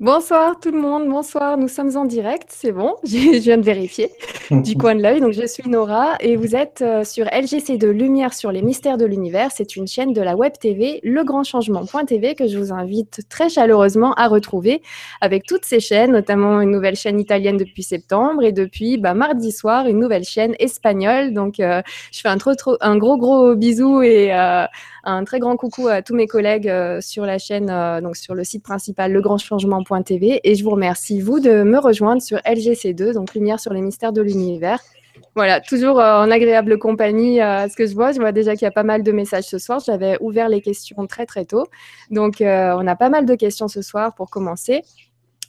[0.00, 4.10] Bonsoir tout le monde, bonsoir, nous sommes en direct, c'est bon, je viens de vérifier
[4.50, 5.20] du coin de l'œil.
[5.20, 9.04] Donc je suis Nora et vous êtes euh, sur LGC2 Lumière sur les mystères de
[9.04, 9.50] l'univers.
[9.54, 14.26] C'est une chaîne de la web TV, legrandchangement.tv que je vous invite très chaleureusement à
[14.26, 14.82] retrouver
[15.20, 19.52] avec toutes ces chaînes, notamment une nouvelle chaîne italienne depuis septembre et depuis bah, mardi
[19.52, 21.32] soir une nouvelle chaîne espagnole.
[21.32, 21.80] Donc euh,
[22.12, 24.64] je fais un, gros gros bisou et euh,
[25.04, 27.66] un très grand coucou à tous mes collègues sur la chaîne,
[28.02, 30.40] donc sur le site principal legrandchangement.tv.
[30.44, 34.12] Et je vous remercie, vous, de me rejoindre sur LGC2, donc Lumière sur les mystères
[34.12, 34.39] de l'univers.
[35.34, 38.12] Voilà, toujours euh, en agréable compagnie à ce que je vois.
[38.12, 39.80] Je vois déjà qu'il y a pas mal de messages ce soir.
[39.84, 41.66] J'avais ouvert les questions très très tôt.
[42.10, 44.82] Donc, on a pas mal de questions ce soir pour commencer.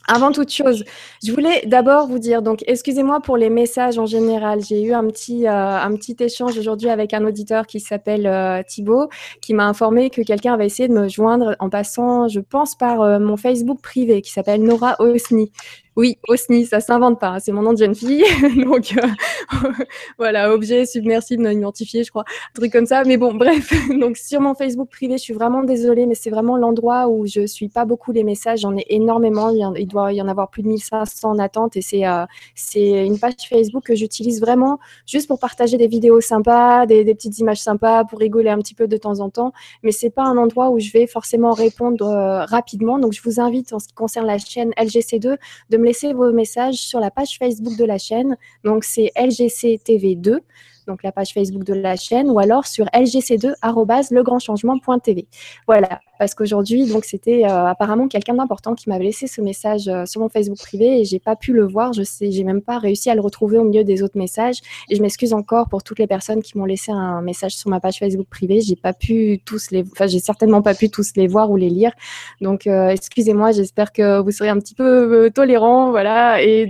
[0.08, 0.84] Avant toute chose,
[1.24, 4.60] je voulais d'abord vous dire, donc excusez-moi pour les messages en général.
[4.60, 5.78] J'ai eu un petit, euh,
[6.18, 9.08] échange aujourd'hui avec un auditeur qui s'appelle euh, Thibaut,
[9.40, 13.00] qui m'a informé que quelqu'un avait essayé de me joindre en passant, je pense, par
[13.00, 15.52] euh, mon Facebook privé qui s'appelle Nora Osni.
[15.94, 18.24] Oui, Osni, ça s'invente pas, hein, c'est mon nom de jeune fille.
[18.64, 19.06] Donc euh,
[20.18, 23.04] voilà, objet submersible non identifié, je crois, un truc comme ça.
[23.04, 26.56] Mais bon, bref, donc sur mon Facebook privé, je suis vraiment désolée, mais c'est vraiment
[26.56, 28.60] l'endroit où je suis pas beaucoup les messages.
[28.60, 32.06] J'en ai énormément, il, doit y en avoir plus de 1500 en attente et c'est
[32.06, 37.04] euh, c'est une page Facebook que j'utilise vraiment juste pour partager des vidéos sympas, des,
[37.04, 39.52] des, petites images sympas, pour rigoler un petit peu de temps en temps.
[39.82, 42.98] Mais c'est pas un endroit où je vais forcément répondre euh, rapidement.
[42.98, 45.36] Donc je vous invite en ce qui concerne la chaîne LGC2
[45.70, 48.36] de laisser vos messages sur la page Facebook de la chaîne.
[48.64, 50.40] Donc, c'est LGC TV 2
[50.86, 53.54] donc la page Facebook de la chaîne, ou alors sur lgc2
[55.66, 60.06] Voilà, parce qu'aujourd'hui, donc c'était euh, apparemment quelqu'un d'important qui m'avait laissé ce message euh,
[60.06, 61.92] sur mon Facebook privé et j'ai pas pu le voir.
[61.94, 64.58] Je sais, j'ai même pas réussi à le retrouver au milieu des autres messages.
[64.88, 67.80] Et je m'excuse encore pour toutes les personnes qui m'ont laissé un message sur ma
[67.80, 68.60] page Facebook privée.
[68.60, 71.68] J'ai pas pu tous les, enfin j'ai certainement pas pu tous les voir ou les
[71.68, 71.90] lire.
[72.40, 73.50] Donc euh, excusez-moi.
[73.50, 76.40] J'espère que vous serez un petit peu tolérant, voilà.
[76.40, 76.66] Et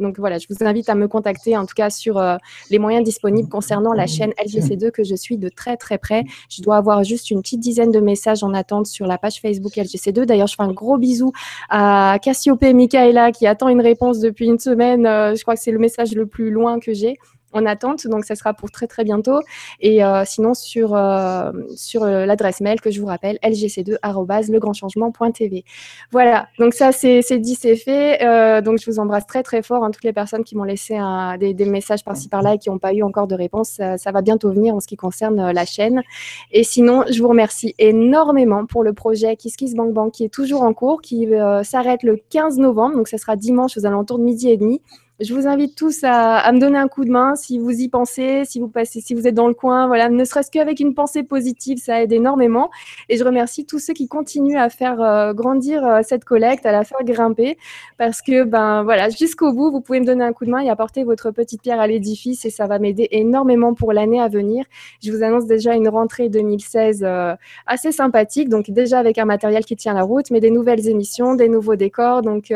[0.00, 2.20] donc voilà, je vous invite à me contacter en tout cas sur
[2.68, 6.24] les moyens disponible concernant la chaîne LGC2 que je suis de très très près.
[6.48, 9.72] Je dois avoir juste une petite dizaine de messages en attente sur la page Facebook
[9.72, 10.24] LGC2.
[10.24, 11.32] D'ailleurs, je fais un gros bisou
[11.68, 15.06] à Cassiope Michaela qui attend une réponse depuis une semaine.
[15.06, 17.18] Euh, je crois que c'est le message le plus loin que j'ai
[17.52, 19.40] en attente, donc ça sera pour très très bientôt.
[19.80, 25.64] Et euh, sinon sur, euh, sur euh, l'adresse mail que je vous rappelle, lgc2@legrandchangement.tv.
[26.12, 28.18] Voilà, donc ça c'est dit, c'est fait.
[28.62, 31.38] donc je vous embrasse très très fort, hein, toutes les personnes qui m'ont laissé un,
[31.38, 34.22] des, des, messages par-ci par-là et qui n'ont pas eu encore de réponse, ça, va
[34.22, 36.02] bientôt venir en ce qui concerne la chaîne.
[36.50, 40.28] Et sinon, je vous remercie énormément pour le projet Kiss Kiss Bank Bank qui est
[40.28, 41.28] toujours en cours, qui
[41.62, 44.80] s'arrête le 15 novembre, donc ça sera dimanche aux alentours de midi et demi.
[45.20, 48.46] Je vous invite tous à, me donner un coup de main si vous y pensez,
[48.46, 51.24] si vous passez, si vous êtes dans le coin, voilà, ne serait-ce qu'avec une pensée
[51.24, 52.70] positive, ça aide énormément.
[53.10, 56.72] Et je remercie tous ceux qui continuent à faire euh, grandir euh, cette collecte, à
[56.72, 57.58] la faire grimper,
[57.98, 60.70] parce que ben voilà, jusqu'au bout, vous pouvez me donner un coup de main et
[60.70, 64.64] apporter votre petite pierre à l'édifice, et ça va m'aider énormément pour l'année à venir.
[65.04, 67.34] Je vous annonce déjà une rentrée 2016 euh,
[67.66, 71.34] assez sympathique, donc déjà avec un matériel qui tient la route, mais des nouvelles émissions,
[71.34, 72.54] des nouveaux décors, donc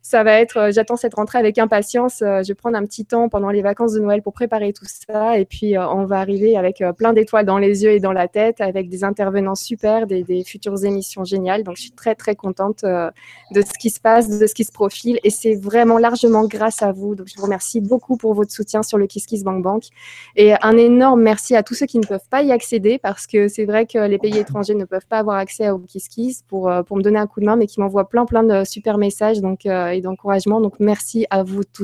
[0.00, 3.28] ça va être, j'attends cette rentrée avec impatience euh, je vais prendre un petit temps
[3.28, 5.38] pendant les vacances de Noël pour préparer tout ça.
[5.38, 8.12] Et puis, euh, on va arriver avec euh, plein d'étoiles dans les yeux et dans
[8.12, 11.64] la tête, avec des intervenants super, des, futures émissions géniales.
[11.64, 14.72] Donc, je suis très, très contente de ce qui se passe, de ce qui se
[14.72, 15.18] profile.
[15.24, 17.14] Et c'est vraiment largement grâce à vous.
[17.14, 19.84] Donc, je vous remercie beaucoup pour votre soutien sur le KissKiss Bank Bank.
[20.36, 23.48] Et un énorme merci à tous ceux qui ne peuvent pas y accéder parce que
[23.48, 26.96] c'est vrai que les pays étrangers ne peuvent pas avoir accès au KissKiss pour, pour
[26.96, 29.66] me donner un coup de main, mais qui m'envoient plein, plein de super messages donc,
[29.66, 30.60] et d'encouragement.
[30.60, 31.79] Donc, merci à vous tous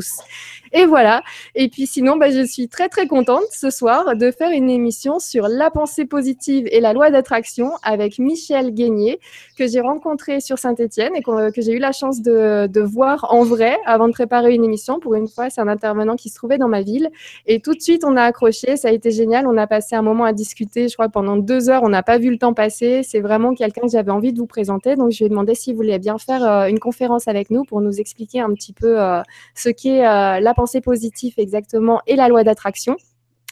[0.72, 1.22] et voilà.
[1.54, 5.18] Et puis sinon, bah, je suis très très contente ce soir de faire une émission
[5.18, 9.20] sur la pensée positive et la loi d'attraction avec Michel Guénier,
[9.56, 13.78] que j'ai rencontré sur Saint-Etienne et que, j'ai eu la chance de, voir en vrai
[13.84, 15.00] avant de préparer une émission.
[15.00, 17.10] Pour une fois, c'est un intervenant qui se trouvait dans ma ville.
[17.46, 18.76] Et tout de suite, on a accroché.
[18.76, 19.46] Ça a été génial.
[19.46, 20.88] On a passé un moment à discuter.
[20.88, 23.02] Je crois pendant deux heures, on n'a pas vu le temps passer.
[23.02, 24.94] C'est vraiment quelqu'un que j'avais envie de vous présenter.
[24.94, 27.80] Donc, je lui ai demandé s'il voulait bien faire euh, une conférence avec nous pour
[27.80, 29.22] nous expliquer un petit peu euh,
[29.54, 32.96] ce qui euh, la pensée positive exactement et la loi d'attraction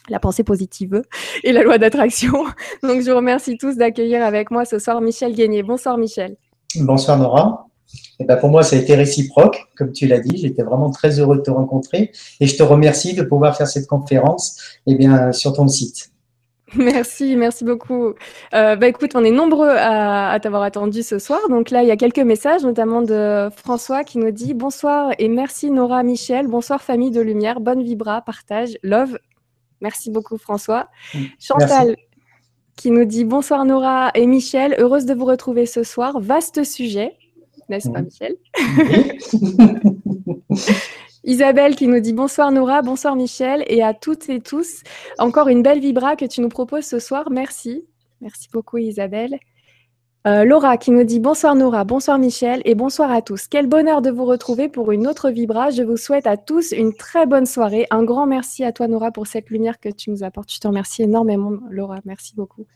[0.07, 1.01] la pensée positive
[1.43, 2.45] et la loi d'attraction.
[2.83, 5.63] Donc, je vous remercie tous d'accueillir avec moi ce soir Michel Guénier.
[5.63, 6.37] Bonsoir, Michel.
[6.75, 7.65] Bonsoir, Nora.
[8.19, 10.37] Et eh ben pour moi, ça a été réciproque, comme tu l'as dit.
[10.37, 13.87] J'étais vraiment très heureux de te rencontrer et je te remercie de pouvoir faire cette
[13.87, 16.11] conférence eh bien, sur ton site.
[16.75, 18.13] Merci, merci beaucoup.
[18.53, 21.39] Euh, bah, écoute, on est nombreux à, t'avoir attendu ce soir.
[21.49, 25.27] Donc là, il y a quelques messages, notamment de François qui nous dit Bonsoir et
[25.27, 26.47] merci Nora, Michel.
[26.47, 27.59] Bonsoir famille de lumière.
[27.59, 29.19] Bonne vibra, partage, love.
[29.81, 30.89] Merci beaucoup François.
[31.13, 31.95] Mm, Chantal
[32.75, 34.75] qui nous dit Bonsoir Nora et Michel.
[34.79, 36.19] Heureuse de vous retrouver ce soir.
[36.19, 37.15] Vaste sujet.
[37.69, 38.35] n'est-ce pas, Michel?
[41.25, 44.83] Isabelle qui nous dit bonsoir Nora, bonsoir Michel, et à toutes et tous,
[45.17, 47.31] encore une belle vibra que tu nous proposes ce soir.
[47.31, 47.83] Merci.
[48.21, 49.39] Merci beaucoup Isabelle.
[50.27, 53.47] Euh, Laura qui nous dit bonsoir Nora, bonsoir Michel et bonsoir à tous.
[53.47, 55.71] Quel bonheur de vous retrouver pour une autre Vibra.
[55.71, 57.87] Je vous souhaite à tous une très bonne soirée.
[57.89, 60.53] Un grand merci à toi Nora pour cette lumière que tu nous apportes.
[60.53, 62.67] Je te remercie énormément Laura, merci beaucoup.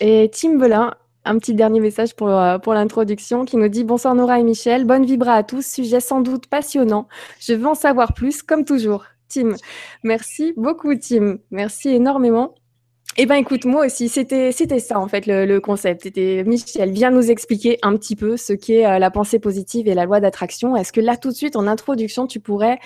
[0.00, 4.14] Et Tim Belin, un petit dernier message pour, euh, pour l'introduction qui nous dit bonsoir
[4.14, 7.08] Nora et Michel, bonne Vibra à tous, sujet sans doute passionnant.
[7.40, 9.04] Je veux en savoir plus comme toujours.
[9.28, 9.54] Tim,
[10.02, 12.54] merci beaucoup Tim, merci énormément.
[13.18, 16.04] Eh bien, écoute, moi aussi, c'était ça en fait le, concept.
[16.04, 19.92] C'était Michel vient nous expliquer un petit peu ce qu'est euh, la pensée positive et
[19.92, 20.76] la loi d'attraction.
[20.76, 22.78] Est-ce que là, tout de suite, en introduction, tu pourrais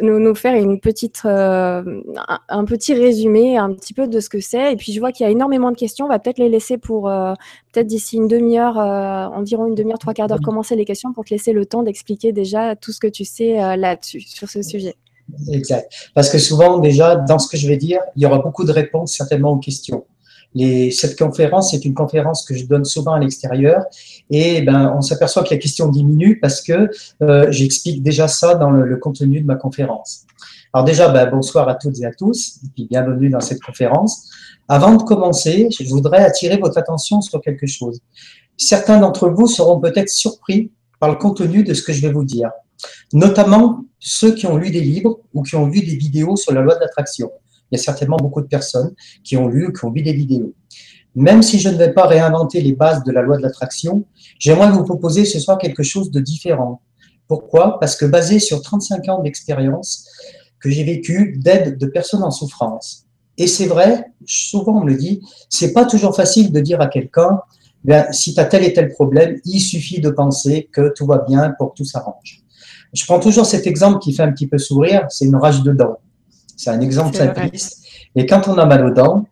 [0.00, 2.00] nous, nous faire une petite euh,
[2.48, 4.72] un, petit résumé, un petit peu de ce que c'est?
[4.72, 6.06] Et puis, je vois qu'il y a énormément de questions.
[6.06, 7.34] On va peut-être les laisser pour euh,
[7.72, 11.30] peut-être d'ici une demi-heure, environ une demi-heure, trois quarts d'heure, commencer les questions pour te
[11.34, 14.94] laisser le temps d'expliquer déjà tout ce que tu sais là-dessus sur ce sujet.
[15.50, 15.90] Exact.
[16.14, 18.72] Parce que souvent, déjà, dans ce que je vais dire, il y aura beaucoup de
[18.72, 20.04] réponses certainement aux questions.
[20.54, 23.82] Les, cette conférence, c'est une conférence que je donne souvent à l'extérieur
[24.30, 26.90] et ben, on s'aperçoit que la question diminue parce que
[27.22, 30.26] euh, j'explique déjà ça dans le, contenu de ma conférence.
[30.72, 34.30] Alors déjà, ben, bonsoir à toutes et à tous et puis bienvenue dans cette conférence.
[34.68, 38.00] Avant de commencer, je voudrais attirer votre attention sur quelque chose.
[38.56, 42.24] Certains d'entre vous seront peut-être surpris par le contenu de ce que je vais vous
[42.24, 42.50] dire
[43.12, 46.60] notamment ceux qui ont lu des livres ou qui ont vu des vidéos sur la
[46.60, 47.30] loi de l'attraction.
[47.70, 50.12] Il y a certainement beaucoup de personnes qui ont lu ou qui ont vu des
[50.12, 50.52] vidéos.
[51.14, 54.04] Même si je ne vais pas réinventer les bases de la loi de l'attraction,
[54.38, 56.80] j'aimerais vous proposer ce soir quelque chose de différent.
[57.28, 57.78] Pourquoi?
[57.78, 60.08] Parce que basé sur 35 ans d'expérience
[60.60, 63.04] que j'ai vécu d'aide de personnes en souffrance.
[63.38, 66.86] Et c'est vrai, souvent on me le dit, c'est pas toujours facile de dire à
[66.86, 67.40] quelqu'un,
[67.82, 71.18] ben, si tu as tel et tel problème, il suffit de penser que tout va
[71.18, 72.43] bien pour que tout s'arrange.
[72.94, 75.72] Je prends toujours cet exemple qui fait un petit peu sourire, c'est une rage de
[75.72, 75.98] dents.
[76.56, 77.84] C'est un exemple simpliste.
[78.14, 79.26] Et quand on a mal aux dents,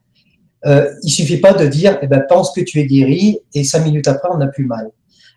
[0.66, 3.84] euh, il suffit pas de dire, eh ben, pense que tu es guéri, et cinq
[3.84, 4.90] minutes après, on n'a plus mal.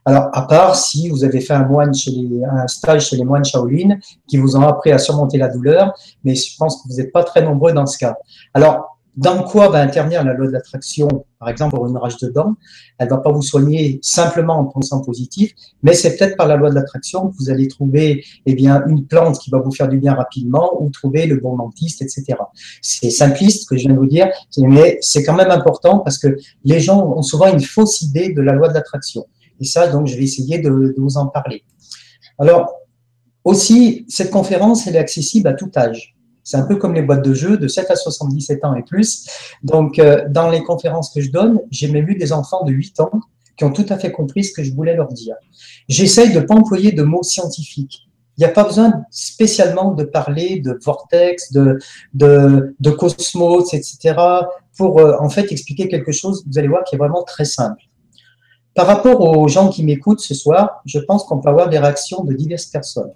[0.07, 3.23] Alors, à part si vous avez fait un, moine chez les, un stage chez les
[3.23, 5.93] moines Shaolin qui vous ont appris à surmonter la douleur,
[6.23, 8.15] mais je pense que vous n'êtes pas très nombreux dans ce cas.
[8.53, 11.07] Alors, dans quoi va intervenir la loi de l'attraction,
[11.39, 12.55] par exemple pour une rage de dents?
[12.97, 15.53] Elle va pas vous soigner simplement en pensant positif,
[15.83, 19.05] mais c'est peut-être par la loi de l'attraction que vous allez trouver eh bien une
[19.05, 22.37] plante qui va vous faire du bien rapidement ou trouver le bon dentiste, etc.
[22.81, 26.35] C'est simpliste que je viens de vous dire, mais c'est quand même important parce que
[26.63, 29.25] les gens ont souvent une fausse idée de la loi de l'attraction.
[29.61, 31.63] Et ça, donc, je vais essayer de, de vous en parler.
[32.37, 32.73] Alors,
[33.45, 36.15] aussi, cette conférence, elle est accessible à tout âge.
[36.45, 39.27] C'est un peu comme les boîtes de jeux de 7 à 77 ans et plus.
[39.63, 42.99] Donc, euh, dans les conférences que je donne, j'ai même vu des enfants de 8
[42.99, 43.19] ans
[43.57, 45.35] qui ont tout à fait compris ce que je voulais leur dire.
[45.89, 48.07] J'essaye de ne pas employer de mots scientifiques.
[48.37, 51.79] Il n'y a pas besoin spécialement de parler de vortex, de,
[52.13, 54.15] de, de cosmos, etc.
[54.77, 57.81] pour euh, en fait expliquer quelque chose, vous allez voir, qui est vraiment très simple.
[58.75, 62.23] Par rapport aux gens qui m'écoutent ce soir, je pense qu'on peut avoir des réactions
[62.23, 63.13] de diverses personnes.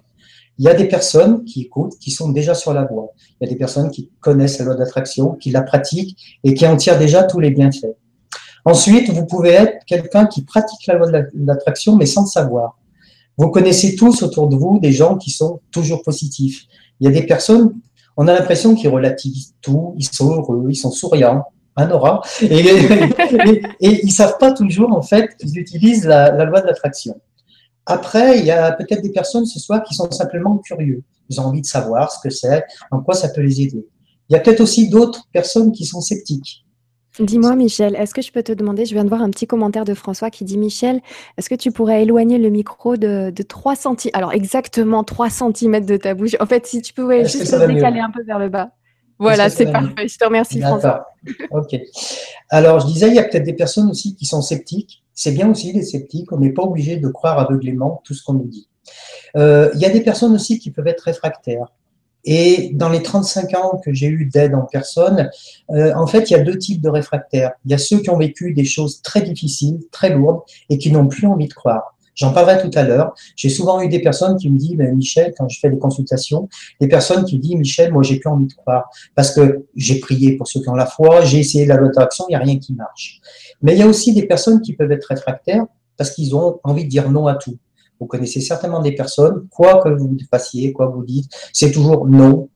[0.59, 3.13] Il y a des personnes qui écoutent, qui sont déjà sur la voie.
[3.39, 6.67] Il y a des personnes qui connaissent la loi d'attraction, qui la pratiquent et qui
[6.67, 7.95] en tirent déjà tous les bienfaits.
[8.65, 12.77] Ensuite, vous pouvez être quelqu'un qui pratique la loi de l'attraction, mais sans le savoir.
[13.37, 16.65] Vous connaissez tous autour de vous des gens qui sont toujours positifs.
[16.99, 17.73] Il y a des personnes,
[18.17, 21.45] on a l'impression qu'ils relativisent tout, ils sont heureux, ils sont souriants,
[21.77, 26.67] un aura, et, ils savent pas toujours en fait qu'ils utilisent la, la loi de
[26.67, 27.15] l'attraction.
[27.89, 31.01] Après, il y a peut-être des personnes ce soir qui sont simplement curieux.
[31.27, 33.83] Ils ont envie de savoir ce que c'est, en quoi ça peut les aider.
[34.29, 36.65] Il y a peut-être aussi d'autres personnes qui sont sceptiques.
[37.19, 39.85] Dis-moi, Michel, est-ce que je peux te demander, je viens de voir un petit commentaire
[39.85, 41.01] de François qui dit Michel,
[41.37, 45.97] est-ce que tu pourrais éloigner le micro de, 3 cm Alors, exactement 3 cm de
[45.97, 46.35] ta bouche?
[46.39, 48.69] En fait, si tu pouvais juste te décaler un peu vers le bas.
[49.17, 50.07] Voilà, c'est parfait.
[50.07, 51.07] Je te remercie, François.
[51.49, 51.75] Ok.
[52.49, 55.51] Alors, je disais, il y a peut-être des personnes aussi qui sont sceptiques c'est bien
[55.51, 58.69] aussi les sceptiques, on n'est pas obligé de croire aveuglément tout ce qu'on nous dit.
[59.35, 61.67] Euh, il y a des personnes aussi qui peuvent être réfractaires.
[62.23, 65.29] Et dans les 35 ans que j'ai eu d'aide en personne,
[65.71, 67.51] euh, en fait, il y a deux types de réfractaires.
[67.65, 70.89] Il y a ceux qui ont vécu des choses très difficiles, très lourdes, et qui
[70.89, 71.97] n'ont plus envie de croire.
[72.19, 73.13] J'en parlerai tout à l'heure.
[73.37, 76.49] J'ai souvent eu des personnes qui me disent, Michel, quand je fais des consultations,
[76.81, 78.89] des personnes qui me disent, Michel, moi, j'ai plus envie de croire.
[79.15, 82.25] Parce que j'ai prié pour ceux qui ont la foi, j'ai essayé la loi il
[82.29, 83.21] n'y a rien qui marche.
[83.61, 86.83] Mais il y a aussi des personnes qui peuvent être réfractaires parce qu'ils ont envie
[86.83, 87.57] de dire non à tout.
[88.01, 92.05] Vous connaissez certainement des personnes, quoi que vous fassiez, quoi que vous dites, c'est toujours
[92.05, 92.49] non.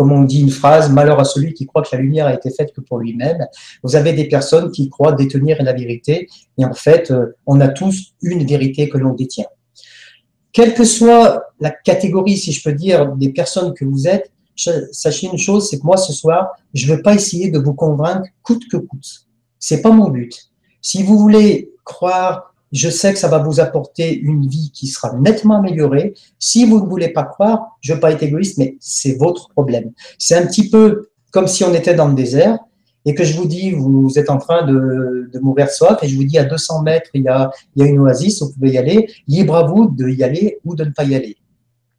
[0.00, 2.48] Comme on dit une phrase, malheur à celui qui croit que la lumière a été
[2.48, 3.46] faite que pour lui-même.
[3.82, 6.26] Vous avez des personnes qui croient détenir la vérité,
[6.56, 9.44] et en fait, euh, on a tous une vérité que l'on détient.
[10.54, 14.32] Quelle que soit la catégorie, si je peux dire, des personnes que vous êtes,
[14.90, 17.74] sachez une chose, c'est que moi, ce soir, je ne veux pas essayer de vous
[17.74, 19.26] convaincre coûte que coûte.
[19.58, 20.34] C'est pas mon but.
[20.80, 25.12] Si vous voulez croire, je sais que ça va vous apporter une vie qui sera
[25.16, 26.14] nettement améliorée.
[26.38, 29.92] Si vous ne voulez pas croire, je veux pas être égoïste, mais c'est votre problème.
[30.18, 32.58] C'est un petit peu comme si on était dans le désert
[33.04, 36.16] et que je vous dis, vous êtes en train de, de mourir soif, et je
[36.16, 38.72] vous dis, à 200 mètres, il y, a, il y a une oasis, vous pouvez
[38.72, 41.36] y aller, libre à vous de y aller ou de ne pas y aller.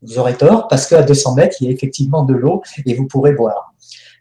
[0.04, 3.08] Vous aurez tort, parce qu'à 200 mètres, il y a effectivement de l'eau, et vous
[3.08, 3.74] pourrez boire.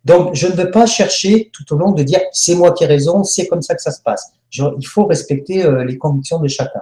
[0.06, 2.86] Donc, je ne veux pas chercher tout au long de dire, c'est moi qui ai
[2.86, 4.32] raison, c'est comme ça que ça se passe.
[4.52, 6.80] Il faut respecter euh, les convictions de chacun.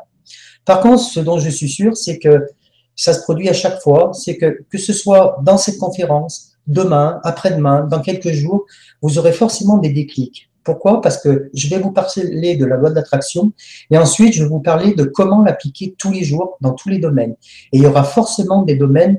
[0.64, 2.46] Par contre, ce dont je suis sûr, c'est que
[2.94, 7.20] ça se produit à chaque fois, c'est que que ce soit dans cette conférence, demain,
[7.24, 8.66] après-demain, dans quelques jours,
[9.02, 10.50] vous aurez forcément des déclics.
[10.64, 11.00] Pourquoi?
[11.00, 13.52] Parce que je vais vous parler de la loi de l'attraction
[13.90, 16.98] et ensuite je vais vous parler de comment l'appliquer tous les jours dans tous les
[16.98, 17.36] domaines.
[17.72, 19.18] Et il y aura forcément des domaines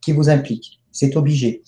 [0.00, 0.80] qui vous impliquent.
[0.90, 1.62] C'est obligé.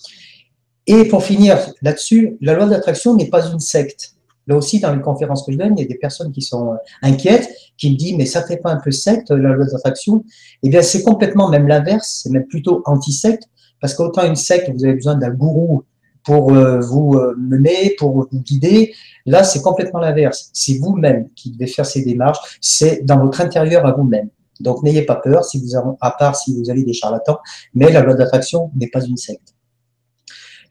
[0.89, 4.17] Et pour finir là-dessus, la loi de l'attraction n'est pas une secte.
[4.51, 6.73] Là aussi, dans les conférences que je donne, il y a des personnes qui sont
[6.73, 9.71] euh, inquiètes, qui me disent, mais ça fait pas un peu secte, la loi de
[9.71, 10.25] l'attraction
[10.65, 13.45] Eh bien, c'est complètement même l'inverse, c'est même plutôt anti-secte,
[13.81, 15.85] parce qu'autant une secte, vous avez besoin d'un gourou
[16.25, 18.93] pour euh, vous euh, mener, pour vous guider.
[19.25, 20.51] Là, c'est complètement l'inverse.
[20.53, 22.59] C'est vous-même qui devez faire ces démarches.
[22.61, 24.31] C'est dans votre intérieur à vous-même.
[24.59, 27.39] Donc, n'ayez pas peur, si vous avez, à part si vous avez des charlatans,
[27.73, 29.55] mais la loi d'attraction n'est pas une secte.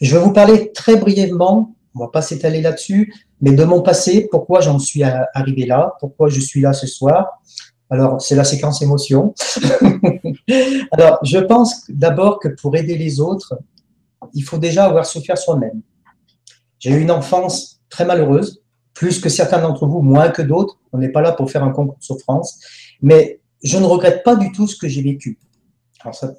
[0.01, 4.27] Je vais vous parler très brièvement, on va pas s'étaler là-dessus, mais de mon passé,
[4.31, 7.39] pourquoi j'en suis arrivé là, pourquoi je suis là ce soir?
[7.89, 9.34] Alors, c'est la séquence émotion.
[10.91, 13.58] Alors, je pense d'abord que pour aider les autres,
[14.34, 15.81] il faut déjà avoir souffert soi-même.
[16.77, 18.62] J'ai eu une enfance très malheureuse,
[18.93, 20.77] plus que certains d'entre vous, moins que d'autres.
[20.93, 22.60] On n'est pas là pour faire un concours de souffrance,
[23.01, 25.39] mais je ne regrette pas du tout ce que j'ai vécu.
[26.01, 26.34] Alors ça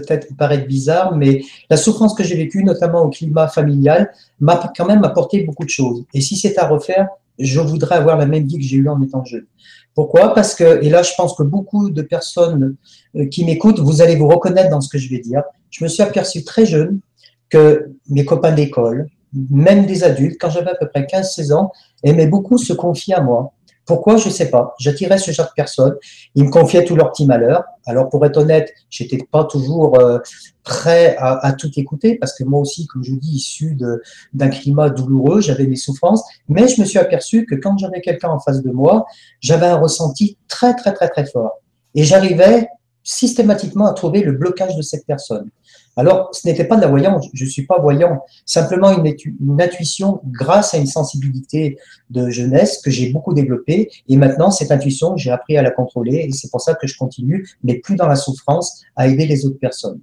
[0.00, 4.86] peut-être paraître bizarre, mais la souffrance que j'ai vécue, notamment au climat familial, m'a quand
[4.86, 6.04] même apporté beaucoup de choses.
[6.14, 7.08] Et si c'est à refaire,
[7.38, 9.46] je voudrais avoir la même vie que j'ai eue en étant jeune.
[9.94, 10.34] Pourquoi?
[10.34, 12.76] Parce que, et là je pense que beaucoup de personnes
[13.16, 15.42] euh, qui m'écoutent, vous allez vous reconnaître dans ce que je vais dire.
[15.70, 17.00] Je me suis aperçu très jeune
[17.48, 19.08] que mes copains d'école,
[19.50, 21.72] même des adultes, quand j'avais à peu près 15-16 ans,
[22.02, 23.52] aimaient beaucoup se confier à moi.
[23.86, 24.16] Pourquoi?
[24.16, 24.74] Je ne sais pas.
[24.78, 25.96] J'attirais ce genre de personnes.
[26.34, 27.64] Ils me confiaient tous leurs petits malheurs.
[27.86, 30.18] Alors, pour être honnête, j'étais pas toujours euh,
[30.62, 33.76] prêt à, tout écouter parce que moi aussi, comme je dis, issu
[34.32, 36.24] d'un climat douloureux, j'avais mes souffrances.
[36.48, 39.06] Mais je me suis aperçu que quand j'avais quelqu'un en face de moi,
[39.40, 41.60] j'avais un ressenti très, très, très, très fort.
[41.94, 42.68] Et j'arrivais
[43.02, 45.50] systématiquement à trouver le blocage de cette personne.
[45.96, 50.20] Alors, ce n'était pas de la voyance, je ne suis pas voyant, simplement une, intuition
[50.26, 51.78] grâce à une sensibilité
[52.10, 53.90] de jeunesse que j'ai beaucoup développée.
[54.08, 56.96] Et maintenant, cette intuition, j'ai appris à la contrôler et c'est pour ça que je
[56.98, 60.00] continue, mais plus dans la souffrance, à aider les autres personnes.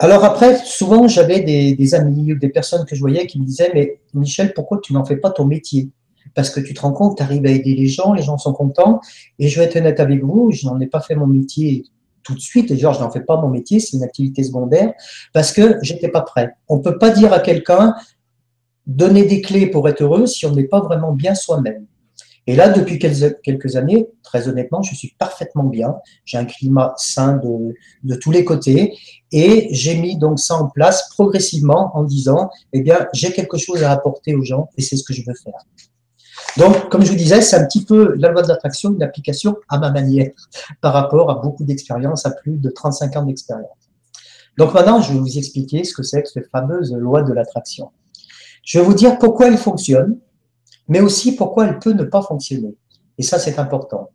[0.00, 3.44] Alors après, souvent, j'avais des, des amis ou des personnes que je voyais qui me
[3.44, 5.90] disaient, mais Michel, pourquoi tu n'en fais pas ton métier?
[6.34, 8.52] Parce que tu te rends compte, tu arrives à aider les gens, les gens sont
[8.52, 9.00] contents.
[9.38, 11.84] Et je vais être honnête avec vous, je n'en ai pas fait mon métier
[12.28, 12.70] tout de suite.
[12.70, 14.92] Et je n'en fais pas mon métier, c'est une activité secondaire
[15.32, 16.54] parce que j'étais pas prêt.
[16.68, 17.94] On ne peut pas dire à quelqu'un
[18.86, 21.86] donner des clés pour être heureux si on n'est pas vraiment bien soi-même.
[22.46, 25.96] Et là, depuis quelques années, très honnêtement, je suis parfaitement bien.
[26.24, 28.96] J'ai un climat sain de, de tous les côtés.
[29.32, 33.82] Et j'ai mis donc ça en place progressivement en disant, eh bien, j'ai quelque chose
[33.82, 35.60] à apporter aux gens et c'est ce que je veux faire.
[36.58, 39.56] Donc, comme je vous disais, c'est un petit peu la loi de l'attraction, une application
[39.68, 40.32] à ma manière
[40.80, 43.78] par rapport à beaucoup d'expérience, à plus de 35 ans d'expérience.
[44.56, 47.92] Donc maintenant, je vais vous expliquer ce que c'est que cette fameuse loi de l'attraction.
[48.64, 50.18] Je vais vous dire pourquoi elle fonctionne,
[50.88, 52.74] mais aussi pourquoi elle peut ne pas fonctionner.
[53.18, 54.10] Et ça, c'est important.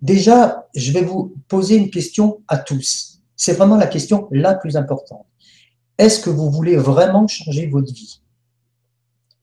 [0.00, 3.20] Déjà, je vais vous poser une question à tous.
[3.36, 5.26] C'est vraiment la question la plus importante.
[5.96, 8.20] Est-ce que vous voulez vraiment changer votre vie?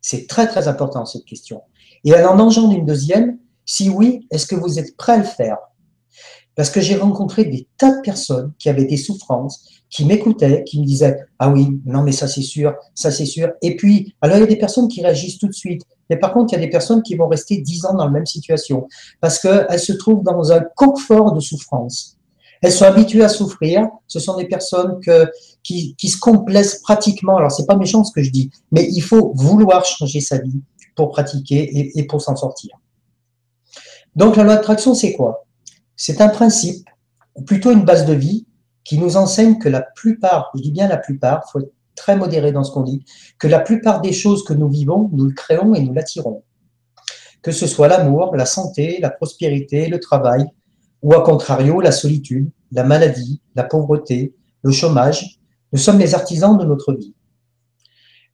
[0.01, 1.61] C'est très, très important, cette question.
[2.05, 3.37] Et elle en engendre une deuxième.
[3.65, 5.57] Si oui, est-ce que vous êtes prêt à le faire?
[6.55, 10.81] Parce que j'ai rencontré des tas de personnes qui avaient des souffrances, qui m'écoutaient, qui
[10.81, 13.51] me disaient Ah oui, non, mais ça c'est sûr, ça c'est sûr.
[13.61, 15.83] Et puis, alors il y a des personnes qui réagissent tout de suite.
[16.09, 18.11] Mais par contre, il y a des personnes qui vont rester dix ans dans la
[18.11, 18.87] même situation
[19.21, 22.17] parce qu'elles se trouvent dans un confort de souffrance.
[22.61, 23.87] Elles sont habituées à souffrir.
[24.07, 24.99] Ce sont des personnes
[25.63, 27.37] qui, qui se complaisent pratiquement.
[27.37, 30.61] Alors, c'est pas méchant ce que je dis, mais il faut vouloir changer sa vie
[30.99, 32.71] pour pratiquer et, pour s'en sortir.
[34.17, 35.47] Donc la loi d'attraction, c'est quoi?
[35.95, 36.89] C'est un principe,
[37.35, 38.45] ou plutôt une base de vie,
[38.83, 42.17] qui nous enseigne que la plupart, je dis bien la plupart, il faut être très
[42.17, 43.05] modéré dans ce qu'on dit,
[43.37, 46.43] que la plupart des choses que nous vivons, nous le créons et nous l'attirons.
[47.41, 50.47] Que ce soit l'amour, la santé, la prospérité, le travail,
[51.01, 55.39] ou à contrario, la solitude, la maladie, la pauvreté, le chômage,
[55.71, 57.15] nous sommes les artisans de notre vie.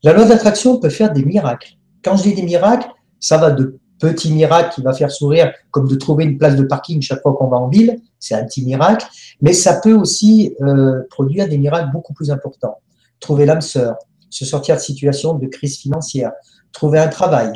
[0.01, 1.77] La loi d'attraction peut faire des miracles.
[2.05, 2.87] Quand je dis des miracles,
[3.19, 6.63] ça va de petits miracles qui va faire sourire, comme de trouver une place de
[6.63, 9.07] parking chaque fois qu'on va en ville, c'est un petit miracle,
[9.41, 12.77] mais ça peut aussi euh, produire des miracles beaucoup plus importants.
[13.19, 13.95] Trouver l'âme sœur,
[14.29, 16.31] se sortir de situation de crise financière,
[16.71, 17.51] trouver un travail,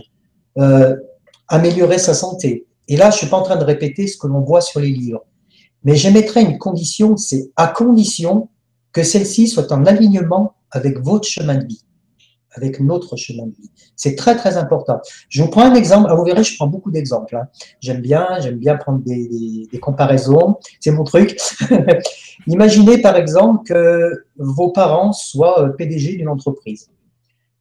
[0.57, 0.95] euh,
[1.47, 2.65] améliorer sa santé.
[2.87, 4.89] Et là, je suis pas en train de répéter ce que l'on voit sur les
[4.89, 5.25] livres,
[5.83, 8.49] mais j'émettrai une condition, c'est à condition
[8.93, 11.83] que celle-ci soit en alignement avec votre chemin de vie
[12.53, 13.69] avec notre chemin de vie.
[13.95, 14.99] C'est très, très important.
[15.29, 16.07] Je vous prends un exemple.
[16.09, 17.35] Ah, vous verrez, je prends beaucoup d'exemples.
[17.35, 17.47] Hein.
[17.79, 20.57] J'aime bien, j'aime bien prendre des, comparaisons.
[20.79, 21.39] C'est mon truc.
[22.47, 26.89] Imaginez, par exemple, que vos parents soient euh, PDG d'une entreprise.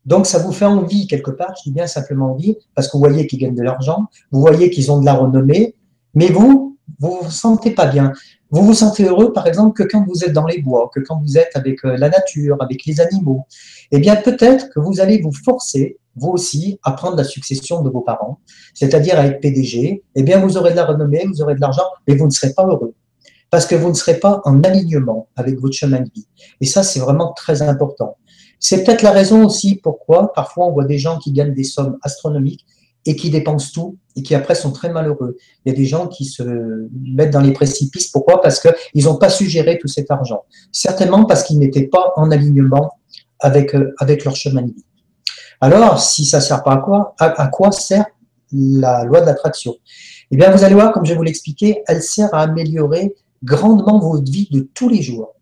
[0.06, 3.00] Donc, ça vous fait envie quelque part, je dis bien simplement envie, parce que vous
[3.00, 5.74] voyez qu'ils gagnent de l'argent, vous voyez qu'ils ont de la renommée,
[6.14, 8.12] mais vous, vous vous sentez pas bien.
[8.50, 11.20] Vous vous sentez heureux, par exemple, que quand vous êtes dans les bois, que quand
[11.20, 13.44] vous êtes avec euh, la nature, avec les animaux.
[13.92, 17.90] Eh bien, peut-être que vous allez vous forcer, vous aussi, à prendre la succession de
[17.90, 18.40] vos parents,
[18.72, 20.02] c'est-à-dire à être PDG.
[20.14, 22.54] Eh bien, vous aurez de la renommée, vous aurez de l'argent, mais vous ne serez
[22.54, 22.94] pas heureux.
[23.50, 26.26] Parce que vous ne serez pas en alignement avec votre chemin de vie.
[26.60, 28.16] Et ça, c'est vraiment très important.
[28.60, 31.98] C'est peut-être la raison aussi pourquoi parfois on voit des gens qui gagnent des sommes
[32.02, 32.66] astronomiques
[33.06, 35.36] et qui dépensent tout et qui après sont très malheureux.
[35.64, 36.42] Il y a des gens qui se
[36.92, 38.08] mettent dans les précipices.
[38.08, 38.40] Pourquoi?
[38.40, 40.42] Parce qu'ils n'ont pas su gérer tout cet argent.
[40.72, 42.90] Certainement parce qu'ils n'étaient pas en alignement
[43.40, 44.84] avec, euh, avec leur chemin de vie.
[45.60, 48.06] Alors, si ça ne sert pas à quoi, à, quoi sert
[48.52, 49.74] la loi de l'attraction?
[50.30, 54.30] Eh bien, vous allez voir, comme je vous l'expliquer, elle sert à améliorer grandement votre
[54.30, 55.34] vie de tous les jours.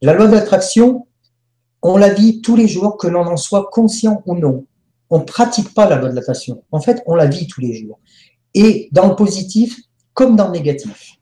[0.00, 1.06] La loi de l'attraction,
[1.82, 4.64] on la vit tous les jours, que l'on en soit conscient ou non
[5.10, 6.62] on ne pratique pas la loi de l'attraction.
[6.70, 7.98] En fait, on la vit tous les jours.
[8.54, 9.78] Et dans le positif
[10.14, 11.12] comme dans le négatif.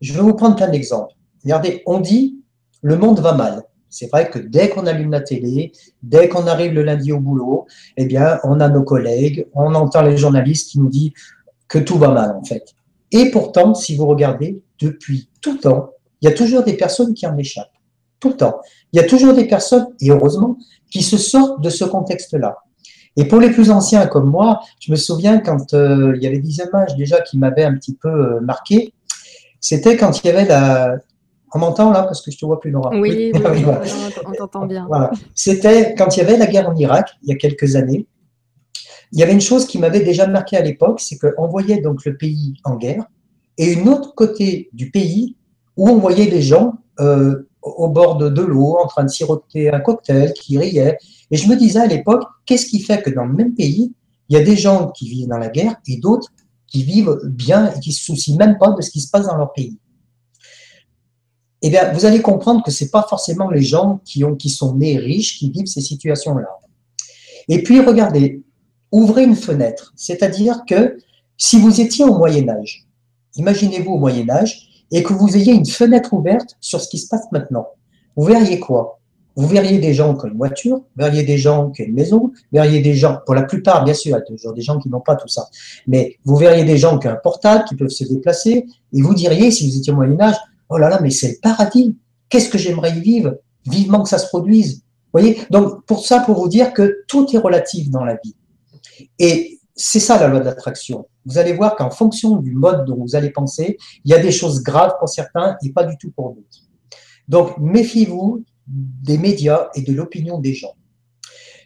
[0.00, 1.14] Je vais vous prendre plein d'exemples.
[1.44, 2.42] Regardez, on dit
[2.82, 3.62] le monde va mal.
[3.88, 7.66] C'est vrai que dès qu'on allume la télé, dès qu'on arrive le lundi au boulot,
[7.98, 11.12] eh bien, on a nos collègues, on entend les journalistes qui nous disent
[11.68, 12.74] que tout va mal, en fait.
[13.12, 17.12] Et pourtant, si vous regardez, depuis tout le temps, il y a toujours des personnes
[17.12, 17.68] qui en échappent.
[18.18, 18.60] Tout le temps.
[18.92, 20.56] Il y a toujours des personnes, et heureusement,
[20.90, 22.56] qui se sortent de ce contexte-là.
[23.16, 26.38] Et pour les plus anciens comme moi, je me souviens quand euh, il y avait
[26.38, 28.94] des images déjà qui m'avaient un petit peu euh, marqué.
[29.60, 30.96] C'était quand il y avait la.
[31.54, 32.74] On m'entend là parce que je te vois plus.
[32.74, 33.34] Oui, oui,
[34.26, 34.86] on t'entend bien.
[34.88, 35.10] Voilà.
[35.34, 38.06] C'était quand il y avait la guerre en Irak il y a quelques années.
[39.12, 42.06] Il y avait une chose qui m'avait déjà marqué à l'époque, c'est qu'on voyait donc
[42.06, 43.04] le pays en guerre
[43.58, 45.36] et une autre côté du pays
[45.76, 49.70] où on voyait les gens euh, au bord de, de l'eau en train de siroter
[49.72, 50.98] un cocktail, qui riaient,
[51.32, 53.92] et je me disais à l'époque, qu'est-ce qui fait que dans le même pays,
[54.28, 56.28] il y a des gens qui vivent dans la guerre et d'autres
[56.66, 59.36] qui vivent bien et qui se soucient même pas de ce qui se passe dans
[59.36, 59.78] leur pays?
[61.62, 64.98] Eh bien, vous allez comprendre que ce n'est pas forcément les gens qui sont nés
[64.98, 66.48] riches qui vivent ces situations-là.
[67.48, 68.42] Et puis, regardez,
[68.90, 69.92] ouvrez une fenêtre.
[69.96, 70.98] C'est-à-dire que
[71.36, 72.86] si vous étiez au Moyen Âge,
[73.36, 77.08] imaginez-vous au Moyen Âge, et que vous ayez une fenêtre ouverte sur ce qui se
[77.08, 77.66] passe maintenant,
[78.14, 79.00] vous verriez quoi?
[79.36, 81.94] Vous verriez des gens qui ont une voiture, vous verriez des gens qui ont une
[81.94, 84.62] maison, vous verriez des gens, pour la plupart, bien sûr, il y a toujours des
[84.62, 85.48] gens qui n'ont pas tout ça,
[85.86, 89.14] mais vous verriez des gens qui ont un portable, qui peuvent se déplacer, et vous
[89.14, 90.36] diriez, si vous étiez au Moyen-Âge,
[90.68, 91.96] oh là là, mais c'est le paradis,
[92.28, 94.82] qu'est-ce que j'aimerais y vivre, vivement que ça se produise?
[95.12, 95.38] Vous voyez?
[95.50, 98.34] Donc, pour ça, pour vous dire que tout est relatif dans la vie.
[99.18, 101.06] Et c'est ça la loi de l'attraction.
[101.26, 104.32] Vous allez voir qu'en fonction du mode dont vous allez penser, il y a des
[104.32, 106.66] choses graves pour certains et pas du tout pour d'autres.
[107.28, 110.74] Donc, méfiez-vous des médias et de l'opinion des gens.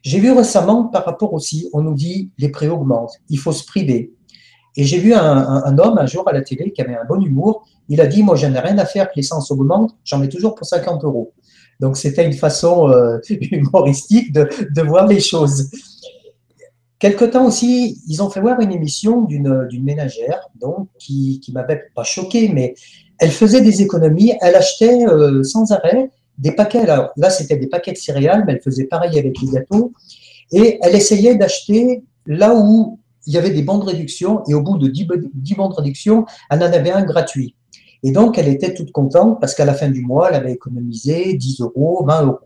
[0.03, 3.65] J'ai vu récemment, par rapport aussi, on nous dit les prix augmentent, il faut se
[3.65, 4.15] priver.
[4.77, 7.67] Et j'ai vu un, homme un jour à la télé qui avait un bon humour.
[7.89, 10.55] Il a dit Moi, je n'ai rien à faire que l'essence augmente, j'en mets toujours
[10.55, 11.33] pour 50 euros.
[11.81, 15.71] Donc, c'était une façon euh, humoristique de, de, voir les choses.
[16.99, 21.83] Quelque temps aussi, ils ont fait voir une émission d'une ménagère donc, qui, qui m'avait
[21.95, 22.75] pas choqué, mais
[23.19, 27.67] elle faisait des économies, elle achetait euh, sans arrêt des paquets, alors là c'était des
[27.67, 29.93] paquets de céréales, mais elle faisait pareil avec les gâteaux,
[30.53, 34.63] et elle essayait d'acheter là où il y avait des bons de réduction, et au
[34.63, 35.07] bout de 10,
[35.57, 37.57] bons de réduction, elle en avait un gratuit.
[38.03, 41.35] Et donc elle était toute contente parce qu'à la fin du mois, elle avait économisé
[41.35, 42.39] 10 euros, 20 euros.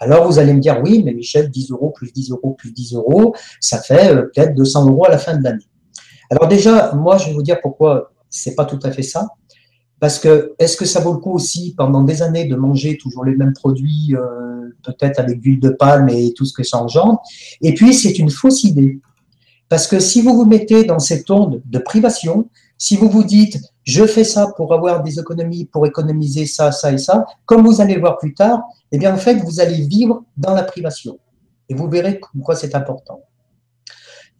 [0.00, 2.94] Alors vous allez me dire, oui, mais Michel, 10 euros plus 10 euros plus 10
[2.94, 5.66] euros, ça fait euh, peut-être 200 euros à la fin de l'année.
[6.30, 9.26] Alors déjà, moi, je vais vous dire pourquoi c'est pas tout à fait ça.
[10.00, 13.24] Parce que est-ce que ça vaut le coup aussi pendant des années de manger toujours
[13.24, 17.20] les mêmes produits, euh, peut-être avec l'huile de palme et tout ce que ça engendre?
[17.60, 19.00] Et puis c'est une fausse idée.
[19.68, 23.58] Parce que si vous vous mettez dans cette onde de privation, si vous vous dites
[23.82, 27.80] je fais ça pour avoir des économies, pour économiser ça, ça et ça, comme vous
[27.80, 31.18] allez le voir plus tard, eh bien en fait vous allez vivre dans la privation.
[31.68, 33.20] Et vous verrez pourquoi c'est important.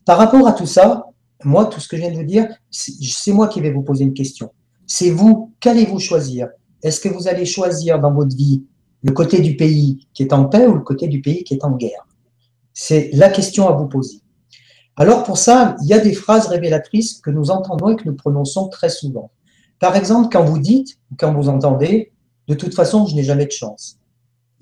[0.05, 1.05] Par rapport à tout ça,
[1.44, 4.05] moi, tout ce que je viens de vous dire, c'est moi qui vais vous poser
[4.05, 4.51] une question.
[4.90, 6.48] C'est vous, qu'allez-vous choisir?
[6.83, 8.64] Est-ce que vous allez choisir dans votre vie
[9.03, 11.64] le côté du pays qui est en paix ou le côté du pays qui est
[11.64, 12.07] en guerre?
[12.72, 14.22] C'est la question à vous poser.
[14.96, 18.16] Alors pour ça, il y a des phrases révélatrices que nous entendons et que nous
[18.16, 19.31] prononçons très souvent.
[19.79, 22.11] Par exemple, quand vous dites, ou quand vous entendez,
[22.48, 23.98] de toute façon, je n'ai jamais de chance.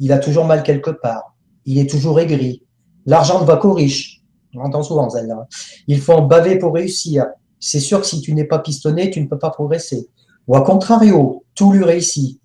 [0.01, 1.37] Il a toujours mal quelque part.
[1.67, 2.65] Il est toujours aigri.
[3.07, 4.23] L'argent ne va qu'aux riches.
[4.57, 5.47] On entend souvent celle-là.
[5.87, 7.27] Il faut en baver pour réussir.
[7.61, 10.09] C'est sûr que si tu n'es pas pistonné, tu ne peux pas progresser.
[10.49, 12.41] Ou à contrario, tout lui réussit.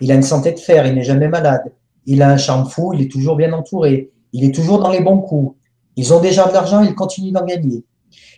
[0.00, 1.72] Il a une santé de fer, il n'est jamais malade.
[2.04, 4.12] Il a un charme fou, il est toujours bien entouré.
[4.32, 5.56] Il est toujours dans les bons coups.
[5.96, 7.84] Ils ont déjà de l'argent, ils continuent d'en gagner.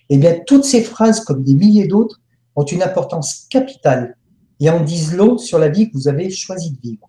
[0.09, 2.21] Eh bien, toutes ces phrases, comme des milliers d'autres,
[2.55, 4.17] ont une importance capitale
[4.61, 7.09] et en disent l'eau sur la vie que vous avez choisi de vivre.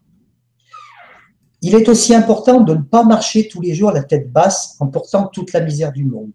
[1.61, 4.87] Il est aussi important de ne pas marcher tous les jours la tête basse en
[4.87, 6.31] portant toute la misère du monde.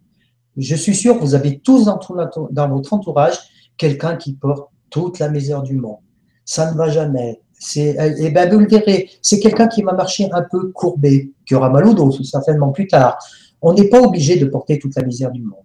[0.56, 3.38] Je suis sûr que vous avez tous dans votre entourage
[3.76, 5.98] quelqu'un qui porte toute la misère du monde.
[6.44, 7.40] Ça ne va jamais.
[7.58, 11.56] C'est, eh ben, vous le verrez, c'est quelqu'un qui va marcher un peu courbé, qui
[11.56, 13.18] aura mal au dos, certainement plus tard.
[13.60, 15.64] On n'est pas obligé de porter toute la misère du monde.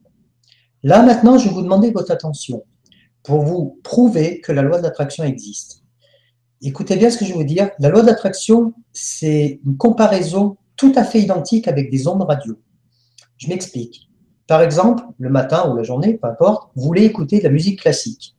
[0.82, 2.64] Là, maintenant, je vais vous demander votre attention
[3.22, 5.84] pour vous prouver que la loi d'attraction existe.
[6.64, 7.70] Écoutez bien ce que je vais vous dire.
[7.78, 12.56] La loi d'attraction, c'est une comparaison tout à fait identique avec des ondes radio.
[13.38, 14.10] Je m'explique.
[14.48, 17.82] Par exemple, le matin ou la journée, peu importe, vous voulez écouter de la musique
[17.82, 18.36] classique.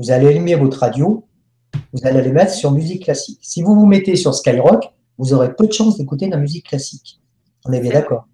[0.00, 1.26] Vous allez allumer votre radio,
[1.92, 3.38] vous allez les mettre sur musique classique.
[3.42, 4.82] Si vous vous mettez sur Skyrock,
[5.18, 7.20] vous aurez peu de chances d'écouter de la musique classique.
[7.66, 8.26] On est bien d'accord.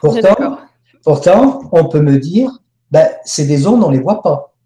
[0.00, 0.58] Pourtant,
[1.04, 2.50] pourtant, on peut me dire,
[2.90, 4.56] ben, c'est des ondes, on ne les voit pas.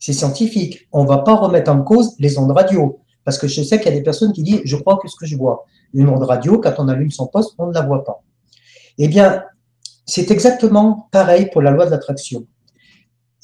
[0.00, 0.88] C'est scientifique.
[0.90, 2.98] On ne va pas remettre en cause les ondes radio.
[3.22, 5.14] Parce que je sais qu'il y a des personnes qui disent, je crois que ce
[5.14, 5.66] que je vois.
[5.94, 8.24] Une onde radio, quand on allume son poste, on ne la voit pas.
[8.98, 9.44] Eh bien,
[10.04, 12.44] c'est exactement pareil pour la loi de l'attraction.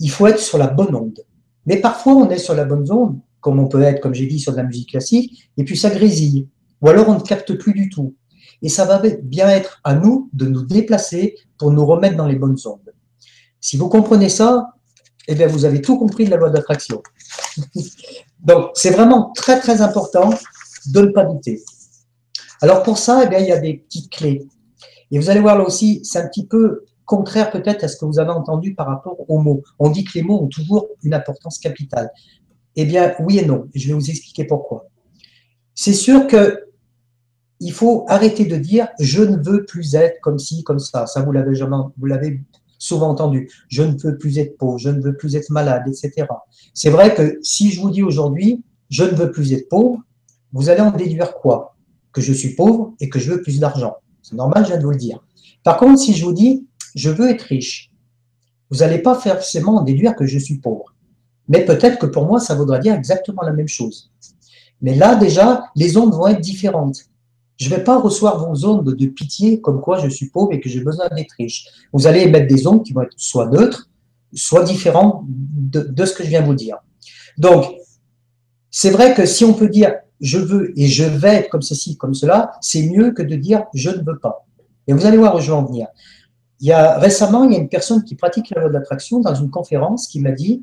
[0.01, 1.21] Il faut être sur la bonne onde.
[1.67, 4.39] Mais parfois, on est sur la bonne onde, comme on peut être, comme j'ai dit,
[4.39, 6.49] sur de la musique classique, et puis ça grésille.
[6.81, 8.15] Ou alors on ne capte plus du tout.
[8.61, 12.37] Et ça va bien être à nous de nous déplacer pour nous remettre dans les
[12.37, 12.93] bonnes ondes.
[13.61, 14.69] Si vous comprenez ça,
[15.29, 17.03] eh bien, vous avez tout compris de la loi d'attraction.
[18.41, 20.31] Donc, c'est vraiment très, très important
[20.87, 21.63] de ne pas douter.
[22.61, 24.47] Alors, pour ça, eh bien, il y a des petites clés.
[25.11, 28.05] Et vous allez voir là aussi, c'est un petit peu contraire peut-être à ce que
[28.05, 29.63] vous avez entendu par rapport aux mots.
[29.79, 32.11] On dit que les mots ont toujours une importance capitale.
[32.77, 33.69] Eh bien, oui et non.
[33.75, 34.87] Je vais vous expliquer pourquoi.
[35.75, 36.67] C'est sûr que
[37.61, 41.07] il faut arrêter de dire je ne veux plus être comme ci, comme ça.
[41.07, 41.61] Ça, vous l'avez
[41.97, 42.41] vous l'avez
[42.79, 43.49] souvent entendu.
[43.69, 46.27] Je ne veux plus être pauvre, je ne veux plus être malade, etc.
[46.75, 50.03] C'est vrai que si je vous dis aujourd'hui je ne veux plus être pauvre,
[50.53, 51.77] vous allez en déduire quoi?
[52.13, 53.95] Que je suis pauvre et que je veux plus d'argent.
[54.21, 55.25] C'est normal, je viens de vous le dire.
[55.65, 57.91] Par contre, si je vous dis je veux être riche,
[58.71, 60.95] vous n'allez pas forcément en déduire que je suis pauvre.
[61.49, 64.11] Mais peut-être que pour moi, ça voudra dire exactement la même chose.
[64.81, 67.07] Mais là, déjà, les ondes vont être différentes.
[67.59, 70.61] Je ne vais pas recevoir vos ondes de pitié comme quoi je suis pauvre et
[70.61, 71.67] que j'ai besoin d'être riche.
[71.93, 73.91] Vous allez émettre des ondes qui vont être soit neutres,
[74.35, 76.79] soit différentes de, ce que je viens de vous dire.
[77.39, 77.67] Donc,
[78.71, 81.97] c'est vrai que si on peut dire je veux et je vais être comme ceci,
[81.97, 84.47] comme cela, c'est mieux que de dire je ne veux pas.
[84.87, 85.89] Et vous allez voir où je vais en venir.
[86.63, 89.35] Il y a, récemment, il y a une personne qui pratique la loi d'attraction dans
[89.35, 90.63] une conférence qui m'a dit,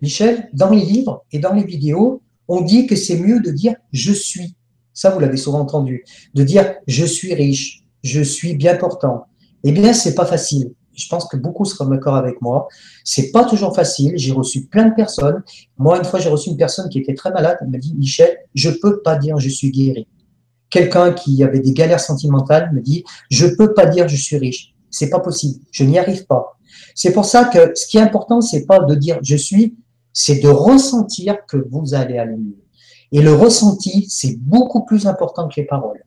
[0.00, 3.74] Michel, dans les livres et dans les vidéos, on dit que c'est mieux de dire
[3.92, 4.56] je suis.
[4.94, 6.02] Ça, vous l'avez souvent entendu.
[6.32, 9.26] De dire je suis riche, je suis bien portant.
[9.64, 10.72] Eh bien, c'est pas facile.
[10.94, 12.66] Je pense que beaucoup seront d'accord avec moi.
[13.04, 14.14] C'est pas toujours facile.
[14.16, 15.42] J'ai reçu plein de personnes.
[15.76, 17.58] Moi, une fois, j'ai reçu une personne qui était très malade.
[17.60, 20.08] Elle m'a dit, Michel, je peux pas dire je suis guéri.
[20.70, 24.74] Quelqu'un qui avait des galères sentimentales me dit, je peux pas dire je suis riche.
[24.90, 25.64] C'est pas possible.
[25.70, 26.58] Je n'y arrive pas.
[26.94, 29.76] C'est pour ça que ce qui est important, c'est pas de dire je suis,
[30.12, 32.58] c'est de ressentir que vous allez aller mieux.
[33.12, 36.02] Et le ressenti, c'est beaucoup plus important que les paroles.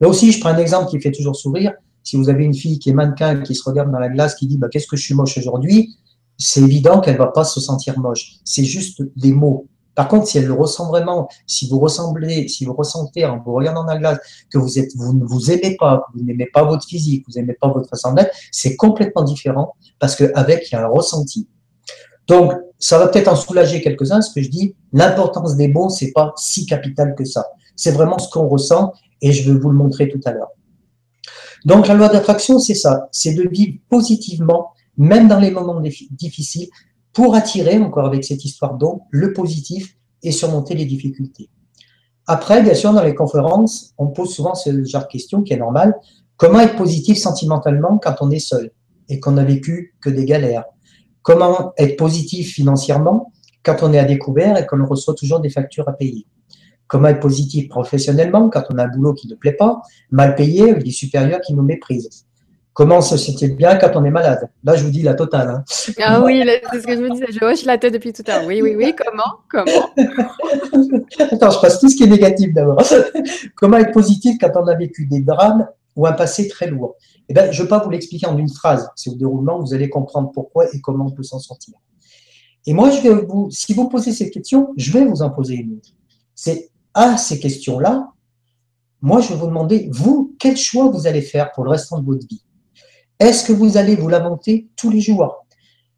[0.00, 1.72] Là aussi, je prends un exemple qui fait toujours sourire.
[2.02, 4.46] Si vous avez une fille qui est mannequin, qui se regarde dans la glace, qui
[4.46, 5.96] dit bah, Qu'est-ce que je suis moche aujourd'hui?
[6.38, 8.36] C'est évident qu'elle va pas se sentir moche.
[8.44, 9.68] C'est juste des mots.
[10.00, 13.52] Par contre, si elle le ressent vraiment, si vous ressemblez, si vous ressentez en vous
[13.52, 14.18] regardant dans la glace
[14.50, 17.52] que vous êtes, vous ne vous aimez pas, vous n'aimez pas votre physique, vous n'aimez
[17.52, 18.14] pas votre façon
[18.50, 21.50] c'est complètement différent parce qu'avec il y a un ressenti.
[22.26, 26.12] Donc, ça va peut-être en soulager quelques-uns, ce que je dis, l'importance des mots, c'est
[26.12, 27.48] pas si capital que ça.
[27.76, 30.52] C'est vraiment ce qu'on ressent et je vais vous le montrer tout à l'heure.
[31.66, 35.78] Donc la loi d'attraction, c'est ça, c'est de vivre positivement, même dans les moments
[36.12, 36.70] difficiles,
[37.12, 41.50] pour attirer, encore avec cette histoire d'eau, le positif et surmonter les difficultés.
[42.26, 45.58] Après, bien sûr, dans les conférences, on pose souvent ce genre de question qui est
[45.58, 45.94] normal.
[46.36, 48.70] Comment être positif sentimentalement quand on est seul
[49.08, 50.64] et qu'on n'a vécu que des galères?
[51.22, 53.32] Comment être positif financièrement
[53.64, 56.26] quand on est à découvert et qu'on reçoit toujours des factures à payer?
[56.86, 60.74] Comment être positif professionnellement quand on a un boulot qui ne plaît pas, mal payé,
[60.74, 62.26] ou des supérieurs qui nous méprisent?
[62.80, 64.48] Comment se sentir bien quand on est malade?
[64.64, 65.50] Là, je vous dis la totale.
[65.50, 65.64] Hein.
[66.02, 67.26] Ah oui, c'est ce que je me disais.
[67.30, 68.46] Je hoche la tête depuis tout à l'heure.
[68.46, 68.94] Oui, oui, oui.
[68.96, 69.36] Comment?
[69.50, 69.90] Comment?
[71.30, 72.82] Attends, je passe tout ce qui est négatif d'abord.
[73.56, 76.96] Comment être positif quand on a vécu des drames ou un passé très lourd?
[77.28, 78.88] Eh bien, je ne vais pas vous l'expliquer en une phrase.
[78.96, 81.74] C'est au déroulement, vous allez comprendre pourquoi et comment on peut s'en sortir.
[82.64, 85.56] Et moi, je vais vous, si vous posez cette question, je vais vous en poser
[85.56, 85.90] une autre.
[86.34, 88.08] C'est à ces questions-là,
[89.02, 92.06] moi, je vais vous demander, vous, quel choix vous allez faire pour le restant de
[92.06, 92.42] votre vie?
[93.20, 95.44] Est-ce que vous allez vous lamenter tous les jours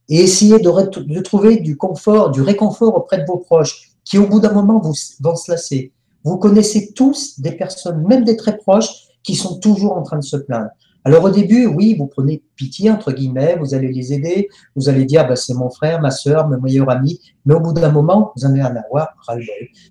[0.08, 4.40] et essayer de, trouver du confort, du réconfort auprès de vos proches qui, au bout
[4.40, 5.92] d'un moment, vous, vont se lasser?
[6.24, 8.90] Vous connaissez tous des personnes, même des très proches,
[9.22, 10.70] qui sont toujours en train de se plaindre.
[11.04, 15.04] Alors au début, oui, vous prenez pitié, entre guillemets, vous allez les aider, vous allez
[15.04, 18.32] dire, bah, c'est mon frère, ma soeur, mon meilleur ami, mais au bout d'un moment,
[18.36, 19.44] vous en allez en avoir ras le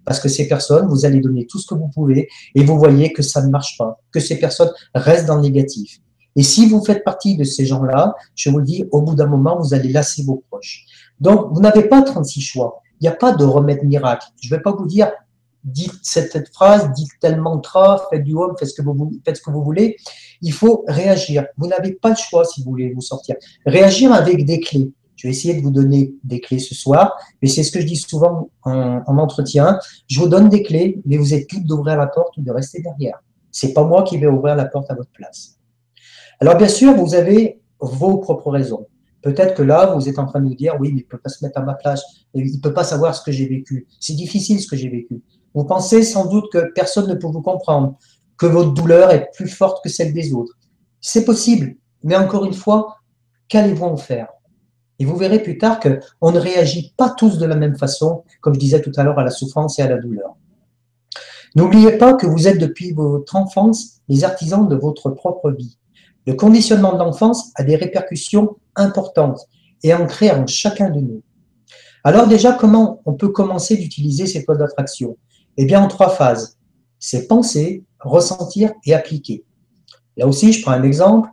[0.03, 3.13] Parce que ces personnes, vous allez donner tout ce que vous pouvez et vous voyez
[3.13, 6.01] que ça ne marche pas, que ces personnes restent dans le négatif.
[6.35, 9.27] Et si vous faites partie de ces gens-là, je vous le dis, au bout d'un
[9.27, 10.85] moment, vous allez lasser vos proches.
[11.19, 12.81] Donc, vous n'avez pas 36 choix.
[12.99, 14.27] Il n'y a pas de remède miracle.
[14.41, 15.11] Je ne vais pas vous dire,
[15.63, 18.81] dites cette phrase, dites tel mantra, faites du home, faites ce que
[19.51, 19.97] vous, voulez.
[20.41, 21.45] Il faut réagir.
[21.57, 23.35] Vous n'avez pas le choix si vous voulez vous sortir.
[23.65, 24.91] Réagir avec des clés.
[25.15, 27.85] Je vais essayer de vous donner des clés ce soir, mais c'est ce que je
[27.85, 29.77] dis souvent en, entretien.
[30.07, 32.81] Je vous donne des clés, mais vous êtes libre d'ouvrir la porte ou de rester
[32.81, 33.21] derrière.
[33.51, 35.59] C'est pas moi qui vais ouvrir la porte à votre place.
[36.41, 38.87] Alors bien sûr, vous avez vos propres raisons.
[39.21, 41.19] Peut-être que là, vous êtes en train de nous dire, oui, mais il ne peut
[41.19, 43.87] pas se mettre à ma place, il ne peut pas savoir ce que j'ai vécu.
[43.99, 45.21] C'est difficile ce que j'ai vécu.
[45.53, 47.95] Vous pensez sans doute que personne ne peut vous comprendre,
[48.37, 50.57] que votre douleur est plus forte que celle des autres.
[50.99, 52.97] C'est possible, mais encore une fois,
[53.47, 54.29] qu'allez-vous en faire?
[54.97, 58.55] Et vous verrez plus tard qu'on ne réagit pas tous de la même façon, comme
[58.55, 60.35] je disais tout à l'heure, à la souffrance et à la douleur.
[61.55, 65.77] N'oubliez pas que vous êtes depuis votre enfance les artisans de votre propre vie.
[66.27, 69.39] Le conditionnement de l'enfance a des répercussions importantes
[69.83, 71.23] et ancrées en chacun de nous.
[72.03, 75.17] Alors déjà, comment on peut commencer d'utiliser ces codes d'attraction?
[75.57, 76.57] Eh bien, en trois phases.
[76.99, 79.43] C'est penser, ressentir et appliquer.
[80.17, 81.29] Là aussi, je prends un exemple.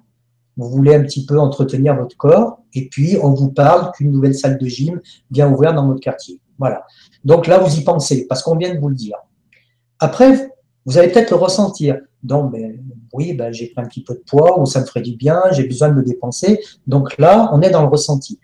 [0.56, 4.34] Vous voulez un petit peu entretenir votre corps et puis on vous parle qu'une nouvelle
[4.34, 6.40] salle de gym vient ouvrir dans votre quartier.
[6.58, 6.84] Voilà.
[7.24, 9.16] Donc là, vous y pensez parce qu'on vient de vous le dire.
[10.00, 10.50] Après,
[10.84, 11.98] vous allez peut-être le ressentir.
[12.22, 12.54] Donc,
[13.12, 15.40] oui, ben, j'ai pris un petit peu de poids ou ça me ferait du bien,
[15.52, 16.60] j'ai besoin de me dépenser.
[16.86, 18.38] Donc là, on est dans le ressenti.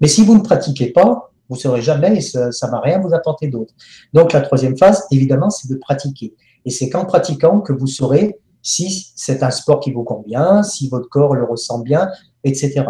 [0.00, 2.98] Mais si vous ne pratiquez pas, vous ne saurez jamais et ça ne va rien
[3.00, 3.74] vous apporter d'autre.
[4.12, 6.34] Donc la troisième phase, évidemment, c'est de pratiquer.
[6.64, 10.88] Et c'est qu'en pratiquant que vous saurez si c'est un sport qui vous convient, si
[10.88, 12.08] votre corps le ressent bien,
[12.42, 12.84] etc.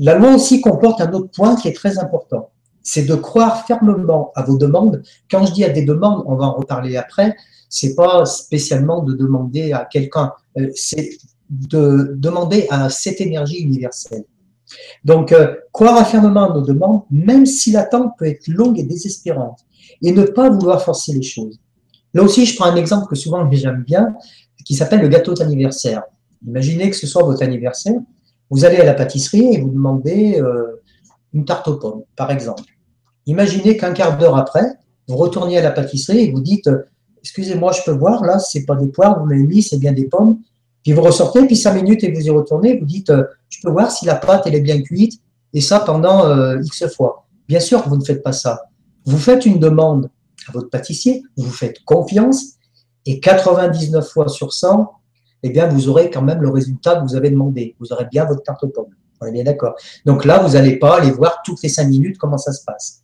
[0.00, 2.50] La loi aussi comporte un autre point qui est très important.
[2.82, 5.02] C'est de croire fermement à vos demandes.
[5.30, 7.36] Quand je dis à des demandes, on va en reparler après,
[7.74, 11.10] c'est pas spécialement de demander à quelqu'un, euh, c'est
[11.50, 14.22] de demander à cette énergie universelle.
[15.04, 19.58] Donc, euh, croire fermement à nos demandes, même si l'attente peut être longue et désespérante,
[20.02, 21.58] et ne pas vouloir forcer les choses.
[22.14, 24.14] Là aussi, je prends un exemple que souvent j'aime bien,
[24.64, 26.04] qui s'appelle le gâteau d'anniversaire.
[26.46, 28.00] Imaginez que ce soit votre anniversaire,
[28.50, 30.80] vous allez à la pâtisserie et vous demandez euh,
[31.32, 32.62] une tarte aux pommes, par exemple.
[33.26, 34.64] Imaginez qu'un quart d'heure après,
[35.08, 36.70] vous retournez à la pâtisserie et vous dites
[37.24, 40.04] Excusez-moi, je peux voir, là, c'est pas des poires, vous m'avez mis, c'est bien des
[40.04, 40.40] pommes.
[40.82, 43.70] Puis vous ressortez, puis cinq minutes et vous y retournez, vous dites, euh, je peux
[43.70, 45.22] voir si la pâte elle est bien cuite,
[45.54, 47.26] et ça pendant euh, X fois.
[47.48, 48.64] Bien sûr vous ne faites pas ça.
[49.06, 50.10] Vous faites une demande
[50.46, 52.56] à votre pâtissier, vous faites confiance,
[53.06, 54.92] et 99 fois sur 100,
[55.44, 57.74] eh bien, vous aurez quand même le résultat que vous avez demandé.
[57.80, 58.92] Vous aurez bien votre tarte aux pommes.
[59.22, 59.74] On est bien d'accord.
[60.04, 63.02] Donc là, vous n'allez pas aller voir toutes les cinq minutes comment ça se passe.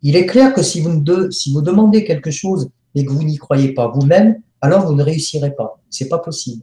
[0.00, 3.88] Il est clair que si vous demandez quelque chose et que vous n'y croyez pas
[3.88, 5.80] vous-même, alors vous ne réussirez pas.
[5.90, 6.62] C'est pas possible.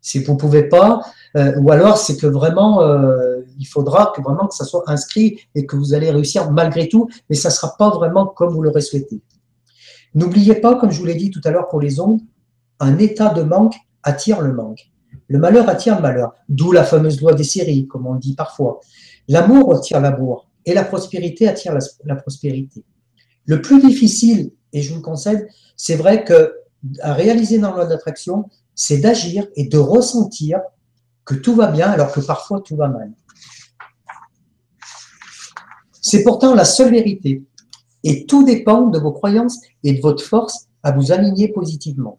[0.00, 1.00] Si vous pouvez pas,
[1.36, 5.38] euh, ou alors c'est que vraiment, euh, il faudra que vraiment que ça soit inscrit
[5.54, 8.82] et que vous allez réussir malgré tout, mais ça sera pas vraiment comme vous l'aurez
[8.82, 9.22] souhaité.
[10.14, 12.20] N'oubliez pas, comme je vous l'ai dit tout à l'heure pour les ondes,
[12.80, 14.92] un état de manque attire le manque.
[15.28, 18.80] Le malheur attire le malheur, d'où la fameuse loi des séries, comme on dit parfois.
[19.28, 20.48] L'amour attire l'amour.
[20.66, 22.84] et la prospérité attire la, prospérité.
[23.46, 26.54] Le plus difficile, et je vous le concède, c'est vrai que
[27.00, 30.60] à réaliser dans la d'attraction, c'est d'agir et de ressentir
[31.24, 33.12] que tout va bien alors que parfois tout va mal.
[36.00, 37.42] C'est pourtant la seule vérité.
[38.02, 42.18] Et tout dépend de vos croyances et de votre force à vous aligner positivement.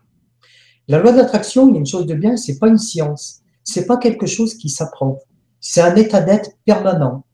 [0.87, 3.41] La loi d'attraction, il y a une chose de bien, c'est pas une science.
[3.63, 5.19] C'est pas quelque chose qui s'apprend.
[5.59, 7.25] C'est un état d'être permanent.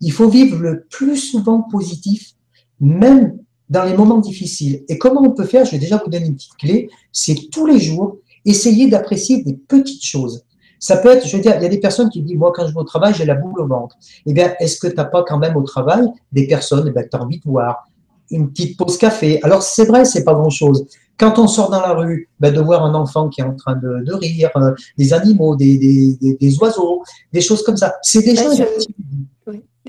[0.00, 2.34] Il faut vivre le plus souvent positif,
[2.80, 4.84] même dans les moments difficiles.
[4.88, 6.88] Et comment on peut faire Je vais déjà vous donner une petite clé.
[7.12, 10.44] C'est tous les jours essayer d'apprécier des petites choses.
[10.78, 12.66] Ça peut être, je veux dire, il y a des personnes qui disent, moi, quand
[12.66, 13.96] je vais au travail, j'ai la boule au ventre.
[14.24, 17.08] Eh bien, est-ce que tu n'as pas quand même au travail des personnes eh que
[17.08, 17.88] tu as envie de voir
[18.30, 19.40] Une petite pause café?
[19.42, 20.86] Alors, c'est vrai, c'est pas grand-chose.
[21.18, 23.74] Quand on sort dans la rue, ben, de voir un enfant qui est en train
[23.74, 28.44] de, rire, euh, des animaux, des, des, des, oiseaux, des choses comme ça, c'est déjà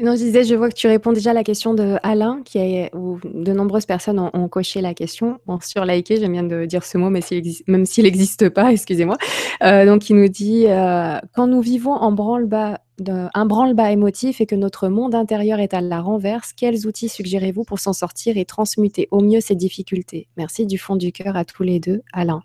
[0.02, 2.60] non, je disais, je vois que tu réponds déjà à la question de Alain, qui
[2.94, 5.40] où de nombreuses personnes ont, coché la question.
[5.48, 7.22] Bon, sur liker, j'aime bien de dire ce mot, mais
[7.68, 9.18] même s'il n'existe pas, excusez-moi.
[9.64, 14.46] Euh, donc, il nous dit euh, Quand nous vivons en branle-bas, un branle-bas émotif et
[14.46, 18.46] que notre monde intérieur est à la renverse, quels outils suggérez-vous pour s'en sortir et
[18.46, 20.28] transmuter au mieux ces difficultés?
[20.38, 22.42] Merci du fond du cœur à tous les deux, Alain.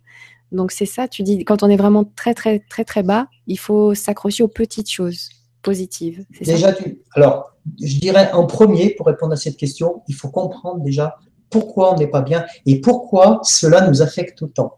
[0.53, 3.59] Donc, c'est ça, tu dis, quand on est vraiment très, très, très, très bas, il
[3.59, 6.25] faut s'accrocher aux petites choses positive.
[6.41, 6.75] Déjà,
[7.15, 11.17] alors, je dirais en premier, pour répondre à cette question, il faut comprendre déjà
[11.51, 14.75] pourquoi on n'est pas bien et pourquoi cela nous affecte autant.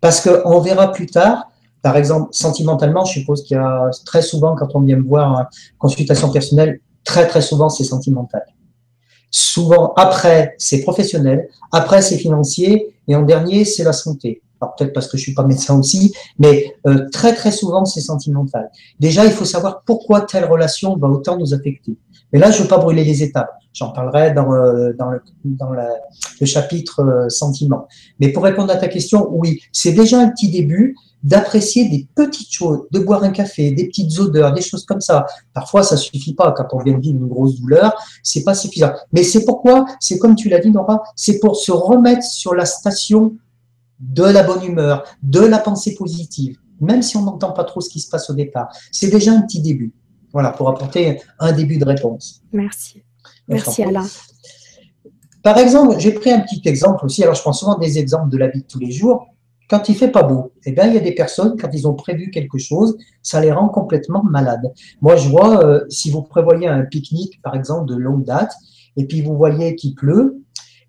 [0.00, 1.48] Parce qu'on verra plus tard,
[1.80, 5.32] par exemple, sentimentalement, je suppose qu'il y a très souvent, quand on vient me voir
[5.32, 5.44] en
[5.78, 8.44] consultation personnelle, très très souvent, c'est sentimental.
[9.30, 15.08] Souvent, après, c'est professionnel, après, c'est financier, et en dernier, c'est la santé peut-être parce
[15.08, 18.70] que je suis pas médecin aussi, mais euh, très très souvent c'est sentimental.
[19.00, 21.96] Déjà, il faut savoir pourquoi telle relation va autant nous affecter.
[22.32, 23.50] Mais là, je ne veux pas brûler les étapes.
[23.74, 27.86] J'en parlerai dans, euh, dans, le, chapitre euh, sentiment.
[28.20, 32.52] Mais pour répondre à ta question, oui, c'est déjà un petit début d'apprécier des petites
[32.52, 35.24] choses, de boire un café, des petites odeurs, des choses comme ça.
[35.54, 38.92] Parfois, ça suffit pas quand on vient de vivre une grosse douleur, c'est pas suffisant.
[39.12, 42.64] Mais c'est pourquoi, c'est comme tu l'as dit, Nora, c'est pour se remettre sur la
[42.64, 43.36] station
[44.02, 47.88] de la bonne humeur, de la pensée positive, même si on n'entend pas trop ce
[47.88, 48.68] qui se passe au départ.
[48.90, 49.92] C'est déjà un petit début.
[50.32, 52.42] Voilà, pour apporter un début de réponse.
[52.52, 53.02] Merci.
[53.48, 54.06] Merci Alain.
[55.42, 57.22] Par exemple, j'ai pris un petit exemple aussi.
[57.22, 59.26] Alors, je prends souvent des exemples de la vie de tous les jours.
[59.68, 61.94] Quand il fait pas beau, eh bien, il y a des personnes, quand ils ont
[61.94, 64.72] prévu quelque chose, ça les rend complètement malades.
[65.00, 68.52] Moi, je vois, euh, si vous prévoyez un pique-nique, par exemple, de longue date,
[68.96, 70.42] et puis vous voyez qu'il pleut,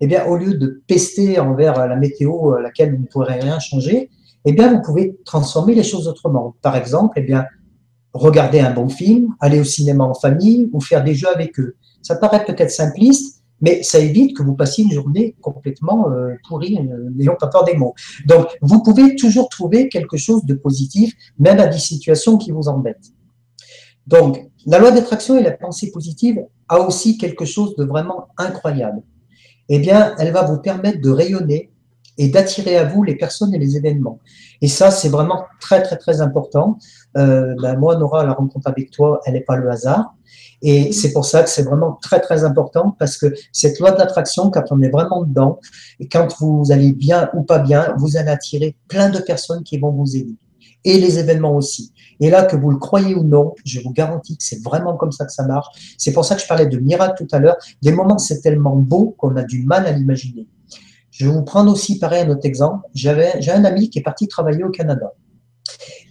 [0.04, 3.58] eh bien, au lieu de pester envers la météo à laquelle vous ne pourrez rien
[3.60, 4.10] changer,
[4.44, 6.58] eh bien, vous pouvez transformer les choses autrement.
[6.62, 7.46] Par exemple, eh bien,
[8.13, 11.78] regarder un bon film, aller au cinéma en famille ou faire des jeux avec eux.
[12.02, 16.78] Ça paraît peut-être simpliste, mais ça évite que vous passiez une journée complètement euh, pourrie,
[16.78, 17.94] euh, n'ayons pas peur des mots.
[18.26, 22.68] Donc, vous pouvez toujours trouver quelque chose de positif, même à des situations qui vous
[22.68, 23.13] embêtent.
[24.06, 29.02] Donc, la loi d'attraction et la pensée positive a aussi quelque chose de vraiment incroyable
[29.76, 31.72] eh bien, elle va vous permettre de rayonner
[32.18, 34.20] et d'attirer à vous les personnes et les événements.
[34.62, 36.78] Et ça, c'est vraiment très, très, très important.
[37.18, 40.14] Euh, ben, moi, Nora, la rencontre avec toi, elle n'est pas le hasard.
[40.62, 44.50] Et c'est pour ça que c'est vraiment très, très important parce que cette loi d'attraction,
[44.52, 45.60] quand on est vraiment dedans,
[46.00, 49.78] et quand vous allez bien ou pas bien, vous allez attirer plein de personnes qui
[49.78, 50.36] vont vous aider.
[50.86, 51.93] Et les événements aussi.
[52.19, 55.12] Et là, que vous le croyez ou non, je vous garantis que c'est vraiment comme
[55.12, 55.96] ça que ça marche.
[55.98, 57.58] C'est pour ça que je parlais de miracle tout à l'heure.
[57.82, 60.48] Des moments, c'est tellement beau qu'on a du mal à l'imaginer.
[61.12, 62.88] Je vais vous prendre aussi, pareil, un autre exemple.
[62.93, 65.13] J'ai un ami qui est parti travailler au Canada.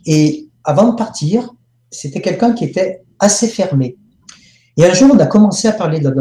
[0.06, 1.52] Et avant de partir,
[1.90, 3.96] c'était quelqu'un qui était assez fermé.
[4.76, 6.14] Et un jour, on a commencé à parler de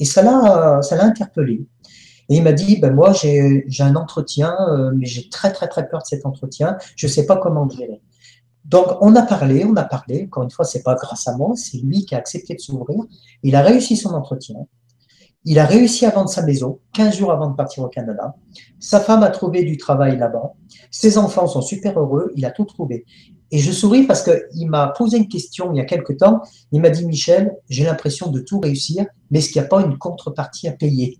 [0.00, 1.66] et ça l'a, ça l'a interpellé.
[2.28, 5.88] Et il m'a dit, ben moi, j'ai, un entretien, euh, mais j'ai très, très, très
[5.88, 6.76] peur de cet entretien.
[6.96, 8.02] Je ne sais pas comment gérer.
[8.64, 10.24] Donc, on a parlé, on a parlé.
[10.26, 13.02] Encore une fois, c'est pas grâce à moi, c'est lui qui a accepté de s'ouvrir.
[13.42, 14.56] Il a réussi son entretien.
[15.44, 18.34] Il a réussi à vendre sa maison 15 jours avant de partir au Canada.
[18.78, 20.52] Sa femme a trouvé du travail là-bas.
[20.90, 22.30] Ses enfants sont super heureux.
[22.36, 23.06] Il a tout trouvé.
[23.50, 26.42] Et je souris parce qu'il m'a posé une question il y a quelque temps.
[26.72, 29.80] Il m'a dit, Michel, j'ai l'impression de tout réussir, mais est-ce qu'il n'y a pas
[29.80, 31.18] une contrepartie à payer?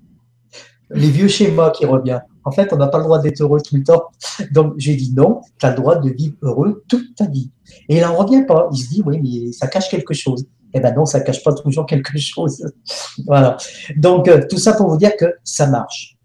[0.91, 2.23] Les vieux schémas qui reviennent.
[2.45, 4.05] En fait, on n'a pas le droit d'être heureux tout le temps.
[4.53, 7.51] Donc, j'ai dit non, tu as le droit de vivre heureux toute ta vie.
[7.89, 8.69] Et il n'en revient pas.
[8.73, 10.47] Il se dit, oui, mais ça cache quelque chose.
[10.73, 12.65] Eh bien non, ça cache pas toujours quelque chose.
[13.27, 13.57] voilà.
[13.97, 16.17] Donc, euh, tout ça pour vous dire que ça marche.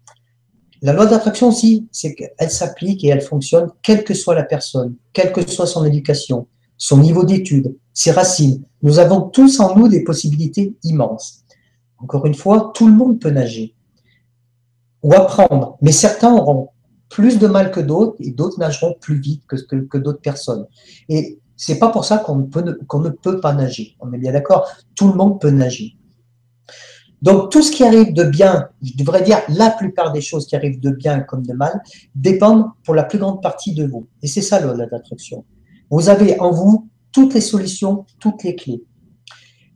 [0.80, 4.96] La loi d'attraction aussi, c'est qu'elle s'applique et elle fonctionne quelle que soit la personne,
[5.12, 6.46] quelle que soit son éducation.
[6.76, 8.62] son niveau d'études, ses racines.
[8.82, 11.44] Nous avons tous en nous des possibilités immenses.
[11.98, 13.73] Encore une fois, tout le monde peut nager
[15.04, 16.70] ou apprendre, mais certains auront
[17.10, 20.66] plus de mal que d'autres et d'autres nageront plus vite que, d'autres personnes.
[21.08, 23.96] Et c'est pas pour ça qu'on ne peut pas nager.
[24.00, 24.66] On est bien d'accord?
[24.96, 25.96] Tout le monde peut nager.
[27.22, 30.56] Donc tout ce qui arrive de bien, je devrais dire la plupart des choses qui
[30.56, 31.82] arrivent de bien comme de mal,
[32.14, 34.08] dépendent pour la plus grande partie de vous.
[34.22, 35.44] Et c'est ça la d'attraction.
[35.90, 38.82] Vous avez en vous toutes les solutions, toutes les clés.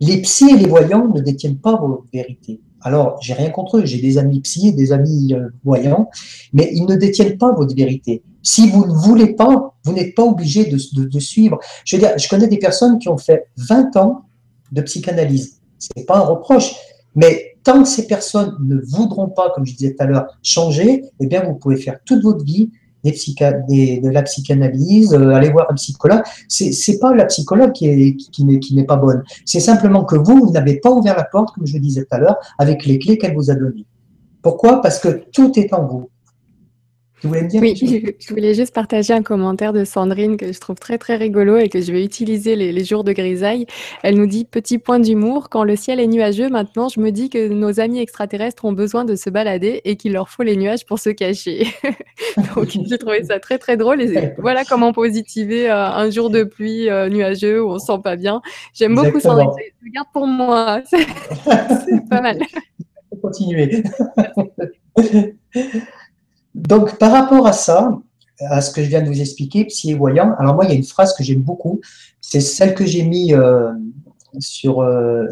[0.01, 2.61] Les psys et les voyants ne détiennent pas vos vérités.
[2.83, 6.09] Alors, j'ai rien contre eux, j'ai des amis psy des amis euh, voyants,
[6.53, 8.23] mais ils ne détiennent pas votre vérité.
[8.43, 11.59] Si vous ne voulez pas, vous n'êtes pas obligé de, de, suivre.
[11.85, 14.27] Je veux dire, je connais des personnes qui ont fait 20 ans
[14.71, 15.61] de psychanalyse.
[15.79, 16.73] Ce n'est pas un reproche.
[17.15, 21.03] Mais tant que ces personnes ne voudront pas, comme je disais tout à l'heure, changer,
[21.21, 22.71] eh bien, vous pouvez faire toute votre vie
[23.05, 26.23] de la psychanalyse, euh, aller voir un psychologue.
[26.49, 29.23] C'est, pas la psychologue qui, est, qui, n'est, qui n'est pas bonne.
[29.45, 32.19] C'est simplement que vous, vous n'avez pas ouvert la porte, comme je disais tout à
[32.19, 33.87] l'heure, avec les clés qu'elle vous a données.
[34.43, 34.81] Pourquoi?
[34.81, 36.11] Parce que tout est en vous.
[37.25, 37.75] Oui,
[38.21, 41.69] je voulais juste partager un commentaire de Sandrine que je trouve très très rigolo et
[41.69, 43.67] que je vais utiliser les, jours de grisaille.
[44.03, 47.29] Elle nous dit petit point d'humour, quand le ciel est nuageux, maintenant je me dis
[47.29, 50.87] que nos amis extraterrestres ont besoin de se balader et qu'il leur faut les nuages
[50.87, 51.67] pour se cacher.
[52.55, 56.45] Donc j'ai trouvé ça très très drôle et voilà comment positiver euh, un jour de
[56.45, 58.41] pluie euh, nuageux où on se sent pas bien.
[58.75, 59.51] J'aime beaucoup Sandrine,
[59.85, 61.07] je garde pour moi, c'est
[62.09, 62.39] pas mal.
[63.21, 63.83] Continuer.
[66.59, 67.97] Donc, par rapport à ça,
[68.41, 70.73] à ce que je viens de vous expliquer, psy et voyant, alors moi, il y
[70.73, 71.81] a une phrase que j'aime beaucoup,
[72.21, 73.71] c'est celle que j'ai mise euh,
[74.41, 75.25] sur, euh,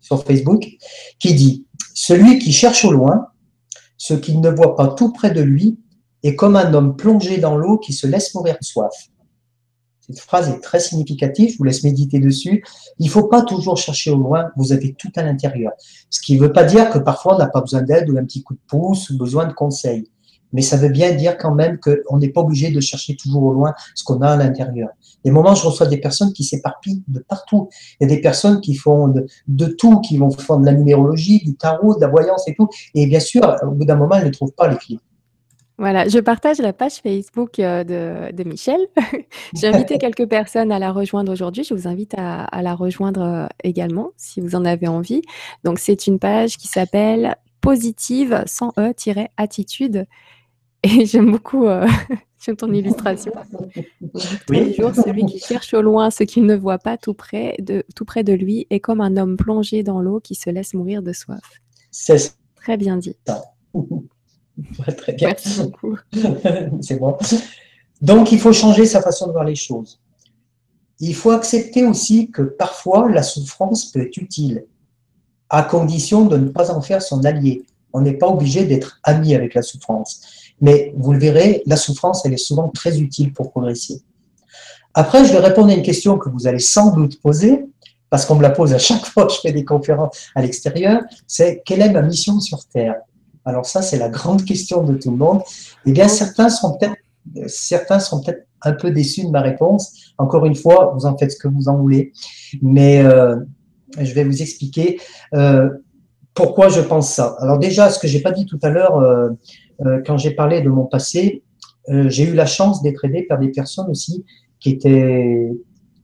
[0.00, 0.68] sur Facebook,
[1.18, 3.28] qui dit Celui qui cherche au loin,
[3.96, 5.80] ce qu'il ne voit pas tout près de lui,
[6.22, 8.94] est comme un homme plongé dans l'eau qui se laisse mourir de soif.
[9.98, 12.64] Cette phrase est très significative, je vous laisse méditer dessus.
[13.00, 15.72] Il ne faut pas toujours chercher au loin, vous avez tout à l'intérieur.
[16.08, 18.24] Ce qui ne veut pas dire que parfois on n'a pas besoin d'aide ou un
[18.24, 20.08] petit coup de pouce ou besoin de conseils
[20.52, 23.52] mais ça veut bien dire quand même qu'on n'est pas obligé de chercher toujours au
[23.52, 24.90] loin ce qu'on a à l'intérieur.
[25.24, 27.68] Des moments, je reçois des personnes qui s'éparpillent de partout.
[28.00, 29.12] Il y a des personnes qui font
[29.48, 32.68] de, tout, qui vont faire de la numérologie, du tarot, de la voyance et tout.
[32.94, 34.98] Et bien sûr, au bout d'un moment, elles ne trouvent pas les clés.
[35.78, 38.78] Voilà, je partage la page Facebook euh, de, Michel.
[39.54, 41.64] J'ai invité quelques personnes à la rejoindre aujourd'hui.
[41.64, 45.22] Je vous invite à, à la rejoindre euh, également si vous en avez envie.
[45.64, 50.06] Donc, c'est une page qui s'appelle positive sans e-attitude
[51.00, 51.86] et j'aime beaucoup euh,
[52.58, 53.32] ton illustration.
[54.46, 57.56] Tous les jours, celui qui cherche au loin ce qu'il ne voit pas tout près,
[57.60, 60.74] de, tout près de lui est comme un homme plongé dans l'eau qui se laisse
[60.74, 61.40] mourir de soif.
[61.90, 63.16] C'est très bien dit.
[64.96, 65.28] très bien.
[65.28, 65.96] Merci beaucoup.
[66.80, 67.16] C'est bon.
[68.00, 70.00] Donc, il faut changer sa façon de voir les choses.
[70.98, 74.66] Il faut accepter aussi que parfois la souffrance peut être utile,
[75.48, 77.64] à condition de ne pas en faire son allié.
[77.92, 80.51] On n'est pas obligé d'être ami avec la souffrance.
[80.60, 84.02] Mais vous le verrez, la souffrance, elle est souvent très utile pour progresser.
[84.94, 87.64] Après, je vais répondre à une question que vous allez sans doute poser,
[88.10, 91.00] parce qu'on me la pose à chaque fois que je fais des conférences à l'extérieur,
[91.26, 92.96] c'est quelle est ma mission sur Terre?
[93.44, 95.40] Alors ça, c'est la grande question de tout le monde.
[95.86, 96.94] Eh bien, certains sont peut-être
[97.46, 100.12] certains sont peut-être un peu déçus de ma réponse.
[100.18, 102.12] Encore une fois, vous en faites ce que vous en voulez.
[102.60, 103.36] Mais euh,
[103.98, 105.00] je vais vous expliquer
[105.34, 105.68] euh,
[106.34, 107.36] pourquoi je pense ça.
[107.40, 109.30] Alors déjà, ce que j'ai pas dit tout à l'heure, euh,
[110.06, 111.42] quand j'ai parlé de mon passé,
[111.88, 114.24] euh, j'ai eu la chance d'être aidé par des personnes aussi
[114.60, 115.50] qui étaient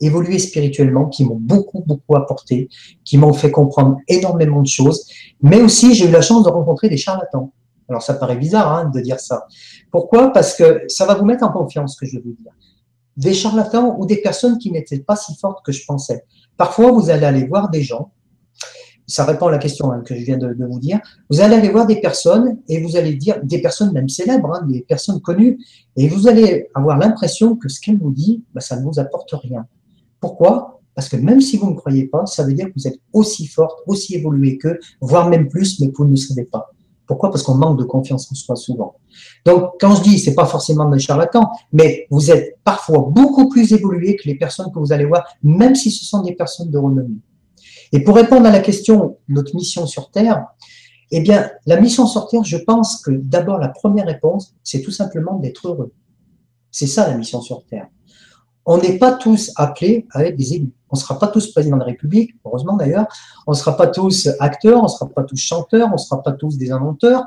[0.00, 2.68] évoluées spirituellement, qui m'ont beaucoup, beaucoup apporté,
[3.04, 5.06] qui m'ont fait comprendre énormément de choses,
[5.40, 7.52] mais aussi j'ai eu la chance de rencontrer des charlatans.
[7.88, 9.46] Alors ça paraît bizarre hein, de dire ça.
[9.90, 10.32] Pourquoi?
[10.32, 12.52] Parce que ça va vous mettre en confiance, ce que je vous dire.
[13.16, 16.24] Des charlatans ou des personnes qui n'étaient pas si fortes que je pensais.
[16.56, 18.12] Parfois, vous allez aller voir des gens
[19.08, 21.00] ça répond à la question hein, que je viens de, vous dire.
[21.30, 24.66] Vous allez aller voir des personnes et vous allez dire, des personnes même célèbres, hein,
[24.68, 25.58] des personnes connues,
[25.96, 29.32] et vous allez avoir l'impression que ce qu'elles vous dit, bah, ça ne vous apporte
[29.32, 29.66] rien.
[30.20, 30.80] Pourquoi?
[30.94, 33.46] Parce que même si vous ne croyez pas, ça veut dire que vous êtes aussi
[33.46, 36.70] forte, aussi évoluée qu'eux, voire même plus, mais vous ne le savez pas.
[37.06, 37.30] Pourquoi?
[37.30, 38.96] Parce qu'on manque de confiance en soi souvent.
[39.46, 43.72] Donc, quand je dis, c'est pas forcément des charlatans, mais vous êtes parfois beaucoup plus
[43.72, 46.76] évolué que les personnes que vous allez voir, même si ce sont des personnes de
[46.76, 47.16] renommée.
[47.92, 50.46] Et pour répondre à la question, notre mission sur Terre,
[51.10, 54.90] eh bien, la mission sur Terre, je pense que d'abord, la première réponse, c'est tout
[54.90, 55.92] simplement d'être heureux.
[56.70, 57.88] C'est ça la mission sur Terre.
[58.66, 60.72] On n'est pas tous appelés à être des élus.
[60.90, 63.06] On ne sera pas tous président de la République, heureusement d'ailleurs.
[63.46, 66.22] On ne sera pas tous acteurs, on ne sera pas tous chanteurs, on ne sera
[66.22, 67.24] pas tous des inventeurs.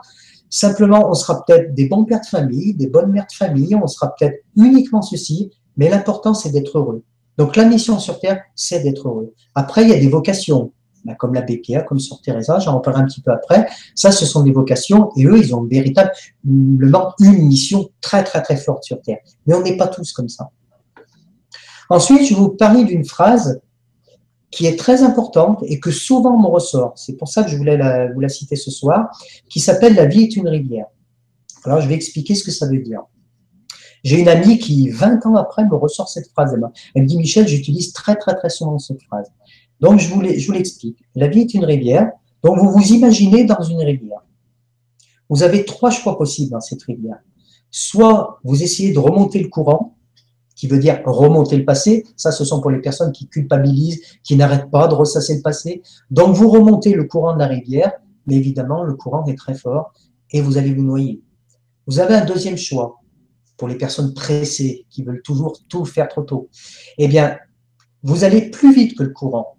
[0.51, 3.87] Simplement, on sera peut-être des bons pères de famille, des bonnes mères de famille, on
[3.87, 7.03] sera peut-être uniquement ceci, mais l'important, c'est d'être heureux.
[7.41, 9.33] Donc la mission sur Terre, c'est d'être heureux.
[9.55, 10.73] Après, il y a des vocations,
[11.05, 13.67] bah, comme la BPA, comme sur Teresa, j'en reparlerai un petit peu après.
[13.95, 18.57] Ça, ce sont des vocations et eux, ils ont véritablement une mission très, très, très
[18.57, 19.17] forte sur Terre.
[19.47, 20.51] Mais on n'est pas tous comme ça.
[21.89, 23.59] Ensuite, je vais vous parler d'une phrase
[24.51, 26.93] qui est très importante et que souvent me ressort.
[26.95, 27.79] C'est pour ça que je voulais
[28.13, 29.09] vous la citer ce soir,
[29.49, 30.85] qui s'appelle La vie est une rivière.
[31.63, 33.01] Alors, je vais expliquer ce que ça veut dire.
[34.03, 36.57] J'ai une amie qui, 20 ans après, me ressort cette phrase.
[36.95, 39.31] Elle me dit, Michel, j'utilise très, très, très souvent cette phrase.
[39.79, 41.03] Donc, je vous l'explique.
[41.15, 42.11] La vie est une rivière.
[42.43, 44.21] Donc, vous vous imaginez dans une rivière.
[45.29, 47.19] Vous avez trois choix possibles dans cette rivière.
[47.69, 49.95] Soit vous essayez de remonter le courant,
[50.55, 52.05] qui veut dire remonter le passé.
[52.15, 55.81] Ça, ce sont pour les personnes qui culpabilisent, qui n'arrêtent pas de ressasser le passé.
[56.11, 57.93] Donc, vous remontez le courant de la rivière,
[58.27, 59.93] mais évidemment, le courant est très fort
[60.31, 61.21] et vous allez vous noyer.
[61.87, 63.00] Vous avez un deuxième choix
[63.61, 66.49] pour les personnes pressées qui veulent toujours tout faire trop tôt.
[66.97, 67.37] Eh bien,
[68.01, 69.55] vous allez plus vite que le courant.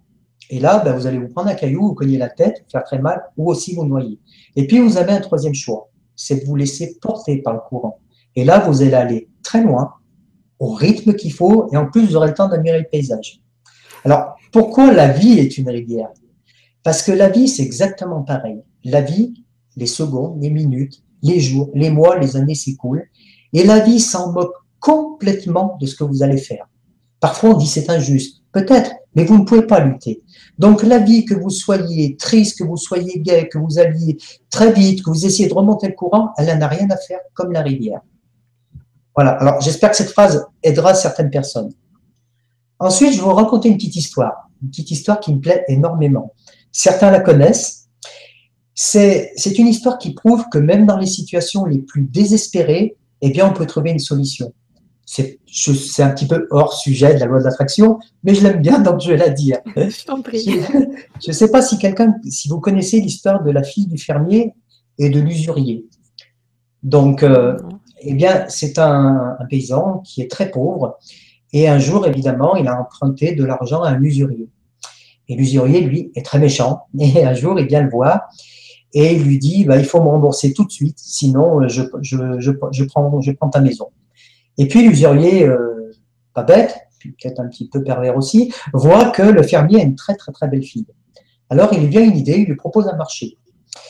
[0.49, 2.99] Et là, ben, vous allez vous prendre un caillou, vous cogner la tête, faire très
[2.99, 4.19] mal, ou aussi vous noyer.
[4.57, 8.01] Et puis, vous avez un troisième choix, c'est de vous laisser porter par le courant.
[8.35, 9.93] Et là, vous allez aller très loin,
[10.59, 13.39] au rythme qu'il faut, et en plus, vous aurez le temps d'admirer le paysage.
[14.03, 16.09] Alors, pourquoi la vie est une rivière?
[16.83, 18.63] Parce que la vie, c'est exactement pareil.
[18.83, 19.45] La vie,
[19.77, 23.07] les secondes, les minutes, les jours, les mois, les années s'écoulent,
[23.53, 26.67] et la vie s'en moque complètement de ce que vous allez faire.
[27.19, 28.41] Parfois, on dit c'est injuste.
[28.51, 30.21] Peut-être, mais vous ne pouvez pas lutter.
[30.59, 34.17] Donc, la vie, que vous soyez triste, que vous soyez gai, que vous alliez
[34.49, 37.51] très vite, que vous essayez de remonter le courant, elle n'a rien à faire comme
[37.51, 38.01] la rivière.
[39.15, 39.31] Voilà.
[39.31, 41.71] Alors, j'espère que cette phrase aidera certaines personnes.
[42.77, 44.49] Ensuite, je vais vous raconter une petite histoire.
[44.61, 46.33] Une petite histoire qui me plaît énormément.
[46.71, 47.87] Certains la connaissent,
[48.75, 53.49] c'est une histoire qui prouve que même dans les situations les plus désespérées, eh bien,
[53.49, 54.53] on peut trouver une solution.
[55.05, 55.39] C'est
[55.99, 58.99] un petit peu hors sujet de la loi de l'attraction, mais je l'aime bien, donc
[58.99, 59.57] je vais la dire.
[59.75, 60.59] Je t'en prie.
[61.21, 64.53] Je ne sais pas si quelqu'un, si vous connaissez l'histoire de la fille du fermier
[64.97, 65.85] et de l'usurier.
[66.83, 67.57] Donc, euh,
[68.01, 70.97] eh bien, c'est un, un, paysan qui est très pauvre,
[71.53, 74.49] et un jour, évidemment, il a emprunté de l'argent à un usurier.
[75.29, 78.21] Et l'usurier, lui, est très méchant, et un jour, il vient le voir,
[78.93, 81.81] et il lui dit bah, il faut me rembourser tout de suite, sinon euh, je,
[82.83, 83.89] prends, ta maison.
[84.57, 85.91] Et puis l'usurier, euh,
[86.33, 90.15] pas bête, peut-être un petit peu pervers aussi, voit que le fermier a une très
[90.15, 90.85] très très belle fille.
[91.49, 93.37] Alors il lui vient une idée, il lui propose un marché.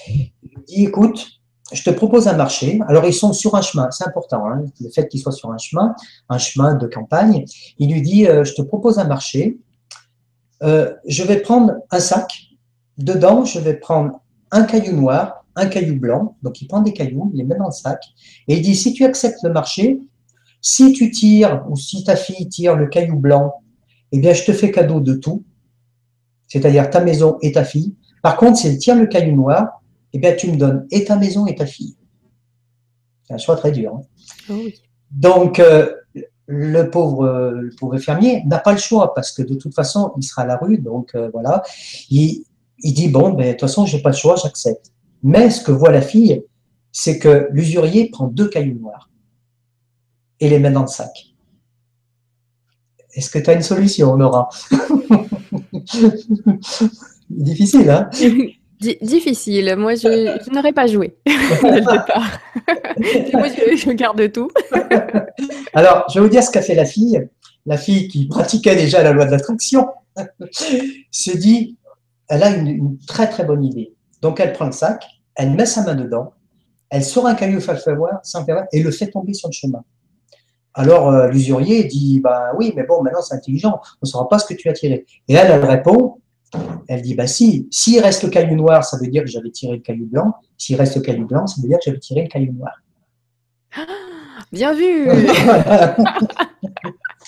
[0.08, 1.28] Il lui dit écoute,
[1.74, 2.80] je te propose un marché.
[2.88, 5.58] Alors ils sont sur un chemin, c'est important, hein, le fait qu'ils soient sur un
[5.58, 5.96] chemin,
[6.30, 7.44] un chemin de campagne.
[7.78, 9.60] Il lui dit euh, je te propose un marché.
[10.62, 12.32] Je vais prendre un sac.
[12.98, 14.23] Dedans, je vais prendre
[14.54, 16.38] un caillou noir, un caillou blanc.
[16.44, 18.02] Donc, il prend des cailloux, il les met dans le sac.
[18.48, 20.00] Et il dit, si tu acceptes le marché,
[20.62, 23.56] si tu tires ou si ta fille tire le caillou blanc,
[24.12, 25.44] eh bien, je te fais cadeau de tout,
[26.48, 27.96] c'est-à-dire ta maison et ta fille.
[28.22, 29.82] Par contre, si elle tire le caillou noir,
[30.14, 31.98] eh bien, tu me donnes et ta maison et ta fille.
[33.28, 33.96] C'est un choix très dur.
[33.96, 34.02] Hein.
[34.52, 34.68] Oh
[35.12, 35.92] Donc, euh,
[36.46, 40.24] le pauvre, le pauvre fermier n'a pas le choix parce que de toute façon, il
[40.24, 40.78] sera à la rue.
[40.78, 41.64] Donc, euh, voilà.
[42.12, 42.44] Il,
[42.84, 44.92] il dit bon, ben, de toute façon, j'ai pas le choix, j'accepte.
[45.24, 46.44] Mais ce que voit la fille,
[46.92, 49.10] c'est que l'usurier prend deux cailloux noirs
[50.40, 51.34] et les met dans le sac.
[53.14, 54.50] Est-ce que tu as une solution, Laura?
[57.30, 58.10] Difficile, hein?
[59.02, 59.76] Difficile.
[59.78, 62.40] Moi, je, n'aurais pas joué dès le départ.
[63.34, 64.50] Moi, je, garde tout.
[65.74, 67.30] Alors, je vais vous dire ce qu'a fait la fille.
[67.66, 69.88] La fille qui pratiquait déjà la loi de l'attraction
[71.12, 71.78] se dit
[72.30, 73.94] elle a une, très très bonne idée.
[74.22, 75.06] Donc elle prend le sac,
[75.36, 76.34] elle met sa main dedans,
[76.90, 79.84] elle sort un caillou sans faire et le fait tomber sur le chemin.
[80.74, 84.40] Alors euh, l'usurier dit bah oui, mais bon, maintenant c'est intelligent, on ne saura pas
[84.40, 85.06] ce que tu as tiré.
[85.28, 86.22] Et elle, elle répond,
[86.88, 89.78] elle dit bah si, s'il reste le caillou noir, ça veut dire que j'avais tiré
[89.78, 90.34] le caillou blanc.
[90.58, 92.74] S'il reste le caillou blanc, ça veut dire que j'avais tiré le caillou noir.
[94.52, 95.10] Bien vu.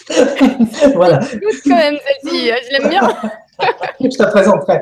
[0.96, 1.20] voilà.
[1.64, 3.08] quand même celle-ci, je l'aime bien.
[4.00, 4.82] je te présenterai.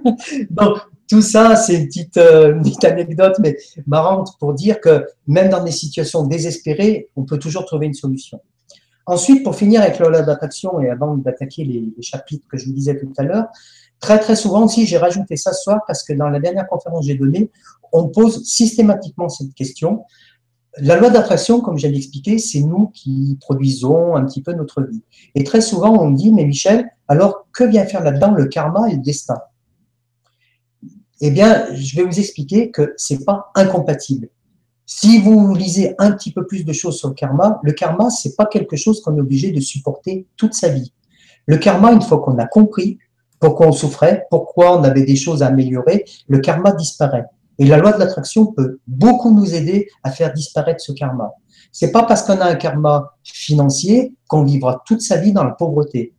[0.50, 3.56] Donc, tout ça, c'est une petite, euh, anecdote, mais
[3.86, 8.40] marrante pour dire que même dans des situations désespérées, on peut toujours trouver une solution.
[9.04, 12.72] Ensuite, pour finir avec le d'attraction et avant d'attaquer les, les, chapitres que je vous
[12.72, 13.46] disais tout à l'heure,
[14.00, 17.00] très très souvent aussi, j'ai rajouté ça ce soir parce que dans la dernière conférence
[17.00, 17.50] que j'ai donnée,
[17.92, 20.04] on pose systématiquement cette question.
[20.78, 25.02] La loi d'attraction, comme j'ai expliqué, c'est nous qui produisons un petit peu notre vie.
[25.34, 28.88] Et très souvent, on me dit, mais Michel, alors que vient faire là-dedans le karma
[28.88, 29.38] et le destin?
[31.20, 34.28] Eh bien, je vais vous expliquer que c'est pas incompatible.
[34.86, 38.34] Si vous lisez un petit peu plus de choses sur le karma, le karma, c'est
[38.34, 40.92] pas quelque chose qu'on est obligé de supporter toute sa vie.
[41.46, 42.98] Le karma, une fois qu'on a compris
[43.38, 47.26] pourquoi on souffrait, pourquoi on avait des choses à améliorer, le karma disparaît.
[47.58, 51.32] Et la loi de l'attraction peut beaucoup nous aider à faire disparaître ce karma.
[51.70, 55.52] C'est pas parce qu'on a un karma financier qu'on vivra toute sa vie dans la
[55.52, 56.14] pauvreté.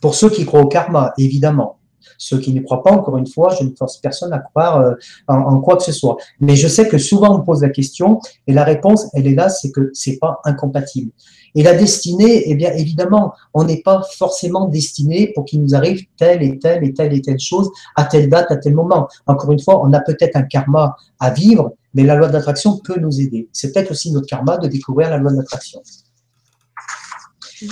[0.00, 1.78] Pour ceux qui croient au karma, évidemment.
[2.18, 4.94] Ceux qui ne croient pas, encore une fois, je ne force personne à croire euh,
[5.28, 6.16] en, quoi que ce soit.
[6.40, 9.34] Mais je sais que souvent on me pose la question et la réponse, elle est
[9.34, 11.10] là, c'est que c'est pas incompatible.
[11.54, 16.04] Et la destinée, eh bien évidemment, on n'est pas forcément destiné pour qu'il nous arrive
[16.16, 19.08] telle et telle et telle et telle chose à telle date, à tel moment.
[19.26, 22.98] Encore une fois, on a peut-être un karma à vivre, mais la loi d'attraction peut
[22.98, 23.48] nous aider.
[23.52, 25.80] C'est peut-être aussi notre karma de découvrir la loi d'attraction.
[27.62, 27.70] Mhm.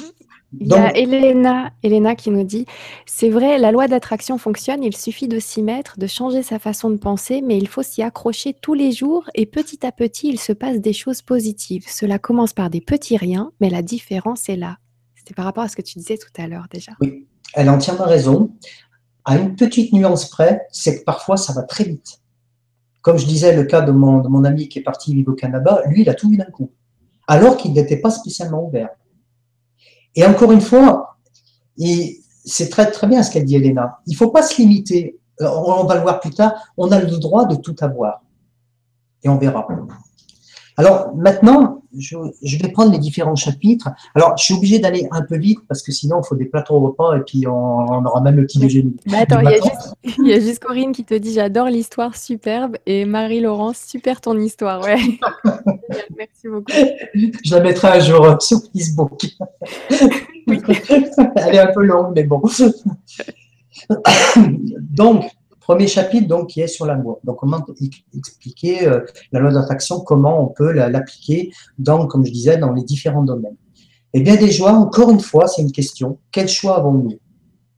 [0.61, 2.67] Il y a Elena, Elena qui nous dit
[3.07, 6.91] C'est vrai, la loi d'attraction fonctionne, il suffit de s'y mettre, de changer sa façon
[6.91, 10.39] de penser, mais il faut s'y accrocher tous les jours et petit à petit, il
[10.39, 11.85] se passe des choses positives.
[11.89, 14.77] Cela commence par des petits riens, mais la différence est là.
[15.15, 16.93] C'était par rapport à ce que tu disais tout à l'heure déjà.
[17.01, 18.51] Oui, elle a entièrement raison.
[19.25, 22.21] À une petite nuance près, c'est que parfois ça va très vite.
[23.01, 25.35] Comme je disais, le cas de mon, de mon ami qui est parti vivre au
[25.35, 26.71] Canada, lui, il a tout vu d'un coup,
[27.27, 28.91] alors qu'il n'était pas spécialement ouvert.
[30.15, 31.17] Et encore une fois,
[31.77, 34.01] c'est très, très bien ce qu'elle dit, Elena.
[34.07, 35.19] Il ne faut pas se limiter.
[35.41, 36.53] Euh, on va le voir plus tard.
[36.77, 38.23] On a le droit de tout avoir.
[39.23, 39.67] Et on verra.
[40.77, 42.17] Alors maintenant, je,
[42.59, 43.91] vais prendre les différents chapitres.
[44.15, 46.81] Alors, je suis obligé d'aller un peu vite parce que sinon, il faut des plateaux
[46.81, 48.93] repas et puis on, aura même le petit déjeuner.
[49.07, 52.77] Mais attends, il y, a juste Corinne qui te dit J'adore l'histoire, superbe.
[52.87, 54.83] Et Marie-Laurence, super ton histoire.
[54.83, 54.97] Ouais.
[56.17, 56.73] Merci beaucoup.
[57.15, 59.21] Je la mettrai un jour sur Facebook.
[60.49, 62.43] Elle est un peu longue, mais bon.
[64.81, 65.25] Donc,
[65.73, 67.19] Premier chapitre, donc, qui est sur la loi.
[67.25, 67.65] Donc, comment
[68.15, 69.01] expliquer euh,
[69.33, 73.57] la loi d'attraction, comment on peut l'appliquer dans, comme je disais, dans les différents domaines.
[74.13, 76.19] Eh bien, des joies, encore une fois, c'est une question.
[76.31, 77.19] Quel choix avons-nous?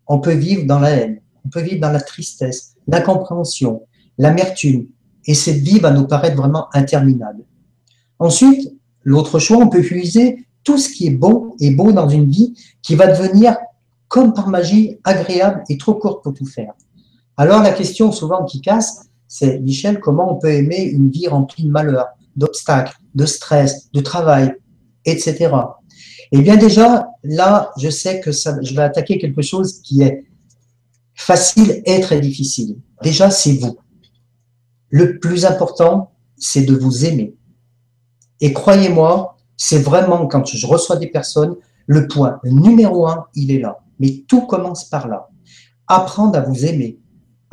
[0.09, 3.83] On peut vivre dans la haine, on peut vivre dans la tristesse, l'incompréhension,
[4.19, 4.89] l'amertume,
[5.25, 7.45] et cette vie va nous paraître vraiment interminable.
[8.19, 8.75] Ensuite,
[9.05, 12.55] l'autre choix, on peut utiliser tout ce qui est bon et beau dans une vie
[12.83, 13.57] qui va devenir,
[14.09, 16.73] comme par magie, agréable et trop courte pour tout faire.
[17.37, 21.65] Alors la question souvent qui casse, c'est Michel, comment on peut aimer une vie remplie
[21.65, 24.55] de malheurs, d'obstacles, de stress, de travail,
[25.05, 25.51] etc.
[26.33, 30.25] Eh bien déjà, là, je sais que ça, je vais attaquer quelque chose qui est
[31.15, 32.79] facile et très difficile.
[33.03, 33.77] Déjà, c'est vous.
[34.89, 37.35] Le plus important, c'est de vous aimer.
[38.41, 41.57] Et croyez-moi, c'est vraiment quand je reçois des personnes,
[41.87, 43.79] le point numéro un, il est là.
[43.99, 45.29] Mais tout commence par là.
[45.87, 46.99] Apprendre à vous aimer,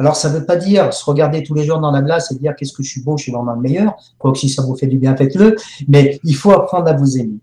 [0.01, 2.35] alors, ça ne veut pas dire se regarder tous les jours dans la glace et
[2.35, 3.95] dire qu'est-ce que je suis beau, je suis vraiment le meilleur.
[4.17, 5.55] Quoique si ça vous fait du bien, faites-le.
[5.87, 7.37] Mais il faut apprendre à vous aimer.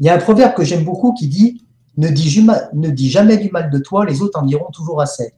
[0.00, 1.64] Il y a un proverbe que j'aime beaucoup qui dit
[1.96, 5.32] ne dis, jamais du mal de toi, les autres en diront toujours assez.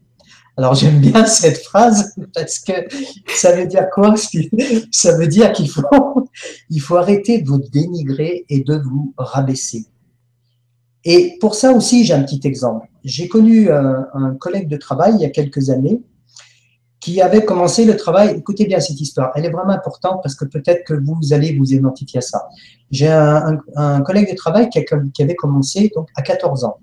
[0.56, 2.72] Alors j'aime bien cette phrase parce que
[3.28, 4.16] ça veut dire quoi?
[4.90, 5.84] Ça veut dire qu'il faut,
[6.68, 9.86] il faut arrêter de vous dénigrer et de vous rabaisser.
[11.04, 12.88] Et pour ça aussi, j'ai un petit exemple.
[13.04, 16.02] J'ai connu un collègue de travail il y a quelques années
[17.06, 18.34] qui avait commencé le travail.
[18.36, 21.72] Écoutez bien cette histoire, elle est vraiment importante parce que peut-être que vous allez vous
[21.72, 22.48] identifier à ça.
[22.90, 26.78] J'ai un, collègue de travail qui, avait commencé donc à 14 ans.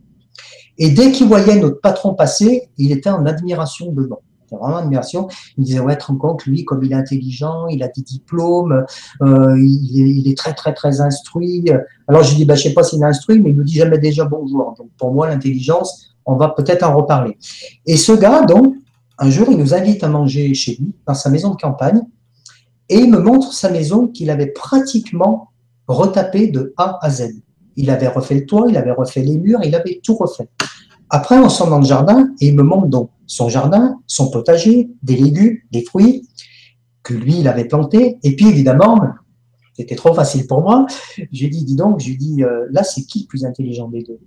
[0.78, 4.22] Et dès qu'il voyait notre patron passer, il était en admiration dedans.
[4.50, 5.28] Vraiment admiration.
[5.58, 8.86] Il disait, ouais, te rends compte, lui, comme il est intelligent, il a des diplômes,
[9.24, 11.66] euh, il, est, très, très, très instruit.
[12.08, 13.74] Alors, je lui dis, bah, je sais pas s'il est instruit, mais il nous dit
[13.74, 14.74] jamais déjà bonjour.
[14.78, 17.38] Donc, pour moi, l'intelligence, on va peut-être en reparler.
[17.86, 18.76] Et ce gars, donc,
[19.20, 22.02] un jour, il nous invite à manger chez lui, dans sa maison de campagne,
[22.90, 25.50] et il me montre sa maison qu'il avait pratiquement
[25.88, 27.32] retapée de A à Z.
[27.76, 30.50] Il avait refait le toit, il avait refait les murs, il avait tout refait.
[31.10, 34.90] Après, on sort dans le jardin et il me montre donc son jardin, son potager,
[35.04, 36.28] des légumes, des fruits
[37.04, 38.18] que lui, il avait plantés.
[38.24, 39.00] Et puis, évidemment,
[39.76, 40.86] c'était trop facile pour moi.
[41.32, 44.20] J'ai dit, dis donc, j'ai dit, euh, là, c'est qui le plus intelligent des deux?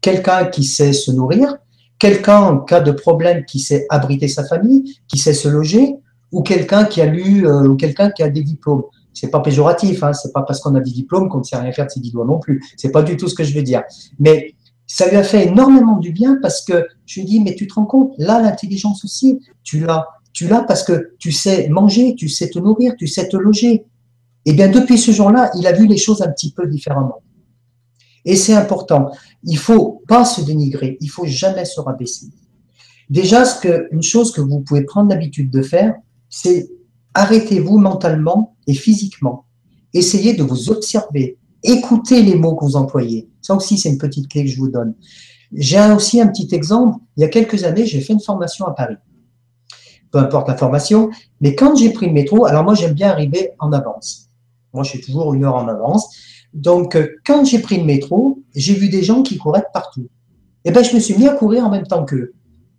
[0.00, 1.56] Quelqu'un qui sait se nourrir
[1.98, 5.96] quelqu'un en cas de problème qui sait abriter sa famille, qui sait se loger,
[6.32, 8.82] ou quelqu'un qui a lu, euh, ou quelqu'un qui a des diplômes.
[9.12, 11.70] C'est pas péjoratif, hein, c'est pas parce qu'on a des diplômes qu'on ne sait rien
[11.70, 12.62] faire de ses doigts non plus.
[12.76, 13.82] C'est pas du tout ce que je veux dire.
[14.18, 14.54] Mais
[14.86, 17.74] ça lui a fait énormément du bien parce que je lui dis, mais tu te
[17.74, 20.08] rends compte, là, l'intelligence aussi, tu l'as.
[20.32, 23.84] Tu l'as parce que tu sais manger, tu sais te nourrir, tu sais te loger.
[24.46, 27.22] Et bien, depuis ce jour-là, il a vu les choses un petit peu différemment.
[28.24, 29.10] Et c'est important.
[29.42, 30.96] Il faut pas se dénigrer.
[31.00, 32.28] Il faut jamais se rabaisser.
[33.10, 35.94] Déjà, ce une chose que vous pouvez prendre l'habitude de faire,
[36.28, 36.70] c'est
[37.12, 39.44] arrêtez-vous mentalement et physiquement.
[39.92, 41.38] Essayez de vous observer.
[41.62, 43.28] Écoutez les mots que vous employez.
[43.40, 44.94] Ça aussi, c'est une petite clé que je vous donne.
[45.52, 46.98] J'ai aussi un petit exemple.
[47.16, 48.96] Il y a quelques années, j'ai fait une formation à Paris.
[50.10, 51.10] Peu importe la formation,
[51.40, 54.30] mais quand j'ai pris le métro, alors moi j'aime bien arriver en avance.
[54.72, 56.08] Moi je suis toujours une heure en avance.
[56.54, 60.08] Donc euh, quand j'ai pris le métro, j'ai vu des gens qui couraient partout.
[60.64, 62.32] Et eh ben je me suis mis à courir en même temps qu'eux.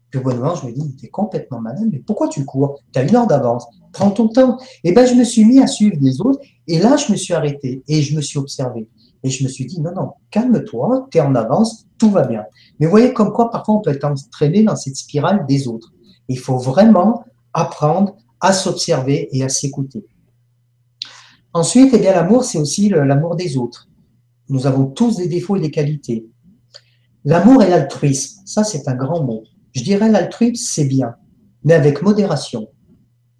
[0.09, 2.79] Puis au je me dis, tu es complètement malade, mais pourquoi tu cours?
[2.93, 4.57] Tu as une heure d'avance, prends ton temps.
[4.83, 7.17] Et eh ben je me suis mis à suivre les autres, et là je me
[7.17, 8.87] suis arrêté et je me suis observé.
[9.23, 12.45] Et je me suis dit, non, non, calme-toi, tu es en avance, tout va bien.
[12.79, 15.91] Mais voyez comme quoi parfois on peut être entraîné dans cette spirale des autres.
[16.27, 20.05] Il faut vraiment apprendre à s'observer et à s'écouter.
[21.55, 23.87] Ensuite, eh bien, l'amour, c'est aussi l'amour des autres.
[24.49, 26.27] Nous avons tous des défauts et des qualités.
[27.23, 29.45] L'amour et l'altruisme, ça c'est un grand mot.
[29.71, 31.15] Je dirais l'altruisme, c'est bien,
[31.63, 32.67] mais avec modération.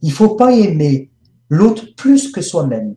[0.01, 1.11] Il ne faut pas aimer
[1.49, 2.95] l'autre plus que soi-même,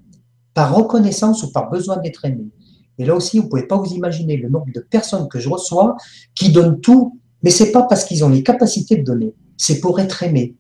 [0.55, 2.53] par reconnaissance ou par besoin d'être aimé.
[2.99, 5.49] Et là aussi, vous ne pouvez pas vous imaginer le nombre de personnes que je
[5.49, 5.97] reçois
[6.37, 9.99] qui donnent tout, mais c'est pas parce qu'ils ont les capacités de donner, c'est pour
[9.99, 10.55] être aimé.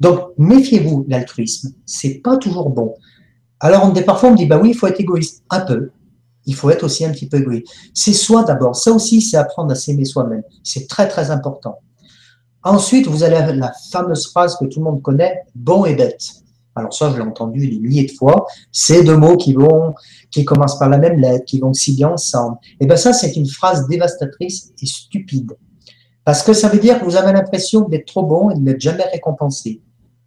[0.00, 2.96] Donc, méfiez-vous, l'altruisme, c'est pas toujours bon.
[3.60, 5.44] Alors, on, parfois, on me dit, bah oui, il faut être égoïste.
[5.50, 5.90] Un peu.
[6.46, 7.66] Il faut être aussi un petit peu égoïste.
[7.94, 8.74] C'est soi d'abord.
[8.74, 10.42] Ça aussi, c'est apprendre à s'aimer soi-même.
[10.64, 11.78] C'est très, très important.
[12.62, 16.20] Ensuite, vous allez la fameuse phrase que tout le monde connaît, bon et bête.
[16.74, 18.46] Alors ça, je l'ai entendu des milliers de fois.
[18.70, 19.94] C'est deux mots qui vont,
[20.30, 22.58] qui commencent par la même lettre, qui vont si bien ensemble.
[22.62, 25.52] Et eh bien ça, c'est une phrase dévastatrice et stupide.
[26.24, 28.80] Parce que ça veut dire que vous avez l'impression d'être trop bon et de n'être
[28.80, 29.80] jamais récompensé.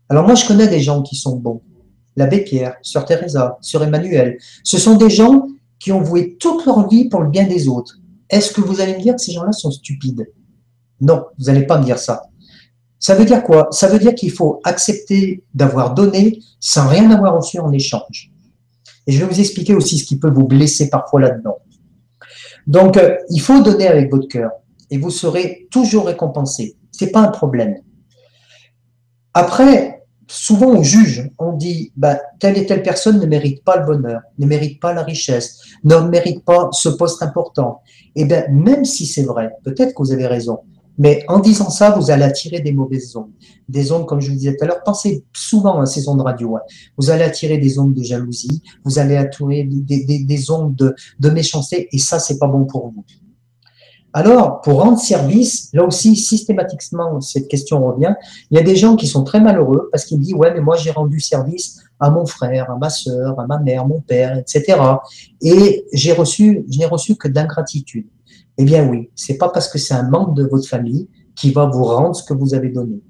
[0.10, 1.62] Alors moi, je connais des gens qui sont bons.
[2.16, 4.38] L'abbé Pierre, Sœur Teresa, Sœur Emmanuel.
[4.64, 5.48] Ce sont des gens
[5.80, 7.98] qui ont voué toute leur vie pour le bien des autres.
[8.30, 10.28] Est-ce que vous allez me dire que ces gens-là sont stupides?
[11.02, 12.24] Non, vous n'allez pas me dire ça.
[13.00, 13.68] Ça veut dire quoi?
[13.72, 18.32] Ça veut dire qu'il faut accepter d'avoir donné sans rien avoir reçu en échange.
[19.06, 21.58] Et je vais vous expliquer aussi ce qui peut vous blesser parfois là-dedans.
[22.66, 24.52] Donc, euh, il faut donner avec votre cœur
[24.90, 26.78] et vous serez toujours récompensé.
[26.92, 27.76] Ce n'est pas un problème.
[29.34, 33.86] Après, souvent on juge, on dit bah, telle et telle personne ne mérite pas le
[33.86, 37.82] bonheur, ne mérite pas la richesse, ne mérite pas ce poste important.
[38.16, 40.60] Et eh bien, même si c'est vrai, peut-être que vous avez raison,
[40.98, 43.32] mais en disant ça, vous allez attirer des mauvaises ondes.
[43.68, 46.56] Des ondes, comme je vous disais tout à l'heure, pensez souvent à ces ondes radio.
[46.56, 46.62] Hein.
[46.98, 51.88] Vous allez attirer des ondes de jalousie, vous allez attirer des, ondes de, de, méchanceté,
[51.92, 53.04] et ça, c'est pas bon pour vous.
[54.16, 58.14] Alors, pour rendre service, là aussi, systématiquement, cette question revient.
[58.52, 60.78] Il y a des gens qui sont très malheureux parce qu'ils disent, ouais, mais moi,
[60.78, 64.80] j'ai rendu service à mon frère, à ma soeur, à ma mère, mon père, etc.
[65.42, 68.08] Et j'ai reçu, je n'ai reçu que d'ingratitude.
[68.58, 71.66] Eh bien oui, c'est pas parce que c'est un membre de votre famille qui va
[71.66, 73.02] vous rendre ce que vous avez donné.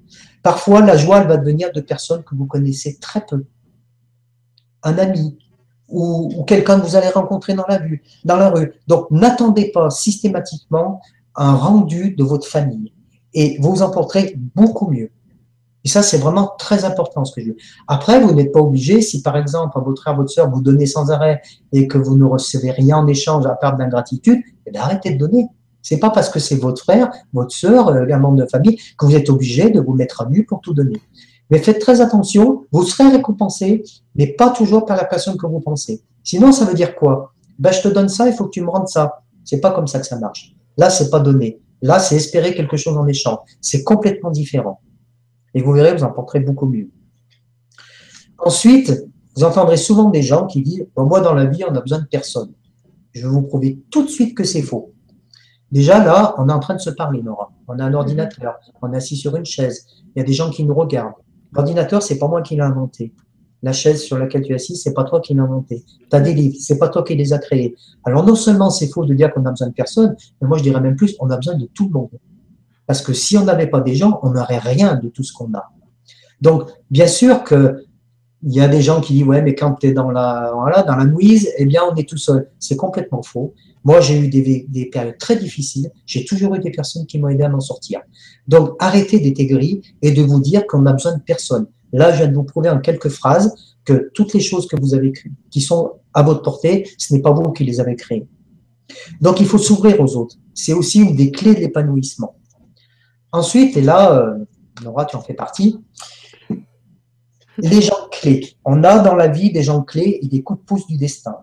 [0.42, 3.44] Parfois, la joie, elle va devenir de personnes que vous connaissez très peu.
[4.84, 5.38] Un ami
[5.94, 8.74] ou, quelqu'un que vous allez rencontrer dans la, rue.
[8.88, 11.00] Donc, n'attendez pas systématiquement
[11.36, 12.94] un rendu de votre famille
[13.34, 15.12] et vous en porterez beaucoup mieux.
[15.86, 17.58] Et ça, c'est vraiment très important ce que je dis.
[17.88, 20.86] Après, vous n'êtes pas obligé, si par exemple, à votre frère, votre soeur, vous donnez
[20.86, 21.42] sans arrêt
[21.74, 25.48] et que vous ne recevez rien en échange à part d'ingratitude, eh arrêtez de donner.
[25.82, 29.06] C'est pas parce que c'est votre frère, votre soeur, euh, un membre de famille, que
[29.06, 31.02] vous êtes obligé de vous mettre à nu pour tout donner.
[31.54, 33.84] Mais faites très attention, vous serez récompensé,
[34.16, 36.02] mais pas toujours par la personne que vous pensez.
[36.24, 37.36] Sinon, ça veut dire quoi?
[37.60, 39.22] Ben, Je te donne ça, il faut que tu me rendes ça.
[39.44, 40.56] C'est pas comme ça que ça marche.
[40.80, 41.62] Là, c'est pas donner.
[41.84, 43.38] Là, c'est espérer quelque chose en échange.
[43.62, 44.82] C'est complètement différent.
[45.54, 46.90] Et vous verrez, vous en porterez beaucoup mieux.
[48.40, 52.00] Ensuite, vous entendrez souvent des gens qui disent Moi, dans la vie, on a besoin
[52.00, 52.52] de personne.
[53.12, 54.92] Je vais vous prouver tout de suite que c'est faux.
[55.72, 57.52] Déjà, là, on est en train de se parler, Nora.
[57.68, 59.86] On a un ordinateur, on est assis sur une chaise,
[60.16, 61.14] il y a des gens qui nous regardent.
[61.54, 63.14] L'ordinateur, c'est pas moi qui l'ai inventé.
[63.62, 65.86] La chaise sur laquelle tu es assis, c'est pas toi qui l'as inventé.
[66.10, 67.76] Tu as des livres, c'est pas toi qui les as créés.
[68.04, 70.64] Alors, non seulement c'est faux de dire qu'on a besoin de personne, mais moi, je
[70.64, 72.10] dirais même plus, on a besoin de tout le monde.
[72.86, 75.54] Parce que si on n'avait pas des gens, on n'aurait rien de tout ce qu'on
[75.54, 75.72] a.
[76.42, 77.86] Donc, bien sûr que
[78.46, 80.84] il y a des gens qui disent ouais mais quand tu es dans la voilà,
[80.84, 83.54] dans la nuise eh bien on est tout seul c'est complètement faux
[83.84, 85.92] moi j'ai eu des, des, périodes très difficiles.
[86.06, 88.02] J'ai toujours eu des personnes qui m'ont aidé à m'en sortir.
[88.48, 91.68] Donc arrêtez d'être aigri et de vous dire qu'on a besoin de personne.
[91.92, 93.54] Là je viens de vous prouver en quelques phrases
[93.86, 95.12] que toutes les choses que vous avez
[95.52, 98.28] qui sont à votre portée ce n'est pas vous qui les avez créées.
[99.22, 100.36] Donc il faut s'ouvrir aux autres.
[100.54, 102.36] C'est aussi une des clés de l'épanouissement.
[103.32, 104.46] Ensuite, et là, euh,
[104.84, 105.80] Nora, tu en fais partie,
[107.58, 108.56] les gens clés.
[108.66, 111.36] On a dans la vie des gens clés et des coups de pouce du destin.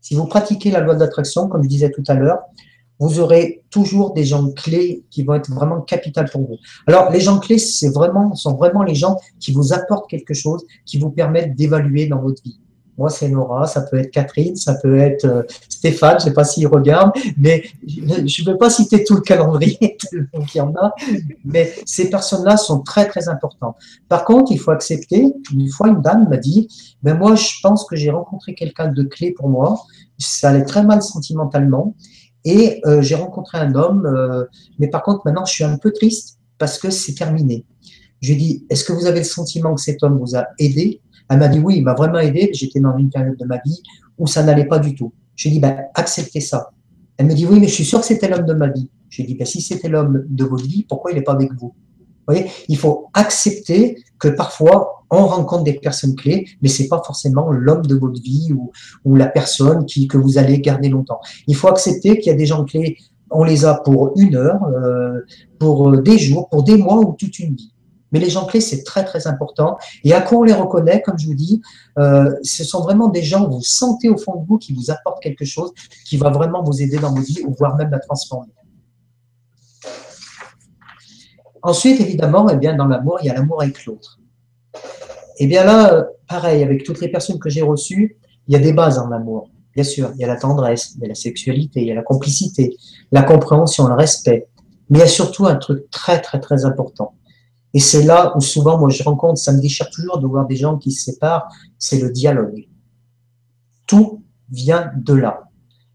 [0.00, 2.40] Si vous pratiquez la loi d'attraction, comme je disais tout à l'heure,
[3.00, 6.56] vous aurez toujours des gens clés qui vont être vraiment capitales pour vous.
[6.86, 7.92] Alors, les gens clés, c'est
[8.34, 12.42] sont vraiment les gens qui vous apportent quelque chose, qui vous permettent d'évaluer dans votre
[12.42, 12.60] vie.
[12.98, 16.34] Moi, c'est Nora, ça peut être Catherine, ça peut être euh, Stéphane, je ne sais
[16.34, 19.78] pas s'il regarde, mais je ne veux pas citer tout le calendrier,
[20.48, 20.92] qu'il y en a,
[21.44, 23.76] mais ces personnes-là sont très, très importantes.
[24.08, 26.68] Par contre, il faut accepter, une fois, une dame m'a dit,
[27.02, 29.80] ben moi, je pense que j'ai rencontré quelqu'un de clé pour moi,
[30.18, 31.94] ça allait très mal sentimentalement,
[32.44, 34.44] et euh, j'ai rencontré un homme, euh,
[34.78, 37.64] mais par contre, maintenant, je suis un peu triste parce que c'est terminé.
[38.20, 40.46] Je lui ai dit, est-ce que vous avez le sentiment que cet homme vous a
[40.58, 41.00] aidé?
[41.30, 42.50] Elle m'a dit, oui, il m'a vraiment aidé.
[42.52, 43.82] J'étais dans une période de ma vie
[44.16, 45.12] où ça n'allait pas du tout.
[45.36, 46.70] Je lui ai dit, ben, acceptez ça.
[47.16, 48.90] Elle me dit, oui, mais je suis sûr que c'était l'homme de ma vie.
[49.08, 51.32] Je lui ai dit, ben, si c'était l'homme de votre vie, pourquoi il n'est pas
[51.32, 51.72] avec vous?
[52.28, 57.02] Vous voyez, il faut accepter que parfois, on rencontre des personnes clés, mais c'est pas
[57.04, 58.70] forcément l'homme de votre vie ou,
[59.04, 61.20] ou la personne qui, que vous allez garder longtemps.
[61.46, 62.98] Il faut accepter qu'il y a des gens clés,
[63.30, 65.20] on les a pour une heure, euh,
[65.58, 67.72] pour des jours, pour des mois ou toute une vie.
[68.12, 69.76] Mais les gens clés, c'est très, très important.
[70.04, 71.60] Et à quoi on les reconnaît, comme je vous dis,
[71.98, 74.90] euh, ce sont vraiment des gens où vous sentez au fond de vous qui vous
[74.90, 75.72] apportent quelque chose,
[76.06, 78.52] qui va vraiment vous aider dans vos vies, ou voire même la transformer.
[81.62, 84.18] Ensuite, évidemment, eh bien, dans l'amour, il y a l'amour avec l'autre.
[85.40, 88.58] Et eh bien là, pareil, avec toutes les personnes que j'ai reçues, il y a
[88.58, 89.50] des bases en amour.
[89.74, 91.94] Bien sûr, il y a la tendresse, il y a la sexualité, il y a
[91.94, 92.76] la complicité,
[93.12, 94.48] la compréhension, le respect.
[94.90, 97.14] Mais il y a surtout un truc très, très, très important.
[97.74, 100.56] Et c'est là où souvent, moi, je rencontre, ça me déchire toujours de voir des
[100.56, 101.48] gens qui se séparent,
[101.78, 102.66] c'est le dialogue.
[103.86, 105.44] Tout vient de là.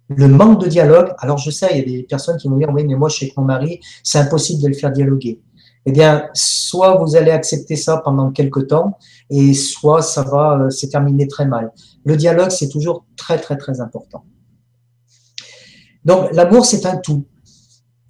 [0.09, 2.69] Le manque de dialogue, alors je sais, il y a des personnes qui vont dire,
[2.71, 5.41] oui, mais moi, je suis avec mon mari, c'est impossible de le faire dialoguer.
[5.86, 8.97] Eh bien, soit vous allez accepter ça pendant quelques temps,
[9.30, 11.71] et soit ça va euh, se terminer très mal.
[12.05, 14.24] Le dialogue, c'est toujours très, très, très important.
[16.05, 17.26] Donc, l'amour, c'est un tout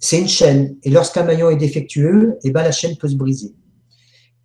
[0.04, 0.76] c'est une chaîne.
[0.82, 3.54] Et lorsqu'un maillon est défectueux, eh ben, la chaîne peut se briser.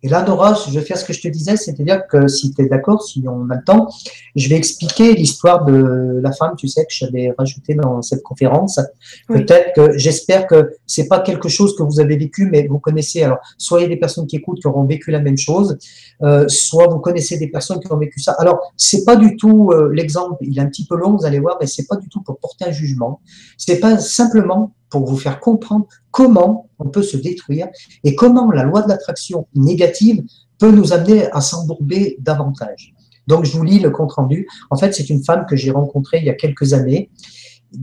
[0.02, 2.62] Et là, Nora, je vais faire ce que je te disais, c'est-à-dire que si tu
[2.62, 3.88] es d'accord, si on a le temps,
[4.34, 8.80] je vais expliquer l'histoire de la femme, tu sais, que j'avais rajouté dans cette conférence.
[9.28, 13.22] Peut-être que j'espère que c'est pas quelque chose que vous avez vécu, mais vous connaissez.
[13.22, 13.38] Alors,
[13.70, 15.78] a des personnes qui écoutent qui auront vécu la même chose,
[16.22, 18.32] euh, soit vous connaissez des personnes qui ont vécu ça.
[18.38, 21.40] Alors, c'est pas du tout euh, l'exemple, il est un petit peu long, vous allez
[21.40, 23.20] voir, mais c'est pas du tout pour porter un jugement.
[23.56, 27.68] C'est pas simplement pour vous faire comprendre comment on peut se détruire
[28.04, 30.22] et comment la loi de l'attraction négative
[30.58, 32.94] peut nous amener à s'embourber davantage?
[33.26, 34.48] Donc, je vous lis le compte-rendu.
[34.70, 37.10] En fait, c'est une femme que j'ai rencontrée il y a quelques années.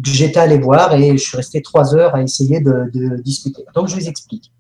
[0.04, 3.64] J'étais allé voir et je suis resté trois heures à essayer de, discuter.
[3.74, 4.52] Donc, je vous explique.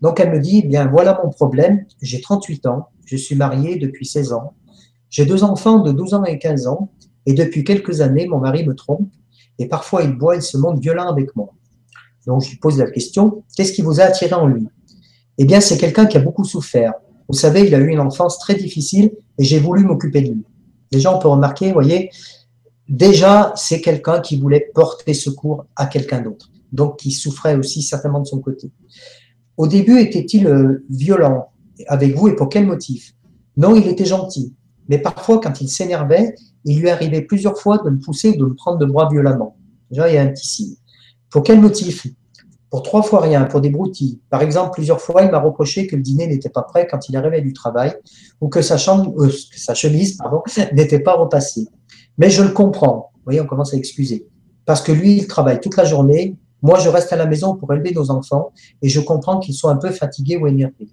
[0.00, 1.84] Donc, elle me dit, eh bien, voilà mon problème.
[2.00, 2.88] J'ai 38 ans.
[3.04, 4.54] Je suis mariée depuis 16 ans.
[5.10, 6.92] J'ai deux enfants de 12 ans et 15 ans.
[7.26, 9.10] Et depuis quelques années, mon mari me trompe.
[9.58, 11.52] Et parfois, il boit et se montre violent avec moi.
[12.26, 14.66] Donc, je lui pose la question, qu'est-ce qui vous a attiré en lui?
[15.38, 16.92] Eh bien, c'est quelqu'un qui a beaucoup souffert.
[17.28, 20.44] Vous savez, il a eu une enfance très difficile et j'ai voulu m'occuper de lui.
[20.90, 22.10] Déjà, on peut remarquer, vous voyez,
[22.88, 26.50] déjà, c'est quelqu'un qui voulait porter secours à quelqu'un d'autre.
[26.72, 28.70] Donc, qui souffrait aussi certainement de son côté.
[29.56, 31.48] Au début, était-il euh, violent
[31.86, 33.14] avec vous et pour quel motif?
[33.56, 34.54] Non, il était gentil.
[34.88, 38.44] Mais parfois, quand il s'énervait, il lui arrivait plusieurs fois de me pousser ou de
[38.44, 39.56] me prendre de bras violemment.
[39.90, 40.76] Déjà, il y a un petit signe.
[41.32, 42.06] Pour quel motif?
[42.70, 44.20] Pour trois fois rien, pour des broutilles.
[44.30, 47.16] Par exemple, plusieurs fois, il m'a reproché que le dîner n'était pas prêt quand il
[47.16, 47.94] arrivait du travail
[48.40, 50.18] ou que sa, chambre, euh, sa chemise
[50.72, 51.66] n'était pas repassée.
[52.18, 53.10] Mais je le comprends.
[53.14, 54.26] Vous voyez, on commence à excuser.
[54.66, 56.36] Parce que lui, il travaille toute la journée.
[56.60, 58.52] Moi, je reste à la maison pour élever nos enfants
[58.82, 60.88] et je comprends qu'ils sont un peu fatigués ou énervés.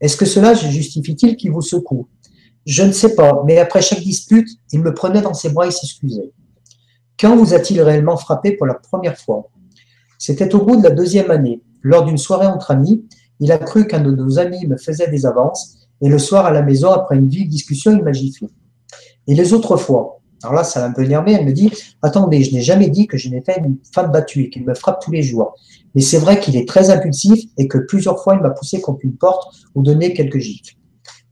[0.00, 2.08] Est-ce que cela justifie-t-il qu'il vous secoue?
[2.66, 5.70] Je ne sais pas, mais après chaque dispute, il me prenait dans ses bras et
[5.70, 6.32] s'excusait.
[7.18, 9.48] Quand vous a-t-il réellement frappé pour la première fois?
[10.24, 11.60] C'était au bout de la deuxième année.
[11.82, 13.04] Lors d'une soirée entre amis,
[13.40, 16.52] il a cru qu'un de nos amis me faisait des avances et le soir à
[16.52, 18.46] la maison, après une vive discussion, il m'a giflé.
[19.26, 21.32] Et les autres fois Alors là, ça l'a un peu énervé.
[21.32, 24.50] Elle me dit Attendez, je n'ai jamais dit que je n'étais une femme battue et
[24.50, 25.56] qu'il me frappe tous les jours.
[25.96, 29.00] Mais c'est vrai qu'il est très impulsif et que plusieurs fois, il m'a poussé contre
[29.02, 30.76] une porte ou donné quelques gifles.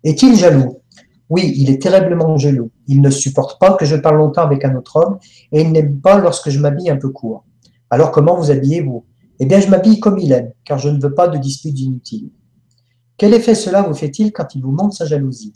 [0.03, 0.80] Est-il jaloux?
[1.28, 2.72] Oui, il est terriblement jaloux.
[2.88, 5.18] Il ne supporte pas que je parle longtemps avec un autre homme
[5.53, 7.45] et il n'aime pas lorsque je m'habille un peu court.
[7.91, 9.05] Alors comment vous habillez-vous?
[9.41, 12.30] Eh bien, je m'habille comme il aime, car je ne veux pas de disputes inutiles.
[13.16, 15.53] Quel effet cela vous fait-il quand il vous montre sa jalousie?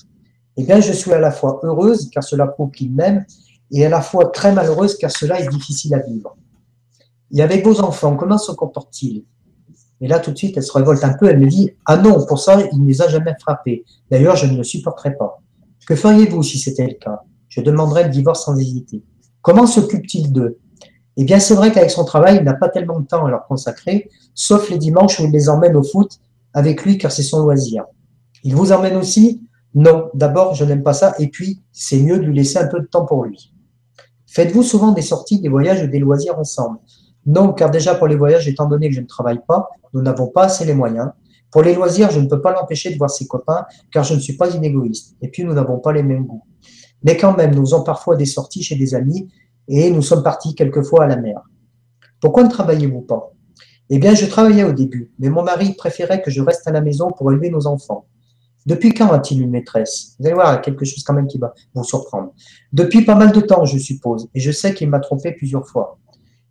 [0.57, 3.25] Eh bien, je suis à la fois heureuse, car cela prouve qu'il m'aime,
[3.71, 6.37] et à la fois très malheureuse, car cela est difficile à vivre.
[7.33, 9.25] Et avec vos enfants, comment se comportent-ils?
[10.01, 12.25] Et là, tout de suite, elle se révolte un peu, elle me dit Ah non,
[12.27, 13.85] pour ça, il ne les a jamais frappés.
[14.11, 15.41] D'ailleurs, je ne le supporterai pas.
[15.87, 17.23] Que feriez-vous si c'était le cas?
[17.49, 19.03] Je demanderais le divorce sans hésiter.
[19.41, 20.59] Comment s'occupe-t-il d'eux?
[21.17, 23.47] Eh bien, c'est vrai qu'avec son travail, il n'a pas tellement de temps à leur
[23.47, 26.19] consacrer, sauf les dimanches où il les emmène au foot
[26.53, 27.85] avec lui car c'est son loisir.
[28.43, 29.43] Il vous emmène aussi?
[29.75, 32.81] Non, d'abord, je n'aime pas ça, et puis, c'est mieux de lui laisser un peu
[32.81, 33.53] de temps pour lui.
[34.27, 36.79] Faites-vous souvent des sorties, des voyages ou des loisirs ensemble?
[37.27, 40.29] Non, car déjà pour les voyages, étant donné que je ne travaille pas, nous n'avons
[40.29, 41.11] pas assez les moyens.
[41.51, 44.21] Pour les loisirs, je ne peux pas l'empêcher de voir ses copains, car je ne
[44.21, 45.17] suis pas une égoïste.
[45.23, 46.43] Et puis, nous n'avons pas les mêmes goûts.
[47.03, 49.29] Mais quand même, nous faisons parfois des sorties chez des amis,
[49.69, 51.41] et nous sommes partis quelquefois à la mer.
[52.21, 53.33] Pourquoi ne travaillez-vous pas?
[53.91, 56.81] Eh bien, je travaillais au début, mais mon mari préférait que je reste à la
[56.81, 58.07] maison pour élever nos enfants.
[58.67, 60.17] Depuis quand a-t-il une maîtresse?
[60.19, 62.33] Vous allez voir, quelque chose quand même qui va vous surprendre.
[62.73, 65.99] Depuis pas mal de temps, je suppose, et je sais qu'il m'a trompé plusieurs fois.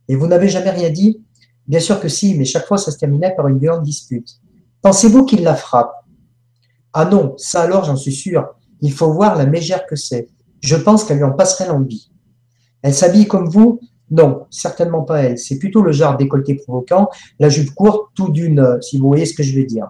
[0.07, 1.23] Et vous n'avez jamais rien dit?
[1.65, 4.29] Bien sûr que si, mais chaque fois ça se terminait par une violente dispute.
[4.83, 5.93] Pensez-vous qu'il la frappe?
[6.91, 8.53] Ah non, ça alors j'en suis sûr.
[8.81, 10.27] Il faut voir la mégère que c'est.
[10.61, 12.11] Je pense qu'elle lui en passerait l'envie.
[12.83, 13.79] Elle s'habille comme vous?
[14.11, 15.37] Non, certainement pas elle.
[15.39, 17.09] C'est plutôt le genre décolleté provoquant,
[17.39, 19.87] la jupe courte, tout d'une, si vous voyez ce que je veux dire.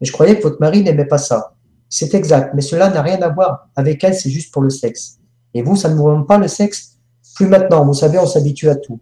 [0.00, 1.54] Mais je croyais que votre mari n'aimait pas ça.
[1.88, 5.18] C'est exact, mais cela n'a rien à voir avec elle, c'est juste pour le sexe.
[5.54, 6.98] Et vous, ça ne vous rend pas le sexe?
[7.34, 9.00] Plus maintenant, vous savez, on s'habitue à tout.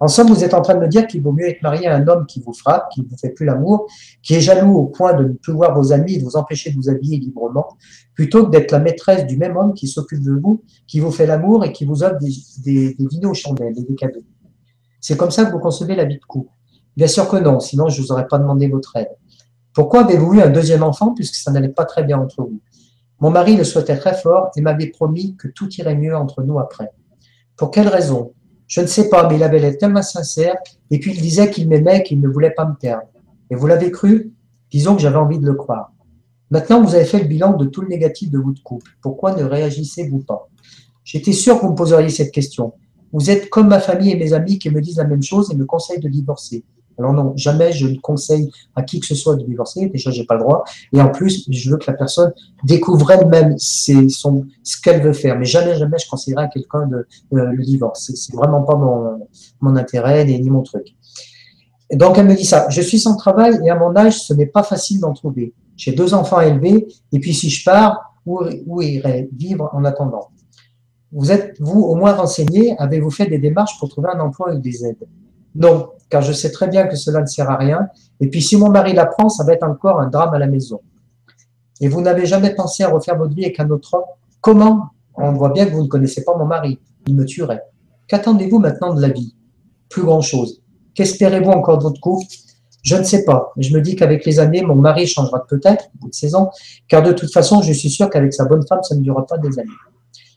[0.00, 1.96] En somme, vous êtes en train de me dire qu'il vaut mieux être marié à
[1.96, 3.88] un homme qui vous frappe, qui ne vous fait plus l'amour,
[4.22, 6.70] qui est jaloux au point de ne plus voir vos amis et de vous empêcher
[6.70, 7.76] de vous habiller librement,
[8.14, 11.26] plutôt que d'être la maîtresse du même homme qui s'occupe de vous, qui vous fait
[11.26, 14.22] l'amour et qui vous offre des, des, chandelles et des cadeaux.
[15.00, 16.50] C'est comme ça que vous concevez la vie de couple.
[16.96, 19.10] Bien sûr que non, sinon je ne vous aurais pas demandé votre aide.
[19.74, 22.60] Pourquoi avez-vous eu un deuxième enfant puisque ça n'allait pas très bien entre vous?
[23.20, 26.58] Mon mari le souhaitait très fort et m'avait promis que tout irait mieux entre nous
[26.58, 26.90] après.
[27.56, 28.32] Pour quelle raison?
[28.68, 30.56] Je ne sais pas, mais il avait l'air tellement sincère
[30.90, 33.08] et puis il disait qu'il m'aimait qu'il ne voulait pas me perdre.
[33.50, 34.32] Et vous l'avez cru?
[34.70, 35.92] Disons que j'avais envie de le croire.
[36.50, 38.92] Maintenant, vous avez fait le bilan de tout le négatif de votre couple.
[39.00, 40.48] Pourquoi ne réagissez-vous pas?
[41.02, 42.74] J'étais sûr que vous me poseriez cette question.
[43.12, 45.56] Vous êtes comme ma famille et mes amis qui me disent la même chose et
[45.56, 46.64] me conseillent de divorcer.
[46.98, 49.88] Alors non, jamais je ne conseille à qui que ce soit de divorcer.
[49.88, 50.64] Déjà, j'ai pas le droit.
[50.92, 52.32] Et en plus, je veux que la personne
[52.64, 55.38] découvre elle-même ce qu'elle veut faire.
[55.38, 58.10] Mais jamais, jamais, je conseillerais à quelqu'un de, le divorce.
[58.14, 60.96] C'est vraiment pas mon, intérêt ni, mon truc.
[61.92, 62.68] Donc, elle me dit ça.
[62.68, 65.54] Je suis sans travail et à mon âge, ce n'est pas facile d'en trouver.
[65.76, 66.88] J'ai deux enfants à élever.
[67.12, 70.28] Et puis, si je pars, où, où irai vivre en attendant?
[71.12, 74.60] Vous êtes, vous, au moins renseigné Avez-vous fait des démarches pour trouver un emploi avec
[74.60, 75.06] des aides?
[75.58, 77.88] Non, car je sais très bien que cela ne sert à rien.
[78.20, 80.80] Et puis si mon mari l'apprend, ça va être encore un drame à la maison.
[81.80, 84.04] Et vous n'avez jamais pensé à refaire votre vie avec un autre homme?
[84.40, 84.90] Comment?
[85.14, 86.78] On voit bien que vous ne connaissez pas mon mari.
[87.06, 87.62] Il me tuerait.
[88.06, 89.34] Qu'attendez-vous maintenant de la vie?
[89.88, 90.62] Plus grand-chose.
[90.94, 92.26] Qu'espérez-vous encore de votre couple?
[92.82, 93.52] Je ne sais pas.
[93.56, 96.34] Mais je me dis qu'avec les années, mon mari changera peut-être au bout de 16
[96.36, 96.50] ans,
[96.86, 99.38] car de toute façon, je suis sûr qu'avec sa bonne femme, ça ne durera pas
[99.38, 99.68] des années.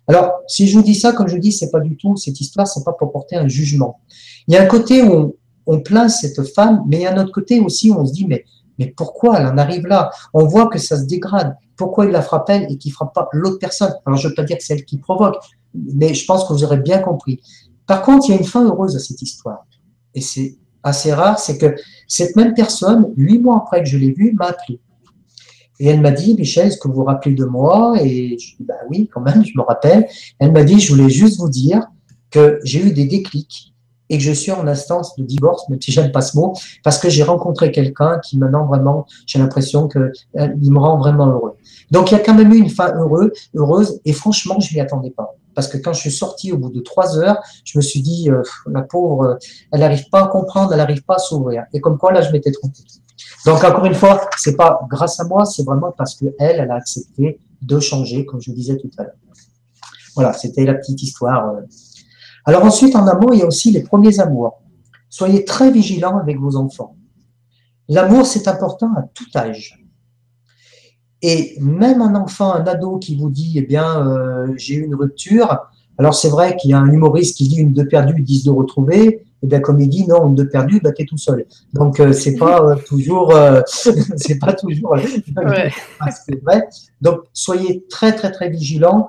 [0.08, 2.68] Alors, si je vous dis ça, comme je dis, c'est pas du tout cette histoire,
[2.68, 4.00] c'est pas pour porter un jugement.
[4.48, 5.38] Il y a un côté où
[5.68, 8.14] on plaint cette femme, mais il y a un autre côté aussi où on se
[8.14, 8.46] dit, mais,
[8.80, 10.12] mais pourquoi elle en arrive là?
[10.34, 11.56] On voit que ça se dégrade.
[11.76, 13.94] Pourquoi il la frappe elle et qu'il frappe pas l'autre personne?
[14.06, 15.38] Alors, je veux pas dire que c'est elle qui provoque,
[15.74, 17.40] mais je pense que vous aurez bien compris.
[17.88, 19.66] Par contre, il y a une fin heureuse à cette histoire.
[20.14, 21.76] Et c'est assez rare, c'est que
[22.08, 24.80] cette même personne, huit mois après que je l'ai vue, m'a appelé.
[25.80, 27.96] Et elle m'a dit, Michel, est-ce que vous vous rappelez de moi?
[28.02, 30.08] Et je dis, bah oui, quand même, je me rappelle.
[30.40, 31.88] Elle m'a dit, je voulais juste vous dire
[32.30, 33.74] que j'ai eu des déclics
[34.12, 36.54] et que je suis en instance de divorce, même si j'aime pas ce mot,
[36.84, 41.28] parce que j'ai rencontré quelqu'un qui maintenant vraiment, j'ai l'impression qu'il euh, me rend vraiment
[41.28, 41.54] heureux.
[41.92, 44.82] Donc il y a quand même eu une fin heureuse, heureuse et franchement, je m'y
[44.82, 45.34] attendais pas.
[45.56, 48.30] Parce que quand je suis sorti au bout de trois heures, je me suis dit,
[48.30, 49.38] euh, la pauvre,
[49.72, 51.64] elle n'arrive pas à comprendre, elle n'arrive pas à s'ouvrir.
[51.74, 52.80] Et comme quoi, là, je m'étais trompé.
[53.46, 56.76] Donc encore une fois, c'est pas grâce à moi, c'est vraiment parce que elle, a
[56.76, 59.16] accepté de changer, comme je disais tout à l'heure.
[60.16, 61.56] Voilà, c'était la petite histoire.
[62.46, 64.62] Alors ensuite, en amour, il y a aussi les premiers amours.
[65.10, 66.96] Soyez très vigilants avec vos enfants.
[67.90, 69.84] L'amour, c'est important à tout âge.
[71.22, 74.96] Et même un enfant, un ado qui vous dit, eh bien, euh, j'ai eu une
[74.96, 75.60] rupture,
[75.98, 78.50] alors c'est vrai qu'il y a un humoriste qui dit une de perdue, dix de
[78.50, 81.46] retrouvée, et bien comme il dit non, de perdue, bah t'es tout seul.
[81.74, 83.62] Donc euh, c'est pas euh, toujours, euh,
[84.16, 85.04] c'est pas toujours ouais.
[86.26, 86.68] c'est vrai.
[87.02, 89.08] Donc soyez très très très vigilants.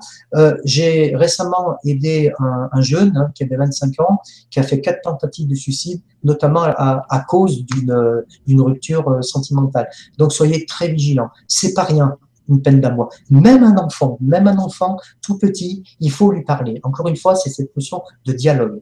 [0.65, 4.19] J'ai récemment aidé un, un jeune hein, qui avait 25 ans,
[4.49, 9.87] qui a fait quatre tentatives de suicide, notamment à, à cause d'une d'une rupture sentimentale.
[10.17, 11.29] Donc soyez très vigilants.
[11.47, 12.17] C'est pas rien
[12.49, 13.09] une peine d'amour.
[13.29, 16.79] Même un enfant, même un enfant tout petit, il faut lui parler.
[16.83, 18.81] Encore une fois, c'est cette notion de dialogue.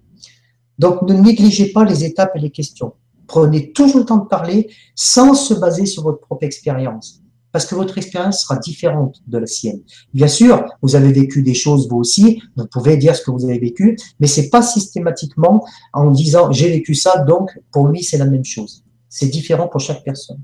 [0.82, 2.94] Donc, ne négligez pas les étapes et les questions.
[3.28, 7.22] Prenez toujours le temps de parler sans se baser sur votre propre expérience.
[7.52, 9.82] Parce que votre expérience sera différente de la sienne.
[10.12, 13.46] Bien sûr, vous avez vécu des choses vous aussi, vous pouvez dire ce que vous
[13.46, 15.64] avez vécu, mais c'est pas systématiquement
[15.94, 18.84] en disant j'ai vécu ça, donc pour lui c'est la même chose.
[19.08, 20.42] C'est différent pour chaque personne.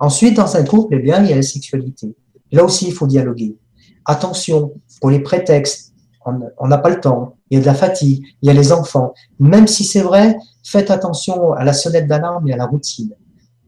[0.00, 2.16] Ensuite, dans un groupe, eh bien, il y a la sexualité.
[2.50, 3.54] Là aussi, il faut dialoguer.
[4.06, 5.91] Attention, pour les prétextes,
[6.24, 8.72] on n'a pas le temps, il y a de la fatigue, il y a les
[8.72, 9.14] enfants.
[9.38, 13.14] Même si c'est vrai, faites attention à la sonnette d'alarme et à la routine.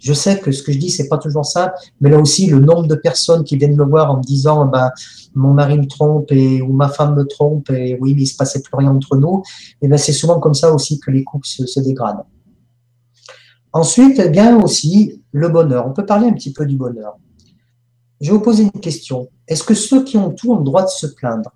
[0.04, 2.60] Je sais que ce que je dis, c'est pas toujours simple, mais là aussi, le
[2.60, 4.90] nombre de personnes qui viennent me voir en me disant, ben,
[5.34, 8.36] mon mari me trompe et, ou ma femme me trompe et oui, mais il se
[8.36, 9.42] passait plus rien entre nous,
[9.80, 12.26] et ben, c'est souvent comme ça aussi que les couples se, dégradent.
[13.72, 15.86] Ensuite, eh bien aussi, le bonheur.
[15.86, 17.16] On peut parler un petit peu du bonheur.
[18.20, 19.28] Je vais vous poser une question.
[19.48, 21.50] Est-ce que ceux qui ont tout ont le droit de se plaindre?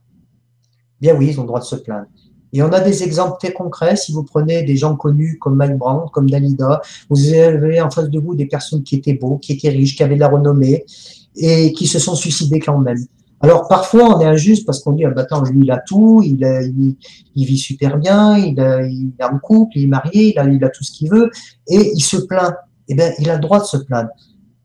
[1.00, 2.06] Bien oui, ils ont le droit de se plaindre.
[2.52, 3.96] Et on a des exemples très concrets.
[3.96, 6.80] Si vous prenez des gens connus comme Mike Brown, comme Dalida,
[7.10, 10.02] vous avez en face de vous des personnes qui étaient beaux, qui étaient riches, qui
[10.02, 10.84] avaient de la renommée
[11.36, 12.98] et qui se sont suicidés quand même.
[13.40, 16.22] Alors parfois on est injuste parce qu'on dit ah, bah, attends lui il a tout,
[16.24, 16.96] il,
[17.36, 20.44] il, vit super bien, il, a, il est en couple, il est marié, il a,
[20.44, 21.30] il a tout ce qu'il veut
[21.68, 22.54] et il se plaint.
[22.88, 24.10] Eh bien il a le droit de se plaindre.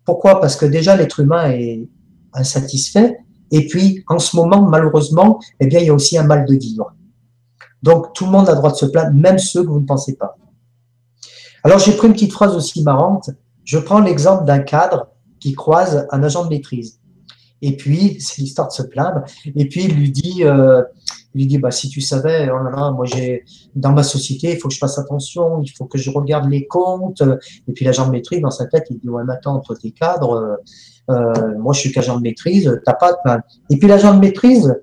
[0.06, 0.42] Pourquoi?
[0.42, 1.88] Parce que déjà l'être humain est
[2.34, 3.18] insatisfait
[3.54, 6.56] et puis en ce moment malheureusement eh bien il y a aussi un mal de
[6.56, 6.94] vivre.
[7.84, 10.16] Donc, tout le monde a droit de se plaindre, même ceux que vous ne pensez
[10.16, 10.38] pas.
[11.64, 13.30] Alors, j'ai pris une petite phrase aussi marrante.
[13.66, 17.00] Je prends l'exemple d'un cadre qui croise un agent de maîtrise.
[17.62, 19.24] Et puis, c'est l'histoire de se plaindre.
[19.56, 20.82] Et puis, il lui dit, euh,
[21.36, 23.44] il lui dit, bah, si tu savais, oh moi, j'ai,
[23.76, 26.66] dans ma société, il faut que je fasse attention, il faut que je regarde les
[26.66, 27.22] comptes.
[27.68, 29.92] Et puis, l'agent de maîtrise, dans sa tête, il dit, ouais, mais attends, toi, t'es
[29.92, 30.60] cadre,
[31.10, 33.44] euh, moi, je suis qu'agent de maîtrise, t'as pas de plainte.
[33.70, 34.76] Et puis, l'agent de maîtrise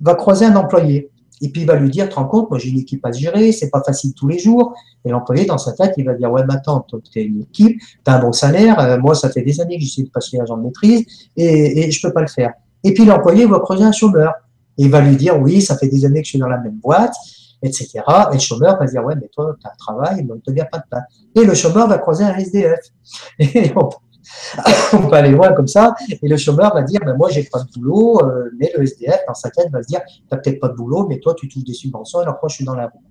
[0.00, 1.10] va croiser un employé.
[1.42, 3.50] Et puis il va lui dire, te rends compte, moi j'ai une équipe à gérer,
[3.52, 4.74] c'est pas facile tous les jours.
[5.04, 7.80] Et l'employé, dans sa tête, il va dire, ouais, mais attends, tu as une équipe,
[7.80, 10.36] tu as un bon salaire, euh, moi ça fait des années que j'essaie de passer
[10.36, 11.06] l'agent de maîtrise
[11.36, 12.52] et, et je peux pas le faire.
[12.84, 14.34] Et puis l'employé va creuser un chômeur.
[14.78, 16.58] Et il va lui dire, oui, ça fait des années que je suis dans la
[16.58, 17.14] même boîte,
[17.62, 18.00] etc.
[18.30, 20.70] Et le chômeur va dire, ouais, mais toi, tu as un travail, donc ne te
[20.70, 21.02] pas de pain.
[21.34, 22.80] Et le chômeur va croiser un SDF.
[23.38, 23.90] Et on
[24.90, 27.70] peut aller loin comme ça, et le chômeur va dire, ben moi j'ai pas de
[27.72, 30.68] boulot, euh, mais le SDF dans sa tête va se dire, tu n'as peut-être pas
[30.68, 33.02] de boulot, mais toi tu touches des subventions, alors moi je suis dans la roue.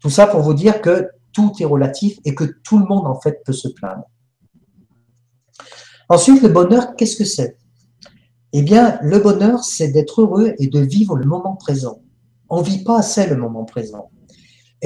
[0.00, 3.20] Tout ça pour vous dire que tout est relatif et que tout le monde en
[3.20, 4.04] fait peut se plaindre.
[6.08, 7.58] Ensuite, le bonheur, qu'est-ce que c'est?
[8.52, 12.00] Eh bien, le bonheur, c'est d'être heureux et de vivre le moment présent.
[12.48, 14.10] On ne vit pas assez le moment présent.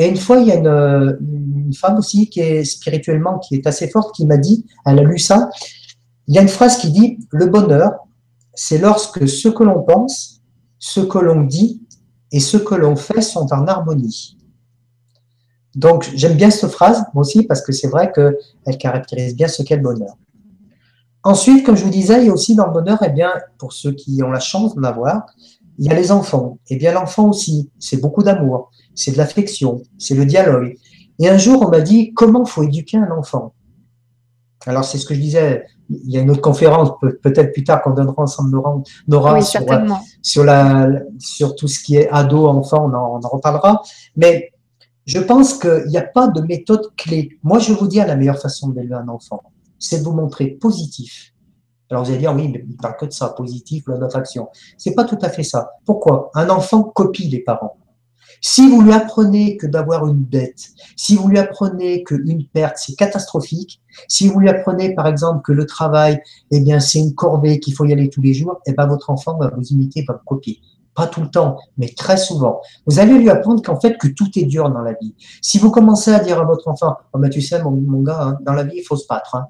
[0.00, 3.86] Et une fois, il y a une, femme aussi qui est spirituellement, qui est assez
[3.86, 5.50] forte, qui m'a dit, elle a lu ça,
[6.26, 7.92] il y a une phrase qui dit, le bonheur,
[8.54, 10.40] c'est lorsque ce que l'on pense,
[10.78, 11.82] ce que l'on dit
[12.32, 14.38] et ce que l'on fait sont en harmonie.
[15.74, 19.62] Donc, j'aime bien cette phrase, moi aussi, parce que c'est vrai qu'elle caractérise bien ce
[19.62, 20.16] qu'est le bonheur.
[21.24, 23.74] Ensuite, comme je vous disais, il y a aussi dans le bonheur, eh bien, pour
[23.74, 25.26] ceux qui ont la chance d'en avoir,
[25.78, 26.58] il y a les enfants.
[26.70, 30.74] Eh bien, l'enfant aussi, c'est beaucoup d'amour, c'est de l'affection, c'est le dialogue.
[31.18, 33.54] Et un jour, on m'a dit comment faut éduquer un enfant?
[34.66, 35.64] Alors, c'est ce que je disais.
[35.88, 38.50] Il y a une autre conférence, peut-être plus tard, qu'on donnera ensemble
[39.08, 39.60] Nora, sur,
[40.22, 40.88] sur, la,
[41.18, 43.82] sur tout ce qui est ado, enfant, on en, on en reparlera.
[44.16, 44.52] Mais
[45.06, 47.38] je pense qu'il n'y a pas de méthode clé.
[47.42, 49.42] Moi, je vous dire la meilleure façon d'élever un enfant,
[49.78, 51.32] c'est de vous montrer positif.
[51.90, 54.48] Alors vous allez dire, oui, mais il parle que de ça, positif, loi d'attraction.
[54.78, 55.70] C'est pas tout à fait ça.
[55.84, 56.30] Pourquoi?
[56.34, 57.78] Un enfant copie les parents.
[58.40, 62.94] Si vous lui apprenez que d'avoir une dette, si vous lui apprenez qu'une perte, c'est
[62.94, 67.60] catastrophique, si vous lui apprenez, par exemple, que le travail, eh bien, c'est une corvée,
[67.60, 70.14] qu'il faut y aller tous les jours, eh bien, votre enfant va vous imiter, va
[70.14, 70.58] vous copier.
[70.94, 72.60] Pas tout le temps, mais très souvent.
[72.86, 75.14] Vous allez lui apprendre qu'en fait, que tout est dur dans la vie.
[75.42, 78.22] Si vous commencez à dire à votre enfant, oh, ben, tu sais, mon, mon gars,
[78.22, 79.34] hein, dans la vie, il faut se battre.
[79.34, 79.46] Hein.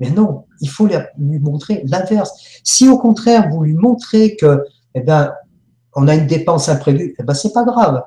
[0.00, 2.32] Mais non, il faut lui montrer l'inverse.
[2.62, 5.32] Si au contraire, vous lui montrez que, eh ben,
[5.94, 8.02] on a une dépense imprévue, eh ben, c'est pas grave.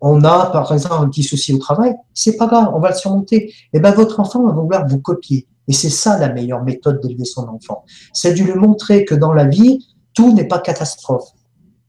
[0.00, 2.94] On a, par exemple, un petit souci au travail, c'est pas grave, on va le
[2.94, 3.52] surmonter.
[3.72, 5.46] Eh ben, votre enfant va vouloir vous copier.
[5.66, 7.84] Et c'est ça la meilleure méthode d'élever son enfant.
[8.12, 11.28] C'est de lui montrer que dans la vie, tout n'est pas catastrophe.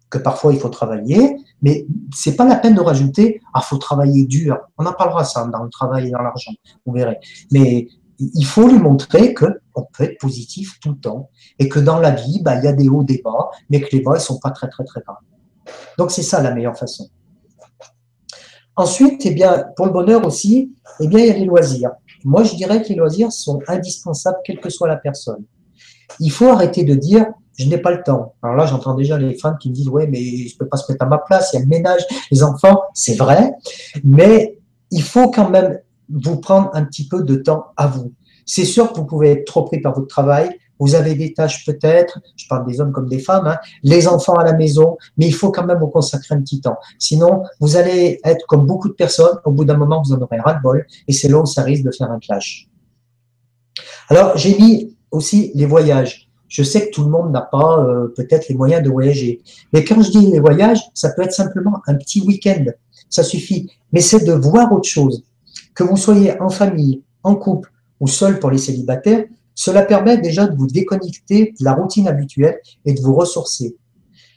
[0.10, 4.26] Que parfois il faut travailler, mais c'est pas la peine de rajouter, ah, faut travailler
[4.26, 4.58] dur.
[4.78, 6.52] On en parlera ça dans le travail et dans l'argent,
[6.86, 7.18] vous verrez.
[7.52, 7.88] Mais
[8.20, 12.12] il faut lui montrer qu'on peut être positif tout le temps et que dans la
[12.12, 14.40] vie, bah, il y a des hauts, des bas, mais que les bas ne sont
[14.40, 15.18] pas très, très, très grands.
[15.98, 17.08] Donc, c'est ça la meilleure façon.
[18.80, 21.92] Ensuite, eh bien, pour le bonheur aussi, eh bien, il y a les loisirs.
[22.24, 25.44] Moi, je dirais que les loisirs sont indispensables, quelle que soit la personne.
[26.22, 27.26] Il faut arrêter de dire
[27.58, 28.36] je n'ai pas le temps.
[28.42, 30.78] Alors là, j'entends déjà les fans qui me disent ouais, mais je ne peux pas
[30.78, 33.52] se mettre à ma place, il y a le ménage, les enfants, c'est vrai,
[34.06, 34.58] mais
[34.92, 35.80] il faut quand même
[36.10, 38.14] vous prendre un petit peu de temps à vous.
[38.46, 41.66] C'est sûr que vous pouvez être trop pris par votre travail, vous avez des tâches
[41.66, 45.28] peut-être, je parle des hommes comme des femmes, hein, les enfants à la maison, mais
[45.28, 46.78] il faut quand même vous consacrer un petit temps.
[46.98, 50.40] Sinon, vous allez être comme beaucoup de personnes, au bout d'un moment, vous en aurez
[50.40, 52.68] ras-le-bol, et c'est là ça risque de faire un clash.
[54.10, 56.30] Alors, j'ai mis aussi les voyages.
[56.48, 59.42] Je sais que tout le monde n'a pas euh, peut-être les moyens de voyager.
[59.72, 62.66] Mais quand je dis les voyages, ça peut être simplement un petit week-end.
[63.08, 63.70] Ça suffit.
[63.92, 65.24] Mais c'est de voir autre chose.
[65.76, 69.26] Que vous soyez en famille, en couple ou seul pour les célibataires,
[69.60, 73.76] cela permet déjà de vous déconnecter de la routine habituelle et de vous ressourcer.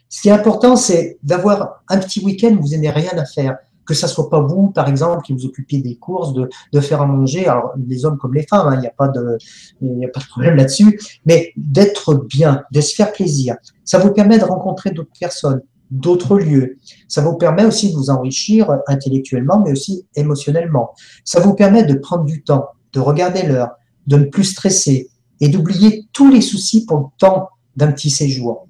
[0.09, 3.55] Ce qui est important, c'est d'avoir un petit week-end où vous n'avez rien à faire
[3.85, 7.05] que ça soit pas vous, par exemple, qui vous occupiez des courses, de, faire à
[7.05, 9.37] manger, alors les hommes comme les femmes, hein, il n'y a pas de,
[9.81, 13.55] a pas de problème là-dessus, mais d'être bien, de se faire plaisir.
[13.85, 16.79] Ça vous permet de rencontrer d'autres personnes, d'autres lieux.
[17.07, 20.91] Ça vous permet aussi de vous enrichir intellectuellement, mais aussi émotionnellement.
[21.23, 23.69] Ça vous permet de prendre du temps, de regarder l'heure,
[24.05, 25.09] de ne plus stresser
[25.43, 28.67] et d'oublier tous les soucis pour le temps d'un petit séjour.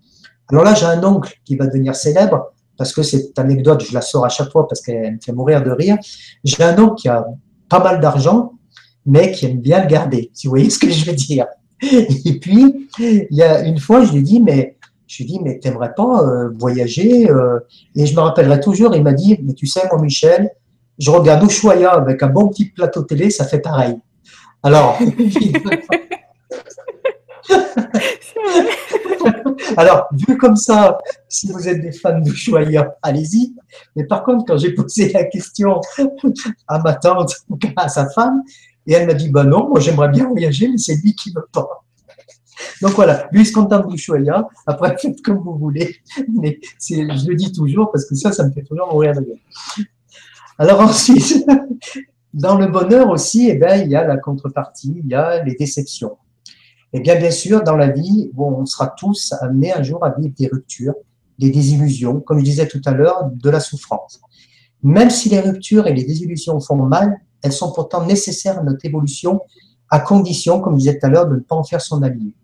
[0.49, 4.01] Alors là, j'ai un oncle qui va devenir célèbre parce que cette anecdote, je la
[4.01, 5.97] sors à chaque fois parce qu'elle me fait mourir de rire.
[6.43, 7.27] J'ai un oncle qui a
[7.69, 8.53] pas mal d'argent,
[9.05, 11.45] mais qui aime bien le garder, si vous voyez ce que je veux dire.
[11.81, 15.59] Et puis, il y a une fois, je lui ai dit, mais je lui mais
[15.59, 17.59] t'aimerais pas euh, voyager euh?
[17.95, 20.49] Et je me rappellerai toujours, il m'a dit, mais tu sais, moi, Michel,
[20.97, 23.95] je regarde Ushuaïa avec un bon petit plateau télé, ça fait pareil.
[24.63, 24.97] Alors,
[29.77, 30.97] Alors, vu comme ça,
[31.27, 33.55] si vous êtes des fans de Choya, allez-y.
[33.95, 35.81] Mais par contre, quand j'ai posé la question
[36.67, 37.33] à ma tante,
[37.75, 38.41] à sa femme,
[38.85, 41.47] et elle m'a dit, bah non, moi j'aimerais bien voyager, mais c'est lui qui veut
[41.51, 41.67] pas.
[42.81, 44.47] Donc voilà, lui il se contente du Choya.
[44.67, 45.95] Après, faites comme vous voulez.
[46.33, 49.37] Mais je le dis toujours parce que ça, ça me fait toujours mourir de rire.
[50.59, 51.45] Alors ensuite,
[52.33, 55.55] dans le bonheur aussi, eh ben, il y a la contrepartie, il y a les
[55.55, 56.17] déceptions.
[56.93, 60.11] Et bien, bien sûr, dans la vie, bon, on sera tous amenés un jour à
[60.11, 60.93] vivre des ruptures,
[61.39, 64.21] des désillusions, comme je disais tout à l'heure, de la souffrance.
[64.83, 68.85] Même si les ruptures et les désillusions font mal, elles sont pourtant nécessaires à notre
[68.85, 69.41] évolution,
[69.89, 72.35] à condition, comme je disais tout à l'heure, de ne pas en faire son allié.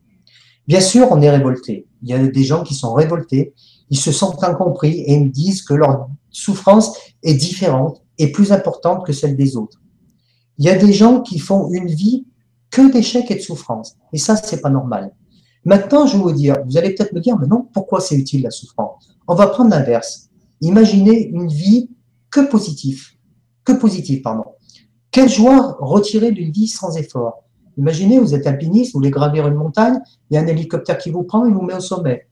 [0.67, 1.87] Bien sûr, on est révolté.
[2.01, 3.53] Il y a des gens qui sont révoltés,
[3.89, 9.05] ils se sentent incompris et ils disent que leur souffrance est différente et plus importante
[9.05, 9.79] que celle des autres.
[10.57, 12.25] Il y a des gens qui font une vie
[12.71, 13.95] que d'échecs et de souffrances.
[14.13, 15.11] Et ça, c'est pas normal.
[15.65, 18.43] Maintenant, je vais vous dire, vous allez peut-être me dire, mais non, pourquoi c'est utile
[18.43, 19.17] la souffrance?
[19.27, 20.29] On va prendre l'inverse.
[20.61, 21.89] Imaginez une vie
[22.31, 23.03] que positive,
[23.63, 24.45] que positive, pardon.
[25.11, 27.43] Quelle joie retirer d'une vie sans effort
[27.77, 31.11] Imaginez, vous êtes alpiniste, vous voulez gravir une montagne, il y a un hélicoptère qui
[31.11, 32.27] vous prend et vous met au sommet.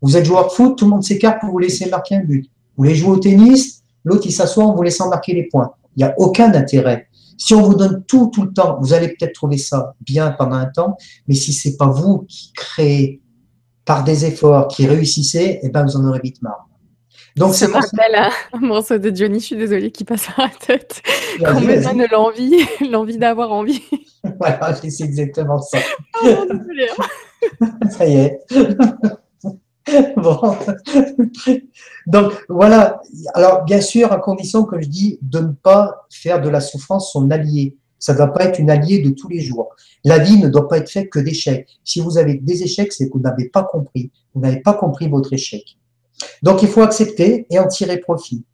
[0.00, 2.44] Vous êtes joueur de foot, tout le monde s'écarte pour vous laisser marquer un but.
[2.76, 5.72] Vous voulez jouer au tennis, l'autre il s'assoit en vous laissant marquer les points.
[5.96, 7.07] Il n'y a aucun intérêt.
[7.38, 10.56] Si on vous donne tout, tout le temps, vous allez peut-être trouver ça bien pendant
[10.56, 10.96] un temps,
[11.26, 13.22] mais si c'est pas vous qui créez
[13.84, 16.68] par des efforts, qui réussissez, eh ben vous en aurez vite marre.
[17.36, 18.16] Donc c'est rappelle
[18.52, 21.00] un morceau de Johnny, je suis désolée, qui passe à la tête.
[21.38, 23.82] Qu'on me donne l'envie, l'envie d'avoir envie.
[24.38, 25.78] voilà, c'est exactement ça.
[26.22, 26.26] Oh.
[27.60, 27.78] Hein.
[27.90, 28.40] ça y est.
[30.16, 30.56] bon.
[32.06, 33.00] Donc voilà.
[33.34, 37.12] Alors bien sûr, à condition, comme je dis, de ne pas faire de la souffrance
[37.12, 37.76] son allié.
[37.98, 39.74] Ça ne doit pas être une alliée de tous les jours.
[40.04, 41.68] La vie ne doit pas être faite que d'échecs.
[41.84, 44.12] Si vous avez des échecs, c'est que vous n'avez pas compris.
[44.34, 45.76] Vous n'avez pas compris votre échec.
[46.42, 48.44] Donc il faut accepter et en tirer profit.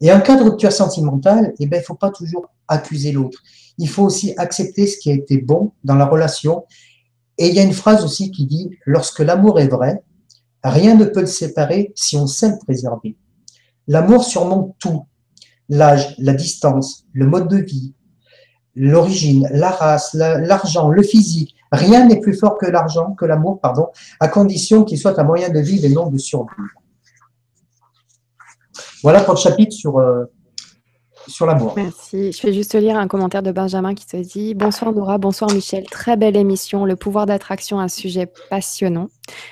[0.00, 3.42] Et en cas de rupture sentimentale, eh ben, il ne faut pas toujours accuser l'autre.
[3.78, 6.64] Il faut aussi accepter ce qui a été bon dans la relation.
[7.36, 10.02] Et il y a une phrase aussi qui dit, lorsque l'amour est vrai,
[10.64, 13.16] Rien ne peut le séparer si on sait le préserver.
[13.86, 15.04] L'amour surmonte tout.
[15.68, 17.94] L'âge, la distance, le mode de vie,
[18.74, 21.54] l'origine, la race, l'argent, le physique.
[21.70, 23.88] Rien n'est plus fort que l'argent, que l'amour, pardon,
[24.20, 26.54] à condition qu'il soit un moyen de vivre et non de survivre.
[29.02, 30.24] Voilà pour le chapitre sur, euh,
[31.28, 31.74] sur l'amour.
[31.76, 32.32] Merci.
[32.32, 35.84] Je vais juste lire un commentaire de Benjamin qui te dit Bonsoir Nora, bonsoir Michel.
[35.84, 36.84] Très belle émission.
[36.84, 39.08] Le pouvoir d'attraction, un sujet passionnant.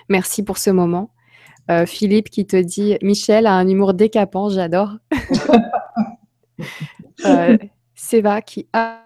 [0.09, 1.11] Merci pour ce moment.
[1.71, 4.97] Euh, Philippe qui te dit Michel a un humour décapant, j'adore.
[7.25, 7.57] euh,
[7.95, 9.03] Seva qui a.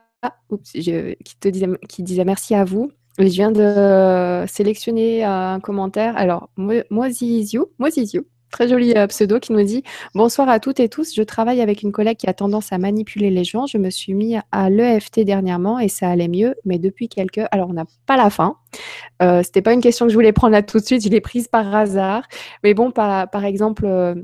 [0.64, 2.90] qui, te disait, qui disait merci à vous.
[3.18, 6.16] je viens de sélectionner un commentaire.
[6.16, 11.14] Alors, Moisizio, Moisizio Très joli euh, pseudo qui nous dit Bonsoir à toutes et tous.
[11.14, 13.66] Je travaille avec une collègue qui a tendance à manipuler les gens.
[13.66, 17.42] Je me suis mis à l'EFT dernièrement et ça allait mieux, mais depuis quelques.
[17.52, 18.56] Alors, on n'a pas la fin.
[19.22, 21.04] Euh, C'était pas une question que je voulais prendre là tout de suite.
[21.04, 22.24] Je l'ai prise par hasard.
[22.64, 23.84] Mais bon, par, exemple.
[23.86, 24.14] Euh,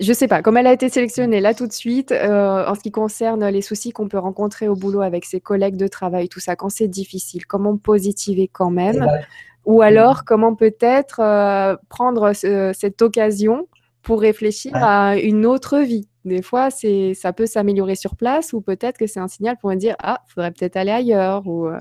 [0.00, 2.80] je sais pas, comme elle a été sélectionnée là tout de suite, euh, en ce
[2.80, 6.40] qui concerne les soucis qu'on peut rencontrer au boulot avec ses collègues de travail, tout
[6.40, 9.20] ça, quand c'est difficile, comment positiver quand même eh ben,
[9.66, 13.68] ou alors, comment peut-être euh, prendre cette occasion
[14.02, 16.08] pour réfléchir à une autre vie?
[16.24, 19.70] Des fois, c'est, ça peut s'améliorer sur place ou peut-être que c'est un signal pour
[19.70, 21.80] me dire ah, faudrait peut-être aller ailleurs ou euh,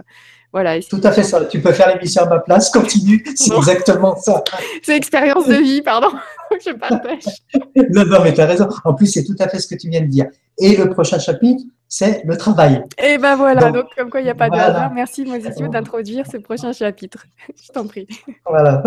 [0.56, 0.80] voilà.
[0.80, 1.44] Tout à fait ça.
[1.44, 2.70] Tu peux faire l'émission à ma place.
[2.70, 3.22] Continue.
[3.36, 4.42] C'est exactement ça.
[4.82, 6.08] c'est expérience de vie, pardon.
[6.66, 7.26] Je partage.
[7.90, 8.70] non, non, mais tu as raison.
[8.86, 10.28] En plus, c'est tout à fait ce que tu viens de dire.
[10.58, 12.82] Et le prochain chapitre, c'est le travail.
[13.04, 14.94] Et ben voilà, donc, comme quoi il n'y a pas de hasard.
[14.94, 17.26] Merci Mosisio d'introduire ce prochain chapitre.
[17.62, 18.08] Je t'en prie.
[18.46, 18.82] Voilà.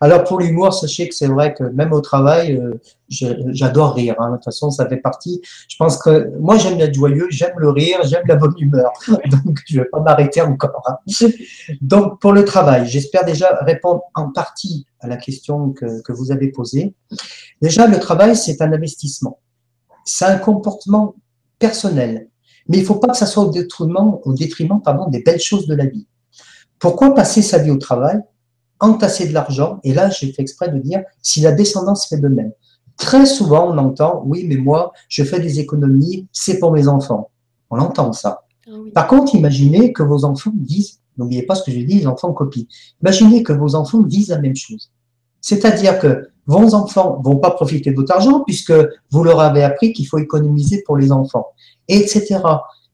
[0.00, 4.14] Alors pour l'humour, sachez que c'est vrai que même au travail, euh, j'adore rire.
[4.18, 4.30] Hein.
[4.30, 5.40] De toute façon, ça fait partie.
[5.68, 8.92] Je pense que moi j'aime être joyeux, j'aime le rire, j'aime la bonne humeur.
[9.08, 10.82] Donc je ne vais pas m'arrêter encore.
[10.86, 10.96] Hein.
[11.80, 16.32] Donc pour le travail, j'espère déjà répondre en partie à la question que, que vous
[16.32, 16.94] avez posée.
[17.62, 19.40] Déjà, le travail, c'est un investissement.
[20.04, 21.14] C'est un comportement
[21.58, 22.28] personnel.
[22.68, 25.40] Mais il ne faut pas que ça soit au détriment, au détriment pardon, des belles
[25.40, 26.06] choses de la vie.
[26.78, 28.20] Pourquoi passer sa vie au travail,
[28.80, 32.28] entasser de l'argent, et là j'ai fait exprès de dire si la descendance fait de
[32.28, 32.52] même.
[32.96, 37.30] Très souvent on entend oui mais moi je fais des économies, c'est pour mes enfants.
[37.70, 38.44] On entend ça.
[38.66, 42.06] Ah Par contre imaginez que vos enfants disent, n'oubliez pas ce que j'ai dit, les
[42.06, 42.64] enfants copient.
[43.02, 44.90] Imaginez que vos enfants disent la même chose.
[45.40, 48.72] C'est-à-dire que vos enfants vont pas profiter de votre argent puisque
[49.10, 51.48] vous leur avez appris qu'il faut économiser pour les enfants,
[51.88, 52.40] etc.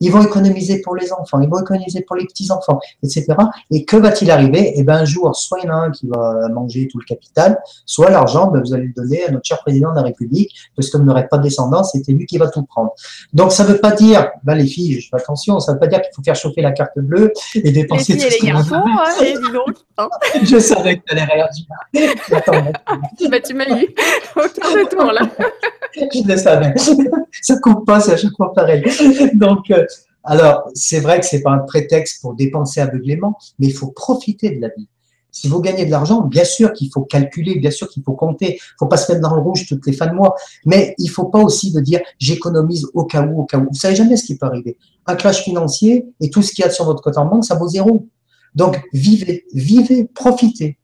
[0.02, 3.26] Ils vont économiser pour les enfants, ils vont économiser pour les petits-enfants, etc.
[3.70, 4.72] Et que va-t-il arriver?
[4.76, 7.04] Eh bien, un jour, soit il y en a un qui va manger tout le
[7.04, 10.50] capital, soit l'argent, ben, vous allez le donner à notre cher président de la République,
[10.74, 12.92] parce que vous n'aurez pas de descendance, c'était lui qui va tout prendre.
[13.32, 15.80] Donc, ça ne veut pas dire, ben, les filles, je fais attention, ça ne veut
[15.80, 18.48] pas dire qu'il faut faire chauffer la carte bleue et dépenser les filles et les
[18.48, 19.76] garçons, hein, et dis donc.
[19.98, 20.08] Hein.
[20.42, 21.66] je savais que tu allais réagir.
[23.30, 23.94] bah, tu m'as eu
[24.36, 25.20] autour de tour, là.
[25.94, 26.74] je le savais.
[27.40, 28.82] Ça coupe pas, c'est à chaque fois pareil.
[29.34, 29.84] Donc, euh,
[30.24, 34.50] alors, c'est vrai que c'est pas un prétexte pour dépenser aveuglément, mais il faut profiter
[34.50, 34.88] de la vie.
[35.34, 38.56] Si vous gagnez de l'argent, bien sûr qu'il faut calculer, bien sûr qu'il faut compter.
[38.56, 40.36] Il faut pas se mettre dans le rouge toutes les fins de mois.
[40.66, 43.64] Mais il faut pas aussi de dire j'économise au cas où, au cas où.
[43.64, 44.76] Vous savez jamais ce qui peut arriver.
[45.06, 47.54] Un clash financier et tout ce qu'il y a sur votre compte en banque, ça
[47.54, 48.06] vaut zéro.
[48.54, 50.78] Donc, vivez, vivez, profitez.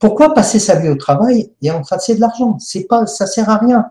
[0.00, 2.58] Pourquoi passer sa vie au travail et en c'est de l'argent?
[2.58, 3.86] C'est pas, ça sert à rien.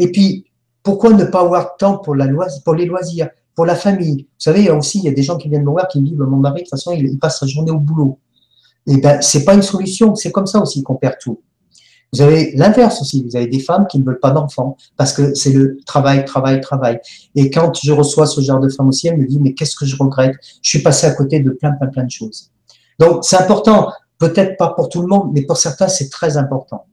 [0.00, 0.46] Et puis,
[0.82, 2.26] pourquoi ne pas avoir de temps pour, la
[2.64, 3.30] pour les loisirs?
[3.56, 4.18] Pour la famille.
[4.18, 5.88] Vous savez, il y a aussi, il y a des gens qui viennent me voir
[5.88, 8.20] qui me disent, mon mari, de toute façon, il, passe sa journée au boulot.
[8.86, 10.14] Et eh ben, c'est pas une solution.
[10.14, 11.40] C'est comme ça aussi qu'on perd tout.
[12.12, 13.24] Vous avez l'inverse aussi.
[13.24, 16.60] Vous avez des femmes qui ne veulent pas d'enfants parce que c'est le travail, travail,
[16.60, 17.00] travail.
[17.34, 19.86] Et quand je reçois ce genre de femme aussi, elle me dit, mais qu'est-ce que
[19.86, 20.36] je regrette?
[20.62, 22.52] Je suis passé à côté de plein, plein, plein de choses.
[23.00, 23.90] Donc, c'est important.
[24.18, 26.86] Peut-être pas pour tout le monde, mais pour certains, c'est très important.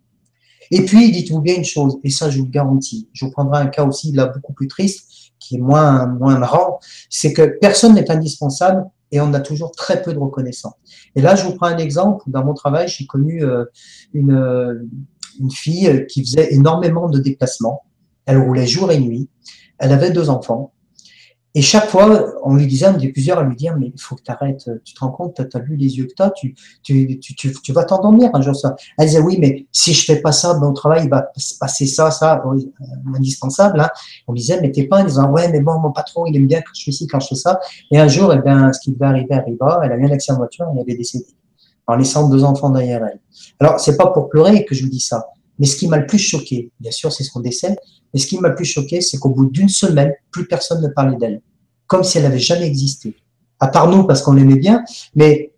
[0.71, 3.07] Et puis, dites-vous bien une chose, et ça, je vous le garantis.
[3.13, 5.12] Je vous prendrai un cas aussi, là, beaucoup plus triste
[5.43, 6.79] qui est moins, moins marrant,
[7.09, 10.73] c'est que personne n'est indispensable et on a toujours très peu de reconnaissance.
[11.15, 12.23] Et là, je vous prends un exemple.
[12.27, 13.65] Dans mon travail, j'ai connu euh,
[14.13, 14.87] une, euh,
[15.39, 17.83] une fille qui faisait énormément de déplacements.
[18.25, 19.29] Elle roulait jour et nuit.
[19.77, 20.73] Elle avait deux enfants.
[21.55, 24.15] Et chaque fois, on lui disait, on dit plusieurs à lui dire, mais il faut
[24.15, 26.31] que tu arrêtes, tu te rends compte, tu as vu les yeux que tu as,
[26.31, 28.55] tu, tu, tu, tu vas t'endormir un jour.
[28.55, 28.75] Ça.
[28.97, 31.57] Elle disait, oui, mais si je fais pas ça, ben, au travail, il va se
[31.59, 32.59] passer ça, ça, euh,
[33.15, 33.81] indispensable.
[33.81, 33.89] Hein.
[34.27, 36.47] On lui disait, mais t'es pas en disant, ouais, mais bon, mon patron, il aime
[36.47, 37.59] bien quand je fais ci, quand je fais ça.
[37.91, 40.35] Et un jour, eh bien, ce qui va arriver arriva, elle a eu un accident
[40.35, 41.35] de voiture et elle est décédée,
[41.85, 43.19] en laissant deux enfants derrière elle.
[43.59, 45.27] Alors, c'est pas pour pleurer que je vous dis ça.
[45.59, 47.75] Mais ce qui m'a le plus choqué, bien sûr, c'est ce qu'on décède,
[48.13, 50.87] mais ce qui m'a le plus choqué, c'est qu'au bout d'une semaine, plus personne ne
[50.87, 51.41] parlait d'elle.
[51.87, 53.15] Comme si elle n'avait jamais existé.
[53.59, 54.83] À part nous, parce qu'on l'aimait bien,
[55.15, 55.53] mais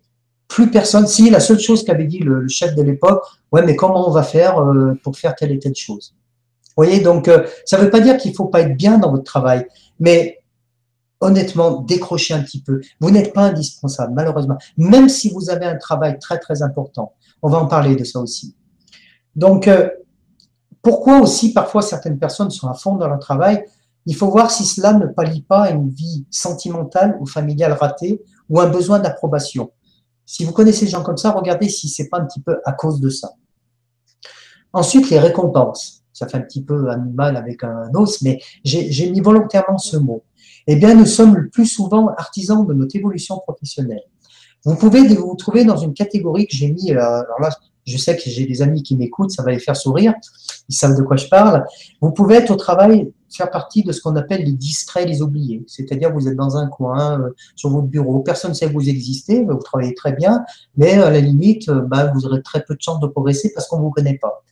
[0.48, 1.06] plus personne.
[1.06, 4.22] Si, la seule chose qu'avait dit le, chef de l'époque, ouais, mais comment on va
[4.22, 6.14] faire euh, pour faire telle et telle chose?
[6.76, 8.98] Vous voyez, donc, euh, ça ne veut pas dire qu'il ne faut pas être bien
[8.98, 9.66] dans votre travail,
[9.98, 10.38] mais
[11.20, 12.80] honnêtement, décrochez un petit peu.
[13.00, 14.58] Vous n'êtes pas indispensable, malheureusement.
[14.76, 17.14] Même si vous avez un travail très, très important.
[17.42, 18.54] On va en parler de ça aussi.
[19.36, 19.88] Donc, euh,
[20.82, 23.64] pourquoi aussi parfois certaines personnes sont à fond dans leur travail?
[24.06, 28.60] Il faut voir si cela ne pallie pas une vie sentimentale ou familiale ratée ou
[28.60, 29.70] un besoin d'approbation.
[30.24, 32.72] Si vous connaissez des gens comme ça, regardez si c'est pas un petit peu à
[32.72, 33.32] cause de ça.
[34.72, 36.02] Ensuite, les récompenses.
[36.12, 40.24] Ça fait un petit peu animal avec un os, mais j'ai mis volontairement ce mot.
[40.66, 44.02] Eh bien, nous sommes le plus souvent artisans de notre évolution professionnelle.
[44.64, 47.50] Vous pouvez vous trouver dans une catégorie que j'ai mis, euh, là,
[47.86, 50.14] je sais que j'ai des amis qui m'écoutent, ça va les faire sourire,
[50.68, 51.64] ils savent de quoi je parle.
[52.00, 55.64] Vous pouvez être au travail, faire partie de ce qu'on appelle les distraits, les oubliés.
[55.68, 58.88] C'est-à-dire vous êtes dans un coin, euh, sur votre bureau, personne ne sait que vous
[58.88, 60.44] existez, vous travaillez très bien,
[60.76, 63.68] mais à la limite, euh, bah, vous aurez très peu de chances de progresser parce
[63.68, 64.42] qu'on ne vous connaît pas.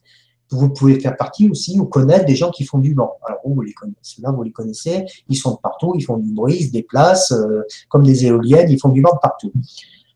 [0.51, 3.15] Vous pouvez faire partie aussi ou connaître des gens qui font du vent.
[3.27, 6.55] Alors vous, les connaissez, là vous les connaissez, ils sont partout, ils font du bruit,
[6.59, 9.51] ils se déplacent, euh, comme des éoliennes, ils font du vent partout.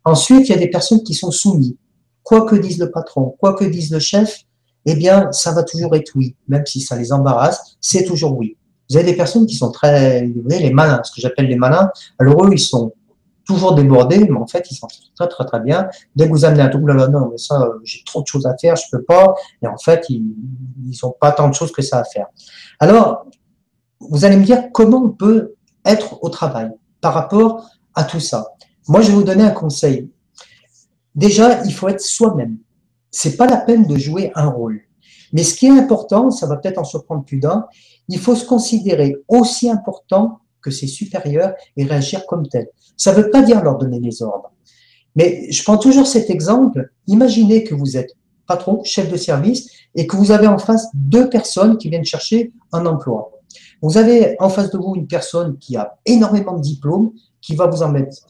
[0.05, 1.75] Ensuite, il y a des personnes qui sont soumises
[2.29, 4.43] quoi que dise le patron, quoi que dise le chef,
[4.85, 8.55] eh bien, ça va toujours être oui, même si ça les embarrasse, c'est toujours oui.
[8.87, 11.55] Vous avez des personnes qui sont très, vous voyez, les malins, ce que j'appelle les
[11.55, 11.89] malins.
[12.19, 12.93] Alors eux, ils sont
[13.47, 15.89] toujours débordés, mais en fait, ils sont très, très, très bien.
[16.15, 18.55] Dès que vous amenez un double, là, non, mais ça, j'ai trop de choses à
[18.61, 19.33] faire, je peux pas.
[19.63, 20.21] Et en fait, ils
[21.01, 22.27] n'ont pas tant de choses que ça à faire.
[22.79, 23.25] Alors,
[23.99, 26.69] vous allez me dire comment on peut être au travail
[27.01, 27.65] par rapport
[27.95, 28.49] à tout ça.
[28.87, 30.11] Moi, je vais vous donner un conseil.
[31.19, 32.59] Déjà, il faut être soi-même.
[33.11, 34.79] C'est pas la peine de jouer un rôle.
[35.33, 37.65] Mais ce qui est important, ça va peut-être en surprendre plus d'un,
[38.07, 42.69] il faut se considérer aussi important que ses supérieurs et réagir comme tel.
[42.95, 44.53] Ça ne veut pas dire leur donner les ordres.
[45.17, 46.89] Mais je prends toujours cet exemple.
[47.07, 48.15] Imaginez que vous êtes
[48.47, 52.53] patron, chef de service, et que vous avez en face deux personnes qui viennent chercher
[52.71, 53.33] un emploi.
[53.81, 57.67] Vous avez en face de vous une personne qui a énormément de diplômes, qui va
[57.67, 58.25] vous en mettre,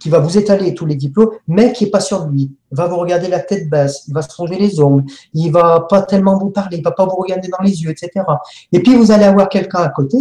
[0.00, 2.50] qui va vous étaler tous les diplômes, mais qui est pas de lui.
[2.72, 5.86] Il va vous regarder la tête basse, il va se ronger les ongles, il va
[5.88, 8.24] pas tellement vous parler, il va pas vous regarder dans les yeux, etc.
[8.72, 10.18] Et puis vous allez avoir quelqu'un à côté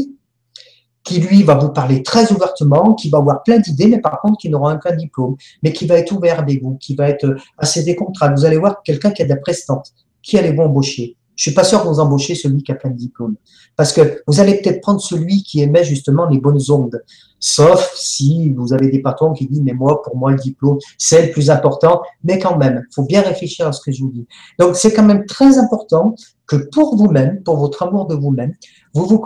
[1.04, 4.38] qui lui va vous parler très ouvertement, qui va avoir plein d'idées, mais par contre
[4.38, 7.84] qui n'aura aucun diplôme, mais qui va être ouvert avec vous, qui va être assez
[7.84, 8.40] décontracté.
[8.40, 9.94] Vous allez voir quelqu'un qui a de la prestance.
[10.22, 12.98] Qui allez-vous embaucher Je suis pas sûr que vous embauchez celui qui a plein de
[12.98, 13.36] diplômes.
[13.76, 17.04] Parce que vous allez peut-être prendre celui qui émet justement les bonnes ondes.
[17.40, 21.28] Sauf si vous avez des patrons qui disent, mais moi, pour moi, le diplôme, c'est
[21.28, 22.02] le plus important.
[22.24, 24.26] Mais quand même, faut bien réfléchir à ce que je vous dis.
[24.60, 26.16] Donc, c'est quand même très important
[26.48, 28.54] que pour vous-même, pour votre amour de vous-même,
[28.94, 29.22] vous vous,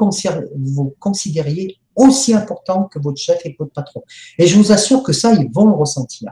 [0.57, 4.03] vous considériez aussi important que votre chef et votre patron.
[4.37, 6.31] Et je vous assure que ça, ils vont le ressentir.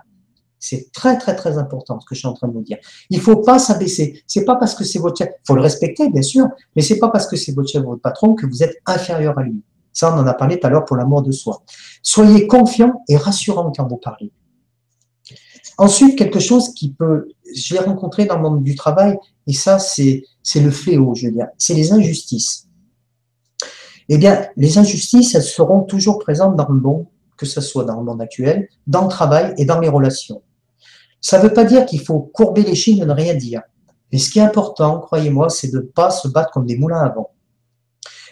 [0.59, 2.77] C'est très, très, très important ce que je suis en train de vous dire.
[3.09, 4.23] Il ne faut pas s'abaisser.
[4.25, 5.29] C'est pas parce que c'est votre chef.
[5.29, 8.01] Il faut le respecter, bien sûr, mais c'est pas parce que c'est votre chef votre
[8.01, 9.61] patron que vous êtes inférieur à lui.
[9.93, 11.63] Ça, on en a parlé tout à l'heure pour l'amour de soi.
[12.03, 14.31] Soyez confiant et rassurant quand vous parlez.
[15.77, 19.77] Ensuite, quelque chose qui peut, je l'ai rencontré dans le monde du travail, et ça,
[19.79, 22.67] c'est, c'est le fléau, je veux dire, c'est les injustices.
[24.09, 27.05] Eh bien, les injustices, elles seront toujours présentes dans le monde,
[27.35, 30.41] que ce soit dans le monde actuel, dans le travail et dans les relations.
[31.21, 33.61] Ça ne veut pas dire qu'il faut courber les chines et ne rien dire.
[34.11, 37.01] Mais ce qui est important, croyez-moi, c'est de ne pas se battre comme des moulins
[37.01, 37.31] à vent.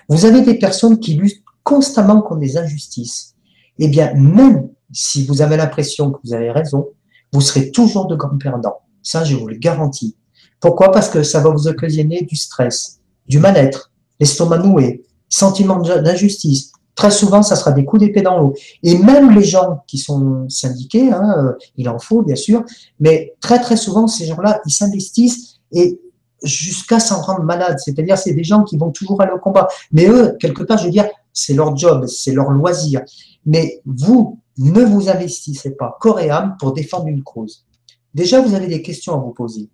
[0.07, 3.35] Vous avez des personnes qui luttent constamment contre des injustices.
[3.79, 6.89] Eh bien, même si vous avez l'impression que vous avez raison,
[7.33, 8.79] vous serez toujours de grands perdants.
[9.01, 10.15] Ça, je vous le garantis.
[10.59, 10.91] Pourquoi?
[10.91, 17.11] Parce que ça va vous occasionner du stress, du mal-être, l'estomac noué, sentiment d'injustice, Très
[17.11, 18.53] souvent, ça sera des coups d'épée dans l'eau.
[18.81, 22.63] Et même les gens qui sont syndiqués, hein, euh, il en faut bien sûr,
[22.99, 25.99] mais très très souvent, ces gens-là, ils s'investissent et
[26.41, 27.77] jusqu'à s'en rendre malade.
[27.83, 29.67] C'est-à-dire, c'est des gens qui vont toujours aller au combat.
[29.91, 33.01] Mais eux, quelque part, je veux dire, c'est leur job, c'est leur loisir.
[33.45, 37.65] Mais vous, ne vous investissez pas corps et âme pour défendre une cause.
[38.13, 39.69] Déjà, vous avez des questions à vous poser.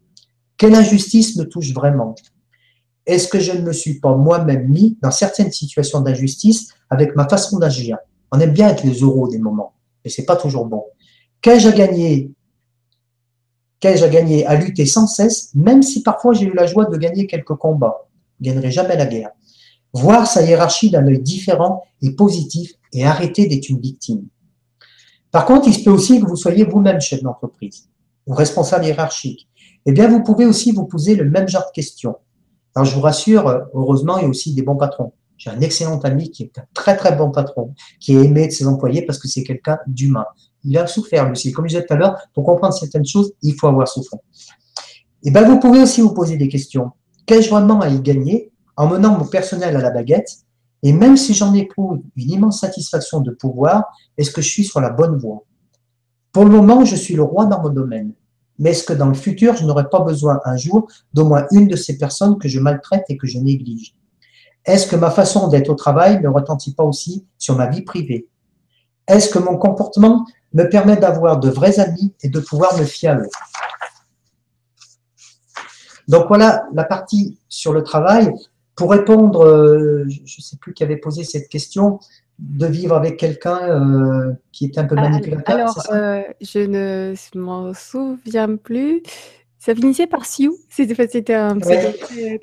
[0.58, 2.16] Quelle injustice me touche vraiment?
[3.06, 7.28] Est-ce que je ne me suis pas moi-même mis dans certaines situations d'injustice avec ma
[7.28, 7.98] façon d'agir?
[8.32, 9.74] On aime bien être les euros des moments,
[10.04, 10.84] mais c'est pas toujours bon.
[11.42, 12.32] Qu'ai-je à gagner?
[13.80, 16.96] Qu'ai-je à gagner à lutter sans cesse, même si parfois j'ai eu la joie de
[16.98, 18.08] gagner quelques combats?
[18.40, 19.32] Je ne gagnerai jamais la guerre.
[19.94, 24.28] Voir sa hiérarchie d'un œil différent et positif et arrêter d'être une victime.
[25.32, 27.90] Par contre, il se peut aussi que vous soyez vous-même chef d'entreprise
[28.28, 29.50] ou responsable hiérarchique.
[29.86, 32.16] Eh bien, vous pouvez aussi vous poser le même genre de questions.
[32.76, 35.14] Alors, je vous rassure, heureusement, il y a aussi des bons patrons.
[35.38, 38.52] J'ai un excellent ami qui est un très, très bon patron, qui est aimé de
[38.52, 40.26] ses employés parce que c'est quelqu'un d'humain.
[40.64, 41.52] Il a souffert, lui aussi.
[41.52, 44.20] Comme je disais tout à l'heure, pour comprendre certaines choses, il faut avoir souffert.
[45.24, 46.92] Et eh bien, vous pouvez aussi vous poser des questions.
[47.26, 50.30] Qu'ai-je vraiment à y gagner en menant mon personnel à la baguette?
[50.84, 53.86] Et même si j'en éprouve une immense satisfaction de pouvoir,
[54.18, 55.44] est-ce que je suis sur la bonne voie?
[56.32, 58.14] Pour le moment, je suis le roi dans mon domaine
[58.62, 61.68] mais est-ce que dans le futur, je n'aurai pas besoin un jour d'au moins une
[61.68, 63.96] de ces personnes que je maltraite et que je néglige?
[64.66, 68.28] Est-ce que ma façon d'être au travail ne retentit pas aussi sur ma vie privée?
[69.08, 73.16] Est-ce que mon comportement me permet d'avoir de vrais amis et de pouvoir me fier
[73.16, 73.30] à eux?
[76.08, 78.32] Donc voilà la partie sur le travail.
[78.76, 82.00] Pour répondre, euh, je ne sais plus qui avait posé cette question,
[82.42, 87.14] de vivre avec quelqu'un euh, qui est un peu ah, manipulateur Alors, euh, je ne
[87.40, 89.04] m'en souviens plus.
[89.60, 90.58] Ça finissait par Sioux.
[90.70, 91.60] C'était un.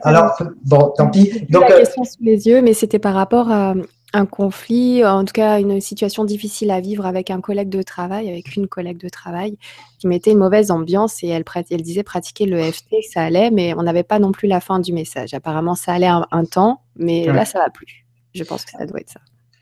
[0.03, 1.47] Alors, bon, tant pis.
[1.51, 3.75] Donc, la euh, question sous les yeux, mais c'était par rapport à
[4.15, 8.31] un conflit, en tout cas une situation difficile à vivre avec un collègue de travail,
[8.31, 9.59] avec une collègue de travail,
[9.99, 13.75] qui mettait une mauvaise ambiance et elle, elle disait pratiquer le FT, ça allait, mais
[13.75, 15.35] on n'avait pas non plus la fin du message.
[15.35, 18.07] Apparemment, ça allait un, temps, mais là, ça va plus.
[18.33, 19.20] Je pense que ça doit être ça.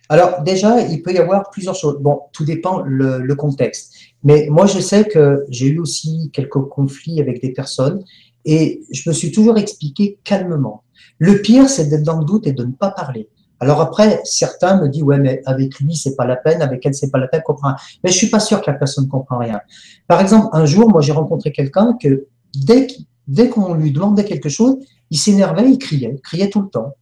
[0.09, 1.99] Alors déjà, il peut y avoir plusieurs choses.
[2.01, 3.95] Bon, tout dépend le, contexte.
[4.23, 8.05] Mais moi, je sais que j'ai eu aussi quelques conflits avec des personnes
[8.45, 10.85] Et je me suis toujours expliqué calmement.
[11.19, 13.29] Le pire, c'est d'être dans le doute et de ne pas parler.
[13.59, 16.95] Alors après, certains me disent, ouais, mais avec lui, c'est pas la peine, avec elle,
[16.95, 17.75] c'est pas la peine, comprend.
[18.05, 19.61] Mais je suis pas sûr que la personne comprend rien.
[20.07, 22.87] Par exemple, un jour, moi, j'ai rencontré quelqu'un que dès,
[23.27, 24.77] dès qu'on lui demandait quelque chose,
[25.11, 26.95] il s'énervait, il criait, il criait tout le temps.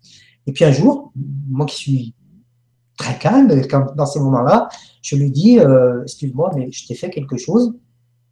[0.47, 1.13] Et puis un jour,
[1.49, 2.15] moi qui suis
[2.97, 3.49] très calme
[3.97, 4.69] dans ces moments-là,
[5.03, 7.75] je lui dis, euh, excuse-moi, mais je t'ai fait quelque chose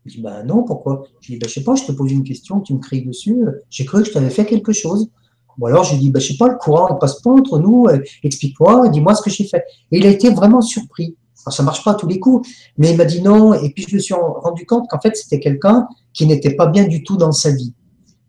[0.07, 1.05] Il dit, ben non, pourquoi?
[1.21, 3.05] Je lui dis, ben, je sais pas, je te pose une question, tu me cries
[3.05, 5.09] dessus, j'ai cru que je t'avais fait quelque chose.
[5.59, 7.59] Ou alors je lui dis, ben, je sais pas, le courant ne passe pas entre
[7.59, 9.65] nous, euh, explique-moi, dis-moi ce que j'ai fait.
[9.91, 11.17] Et il a été vraiment surpris.
[11.45, 12.49] Alors, ça marche pas à tous les coups,
[12.79, 15.41] mais il m'a dit non, et puis je me suis rendu compte qu'en fait, c'était
[15.41, 17.75] quelqu'un qui n'était pas bien du tout dans sa vie.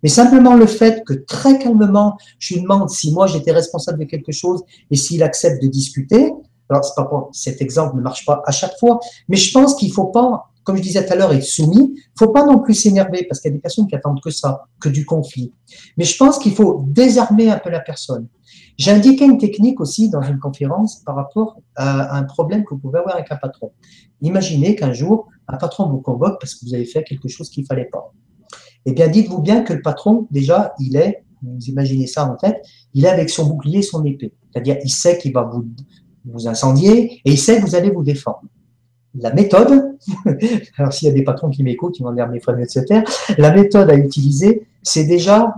[0.04, 4.06] Mais simplement le fait que très calmement, je lui demande si moi j'étais responsable de
[4.06, 4.62] quelque chose
[4.92, 6.34] et s'il accepte de discuter.
[6.70, 10.08] Alors, pas cet exemple ne marche pas à chaque fois, mais je pense qu'il faut
[10.08, 11.96] pas, comme je disais tout à l'heure, être soumis.
[12.18, 14.66] faut pas non plus s'énerver parce qu'il y a des personnes qui attendent que ça,
[14.80, 15.54] que du conflit.
[15.98, 18.28] Mais je pense qu'il faut désarmer un peu la personne.
[18.78, 22.80] J'ai indiqué une technique aussi dans une conférence par rapport à un problème que vous
[22.80, 23.72] pouvez avoir avec un patron.
[24.22, 27.66] Imaginez qu'un jour, un patron vous convoque parce que vous avez fait quelque chose qu'il
[27.66, 28.12] fallait pas.
[28.86, 32.66] Eh bien, dites-vous bien que le patron, déjà, il est, vous imaginez ça en tête,
[32.94, 34.34] il est avec son bouclier, son épée.
[34.52, 35.66] C'est-à-dire, il sait qu'il va vous,
[36.26, 38.44] vous incendier et il sait que vous allez vous défendre.
[39.16, 39.98] La méthode,
[40.78, 42.58] alors s'il y a des patrons qui m'écoutent, ils vont dire mes frères
[42.88, 43.04] taire,
[43.38, 45.54] la méthode à utiliser, c'est déjà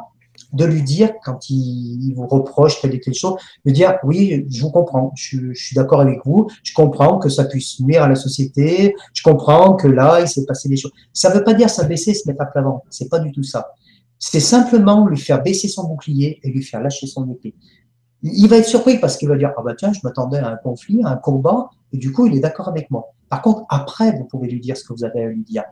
[0.53, 3.35] de lui dire, quand il, vous reproche telle telle chose,
[3.65, 7.45] de dire oui, je vous comprends, je, suis d'accord avec vous, je comprends que ça
[7.45, 10.91] puisse nuire à la société, je comprends que là, il s'est passé des choses.
[11.13, 13.43] Ça ne veut pas dire s'abaisser, se mettre à plat ventre, c'est pas du tout
[13.43, 13.67] ça.
[14.17, 17.53] C'est simplement lui faire baisser son bouclier et lui faire lâcher son épée.
[18.23, 20.55] Il va être surpris parce qu'il va dire ah bah tiens, je m'attendais à un
[20.55, 23.13] conflit, à un combat, et du coup, il est d'accord avec moi.
[23.29, 25.63] Par contre, après, vous pouvez lui dire ce que vous avez à lui dire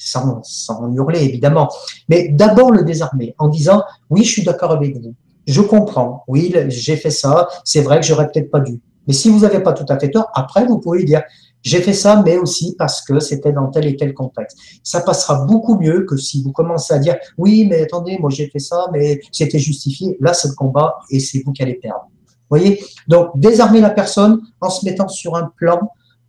[0.00, 1.68] sans, sans hurler évidemment,
[2.08, 5.14] mais d'abord le désarmer en disant oui, je suis d'accord avec vous,
[5.46, 8.80] je comprends, oui, j'ai fait ça, c'est vrai que j'aurais peut-être pas dû.
[9.06, 11.22] Mais si vous n'avez pas tout à fait tort, après vous pouvez dire
[11.62, 14.56] j'ai fait ça, mais aussi parce que c'était dans tel et tel contexte.
[14.82, 18.48] Ça passera beaucoup mieux que si vous commencez à dire oui, mais attendez, moi j'ai
[18.48, 20.16] fait ça, mais c'était justifié.
[20.20, 22.06] Là, c'est le combat et c'est vous qui allez perdre.
[22.50, 22.82] Vous voyez?
[23.06, 25.80] Donc, désarmer la personne en se mettant sur un plan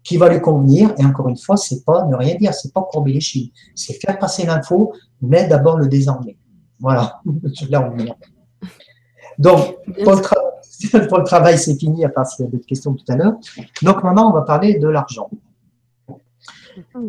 [0.04, 0.94] qui va lui convenir.
[0.98, 3.94] Et encore une fois, c'est pas ne rien dire, c'est pas courber les chines, c'est
[3.94, 6.38] faire passer l'info, mais d'abord le désarmer.
[6.80, 7.22] Voilà,
[7.70, 8.12] là on est.
[9.38, 13.16] Donc, pour le, travail, c'est fini, à part s'il y a d'autres questions tout à
[13.16, 13.34] l'heure.
[13.82, 15.30] Donc maintenant, on va parler de l'argent.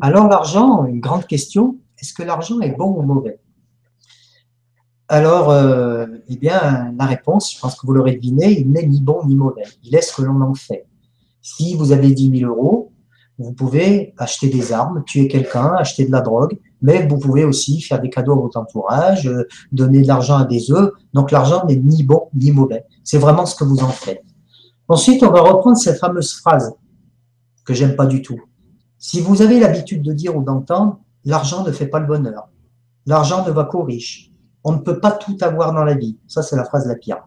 [0.01, 3.39] Alors l'argent, une grande question, est-ce que l'argent est bon ou mauvais?
[5.09, 9.01] Alors, euh, eh bien, la réponse, je pense que vous l'aurez deviné, il n'est ni
[9.01, 9.63] bon ni mauvais.
[9.83, 10.87] Il est ce que l'on en fait.
[11.43, 12.93] Si vous avez 10 000 euros,
[13.39, 17.81] vous pouvez acheter des armes, tuer quelqu'un, acheter de la drogue, mais vous pouvez aussi
[17.81, 20.91] faire des cadeaux à votre entourage, euh, donner de l'argent à des œufs.
[21.13, 22.85] Donc l'argent n'est ni bon ni mauvais.
[23.03, 24.23] C'est vraiment ce que vous en faites.
[24.89, 26.73] Ensuite, on va reprendre cette fameuse phrase
[27.65, 28.41] que j'aime pas du tout.
[28.99, 32.49] Si vous avez l'habitude de dire ou d'entendre, l'argent ne fait pas le bonheur.
[33.07, 34.31] L'argent ne va qu'aux riches.
[34.65, 36.19] On ne peut pas tout avoir dans la vie.
[36.29, 37.25] Ça, c'est la phrase la pire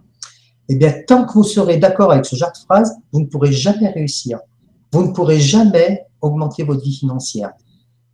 [0.67, 3.51] eh bien, tant que vous serez d'accord avec ce genre de phrase, vous ne pourrez
[3.51, 4.39] jamais réussir.
[4.91, 7.51] Vous ne pourrez jamais augmenter votre vie financière.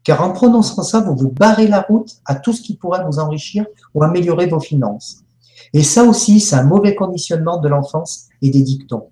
[0.04, 3.20] Car en prononçant ça, vous vous barrez la route à tout ce qui pourrait vous
[3.20, 5.24] enrichir ou améliorer vos finances.
[5.74, 9.10] Et ça aussi, c'est un mauvais conditionnement de l'enfance et des dictons.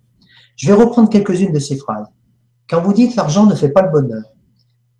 [0.56, 2.08] Je vais reprendre quelques-unes de ces phrases.
[2.70, 4.24] Quand vous dites l'argent ne fait pas le bonheur,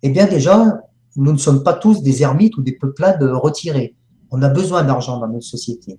[0.02, 0.80] eh bien déjà,
[1.16, 3.94] nous ne sommes pas tous des ermites ou des peuplades retirés.
[4.30, 5.98] On a besoin d'argent dans notre société.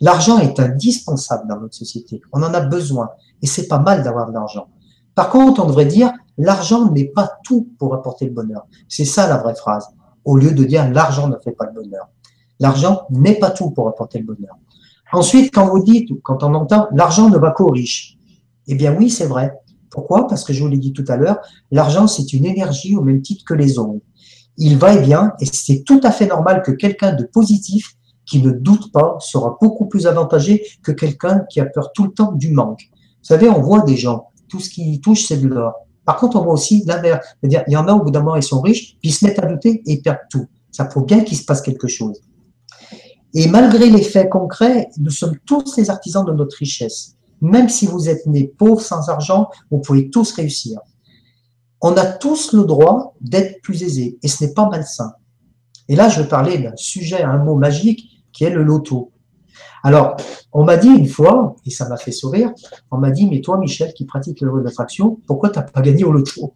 [0.00, 2.20] L'argent est indispensable dans notre société.
[2.32, 3.10] On en a besoin.
[3.42, 4.68] Et c'est pas mal d'avoir de l'argent.
[5.14, 8.66] Par contre, on devrait dire, l'argent n'est pas tout pour apporter le bonheur.
[8.88, 9.88] C'est ça la vraie phrase.
[10.24, 12.08] Au lieu de dire, l'argent ne fait pas le bonheur.
[12.60, 14.56] L'argent n'est pas tout pour apporter le bonheur.
[15.12, 18.16] Ensuite, quand vous dites, quand on entend, l'argent ne va qu'aux riches.
[18.66, 19.54] Eh bien oui, c'est vrai.
[19.90, 20.26] Pourquoi?
[20.26, 21.38] Parce que je vous l'ai dit tout à l'heure,
[21.70, 24.00] l'argent, c'est une énergie au même titre que les ondes.
[24.56, 27.96] Il va et vient, et c'est tout à fait normal que quelqu'un de positif
[28.26, 32.12] qui ne doute pas sera beaucoup plus avantagé que quelqu'un qui a peur tout le
[32.12, 32.88] temps du manque.
[32.90, 35.74] Vous savez, on voit des gens, tout ce qui touche, c'est de l'or.
[36.04, 37.26] Par contre, on voit aussi l'inverse.
[37.42, 39.38] Il y en a au bout d'un moment, ils sont riches, puis ils se mettent
[39.38, 40.46] à douter et ils perdent tout.
[40.70, 42.20] Ça faut bien qu'il se passe quelque chose.
[43.32, 47.16] Et malgré les faits concrets, nous sommes tous les artisans de notre richesse.
[47.40, 50.78] Même si vous êtes nés pauvres, sans argent, vous pouvez tous réussir.
[51.80, 55.12] On a tous le droit d'être plus aisés, et ce n'est pas malsain.
[55.88, 59.12] Et là, je parler d'un sujet, un mot magique, qui est le loto.
[59.82, 60.16] Alors,
[60.52, 62.52] on m'a dit une fois, et ça m'a fait sourire,
[62.90, 65.80] on m'a dit, mais toi, Michel, qui pratique le de l'attraction, pourquoi tu n'as pas
[65.80, 66.54] gagné au loto?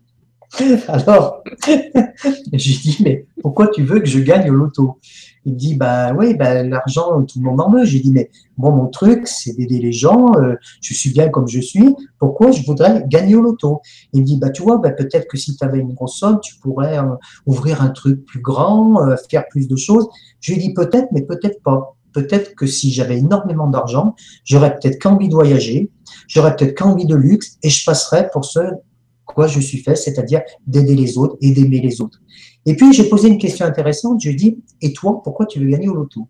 [0.88, 1.42] Alors,
[2.52, 4.98] j'ai dit, mais pourquoi tu veux que je gagne au loto?
[5.44, 7.84] Il me dit, bah oui, bah, l'argent, tout le monde en veut.
[7.84, 11.48] J'ai dit, mais bon, mon truc, c'est d'aider les gens, euh, je suis bien comme
[11.48, 13.80] je suis, pourquoi je voudrais gagner au loto?
[14.12, 16.40] Il me dit, bah tu vois, bah, peut-être que si tu avais une grosse somme,
[16.42, 17.14] tu pourrais euh,
[17.46, 20.08] ouvrir un truc plus grand, euh, faire plus de choses.
[20.40, 21.94] Je lui ai dit, peut-être, mais peut-être pas.
[22.12, 25.90] Peut-être que si j'avais énormément d'argent, j'aurais peut-être qu'envie de voyager,
[26.26, 28.60] j'aurais peut-être qu'envie de luxe et je passerais pour ce
[29.28, 32.18] quoi je suis fait, c'est-à-dire d'aider les autres et d'aimer les autres.
[32.66, 34.20] Et puis, j'ai posé une question intéressante.
[34.20, 36.28] Je lui ai dit, et toi, pourquoi tu veux gagner au loto?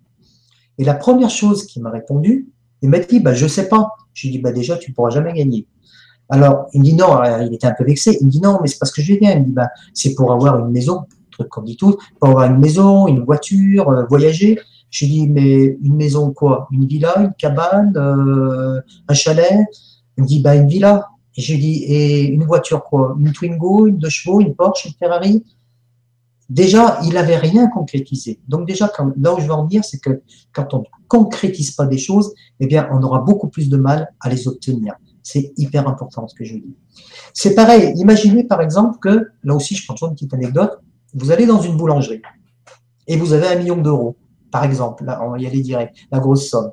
[0.79, 2.49] Et la première chose qu'il m'a répondu,
[2.83, 3.91] il m'a dit, bah, je sais pas.
[4.15, 5.67] Je lui ai dit, bah, déjà, tu pourras jamais gagner.
[6.29, 8.19] Alors, il me dit non, il était un peu vexé.
[8.21, 9.33] Il me dit non, mais c'est parce que je vais bien.
[9.33, 12.51] Il me dit, bah, c'est pour avoir une maison, truc qu'on dit tout, pour avoir
[12.51, 14.59] une maison, une voiture, euh, voyager.
[14.91, 16.69] Je lui dit, mais une maison quoi?
[16.71, 19.67] Une villa, une cabane, euh, un chalet
[20.17, 21.09] Il me dit, bah, une villa.
[21.37, 23.17] Et je lui dis, et une voiture quoi?
[23.19, 25.45] Une Twingo, une deux chevaux, une Porsche, une Ferrari?
[26.49, 28.41] Déjà, il n'avait rien concrétisé.
[28.49, 30.23] Donc déjà, quand, là où je veux en dire, c'est que
[30.53, 34.15] quand on ne concrétise pas des choses, eh bien, on aura beaucoup plus de mal
[34.21, 34.95] à les obtenir.
[35.23, 36.75] C'est hyper important ce que je dis.
[37.35, 40.81] C'est pareil, imaginez par exemple que, là aussi je prends toujours une petite anecdote,
[41.15, 42.23] vous allez dans une boulangerie
[43.07, 44.17] et vous avez un million d'euros,
[44.51, 46.71] par exemple, là, on va y aller direct, la grosse somme.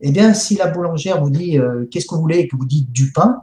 [0.00, 2.38] Eh bien, si la boulangère vous dit euh, qu'est-ce que vous voulez?
[2.38, 3.42] et que vous dites du pain,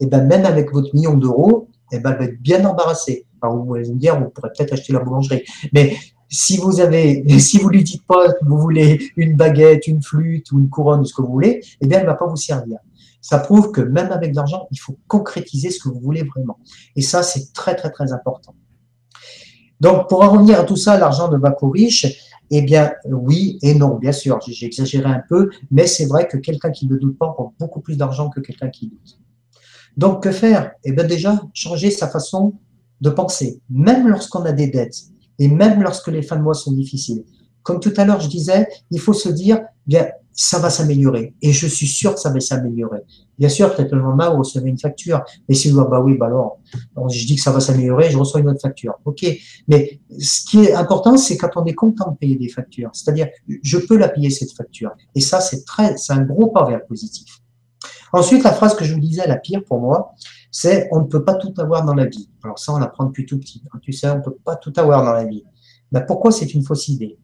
[0.00, 3.26] eh ben, même avec votre million d'euros, eh ben, elle va être bien embarrassée.
[3.44, 5.42] Alors, vous allez me dire, vous pourrez peut-être acheter la boulangerie.
[5.72, 5.96] Mais
[6.30, 10.50] si vous avez, si vous lui dites pas que vous voulez une baguette, une flûte
[10.52, 12.78] ou une couronne ou ce que vous voulez, eh bien, elle va pas vous servir.
[13.20, 16.58] Ça prouve que même avec de l'argent, il faut concrétiser ce que vous voulez vraiment.
[16.96, 18.54] Et ça, c'est très, très, très important.
[19.80, 22.06] Donc, pour en revenir à tout ça, l'argent ne va qu'aux riches.
[22.50, 26.36] Eh bien, oui et non, bien sûr, j'ai exagéré un peu, mais c'est vrai que
[26.36, 29.18] quelqu'un qui ne doute pas aura beaucoup plus d'argent que quelqu'un qui doute.
[29.96, 30.72] Donc, que faire?
[30.84, 32.54] Eh bien, déjà, changer sa façon
[33.04, 34.98] de penser, même lorsqu'on a des dettes
[35.38, 37.22] et même lorsque les fins de mois sont difficiles.
[37.62, 41.34] Comme tout à l'heure, je disais, il faut se dire, bien, ça va s'améliorer.
[41.42, 43.00] Et je suis sûr que ça va s'améliorer.
[43.38, 45.22] Bien sûr, peut-être le lendemain, vous recevez une facture.
[45.48, 46.58] Mais si vous dites, bah oui, bah alors,
[47.10, 48.94] je dis que ça va s'améliorer, je reçois une autre facture.
[49.04, 49.24] OK.
[49.68, 52.90] Mais ce qui est important, c'est quand on est content de payer des factures.
[52.94, 53.28] C'est-à-dire,
[53.62, 54.92] je peux la payer, cette facture.
[55.14, 57.40] Et ça, c'est très, c'est un gros pas vers le positif.
[58.12, 60.14] Ensuite, la phrase que je vous disais, la pire pour moi,
[60.56, 62.30] c'est on ne peut pas tout avoir dans la vie.
[62.44, 63.60] Alors ça, on l'apprend depuis tout petit.
[63.82, 65.42] Tu sais, on ne peut pas tout avoir dans la vie.
[65.90, 67.18] Mais pourquoi c'est une fausse idée?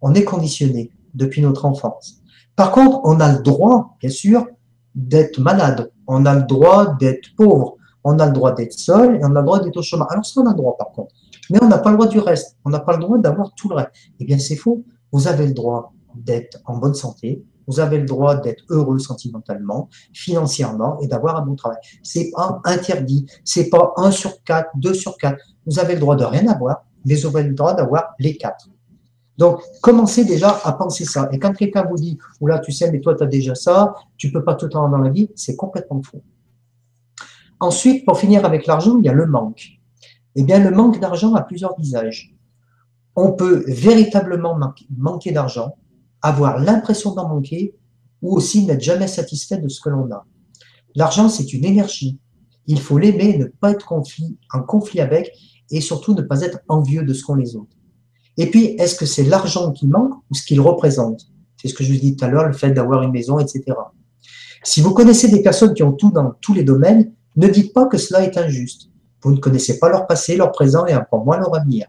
[0.00, 2.16] On est conditionné depuis notre enfance.
[2.56, 4.48] Par contre, on a le droit, bien sûr,
[4.96, 5.92] d'être malade.
[6.08, 7.76] On a le droit d'être pauvre.
[8.02, 10.08] On a le droit d'être seul et on a le droit d'être au chômage.
[10.10, 11.14] Alors ça, on a le droit par contre.
[11.50, 12.56] Mais on n'a pas le droit du reste.
[12.64, 13.92] On n'a pas le droit d'avoir tout le reste.
[14.18, 14.82] Eh bien, c'est faux.
[15.12, 19.88] Vous avez le droit d'être en bonne santé, vous avez le droit d'être heureux sentimentalement,
[20.12, 21.78] financièrement et d'avoir un bon travail.
[22.02, 23.26] C'est pas interdit.
[23.44, 25.42] C'est pas un sur quatre, deux sur quatre.
[25.66, 28.68] Vous avez le droit de rien avoir, mais vous avez le droit d'avoir les quatre.
[29.36, 31.28] Donc, commencez déjà à penser ça.
[31.30, 34.32] Et quand quelqu'un vous dit, oula, tu sais, mais toi, tu as déjà ça, tu
[34.32, 36.22] peux pas tout avoir dans la vie, c'est complètement faux.
[37.60, 39.68] Ensuite, pour finir avec l'argent, il y a le manque.
[40.36, 42.34] Eh bien, le manque d'argent a plusieurs visages.
[43.14, 44.58] On peut véritablement
[44.96, 45.76] manquer d'argent
[46.22, 47.74] avoir l'impression d'en manquer
[48.22, 50.26] ou aussi n'être jamais satisfait de ce que l'on a.
[50.94, 52.18] L'argent, c'est une énergie.
[52.66, 55.32] Il faut l'aimer, ne pas être en conflit avec
[55.70, 57.76] et surtout ne pas être envieux de ce qu'ont les autres.
[58.38, 61.28] Et puis, est-ce que c'est l'argent qui manque ou ce qu'il représente?
[61.60, 63.64] C'est ce que je vous dis tout à l'heure, le fait d'avoir une maison, etc.
[64.62, 67.86] Si vous connaissez des personnes qui ont tout dans tous les domaines, ne dites pas
[67.86, 68.90] que cela est injuste.
[69.22, 71.86] Vous ne connaissez pas leur passé, leur présent et encore moins leur avenir.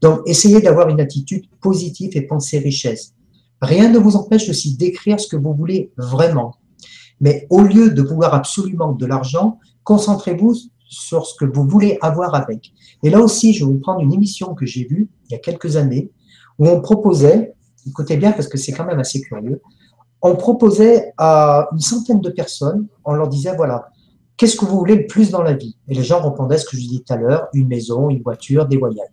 [0.00, 3.14] Donc, essayez d'avoir une attitude positive et pensez richesse.
[3.60, 6.54] Rien ne vous empêche aussi d'écrire ce que vous voulez vraiment.
[7.20, 10.54] Mais au lieu de vouloir absolument de l'argent, concentrez-vous
[10.88, 12.72] sur ce que vous voulez avoir avec.
[13.02, 15.38] Et là aussi, je vais vous prendre une émission que j'ai vue il y a
[15.38, 16.10] quelques années,
[16.58, 17.54] où on proposait,
[17.86, 19.60] écoutez bien parce que c'est quand même assez curieux,
[20.22, 23.88] on proposait à une centaine de personnes, on leur disait, voilà,
[24.36, 25.76] qu'est-ce que vous voulez le plus dans la vie?
[25.88, 28.66] Et les gens répondaient ce que je dis tout à l'heure, une maison, une voiture,
[28.66, 29.08] des voyages.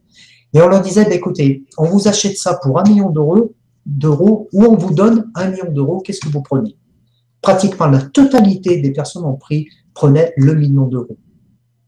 [0.53, 3.53] Et on leur disait, bah, écoutez, on vous achète ça pour un million d'euros,
[3.85, 6.77] d'euros ou on vous donne un million d'euros, qu'est-ce que vous prenez?
[7.41, 11.17] Pratiquement la totalité des personnes ont pris prenaient le million d'euros.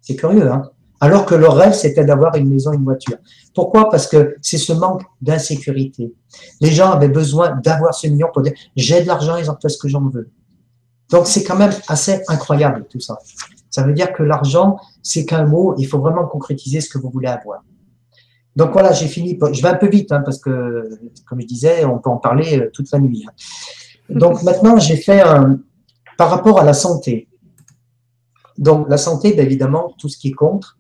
[0.01, 0.69] C'est curieux, hein?
[0.99, 3.17] Alors que leur rêve, c'était d'avoir une maison, une voiture.
[3.53, 3.89] Pourquoi?
[3.89, 6.13] Parce que c'est ce manque d'insécurité.
[6.59, 9.69] Les gens avaient besoin d'avoir ce million pour dire j'ai de l'argent, ils en font
[9.69, 10.31] ce que j'en veux.
[11.11, 13.17] Donc c'est quand même assez incroyable tout ça.
[13.69, 17.09] Ça veut dire que l'argent, c'est qu'un mot, il faut vraiment concrétiser ce que vous
[17.09, 17.63] voulez avoir.
[18.57, 19.37] Donc voilà, j'ai fini.
[19.53, 20.89] Je vais un peu vite hein, parce que,
[21.27, 23.23] comme je disais, on peut en parler euh, toute la nuit.
[23.27, 23.31] Hein.
[24.09, 25.59] Donc maintenant, j'ai fait un,
[26.17, 27.29] par rapport à la santé.
[28.57, 30.79] Donc la santé, bien évidemment, tout ce qui est contre.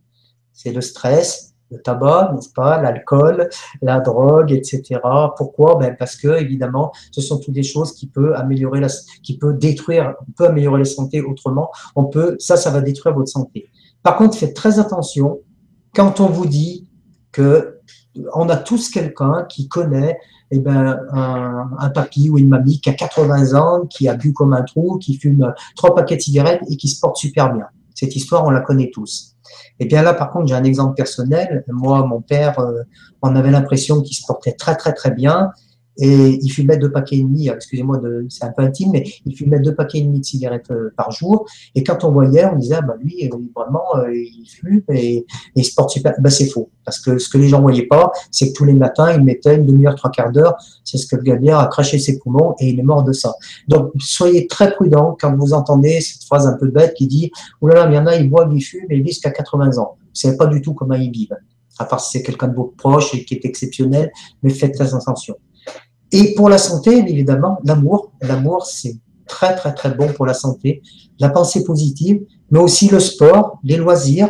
[0.53, 3.47] C'est le stress, le tabac, n'est-ce pas, l'alcool,
[3.83, 4.99] la drogue, etc.
[5.37, 5.75] Pourquoi?
[5.75, 8.87] Ben Parce que, évidemment, ce sont toutes des choses qui peuvent améliorer la,
[9.21, 11.69] qui peut détruire, on peut améliorer la santé autrement.
[11.95, 13.69] On peut, ça, ça va détruire votre santé.
[14.01, 15.41] Par contre, faites très attention
[15.93, 16.86] quand on vous dit
[17.39, 20.17] on a tous quelqu'un qui connaît
[20.51, 24.33] eh ben, un, un, papy ou une mamie qui a 80 ans, qui a bu
[24.33, 27.65] comme un trou, qui fume trois paquets de cigarettes et qui se porte super bien.
[27.93, 29.35] Cette histoire, on la connaît tous.
[29.79, 31.63] Et bien là, par contre, j'ai un exemple personnel.
[31.67, 32.83] Moi, mon père, euh,
[33.21, 35.51] on avait l'impression qu'il se portait très, très, très bien.
[35.97, 39.59] Et il fumait deux paquets et demi, excusez-moi, c'est un peu intime, mais il fumait
[39.59, 41.45] deux paquets et demi de cigarettes euh, par jour.
[41.75, 45.25] Et quand on voyait, on disait, ah, bah lui, euh, vraiment, euh, il fume et,
[45.55, 46.13] il se porte super.
[46.19, 46.69] Ben, c'est faux.
[46.85, 49.55] Parce que ce que les gens voyaient pas, c'est que tous les matins, il mettait
[49.55, 50.55] une demi-heure, trois quarts d'heure.
[50.83, 53.33] C'est ce que le gars a craché ses poumons et il est mort de ça.
[53.67, 57.73] Donc, soyez très prudents quand vous entendez cette phrase un peu bête qui dit, là
[57.73, 59.97] là, il y en a, ils boivent, ils fument et ils vivent jusqu'à 80 ans.
[59.99, 61.35] Vous savez pas du tout comment ils vivent.
[61.79, 64.11] À part si c'est quelqu'un de vos proches et qui est exceptionnel,
[64.41, 65.35] mais faites très attention.
[66.11, 68.11] Et pour la santé, évidemment, l'amour.
[68.21, 68.97] L'amour, c'est
[69.27, 70.81] très, très, très bon pour la santé.
[71.19, 72.21] La pensée positive,
[72.51, 74.29] mais aussi le sport, les loisirs.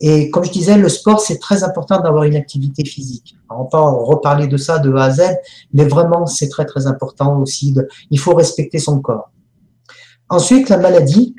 [0.00, 3.36] Et comme je disais, le sport, c'est très important d'avoir une activité physique.
[3.50, 5.22] on peut reparler de ça de A à Z,
[5.72, 7.72] mais vraiment, c'est très, très important aussi.
[7.72, 9.30] De, il faut respecter son corps.
[10.28, 11.34] Ensuite, la maladie.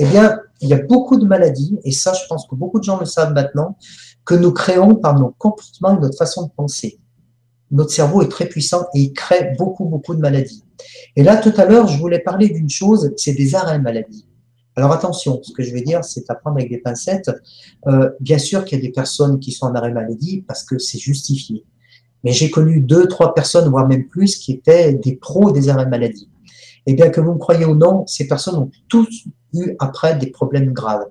[0.00, 2.84] Eh bien, il y a beaucoup de maladies, et ça, je pense que beaucoup de
[2.84, 3.76] gens le savent maintenant,
[4.24, 7.00] que nous créons par nos comportements et notre façon de penser
[7.70, 10.64] notre cerveau est très puissant et il crée beaucoup, beaucoup de maladies.
[11.16, 14.26] Et là, tout à l'heure, je voulais parler d'une chose, c'est des arrêts maladie.
[14.76, 17.30] Alors attention, ce que je vais dire, c'est à prendre avec des pincettes.
[17.88, 20.78] Euh, bien sûr qu'il y a des personnes qui sont en arrêt maladie parce que
[20.78, 21.64] c'est justifié.
[22.22, 25.86] Mais j'ai connu deux, trois personnes, voire même plus, qui étaient des pros des arrêts
[25.86, 26.28] maladie.
[26.86, 30.28] Et bien que vous me croyez ou non, ces personnes ont tous eu après des
[30.28, 31.06] problèmes graves.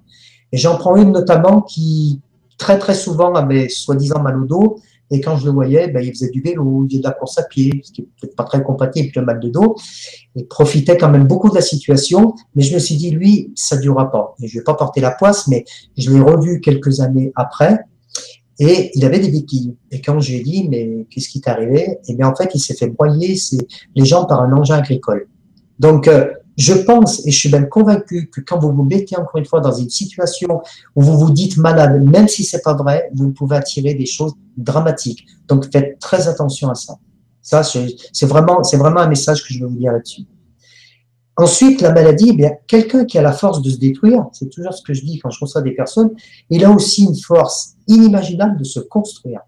[0.52, 2.22] Et j'en prends une notamment qui
[2.58, 4.80] très très souvent avait soi-disant mal au dos,
[5.10, 7.38] et quand je le voyais, ben, il faisait du vélo, il faisait de la course
[7.38, 9.76] à pied, ce qui n'est peut-être pas très compatible avec le mal de dos.
[10.36, 13.78] Il profitait quand même beaucoup de la situation, mais je me suis dit, lui, ça
[13.78, 14.36] ne durera pas.
[14.42, 15.64] Et je ne vais pas porter la poisse, mais
[15.98, 17.80] je l'ai revu quelques années après,
[18.60, 19.76] et il avait des béquilles.
[19.92, 21.82] Et quand je lui ai dit, mais qu'est-ce qui t'est arrivé?
[21.82, 23.36] Et eh bien en fait, il s'est fait broyer
[23.96, 25.28] les jambes par un engin agricole.
[25.80, 26.28] Donc, euh,
[26.58, 29.62] je pense, et je suis même convaincu, que quand vous vous mettez encore une fois
[29.62, 30.62] dans une situation
[30.96, 34.34] où vous vous dites malade, même si c'est pas vrai, vous pouvez attirer des choses
[34.58, 35.26] dramatiques.
[35.48, 36.98] Donc faites très attention à ça.
[37.44, 40.24] Ça, c'est vraiment, c'est vraiment un message que je veux vous dire là-dessus.
[41.38, 44.74] Ensuite, la maladie, eh bien, quelqu'un qui a la force de se détruire, c'est toujours
[44.74, 46.10] ce que je dis quand je reçois des personnes,
[46.50, 49.42] il a aussi une force inimaginable de se construire.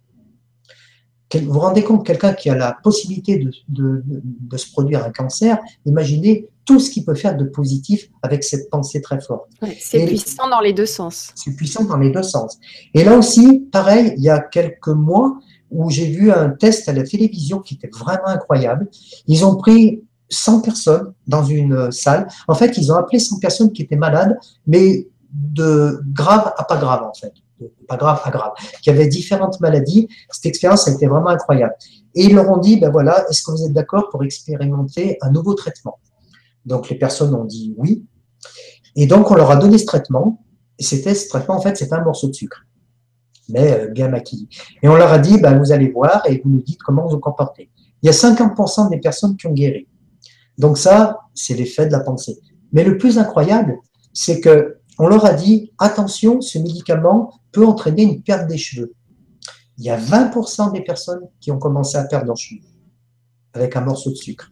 [1.34, 4.03] Vous vous rendez compte, quelqu'un qui a la possibilité de,
[4.56, 9.01] se produire un cancer, imaginez tout ce qu'il peut faire de positif avec cette pensée
[9.01, 9.49] très forte.
[9.79, 11.31] c'est puissant dans les deux sens.
[11.33, 12.59] C'est puissant dans les deux sens.
[12.93, 15.33] Et là aussi, pareil, il y a quelques mois
[15.71, 18.87] où j'ai vu un test à la télévision qui était vraiment incroyable.
[19.25, 22.27] Ils ont pris 100 personnes dans une salle.
[22.47, 24.37] En fait, ils ont appelé 100 personnes qui étaient malades,
[24.67, 27.33] mais de grave à pas grave, en fait.
[27.87, 28.51] pas grave à grave.
[28.83, 30.07] Qui avaient différentes maladies.
[30.29, 31.73] Cette expérience a été vraiment incroyable.
[32.13, 35.31] Et ils leur ont dit, ben voilà, est-ce que vous êtes d'accord pour expérimenter un
[35.31, 35.97] nouveau traitement?
[36.69, 38.05] Donc les personnes ont dit oui.
[38.95, 40.45] Et donc on leur a donné ce traitement.
[40.77, 42.65] Et c'était ce traitement, en fait, c'est un morceau de sucre,
[43.49, 44.47] mais euh, bien maquillé.
[44.81, 47.15] Et on leur a dit, bah, vous allez voir et vous nous dites comment vous
[47.15, 47.69] vous comportez.
[48.01, 49.87] Il y a 50% des personnes qui ont guéri.
[50.57, 52.39] Donc ça, c'est l'effet de la pensée.
[52.71, 53.77] Mais le plus incroyable,
[54.13, 58.93] c'est que on leur a dit, attention, ce médicament peut entraîner une perte des cheveux.
[59.77, 62.61] Il y a 20% des personnes qui ont commencé à perdre leurs cheveux
[63.53, 64.51] avec un morceau de sucre.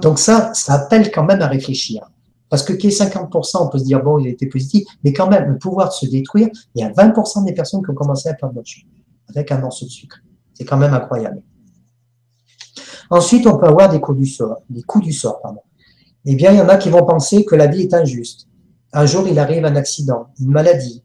[0.00, 2.08] Donc ça, ça appelle quand même à réfléchir.
[2.48, 5.28] Parce que qui est 50%, on peut se dire, bon, il été positif, mais quand
[5.28, 8.34] même, le pouvoir se détruire, il y a 20% des personnes qui ont commencé à
[8.34, 8.86] perdre leur cheveux
[9.30, 10.18] avec un morceau de sucre.
[10.52, 11.42] C'est quand même incroyable.
[13.10, 14.58] Ensuite, on peut avoir des coups du sort.
[16.24, 18.48] Eh bien, il y en a qui vont penser que la vie est injuste.
[18.92, 21.02] Un jour, il arrive un accident, une maladie,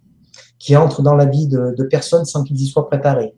[0.59, 3.33] qui entre dans la vie de, de personnes sans qu'ils y soient préparés.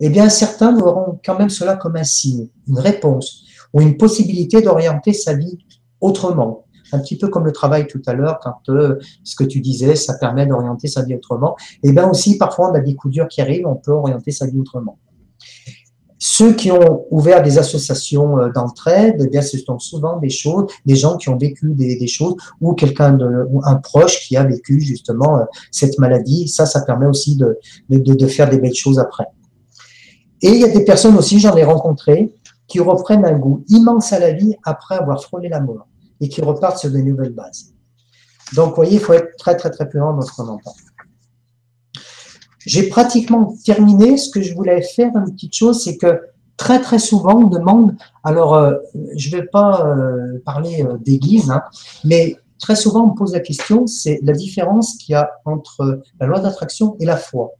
[0.00, 4.62] Eh bien, certains verront quand même cela comme un signe, une réponse, ou une possibilité
[4.62, 5.58] d'orienter sa vie
[6.00, 6.64] autrement.
[6.92, 9.94] Un petit peu comme le travail tout à l'heure, quand euh, ce que tu disais,
[9.94, 11.56] ça permet d'orienter sa vie autrement.
[11.84, 14.46] Et bien aussi, parfois, on a des coups durs qui arrivent, on peut orienter sa
[14.46, 14.98] vie autrement.
[16.22, 20.66] Ceux qui ont ouvert des associations euh, d'entraide, eh bien, ce sont souvent des choses,
[20.84, 24.36] des gens qui ont vécu des, des choses ou quelqu'un de, ou un proche qui
[24.36, 26.48] a vécu justement euh, cette maladie.
[26.48, 27.56] Ça, ça permet aussi de,
[27.88, 29.28] de, de faire des belles choses après.
[30.42, 32.34] Et il y a des personnes aussi, j'en ai rencontré,
[32.70, 35.86] qui reprennent un goût immense à la vie après avoir frôlé la mort
[36.20, 37.74] et qui repartent sur de nouvelles bases.
[38.54, 40.72] Donc, vous voyez, il faut être très, très, très prudent dans ce qu'on entend.
[42.64, 44.16] j'ai pratiquement terminé.
[44.16, 46.20] Ce que je voulais faire, une petite chose, c'est que
[46.56, 48.74] très très souvent on demande, alors euh,
[49.16, 51.62] je ne vais pas euh, parler euh, d'église, hein,
[52.04, 56.02] mais très souvent on me pose la question, c'est la différence qu'il y a entre
[56.20, 57.52] la loi d'attraction et la foi.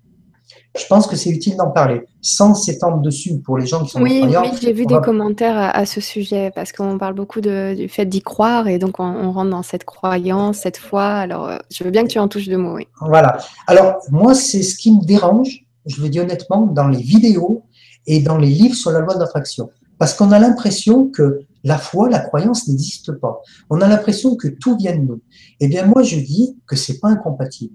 [0.79, 4.01] Je pense que c'est utile d'en parler, sans s'étendre dessus pour les gens qui sont
[4.01, 8.07] oui, Oui, j'ai vu des commentaires à, ce sujet, parce qu'on parle beaucoup du fait
[8.07, 11.07] d'y croire, et donc on, rentre dans cette croyance, cette foi.
[11.07, 12.77] Alors, je veux bien que tu en touches deux mots.
[12.77, 12.87] Oui.
[13.01, 13.39] Voilà.
[13.67, 17.65] Alors, moi, c'est ce qui me dérange, je le dis honnêtement, dans les vidéos
[18.07, 19.71] et dans les livres sur la loi d'attraction.
[19.99, 23.43] Parce qu'on a l'impression que la foi, la croyance n'existe pas.
[23.69, 25.21] On a l'impression que tout vient de nous.
[25.61, 27.75] Eh bien, moi, je dis que c'est pas incompatible.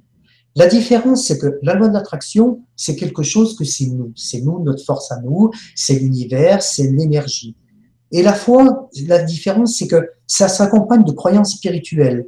[0.56, 4.14] La différence, c'est que la loi d'attraction, c'est quelque chose que c'est nous.
[4.16, 7.56] C'est nous, notre force à nous, c'est l'univers, c'est l'énergie.
[8.12, 12.26] Et la foi, la différence, c'est que ça s'accompagne de croyances spirituelles.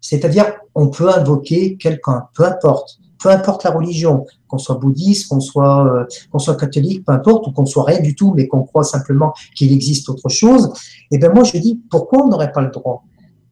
[0.00, 5.40] C'est-à-dire, on peut invoquer quelqu'un, peu importe peu importe la religion, qu'on soit bouddhiste, qu'on
[5.40, 8.62] soit, euh, qu'on soit catholique, peu importe, ou qu'on soit rien du tout, mais qu'on
[8.62, 10.72] croit simplement qu'il existe autre chose,
[11.10, 13.04] et eh bien moi je dis, pourquoi on n'aurait pas le droit?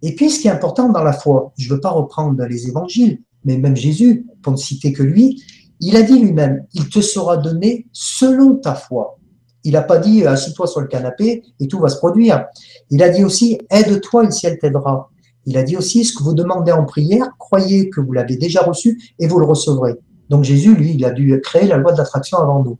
[0.03, 2.69] Et puis ce qui est important dans la foi, je ne veux pas reprendre les
[2.69, 5.43] évangiles, mais même Jésus, pour ne citer que lui,
[5.81, 9.19] il a dit lui-même, il te sera donné selon ta foi.
[9.65, 12.47] Il n'a pas dit, assis-toi sur le canapé et tout va se produire.
[12.91, 15.11] Il a dit aussi, aide-toi, le ciel t'aidera.
[15.47, 18.63] Il a dit aussi, ce que vous demandez en prière, croyez que vous l'avez déjà
[18.63, 19.95] reçu et vous le recevrez.
[20.29, 22.79] Donc Jésus, lui, il a dû créer la loi d'attraction avant nous.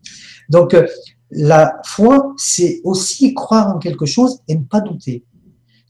[0.49, 0.87] Donc euh,
[1.31, 5.25] la foi, c'est aussi croire en quelque chose et ne pas douter.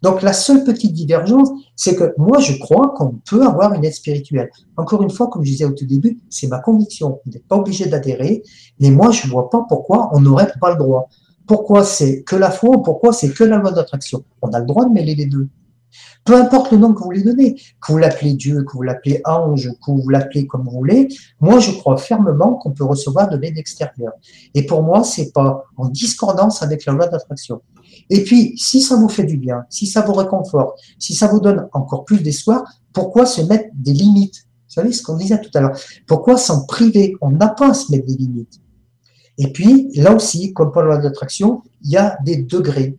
[0.05, 3.95] Donc la seule petite divergence, c'est que moi, je crois qu'on peut avoir une aide
[3.95, 4.51] spirituelle.
[4.77, 7.21] Encore une fois, comme je disais au tout début, c'est ma conviction.
[7.25, 8.43] Vous n'êtes pas obligé d'adhérer,
[8.81, 11.09] mais moi, je ne vois pas pourquoi on n'aurait pas le droit.
[11.47, 14.25] Pourquoi c'est que la foi ou pourquoi c'est que la loi d'attraction?
[14.43, 15.49] On a le droit de mêler les deux.
[16.27, 19.23] Peu importe le nom que vous lui donnez, que vous l'appelez Dieu, que vous l'appelez
[19.25, 21.09] ange, que vous l'appelez comme vous voulez,
[21.41, 24.13] moi je crois fermement qu'on peut recevoir de l'aide extérieure.
[24.55, 27.63] Et pour moi, c'est pas en discordance avec la loi d'attraction.
[28.11, 31.41] Et puis, si ça vous fait du bien, si ça vous réconforte, si ça vous
[31.41, 34.47] donne encore plus d'espoir, pourquoi se mettre des limites?
[34.69, 35.79] Vous savez ce qu'on disait tout à l'heure.
[36.07, 37.15] Pourquoi s'en priver?
[37.21, 38.61] On n'a pas à se mettre des limites.
[39.39, 42.97] Et puis, là aussi, comme pour la loi d'attraction, il y a des degrés.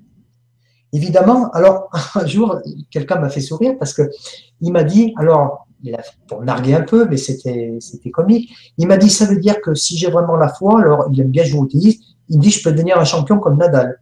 [0.94, 2.60] Évidemment, alors un jour,
[2.90, 4.10] quelqu'un m'a fait sourire parce que
[4.61, 5.68] il m'a dit, alors,
[6.27, 9.76] pour narguer un peu, mais c'était, c'était comique, il m'a dit, ça veut dire que
[9.76, 11.99] si j'ai vraiment la foi, alors il aime bien jouer au tennis,
[12.30, 13.99] il me dit, je peux devenir un champion comme Nadal.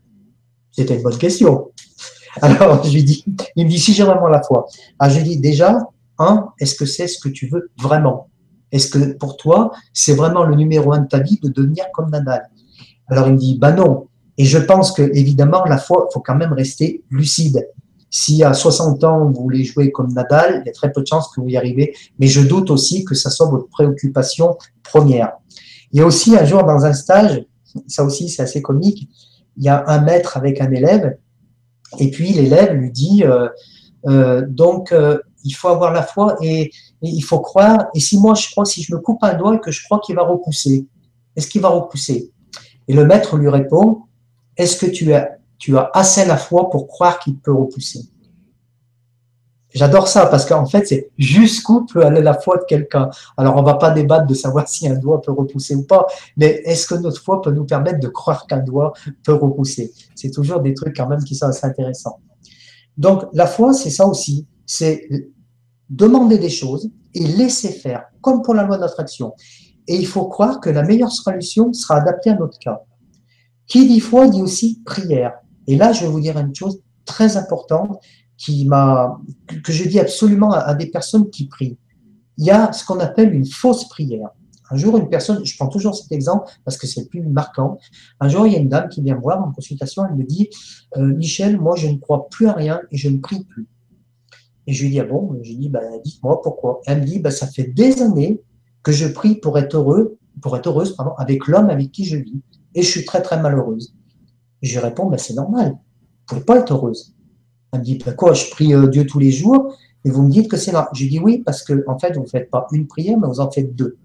[0.74, 1.72] C'était une bonne question.
[2.42, 3.24] Alors, je lui dis,
[3.56, 4.66] il me dit, si j'ai vraiment la foi.
[5.00, 5.80] Alors, je lui dis, déjà,
[6.18, 8.30] un, est-ce que c'est ce que tu veux vraiment?
[8.72, 12.10] Est-ce que pour toi, c'est vraiment le numéro un de ta vie de devenir comme
[12.10, 12.50] Nadal?
[13.08, 14.08] Alors, il me dit, bah non.
[14.40, 17.70] Et je pense que, évidemment, la foi, il faut quand même rester lucide.
[18.10, 21.08] Si à 60 ans, vous voulez jouer comme Nadal, il y a très peu de
[21.08, 21.96] chances que vous y arrivez.
[22.18, 25.34] Mais je doute aussi que ça soit votre préoccupation première.
[25.92, 27.46] Il y a aussi un jour dans un stage,
[27.88, 29.08] ça aussi c'est assez comique,
[29.58, 31.18] il y a un maître avec un élève,
[32.00, 33.50] et puis l'élève lui dit, euh,
[34.08, 36.72] euh, donc euh, il faut avoir la foi et, et,
[37.02, 39.60] il faut croire, et si moi je crois, si je me coupe un doigt et
[39.60, 40.88] que je crois qu'il va repousser,
[41.36, 42.32] est-ce qu'il va repousser?
[42.88, 44.04] Et le maître lui répond,
[44.58, 48.02] est-ce que tu as, tu as assez la foi pour croire qu'il peut repousser?
[49.74, 53.10] J'adore ça parce qu'en fait, c'est jusqu'où peut aller la foi de quelqu'un.
[53.38, 56.06] Alors, on va pas débattre de savoir si un doigt peut repousser ou pas,
[56.38, 58.94] mais est-ce que notre foi peut nous permettre de croire qu'un doigt
[59.24, 59.92] peut repousser?
[60.16, 62.20] C'est toujours des trucs quand même qui sont assez intéressants.
[62.98, 64.48] Donc, la foi, c'est ça aussi.
[64.66, 65.08] C'est
[65.90, 69.34] demander des choses et laisser faire, comme pour la loi d'attraction.
[69.88, 72.82] Et il faut croire que la meilleure solution sera adaptée à notre cas.
[73.68, 75.34] Qui dit foi dit aussi prière.
[75.68, 78.00] Et là, je vais vous dire une chose très importante
[78.38, 81.78] que je dis absolument à, des personnes qui prient.
[82.38, 84.30] Il y a ce qu'on appelle une fausse prière.
[84.72, 87.78] Un jour, une personne, je prends toujours cet exemple parce que c'est le plus marquant.
[88.20, 90.24] Un jour, il y a une dame qui vient me voir en consultation, elle me
[90.24, 90.50] dit
[90.98, 93.68] euh, Michel, moi, je ne crois plus à rien et je ne prie plus.
[94.66, 95.38] Et je lui dis Ah bon?
[95.42, 96.82] Je lui dis bah, Dites-moi pourquoi.
[96.88, 98.42] Elle me dit bah, Ça fait des années
[98.82, 102.18] que je prie pour être heureux, pour être heureuse pardon, avec l'homme avec qui je
[102.18, 102.42] vis
[102.76, 103.96] et je suis très très malheureuse.
[104.62, 107.16] je lui réponds, ben, c'est normal, vous ne pouvez pas être heureuse.
[107.74, 109.76] Elle me dit, ben, quoi, je prie euh, Dieu tous les jours,
[110.06, 110.90] et vous me dites que c'est là.
[110.94, 113.40] Je dis oui, parce que en fait, vous ne faites pas une prière, mais vous
[113.40, 113.98] en faites deux.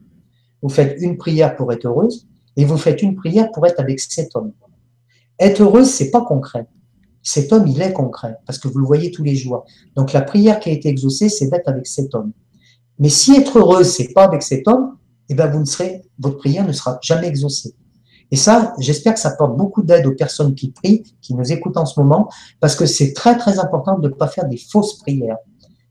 [0.62, 2.27] Vous faites une prière pour être heureuse,
[2.57, 4.53] et vous faites une prière pour être avec cet homme.
[5.39, 6.66] Être heureuse, c'est pas concret.
[7.23, 9.66] Cet homme, il est concret, parce que vous le voyez tous les jours.
[9.95, 12.32] Donc la prière qui a été exaucée, c'est d'être avec cet homme.
[12.99, 14.97] Mais si être heureuse, c'est pas avec cet homme,
[15.28, 17.74] eh ben vous ne serez, votre prière ne sera jamais exaucée.
[18.30, 21.76] Et ça, j'espère que ça apporte beaucoup d'aide aux personnes qui prient, qui nous écoutent
[21.76, 22.28] en ce moment,
[22.60, 25.38] parce que c'est très très important de ne pas faire des fausses prières.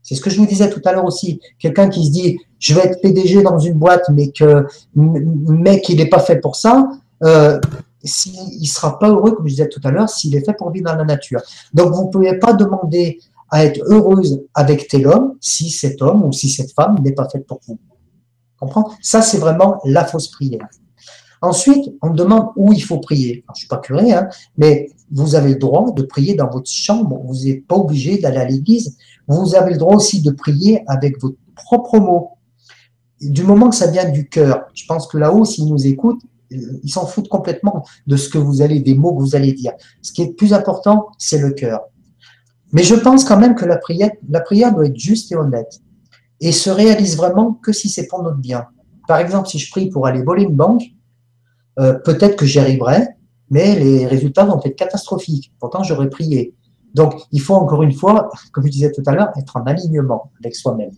[0.02, 1.40] C'est ce que je vous disais tout à l'heure aussi.
[1.58, 5.96] Quelqu'un qui se dit, je vais être PDG dans une boîte, mais que, mais qu'il
[5.96, 6.88] n'est pas fait pour ça,
[7.24, 7.58] euh,
[8.02, 10.70] il ne sera pas heureux, comme je disais tout à l'heure, s'il est fait pour
[10.70, 11.42] vivre dans la nature.
[11.74, 13.18] Donc, vous ne pouvez pas demander
[13.50, 17.28] à être heureuse avec tel homme si cet homme ou si cette femme n'est pas
[17.28, 17.78] faite pour vous.
[18.58, 18.90] Comprends?
[19.02, 20.68] Ça, c'est vraiment la fausse prière.
[21.40, 23.44] Ensuite, on me demande où il faut prier.
[23.46, 26.70] je ne suis pas curé, hein, mais vous avez le droit de prier dans votre
[26.70, 27.20] chambre.
[27.24, 28.96] Vous n'êtes pas obligé d'aller à l'église.
[29.26, 32.30] Vous avez le droit aussi de prier avec votre propre mot.
[33.20, 36.90] Du moment que ça vient du cœur, je pense que là-haut, s'ils nous écoutent, ils
[36.90, 39.72] s'en foutent complètement de ce que vous allez, des mots que vous allez dire.
[40.02, 41.80] Ce qui est plus important, c'est le cœur.
[42.72, 45.80] Mais je pense quand même que la prière, la prière doit être juste et honnête
[46.40, 48.66] et se réalise vraiment que si c'est pour notre bien.
[49.06, 50.82] Par exemple, si je prie pour aller voler une banque,
[51.78, 53.08] euh, peut-être que j'y arriverai,
[53.50, 55.52] mais les résultats vont être catastrophiques.
[55.58, 56.54] Pourtant, j'aurais prié.
[56.94, 60.30] Donc, il faut encore une fois, comme je disais tout à l'heure, être en alignement
[60.40, 60.90] avec soi-même.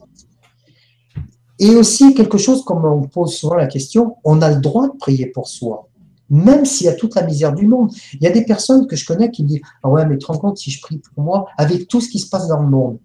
[1.59, 4.97] Et aussi, quelque chose comme on pose souvent la question, on a le droit de
[4.97, 5.89] prier pour soi,
[6.31, 7.93] même s'il y a toute la misère du monde.
[8.15, 10.27] Il y a des personnes que je connais qui me disent Ah ouais, mais te
[10.27, 12.69] rends compte si je prie pour moi, avec tout ce qui se passe dans le
[12.69, 12.98] monde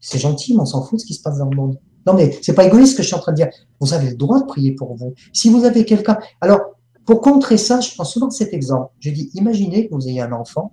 [0.00, 1.78] C'est gentil, mais on s'en fout de ce qui se passe dans le monde.
[2.04, 3.50] Non, mais c'est pas égoïste ce que je suis en train de dire.
[3.78, 5.14] Vous avez le droit de prier pour vous.
[5.32, 6.18] Si vous avez quelqu'un.
[6.40, 6.60] Alors,
[7.04, 8.92] pour contrer ça, je prends souvent cet exemple.
[9.00, 10.72] Je dis Imaginez que vous ayez un enfant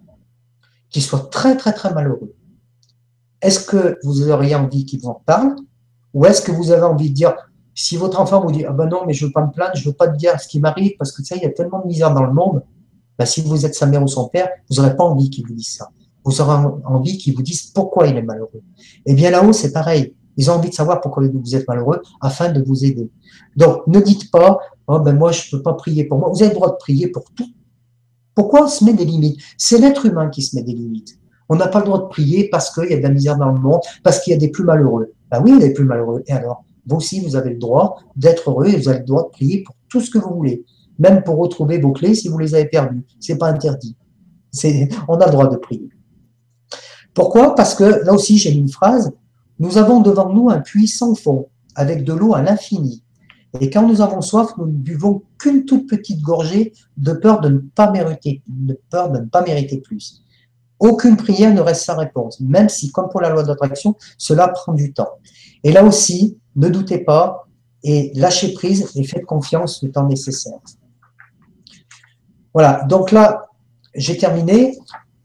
[0.89, 2.33] qui soit très, très, très malheureux.
[3.41, 5.55] Est-ce que vous auriez envie qu'il vous en parle
[6.13, 7.35] ou est-ce que vous avez envie de dire,
[7.75, 9.87] si votre enfant vous dit, ah ben non, mais je veux pas me plaindre, je
[9.87, 11.87] veux pas te dire ce qui m'arrive, parce que sais, il y a tellement de
[11.87, 12.63] misère dans le monde,
[13.17, 15.53] ben, si vous êtes sa mère ou son père, vous n'aurez pas envie qu'il vous
[15.53, 15.89] dise ça.
[16.25, 18.61] Vous aurez envie qu'il vous dise pourquoi il est malheureux.
[19.05, 20.15] Et eh bien là-haut, c'est pareil.
[20.37, 23.09] Ils ont envie de savoir pourquoi vous êtes malheureux afin de vous aider.
[23.55, 26.29] Donc, ne dites pas, oh ben moi, je ne peux pas prier pour moi.
[26.29, 27.47] Vous avez le droit de prier pour tout.
[28.35, 29.39] Pourquoi on se met des limites?
[29.57, 31.17] C'est l'être humain qui se met des limites.
[31.47, 33.51] On n'a pas le droit de prier parce qu'il y a de la misère dans
[33.51, 35.13] le monde, parce qu'il y a des plus malheureux.
[35.31, 36.23] Ben oui, il est plus malheureux.
[36.27, 39.23] Et alors, vous aussi, vous avez le droit d'être heureux et vous avez le droit
[39.23, 40.65] de prier pour tout ce que vous voulez.
[40.97, 43.05] Même pour retrouver vos clés si vous les avez perdues.
[43.19, 43.95] C'est pas interdit.
[45.07, 45.89] On a le droit de prier.
[47.13, 47.55] Pourquoi?
[47.55, 49.11] Parce que là aussi, j'ai une phrase.
[49.59, 53.03] Nous avons devant nous un puits sans fond, avec de l'eau à l'infini.
[53.59, 57.49] Et quand nous avons soif, nous ne buvons qu'une toute petite gorgée de peur de
[57.49, 60.23] ne pas mériter, de peur de ne pas mériter plus.
[60.79, 64.73] Aucune prière ne reste sans réponse, même si, comme pour la loi d'attraction, cela prend
[64.73, 65.09] du temps.
[65.63, 67.47] Et là aussi, ne doutez pas
[67.83, 70.59] et lâchez prise et faites confiance le temps nécessaire.
[72.53, 73.47] Voilà, donc là,
[73.93, 74.77] j'ai terminé.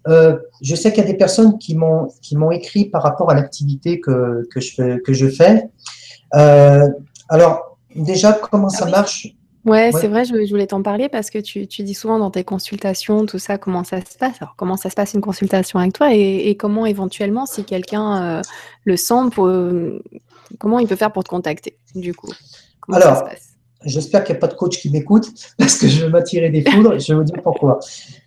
[0.08, 4.00] Euh, je sais qu'il y a des personnes qui m'ont écrit par rapport à l'activité
[4.00, 5.68] que, que, je, que je fais.
[6.34, 6.88] Euh,
[7.28, 9.28] alors, déjà, comment ça ah marche?
[9.64, 13.24] Ouais, c'est vrai, je, voulais t'en parler parce que tu, dis souvent dans tes consultations,
[13.24, 14.36] tout ça, comment ça se passe.
[14.40, 18.42] Alors, comment ça se passe une consultation avec toi et, comment éventuellement, si quelqu'un euh,
[18.84, 20.00] le sent, euh,
[20.58, 22.30] comment il peut faire pour te contacter, du coup?
[22.92, 23.24] Alors,
[23.84, 26.62] j'espère qu'il n'y a pas de coach qui m'écoute parce que je vais m'attirer des
[26.62, 26.98] foudres.
[26.98, 27.78] je vais vous dire pourquoi.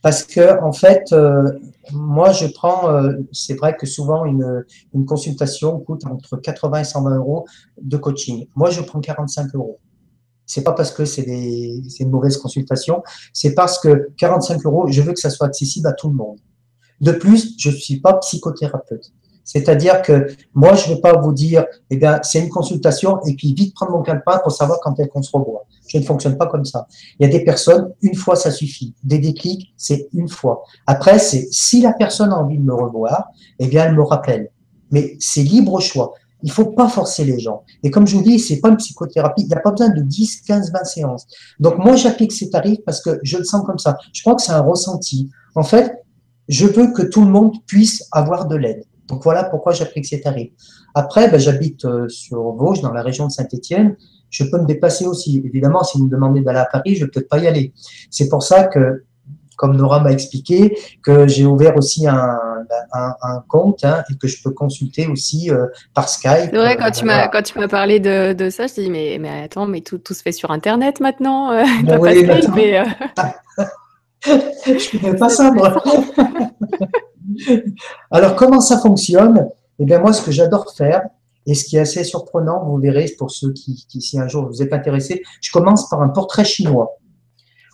[0.01, 1.51] Parce que, en fait, euh,
[1.91, 2.89] moi, je prends,
[3.31, 7.45] c'est vrai que souvent, une, une consultation coûte entre 80 et 120 euros
[7.81, 8.47] de coaching.
[8.55, 9.79] Moi, je prends 45 euros.
[10.47, 13.03] C'est pas parce que c'est une mauvaise consultation,
[13.33, 16.39] c'est parce que 45 euros, je veux que ça soit accessible à tout le monde.
[17.01, 19.11] De plus, je ne suis pas psychothérapeute.
[19.47, 23.33] C'est-à-dire que moi, je ne vais pas vous dire, eh bien, c'est une consultation et
[23.33, 25.65] puis vite prendre mon calepin pour savoir quand est qu'on se revoit.
[25.87, 26.85] Je ne fonctionne pas comme ça.
[27.17, 28.93] Il y a des personnes, une fois, ça suffit.
[29.05, 30.63] Des déclics, c'est une fois.
[30.85, 33.29] Après, c'est si la personne a envie de me revoir,
[33.59, 34.51] eh bien, elle me rappelle.
[34.91, 36.11] Mais c'est libre choix.
[36.43, 37.63] Il faut pas forcer les gens.
[37.83, 39.43] Et comme je vous dis, c'est pas une psychothérapie.
[39.43, 41.25] Il n'y a pas besoin de 10, 15, 20 séances.
[41.61, 43.97] Donc, moi, j'applique ces tarifs parce que je le sens comme ça.
[44.11, 45.29] Je crois que c'est un ressenti.
[45.55, 46.03] En fait,
[46.49, 48.83] je veux que tout le monde puisse avoir de l'aide.
[49.07, 50.51] Donc, voilà pourquoi j'applique ces tarifs.
[50.93, 53.95] Après, ben, j'habite euh, sur Vosges, dans la région de Saint-Étienne.
[54.29, 55.41] Je peux me déplacer aussi.
[55.45, 57.73] Évidemment, si vous me demandez d'aller à Paris, je ne vais peut-être pas y aller.
[58.09, 59.03] C'est pour ça que
[59.57, 62.37] comme Nora m'a expliqué, que j'ai ouvert aussi un,
[62.93, 66.51] un, compte hein, et que je peux consulter aussi euh, par Skype.
[66.51, 68.89] C'est vrai, quand, tu m'as, quand tu m'as parlé de, de ça, je te dis,
[68.89, 71.51] mais, mais attends, mais tout, tout se fait sur Internet maintenant.
[71.51, 72.83] Euh, ben oui, pas Skype, mais,
[74.25, 75.83] je ne connais pas ça, moi.
[78.11, 79.49] Alors, comment ça fonctionne?
[79.79, 81.03] Eh bien, moi, ce que j'adore faire,
[81.45, 84.61] et ce qui est assez surprenant, vous verrez, pour ceux qui, si un jour vous
[84.61, 86.97] êtes intéressés, je commence par un portrait chinois.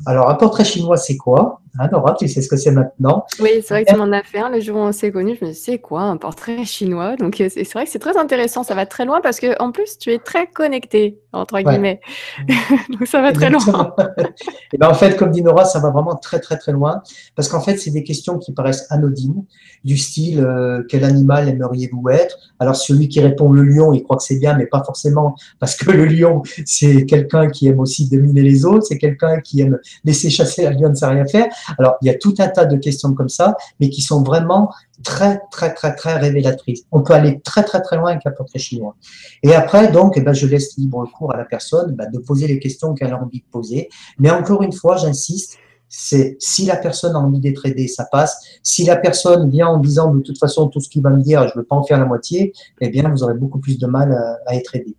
[0.05, 1.62] Alors, un portrait chinois, c'est quoi?
[1.79, 3.25] Hein, Nora, tu sais ce que c'est maintenant.
[3.39, 5.37] Oui, c'est vrai que tu m'en as fait un le jour où on s'est connus.
[5.39, 7.15] Je me suis dit, c'est quoi un portrait chinois?
[7.15, 8.63] Donc, euh, c'est vrai que c'est très intéressant.
[8.63, 11.99] Ça va très loin parce que en plus, tu es très connecté, entre guillemets.
[12.89, 13.95] Donc, ça va très loin.
[14.73, 17.01] Et ben, en fait, comme dit Nora, ça va vraiment très, très, très loin.
[17.35, 19.43] Parce qu'en fait, c'est des questions qui paraissent anodines,
[19.83, 22.37] du style euh, quel animal aimeriez-vous être?
[22.59, 25.75] Alors, celui qui répond le lion, il croit que c'est bien, mais pas forcément, parce
[25.75, 29.79] que le lion, c'est quelqu'un qui aime aussi dominer les autres, c'est quelqu'un qui aime
[30.03, 31.47] laisser chasser la lionne ne sait rien faire.
[31.77, 34.69] Alors, il y a tout un tas de questions comme ça, mais qui sont vraiment
[35.03, 36.83] très, très, très, très révélatrices.
[36.91, 38.95] On peut aller très, très, très loin avec un portrait chinois.
[39.43, 42.47] Et après, donc, eh ben, je laisse libre cours à la personne ben, de poser
[42.47, 43.89] les questions qu'elle a envie de poser.
[44.19, 45.57] Mais encore une fois, j'insiste,
[45.89, 48.59] c'est si la personne a envie d'être aidée, ça passe.
[48.63, 51.47] Si la personne vient en disant de toute façon tout ce qu'il va me dire,
[51.47, 53.85] je ne veux pas en faire la moitié, eh bien, vous aurez beaucoup plus de
[53.85, 54.11] mal
[54.47, 54.95] à être aidé.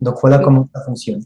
[0.00, 1.22] Donc voilà comment ça fonctionne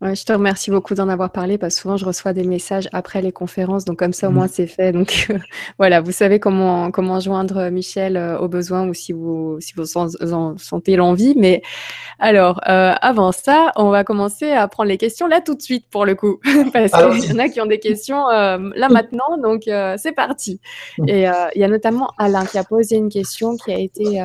[0.00, 3.20] je te remercie beaucoup d'en avoir parlé parce que souvent je reçois des messages après
[3.20, 4.34] les conférences, donc comme ça au mmh.
[4.34, 4.92] moins c'est fait.
[4.92, 5.28] Donc
[5.78, 9.96] voilà, vous savez comment, comment joindre Michel euh, au besoin ou si vous, si vous
[9.96, 11.34] en, sentez l'envie.
[11.36, 11.62] Mais
[12.20, 15.86] alors, euh, avant ça, on va commencer à prendre les questions là tout de suite
[15.90, 16.38] pour le coup,
[16.72, 19.64] parce qu'il y en a qui ont des questions euh, là maintenant, donc
[19.96, 20.60] c'est parti.
[20.98, 21.08] Mmh.
[21.08, 21.22] Et
[21.54, 24.22] il y a notamment Alain qui a posé une question qui a été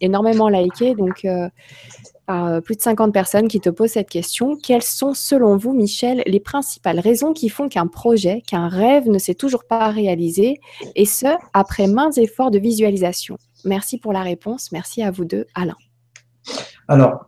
[0.00, 1.26] énormément likée, donc
[2.30, 4.56] euh, plus de 50 personnes qui te posent cette question.
[4.56, 9.18] Quelles sont, selon vous, Michel, les principales raisons qui font qu'un projet, qu'un rêve ne
[9.18, 10.60] s'est toujours pas réalisé,
[10.94, 13.38] et ce, après maints efforts de visualisation?
[13.64, 14.70] Merci pour la réponse.
[14.72, 15.46] Merci à vous deux.
[15.54, 15.76] Alain.
[16.88, 17.26] Alors,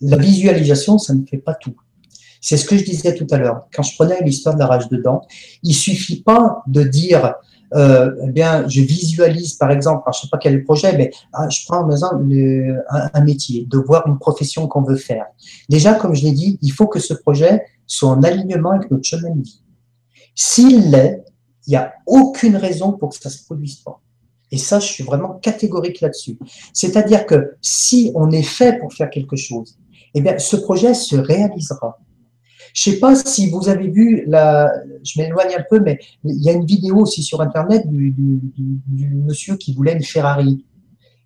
[0.00, 1.76] la visualisation, ça ne fait pas tout.
[2.40, 3.66] C'est ce que je disais tout à l'heure.
[3.74, 5.22] Quand je prenais l'histoire de la rage de dents,
[5.62, 7.34] il suffit pas de dire
[7.74, 10.96] euh, eh bien, je visualise, par exemple, je ne sais pas quel est le projet,
[10.96, 12.24] mais ah, je prends exemple,
[12.90, 15.26] un, métier, de voir une profession qu'on veut faire.
[15.68, 19.04] Déjà, comme je l'ai dit, il faut que ce projet soit en alignement avec notre
[19.04, 19.62] chemin de vie.
[20.34, 21.24] S'il l'est,
[21.66, 24.00] il n'y a aucune raison pour que ça ne se produise pas.
[24.52, 26.38] Et ça, je suis vraiment catégorique là-dessus.
[26.72, 29.76] C'est-à-dire que si on est fait pour faire quelque chose,
[30.14, 31.98] eh bien, ce projet se réalisera.
[32.72, 34.72] Je ne sais pas si vous avez vu, la,
[35.02, 38.14] je m'éloigne un peu, mais il y a une vidéo aussi sur Internet du,
[39.26, 40.64] monsieur qui voulait une Ferrari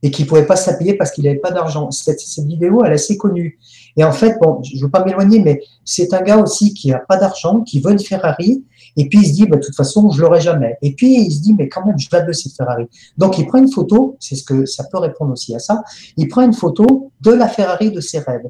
[0.03, 1.91] et qui ne pouvait pas s'appuyer parce qu'il n'avait pas d'argent.
[1.91, 3.59] Cette, vidéo, elle est assez connue.
[3.97, 6.89] Et en fait, bon, je ne veux pas m'éloigner, mais c'est un gars aussi qui
[6.89, 8.65] n'a pas d'argent, qui veut une Ferrari,
[8.97, 10.77] et puis il se dit, bah, de toute façon, je l'aurai jamais.
[10.83, 12.87] Et puis il se dit, mais quand même, je la veux cette Ferrari.
[13.19, 15.83] Donc il prend une photo, c'est ce que ça peut répondre aussi à ça,
[16.17, 18.49] il prend une photo de la Ferrari de ses rêves.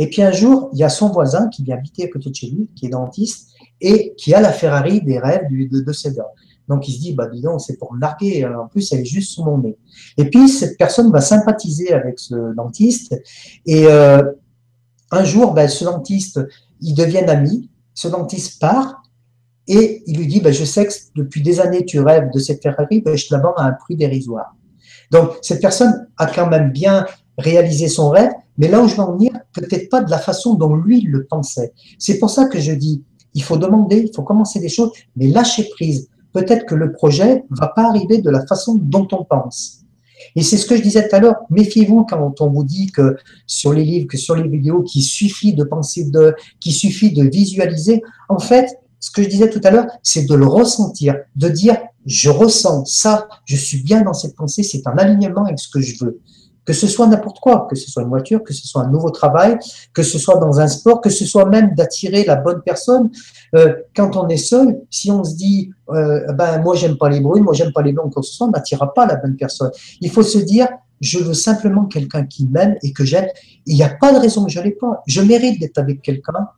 [0.00, 2.34] Et puis un jour, il y a son voisin qui vient habiter à côté de
[2.34, 3.50] chez lui, qui est dentiste,
[3.82, 6.24] et qui a la Ferrari des rêves de, de gars.
[6.68, 8.46] Donc il se dit, bah dis donc, c'est pour me narguer.
[8.46, 9.76] En plus, elle est juste sous mon nez.
[10.16, 13.14] Et puis cette personne va sympathiser avec ce dentiste.
[13.66, 14.22] Et euh,
[15.10, 16.40] un jour, ben, ce dentiste,
[16.80, 17.68] ils deviennent amis.
[17.92, 19.02] Ce dentiste part
[19.68, 22.62] et il lui dit, ben, je sais que depuis des années tu rêves de cette
[22.62, 24.56] Ferrari, ben, je te la vends à un prix dérisoire.
[25.10, 27.04] Donc cette personne a quand même bien
[27.36, 30.54] réalisé son rêve, mais là où je veux en venir, peut-être pas de la façon
[30.54, 31.72] dont lui le pensait.
[31.98, 33.02] C'est pour ça que je dis,
[33.34, 36.08] il faut demander, il faut commencer des choses, mais lâcher prise.
[36.32, 39.80] Peut-être que le projet va pas arriver de la façon dont on pense.
[40.36, 41.36] Et c'est ce que je disais tout à l'heure.
[41.50, 43.16] Méfiez-vous quand on vous dit que
[43.46, 47.24] sur les livres, que sur les vidéos, qu'il suffit de penser de, qu'il suffit de
[47.24, 48.02] visualiser.
[48.28, 51.78] En fait, ce que je disais tout à l'heure, c'est de le ressentir, de dire,
[52.06, 55.80] je ressens ça, je suis bien dans cette pensée, c'est un alignement avec ce que
[55.80, 56.20] je veux
[56.64, 59.10] que ce soit n'importe quoi, que ce soit une voiture, que ce soit un nouveau
[59.10, 59.58] travail,
[59.92, 63.10] que ce soit dans un sport, que ce soit même d'attirer la bonne personne.
[63.54, 67.20] Euh, quand on est seul, si on se dit, euh, ben moi j'aime pas les
[67.20, 69.70] brunes, moi j'aime pas les blancs, que ce on n'attirera pas la bonne personne.
[70.00, 70.68] Il faut se dire,
[71.00, 73.26] je veux simplement quelqu'un qui m'aime et que j'aime.
[73.66, 75.02] Il n'y a pas de raison que je l'ai pas.
[75.06, 76.48] Je mérite d'être avec quelqu'un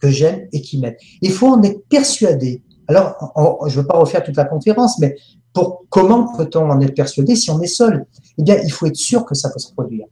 [0.00, 0.94] que j'aime et qui m'aime.
[1.20, 2.62] Il faut en être persuadé.
[2.88, 5.16] Alors, je ne veux pas refaire toute la conférence, mais
[5.52, 8.06] pour comment peut-on en être persuadé si on est seul?
[8.38, 10.06] Eh bien, il faut être sûr que ça peut se produire.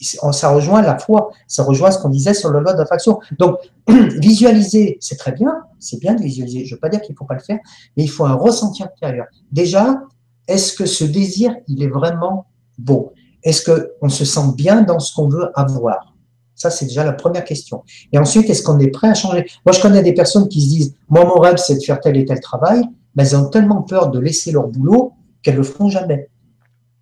[0.00, 3.18] Ça rejoint la foi, ça rejoint ce qu'on disait sur la loi d'attraction.
[3.38, 6.64] Donc, visualiser, c'est très bien, c'est bien de visualiser.
[6.64, 7.58] Je ne veux pas dire qu'il ne faut pas le faire,
[7.96, 9.26] mais il faut un ressenti intérieur.
[9.50, 10.00] Déjà,
[10.46, 12.46] est-ce que ce désir, il est vraiment
[12.78, 16.14] beau Est-ce qu'on se sent bien dans ce qu'on veut avoir?
[16.54, 17.84] Ça, c'est déjà la première question.
[18.12, 19.46] Et ensuite, est-ce qu'on est prêt à changer?
[19.64, 22.16] Moi, je connais des personnes qui se disent, moi, mon rêve, c'est de faire tel
[22.16, 22.82] et tel travail
[23.14, 25.12] mais elles ont tellement peur de laisser leur boulot
[25.42, 26.30] qu'elles le feront jamais.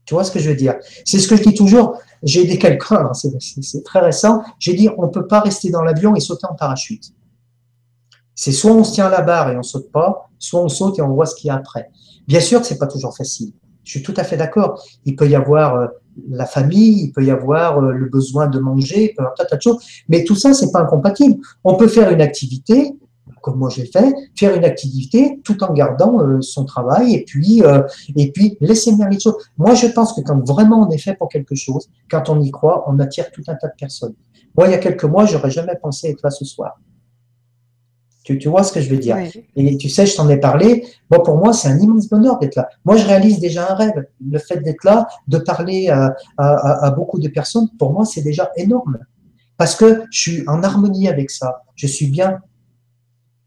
[0.04, 0.74] Tu vois ce que je veux dire?
[1.04, 1.98] C'est ce que je dis toujours.
[2.22, 5.82] J'ai aidé quelqu'un, hein, c'est très récent, j'ai dit on ne peut pas rester dans
[5.82, 7.12] l'avion et sauter en parachute.
[8.34, 10.98] C'est soit on se tient à la barre et on saute pas, soit on saute
[10.98, 11.90] et on voit ce qu'il y a après.
[12.26, 13.52] Bien sûr que c'est pas toujours facile.
[13.84, 14.82] Je suis tout à fait d'accord.
[15.04, 15.86] Il peut y avoir euh,
[16.28, 19.34] la famille, il peut y avoir euh, le besoin de manger, il peut y avoir
[19.34, 21.40] tas de choses, mais tout ça c'est pas incompatible.
[21.64, 22.94] On peut faire une activité
[23.46, 27.62] comme moi j'ai fait, faire une activité tout en gardant euh, son travail et puis,
[27.62, 27.80] euh,
[28.16, 29.36] et puis laisser venir les choses.
[29.56, 32.50] Moi, je pense que quand vraiment on est fait pour quelque chose, quand on y
[32.50, 34.14] croit, on attire tout un tas de personnes.
[34.56, 36.80] Moi, il y a quelques mois, j'aurais jamais pensé être là ce soir.
[38.24, 39.16] Tu, tu vois ce que je veux dire?
[39.54, 40.84] Et tu sais, je t'en ai parlé.
[41.08, 42.68] Bon, pour moi, c'est un immense bonheur d'être là.
[42.84, 44.06] Moi, je réalise déjà un rêve.
[44.28, 48.22] Le fait d'être là, de parler à, à, à beaucoup de personnes, pour moi, c'est
[48.22, 48.98] déjà énorme.
[49.56, 51.62] Parce que je suis en harmonie avec ça.
[51.76, 52.40] Je suis bien.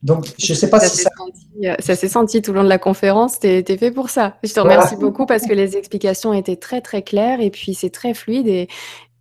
[0.01, 1.09] Donc, je ne sais pas ça si ça.
[1.17, 3.39] Senti, euh, ça s'est senti tout le long de la conférence.
[3.39, 4.38] Tu es, fait pour ça.
[4.43, 5.09] Je te remercie voilà.
[5.09, 8.47] beaucoup parce que les explications étaient très, très claires et puis c'est très fluide.
[8.47, 8.69] Et,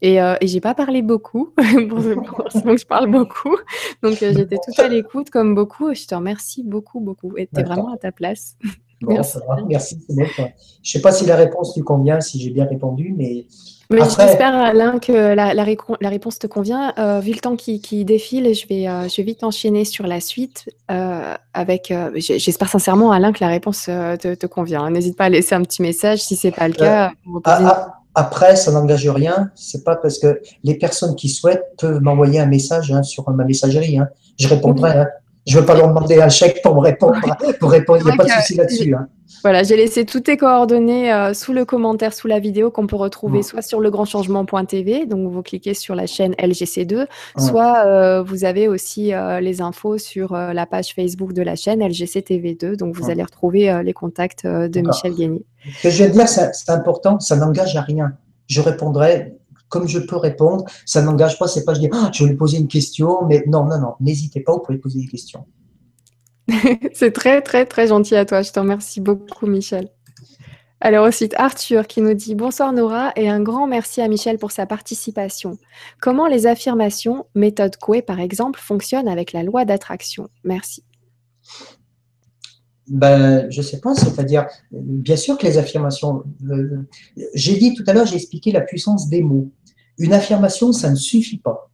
[0.00, 1.52] et, euh, et j'ai pas parlé beaucoup,
[1.88, 3.56] pour, donc je parle beaucoup.
[4.02, 5.90] Donc euh, j'étais tout à l'écoute comme beaucoup.
[5.90, 7.36] Et je te remercie beaucoup, beaucoup.
[7.36, 8.56] Et tu es vraiment à ta place.
[9.00, 9.38] Bon, merci.
[9.68, 9.96] merci.
[10.08, 10.26] Je ne
[10.82, 13.46] sais pas si la réponse lui convient, si j'ai bien répondu, mais.
[13.90, 14.26] Mais Après...
[14.26, 15.64] J'espère, Alain, que la, la,
[16.00, 16.92] la, réponse te convient.
[16.98, 20.06] Euh, vu le temps qui, qui défile, je vais, euh, je vais vite enchaîner sur
[20.06, 20.68] la suite.
[20.90, 24.90] Euh, avec, J'espère sincèrement, Alain, que la réponse te, te convient.
[24.90, 27.12] N'hésite pas à laisser un petit message si ce n'est pas le cas.
[28.14, 29.50] Après, ça n'engage rien.
[29.54, 33.44] C'est pas parce que les personnes qui souhaitent peuvent m'envoyer un message hein, sur ma
[33.44, 33.98] messagerie.
[33.98, 34.08] Hein.
[34.38, 34.90] Je répondrai.
[34.90, 35.06] Hein.
[35.48, 37.18] Je ne veux pas leur demander un chèque pour me répondre.
[37.58, 38.00] Pour répondre.
[38.02, 38.94] Il n'y a pas de souci là-dessus.
[38.94, 39.08] Hein.
[39.42, 42.96] Voilà, j'ai laissé toutes tes coordonnées euh, sous le commentaire, sous la vidéo qu'on peut
[42.96, 43.44] retrouver mmh.
[43.44, 47.40] soit sur legrandchangement.tv, donc vous cliquez sur la chaîne LGC2, mmh.
[47.40, 51.56] soit euh, vous avez aussi euh, les infos sur euh, la page Facebook de la
[51.56, 55.44] chaîne LGC-TV2, donc vous allez retrouver euh, les contacts euh, de Michel Guény.
[55.76, 58.12] Ce que je vais dire, c'est important, ça n'engage à rien.
[58.48, 59.36] Je répondrai
[59.68, 60.64] comme je peux répondre.
[60.86, 63.44] Ça n'engage pas, c'est pas je dis, ah, je vais lui poser une question, mais
[63.46, 65.46] non, non, non, n'hésitez pas, vous pouvez poser des questions.
[66.94, 68.42] c'est très, très, très gentil à toi.
[68.42, 69.88] Je te remercie beaucoup, Michel.
[70.80, 74.52] Alors ensuite, Arthur qui nous dit Bonsoir Nora et un grand merci à Michel pour
[74.52, 75.58] sa participation.
[76.00, 80.28] Comment les affirmations, méthode Coué par exemple, fonctionnent avec la loi d'attraction?
[80.44, 80.84] Merci.
[82.86, 86.86] Ben, je ne sais pas, c'est-à-dire, bien sûr que les affirmations, euh,
[87.34, 89.50] j'ai dit tout à l'heure, j'ai expliqué la puissance des mots.
[89.98, 91.70] Une affirmation, ça ne suffit pas.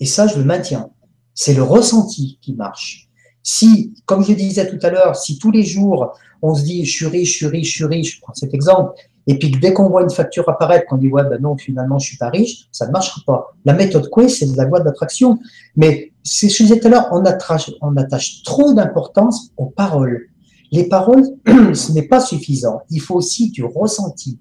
[0.00, 0.90] Et ça, je le maintiens.
[1.34, 3.08] C'est le ressenti qui marche.
[3.42, 6.90] Si, comme je disais tout à l'heure, si tous les jours, on se dit, je
[6.90, 8.94] suis riche, je suis riche, je suis riche, je prends cet exemple,
[9.26, 12.08] et puis dès qu'on voit une facture apparaître, qu'on dit, ouais, ben non, finalement, je
[12.08, 13.54] suis pas riche, ça ne marchera pas.
[13.64, 15.38] La méthode Coué, c'est de la loi d'attraction.
[15.76, 19.50] Mais, c'est ce que je disais tout à l'heure, on attache, on attache trop d'importance
[19.56, 20.28] aux paroles.
[20.72, 21.24] Les paroles,
[21.74, 22.80] ce n'est pas suffisant.
[22.90, 24.38] Il faut aussi du ressenti.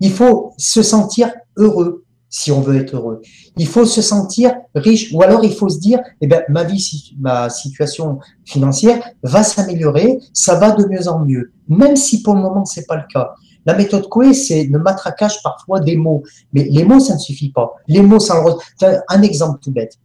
[0.00, 3.20] Il faut se sentir heureux si on veut être heureux.
[3.56, 7.14] Il faut se sentir riche ou alors il faut se dire, eh ben, ma vie,
[7.18, 12.40] ma situation financière va s'améliorer, ça va de mieux en mieux, même si pour le
[12.40, 13.34] moment c'est pas le cas.
[13.66, 16.22] La méthode Coué, c'est le matraquage parfois des mots,
[16.54, 17.74] mais les mots ça ne suffit pas.
[17.88, 19.98] Les mots sans le Un exemple tout bête.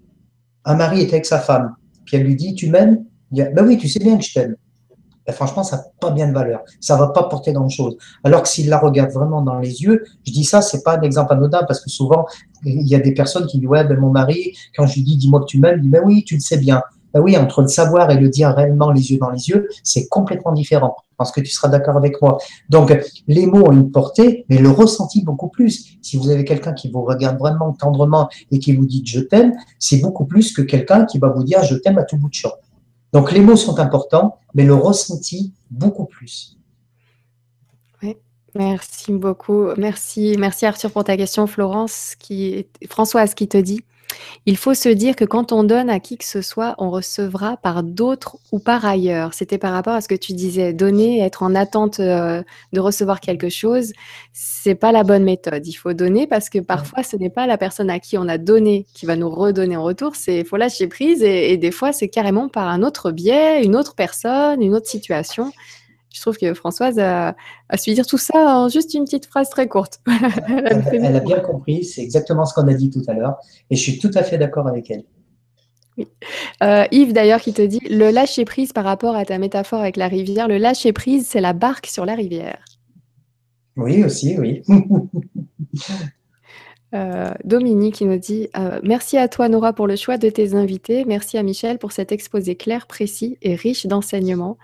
[0.65, 1.76] Un mari est avec sa femme,
[2.06, 3.06] puis elle lui dit, tu m'aimes?
[3.31, 4.56] Ben oui, tu sais bien que je t'aime
[5.26, 6.61] ben franchement, ça n'a pas bien de valeur.
[6.80, 7.97] Ça va pas porter grand-chose.
[8.23, 11.02] Alors que s'il la regarde vraiment dans les yeux, je dis ça, c'est pas un
[11.02, 12.26] exemple anodin parce que souvent,
[12.64, 15.18] il y a des personnes qui disent, ouais, ben mon mari, quand je lui dis,
[15.18, 16.81] dis-moi que tu m'aimes, il dit, ben oui, tu le sais bien.
[17.14, 20.07] Ben oui, entre le savoir et le dire réellement les yeux dans les yeux, c'est
[20.10, 20.97] complètement différent.
[21.11, 22.39] Je pense que tu seras d'accord avec moi.
[22.69, 22.93] Donc,
[23.30, 25.97] les mots ont une portée, mais le ressenti beaucoup plus.
[26.02, 29.53] Si vous avez quelqu'un qui vous regarde vraiment tendrement et qui vous dit je t'aime,
[29.80, 32.34] c'est beaucoup plus que quelqu'un qui va vous dire je t'aime à tout bout de
[32.34, 32.52] champ.
[33.16, 36.58] Donc les mots sont importants, mais le ressenti beaucoup plus.
[38.56, 39.68] Merci beaucoup.
[39.78, 41.48] Merci, merci Arthur pour ta question.
[41.48, 43.86] Florence, qui, Françoise qui te dit
[44.45, 47.57] il faut se dire que quand on donne à qui que ce soit, on recevra
[47.57, 49.34] par d'autres ou par ailleurs.
[49.34, 53.19] C'était par rapport à ce que tu disais, donner, être en attente euh, de recevoir
[53.19, 53.94] quelque chose,
[54.34, 55.65] c'est pas la bonne méthode.
[55.65, 58.38] Il faut donner parce que parfois ce n'est pas la personne à qui on a
[58.38, 60.15] donné qui va nous redonner en retour.
[60.15, 63.76] C'est faut lâcher prise et, et des fois c'est carrément par un autre biais, une
[63.76, 65.52] autre personne, une autre situation
[66.16, 67.36] je trouve que Françoise a,
[67.68, 70.00] a, su dire tout ça en juste une petite phrase très courte.
[70.48, 73.36] elle, a bien compris, c'est exactement ce qu'on a dit tout à l'heure,
[73.70, 75.04] et je suis tout à fait d'accord avec elle.
[75.98, 76.08] Oui.
[76.64, 79.98] Euh, Yves, d'ailleurs, qui te dit le lâcher prise par rapport à ta métaphore avec
[79.98, 82.64] la rivière, le lâcher prise, c'est la barque sur la rivière.
[83.76, 84.64] Oui, aussi, oui.
[86.94, 90.54] Euh, Dominique qui nous dit euh, Merci à toi, Nora, pour le choix de tes
[90.54, 91.04] invités.
[91.04, 94.58] Merci à Michel pour cet exposé clair, précis et riche d'enseignements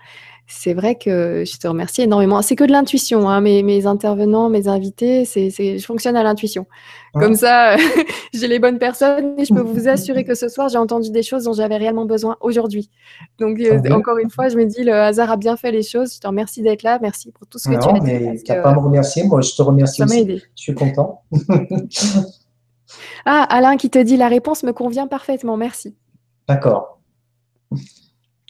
[0.46, 2.42] c'est vrai que je te remercie énormément.
[2.42, 6.66] C'est que de l'intuition, hein, mes, mes, intervenants, mes invités, c'est, je fonctionne à l'intuition.
[7.14, 7.76] Comme ça,
[8.34, 11.22] j'ai les bonnes personnes et je peux vous assurer que ce soir, j'ai entendu des
[11.22, 12.90] choses dont j'avais réellement besoin aujourd'hui.
[13.38, 16.14] Donc, euh, encore une fois, je me dis, le hasard a bien fait les choses.
[16.14, 16.98] Je te remercie d'être là.
[17.00, 18.00] Merci pour tout ce que tu as dit.
[18.02, 19.24] mais tu n'as pas à me remercier.
[19.24, 20.18] Moi, je te remercie ça aussi.
[20.18, 20.42] Aidé.
[20.56, 21.22] Je suis content.
[23.24, 25.56] ah, Alain qui te dit, la réponse me convient parfaitement.
[25.56, 25.94] Merci.
[26.48, 27.00] D'accord.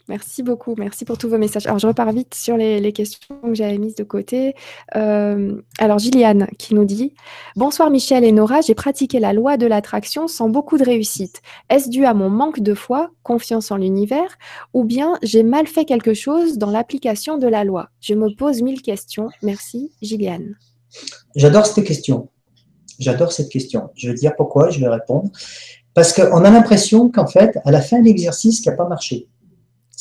[0.09, 1.65] Merci beaucoup, merci pour tous vos messages.
[1.65, 4.53] Alors, je repars vite sur les, questions que j'avais mises de côté.
[4.97, 7.13] Euh, alors, Gilliane qui nous dit
[7.55, 11.41] Bonsoir Michel et Nora, j'ai pratiqué la loi de l'attraction sans beaucoup de réussite.
[11.69, 14.37] Est-ce dû à mon manque de foi, confiance en l'univers,
[14.73, 17.87] ou bien j'ai mal fait quelque chose dans l'application de la loi?
[18.01, 19.29] Je me pose mille questions.
[19.41, 20.55] Merci, Gilliane.
[21.35, 22.29] J'adore cette question.
[22.99, 23.89] J'adore cette question.
[23.95, 25.29] Je vais dire pourquoi, je vais répondre.
[25.93, 29.27] Parce qu'on a l'impression qu'en fait, elle a fait un exercice qui n'a pas marché.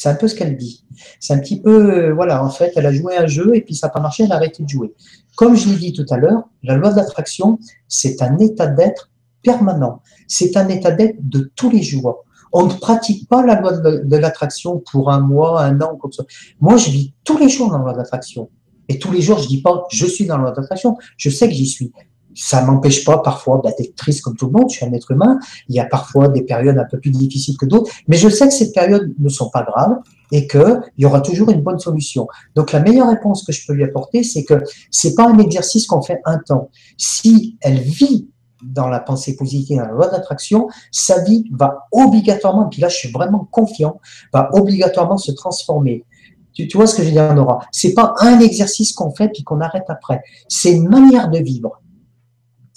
[0.03, 0.85] C'est un peu ce qu'elle dit.
[1.21, 3.77] C'est un petit peu, euh, voilà, en fait, elle a joué un jeu et puis
[3.77, 4.93] ça n'a pas marché, elle a arrêté de jouer.
[5.37, 9.13] Comme je l'ai dit tout à l'heure, la loi de l'attraction, c'est un état d'être
[9.45, 10.03] permanent.
[10.27, 12.25] C'est un état d'être de tous les jours.
[12.53, 16.25] On ne pratique pas la loi de, l'attraction pour un mois, un an, comme ça.
[16.61, 18.51] Moi, je vis tous les jours dans la loi de l'attraction.
[18.89, 20.97] Et tous les jours, je dis pas, je suis dans la loi de l'attraction.
[21.17, 21.93] Je sais que j'y suis
[22.35, 25.39] ça m'empêche pas parfois d'être triste comme tout le monde, je suis un être humain,
[25.69, 28.47] il y a parfois des périodes un peu plus difficiles que d'autres, mais je sais
[28.47, 29.99] que ces périodes ne sont pas graves
[30.31, 32.27] et qu'il y aura toujours une bonne solution.
[32.55, 35.87] Donc la meilleure réponse que je peux lui apporter, c'est que c'est pas un exercice
[35.87, 36.71] qu'on fait un temps.
[36.97, 38.29] Si elle vit
[38.63, 42.97] dans la pensée positive, dans la loi d'attraction, sa vie va obligatoirement, puis là je
[42.97, 44.01] suis vraiment confiant,
[44.33, 46.05] va obligatoirement se transformer.
[46.55, 47.61] Tu, tu vois ce que je veux dire, Nora?
[47.73, 50.23] C'est pas un exercice qu'on fait puis qu'on arrête après.
[50.49, 51.82] C'est une manière de vivre.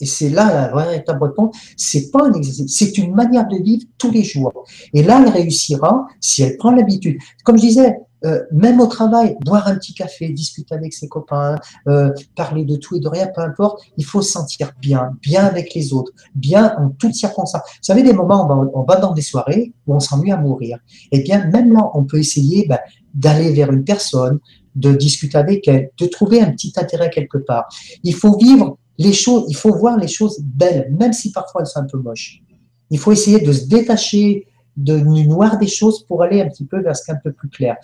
[0.01, 1.55] Et c'est là la véritable réponse.
[1.77, 4.65] C'est pas un exercice, c'est une manière de vivre tous les jours.
[4.93, 7.17] Et là, elle réussira si elle prend l'habitude.
[7.43, 7.95] Comme je disais,
[8.25, 11.55] euh, même au travail, boire un petit café, discuter avec ses copains,
[11.87, 15.45] euh, parler de tout et de rien, peu importe, il faut se sentir bien, bien
[15.45, 17.61] avec les autres, bien en toutes circonstances.
[17.65, 20.79] Vous savez, des moments où on va, dans des soirées où on s'ennuie à mourir.
[21.11, 22.79] Eh bien, même là, on peut essayer ben,
[23.13, 24.39] d'aller vers une personne,
[24.75, 27.67] de discuter avec elle, de trouver un petit intérêt quelque part.
[28.03, 31.67] Il faut vivre les choses, il faut voir les choses belles, même si parfois elles
[31.67, 32.41] sont un peu moches.
[32.89, 34.47] Il faut essayer de se détacher
[34.77, 37.19] de, du noir des choses pour aller un petit peu vers ce qui est un
[37.23, 37.77] peu plus clair.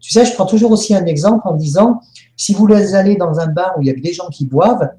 [0.00, 2.00] Tu sais, je prends toujours aussi un exemple en disant,
[2.36, 4.90] si vous allez dans un bar où il y a des gens qui boivent,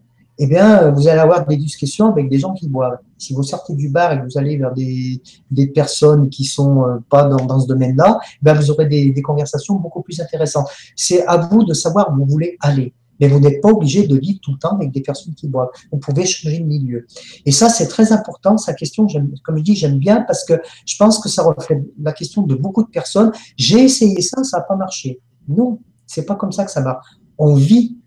[0.42, 3.00] eh bien, vous allez avoir des discussions avec des gens qui boivent.
[3.18, 5.22] Si vous sortez du bar et que vous allez vers des,
[5.52, 9.76] des personnes qui sont euh, pas dans, ce domaine-là, eh vous aurez des, des conversations
[9.76, 10.70] beaucoup plus intéressantes.
[10.96, 14.18] C'est à vous de savoir où vous voulez aller mais vous n'êtes pas obligé de
[14.18, 15.70] vivre tout le temps avec des personnes qui boivent.
[15.92, 17.06] Vous pouvez changer de milieu.
[17.46, 18.58] Et ça, c'est très important.
[18.58, 19.08] Sa question,
[19.44, 20.54] comme je dis, j'aime bien parce que
[20.86, 23.32] je pense que ça reflète la question de beaucoup de personnes.
[23.58, 25.20] J'ai essayé ça, ça n'a pas marché.
[25.48, 27.06] Non, c'est pas comme ça que ça marche.
[27.38, 27.98] On vit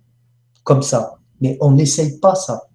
[0.64, 2.68] comme ça, mais on n'essaye pas ça.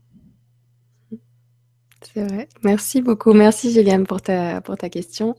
[2.13, 2.47] C'est vrai.
[2.63, 3.33] Merci beaucoup.
[3.33, 4.61] Merci, Juliane, pour ta,
[4.91, 5.35] question.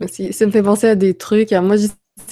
[0.00, 1.52] Ça me fait penser à des trucs.
[1.52, 1.76] Moi,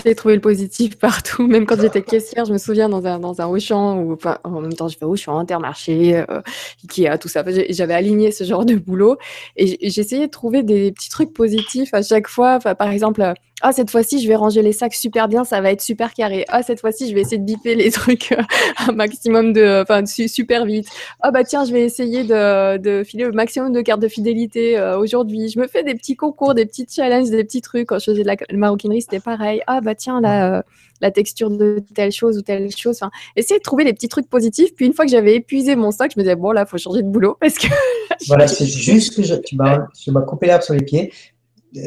[0.04, 1.46] de trouver le positif partout.
[1.46, 4.72] Même quand j'étais caissière, je me souviens dans un, dans un Auchan, ou en même
[4.72, 6.40] temps, je fais Auchan, Intermarché, euh,
[6.84, 7.44] Ikea, tout ça.
[7.70, 9.16] J'avais aligné ce genre de boulot
[9.56, 12.58] et j'essayais de trouver des petits trucs positifs à chaque fois.
[12.58, 15.80] Par exemple, ah cette fois-ci je vais ranger les sacs super bien, ça va être
[15.80, 16.44] super carré.
[16.48, 18.42] Ah cette fois-ci je vais essayer de biper les trucs euh,
[18.78, 20.88] un maximum de, enfin super vite.
[21.20, 24.98] Ah bah tiens je vais essayer de, filer le maximum de cartes de fidélité euh,
[24.98, 25.48] aujourd'hui.
[25.48, 27.88] Je me fais des petits concours, des petits challenges, des petits trucs.
[27.88, 29.60] Quand je faisais de la maroquinerie c'était pareil.
[29.66, 30.62] Ah bah tiens euh,
[31.00, 32.96] la texture de telle chose ou telle chose.
[33.00, 34.74] Enfin, essayer de trouver des petits trucs positifs.
[34.74, 37.02] Puis une fois que j'avais épuisé mon sac, je me disais bon là faut changer
[37.02, 37.66] de boulot parce que.
[38.26, 41.12] voilà c'est juste que tu m'as coupé l'herbe sur les pieds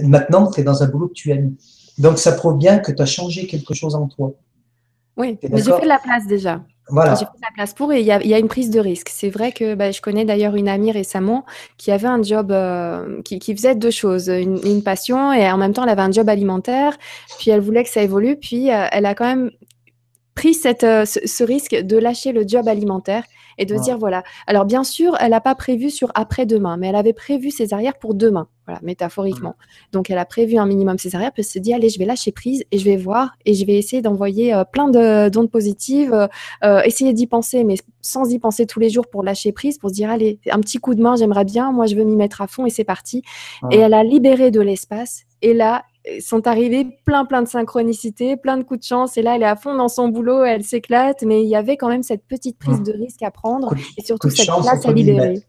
[0.04, 1.56] maintenant, tu es dans un boulot que tu aimes.
[1.98, 4.34] Donc, ça prouve bien que tu as changé quelque chose en toi.
[5.16, 6.62] Oui, mais j'ai fait de la place déjà.
[6.90, 7.14] Voilà.
[7.16, 9.10] J'ai fait de la place pour et il y, a une prise de risque.
[9.10, 11.46] C'est vrai que bah, je connais d'ailleurs une amie récemment
[11.78, 15.84] qui avait un job, euh, qui, faisait deux choses, une, passion et en même temps
[15.84, 16.98] elle avait un job alimentaire.
[17.40, 18.36] Puis elle voulait que ça évolue.
[18.36, 19.52] Puis euh, elle a quand même
[20.36, 23.24] pris cette, euh, ce, risque de lâcher le job alimentaire
[23.58, 24.24] et de dire voilà.
[24.48, 27.98] Alors bien sûr, elle n'a pas prévu sur après-demain, mais elle avait prévu ses arrières
[27.98, 29.50] pour demain, voilà, métaphoriquement.
[29.58, 29.92] Mmh.
[29.94, 32.06] Donc elle a prévu un minimum ses arrières, puis elle se dit allez, je vais
[32.06, 34.90] lâcher prise et je vais voir et je vais essayer d'envoyer euh, plein
[35.30, 36.28] d'ondes positives, euh,
[36.64, 39.90] euh, essayer d'y penser, mais sans y penser tous les jours pour lâcher prise, pour
[39.90, 42.42] se dire allez, un petit coup de main, j'aimerais bien, moi je veux m'y mettre
[42.42, 43.24] à fond et c'est parti.
[43.72, 45.84] Et elle a libéré de l'espace et là,
[46.20, 49.18] sont arrivés plein plein de synchronicité, plein de coups de chance.
[49.18, 51.78] Et là, elle est à fond dans son boulot, elle s'éclate, mais il y avait
[51.78, 52.84] quand même cette petite prise mmh.
[52.84, 55.42] de risque à prendre et surtout cette place à libérer.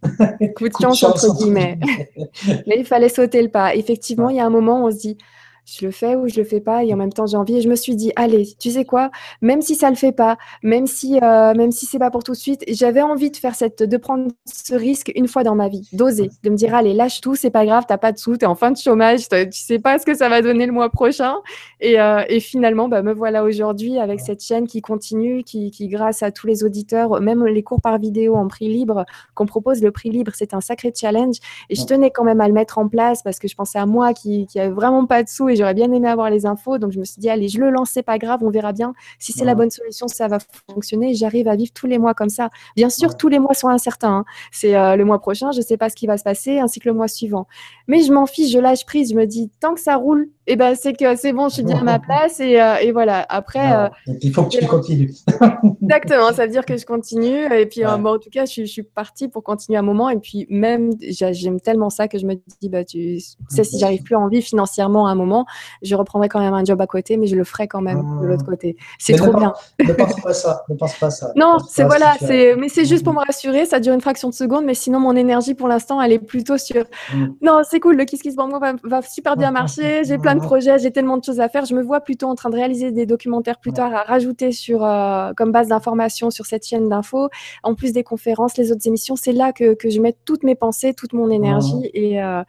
[0.57, 1.79] coup de chance, entre guillemets.
[2.67, 3.75] mais il fallait sauter le pas.
[3.75, 5.19] Effectivement, il y a un moment où on se dit
[5.67, 7.57] je le fais ou je le fais pas et en même temps j'ai envie.
[7.57, 9.11] Et je me suis dit allez tu sais quoi
[9.41, 12.33] même si ça le fait pas même si euh, même si c'est pas pour tout
[12.33, 15.69] de suite j'avais envie de faire cette de prendre ce risque une fois dans ma
[15.69, 18.37] vie d'oser de me dire allez lâche tout c'est pas grave t'as pas de sous
[18.37, 20.91] t'es en fin de chômage tu sais pas ce que ça va donner le mois
[20.91, 21.37] prochain.
[21.81, 25.89] Et, euh, et finalement bah, me voilà aujourd'hui avec cette chaîne qui continue qui, qui
[25.89, 29.05] grâce à tous les auditeurs même les cours par vidéo en prix libre
[29.35, 31.37] qu'on propose le prix libre c'est un sacré challenge.
[31.71, 33.87] Et je tenais quand même à le mettre en place parce que je pensais à
[33.87, 36.79] moi qui qui avait vraiment pas de sous et j'aurais bien aimé avoir les infos.
[36.79, 38.95] Donc je me suis dit, allez, je le lance, c'est pas grave, on verra bien.
[39.19, 40.39] Si c'est la bonne solution, ça va
[40.71, 41.15] fonctionner.
[41.15, 42.51] J'arrive à vivre tous les mois comme ça.
[42.77, 44.19] Bien sûr, tous les mois sont incertains.
[44.19, 44.25] Hein.
[44.53, 46.89] C'est euh, le mois prochain, je sais pas ce qui va se passer, ainsi que
[46.89, 47.47] le mois suivant.
[47.89, 49.11] Mais je m'en fiche, je lâche prise.
[49.11, 51.63] Je me dis, tant que ça roule, eh ben, c'est que c'est bon, je suis
[51.63, 52.41] bien à ma place.
[52.41, 53.25] Et, euh, et voilà.
[53.29, 53.91] Après.
[54.21, 55.13] il faut que tu continues.
[55.83, 57.53] Exactement, ça veut dire que je continue.
[57.53, 60.11] Et puis, en tout cas, je, je suis partie pour continuer un moment.
[60.11, 64.03] Et puis, même, j'aime tellement ça que je me dis, bah, tu sais, si j'arrive
[64.03, 65.47] plus en vie financièrement à un moment,
[65.83, 68.27] je reprendrai quand même un job à côté, mais je le ferai quand même de
[68.27, 68.77] l'autre côté.
[68.99, 69.53] C'est trop bien.
[69.79, 70.65] ne pense pas ça.
[70.69, 71.33] Ne pense pas ça.
[71.37, 73.67] Non, c'est voilà, c'est, mais c'est juste pour me rassurer.
[73.67, 76.59] Ça dure une fraction de seconde, mais sinon, mon énergie pour l'instant, elle est plutôt
[76.59, 76.85] sur.
[77.15, 77.27] Mm.
[77.43, 77.97] Non, c'est cool.
[77.97, 80.05] Le Kiss Kiss Bango va, va super bien marcher.
[80.05, 81.65] J'ai plein de projets, j'ai tellement de choses à faire.
[81.65, 84.85] Je me vois plutôt en train de réaliser des documentaires plus tard à rajouter sur
[84.85, 87.29] euh, comme base d'information sur cette chaîne d'infos.
[87.63, 90.55] En plus des conférences, les autres émissions, c'est là que, que je mets toutes mes
[90.55, 92.43] pensées, toute mon énergie et, euh,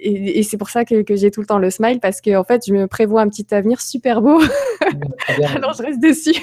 [0.00, 2.64] et, c'est pour ça que, j'ai tout le temps le smile parce que en fait,
[2.66, 4.40] je me prévois un petit avenir super beau.
[5.56, 6.40] Alors, je reste dessus.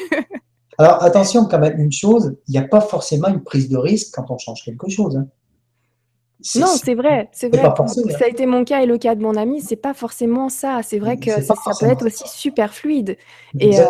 [0.77, 4.13] Alors, attention quand même, une chose, il n'y a pas forcément une prise de risque
[4.13, 5.15] quand on change quelque chose.
[5.15, 5.27] Hein.
[6.55, 7.73] Non, c'est vrai, c'est vrai.
[8.17, 10.81] Ça a été mon cas et le cas de mon ami, c'est pas forcément ça.
[10.83, 13.17] C'est vrai que ça, peut être aussi super fluide.
[13.59, 13.83] Et euh,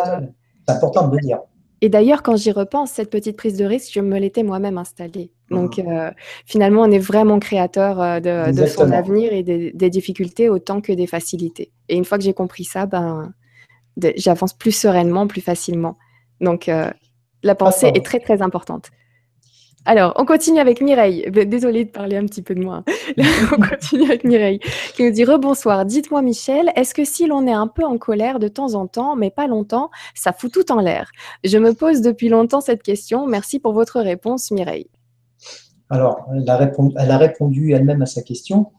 [0.66, 1.40] c'est important de le dire.
[1.82, 5.30] Et d'ailleurs, quand j'y repense, cette petite prise de risque, je me l'étais moi-même installée.
[5.50, 5.88] Donc, mmh.
[5.88, 6.10] euh,
[6.46, 11.06] finalement, on est vraiment créateur euh, de, son avenir et des, difficultés autant que des
[11.06, 11.72] facilités.
[11.90, 13.34] Et une fois que j'ai compris ça, ben,
[14.16, 15.98] j'avance plus sereinement, plus facilement.
[16.40, 16.70] Donc,
[17.42, 18.90] la pensée est très, très importante.
[19.88, 21.30] Alors, on continue avec Mireille.
[21.30, 22.82] Désolée de parler un petit peu de moi.
[23.52, 24.58] on continue avec Mireille
[24.94, 25.86] qui nous dit Rebonsoir.
[25.86, 29.14] Dites-moi, Michel, est-ce que si l'on est un peu en colère de temps en temps,
[29.14, 31.12] mais pas longtemps, ça fout tout en l'air?
[31.44, 33.28] Je me pose depuis longtemps cette question.
[33.28, 34.88] Merci pour votre réponse, Mireille.
[35.88, 38.72] Alors, elle a, répondu, elle-même à sa question.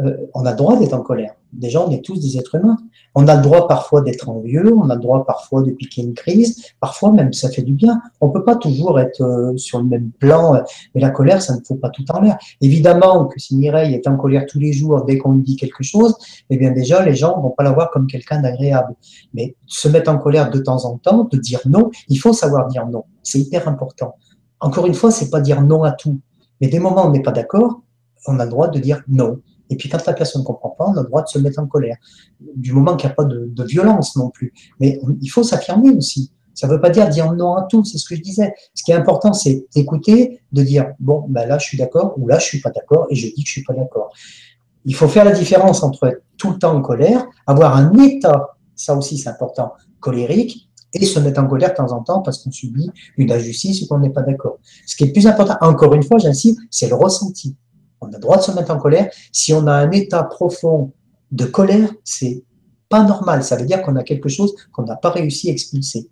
[0.00, 1.34] Euh, on a droit d'être en colère.
[1.54, 2.76] Déjà, on est tous des êtres humains.
[3.14, 6.14] On a le droit parfois d'être envieux, on a le droit parfois de piquer une
[6.14, 8.00] crise, parfois même ça fait du bien.
[8.20, 10.60] On peut pas toujours être euh, sur le même plan,
[10.94, 12.36] mais la colère, ça ne faut pas tout en l'air.
[12.60, 15.84] Évidemment que si Mireille est en colère tous les jours dès qu'on lui dit quelque
[15.84, 16.16] chose,
[16.50, 18.94] eh bien déjà, les gens vont pas la voir comme quelqu'un d'agréable.
[19.32, 22.66] Mais se mettre en colère de temps en temps, de dire non, il faut savoir
[22.66, 23.04] dire non.
[23.22, 24.16] C'est hyper important.
[24.58, 26.18] Encore une fois, c'est pas dire non à tout.
[26.60, 27.82] Mais des moments où on n'est pas d'accord,
[28.26, 29.40] on a le droit de dire non.
[29.70, 31.58] Et puis quand la personne ne comprend pas, on a le droit de se mettre
[31.58, 31.96] en colère.
[32.56, 34.52] Du moment qu'il n'y a pas de, violence non plus.
[34.80, 36.30] Mais il faut s'affirmer aussi.
[36.54, 38.54] Ça ne veut pas dire dire non à tout, c'est ce que je disais.
[38.74, 42.28] Ce qui est important, c'est d'écouter, de dire bon, ben là je suis d'accord ou
[42.28, 44.12] là je suis pas d'accord et je dis que je suis pas d'accord.
[44.84, 48.56] Il faut faire la différence entre être tout le temps en colère, avoir un état,
[48.76, 52.42] ça aussi c'est important, colérique, et se mettre en colère de temps en temps parce
[52.42, 54.58] qu'on subit une injustice ou qu'on n'est pas d'accord.
[54.86, 57.56] Ce qui est plus important, encore une fois, j'insiste, c'est le ressenti.
[58.04, 59.10] On a le droit de se mettre en colère.
[59.32, 60.92] Si on a un état profond
[61.32, 62.44] de colère, c'est
[62.88, 63.42] pas normal.
[63.42, 66.08] Ça veut dire qu'on a quelque chose qu'on n'a pas réussi à expulser.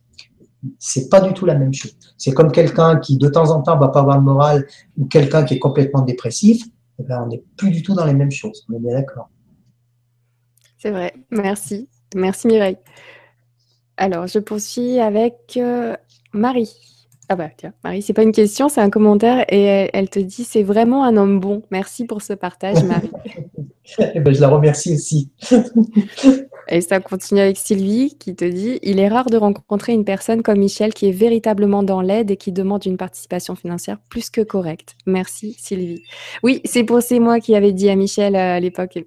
[0.78, 1.96] C'est pas du tout la même chose.
[2.16, 4.66] C'est comme quelqu'un qui de temps en temps va pas avoir le moral
[4.96, 6.64] ou quelqu'un qui est complètement dépressif.
[6.98, 8.64] Eh ben, on n'est plus du tout dans les mêmes choses.
[8.68, 9.28] On est bien d'accord.
[10.78, 11.14] C'est vrai.
[11.30, 11.88] Merci.
[12.14, 12.78] Merci Mireille.
[13.96, 15.96] Alors, je poursuis avec euh,
[16.32, 16.91] Marie.
[17.32, 20.44] Ah bah tiens, Marie, c'est pas une question, c'est un commentaire et elle, te dit
[20.44, 21.62] c'est vraiment un homme bon.
[21.70, 23.10] Merci pour ce partage, Marie.
[24.14, 25.30] Eh ben, je la remercie aussi.
[26.68, 30.42] Et ça continue avec Sylvie qui te dit Il est rare de rencontrer une personne
[30.42, 34.40] comme Michel qui est véritablement dans l'aide et qui demande une participation financière plus que
[34.40, 34.94] correcte.
[35.06, 36.02] Merci Sylvie.
[36.42, 38.98] Oui, c'est pour c'est moi qui avais dit à Michel euh, à l'époque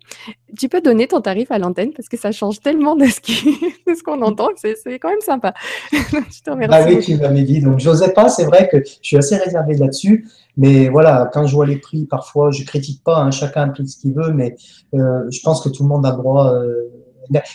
[0.58, 4.22] Tu peux donner ton tarif à l'antenne parce que ça change tellement de ce qu'on
[4.22, 5.54] entend que c'est quand même sympa.
[5.92, 6.78] je te remercie.
[6.78, 7.62] Ah oui, tu m'avais dit.
[7.62, 8.30] Donc, j'osais pas.
[8.30, 10.28] C'est vrai que je suis assez réservé là-dessus.
[10.58, 13.18] Mais voilà, quand je vois les prix, parfois, je critique pas.
[13.18, 14.56] Hein, chacun implique ce qu'il veut, mais
[14.94, 16.54] euh, je pense que tout le monde a droit.
[16.54, 16.90] Euh,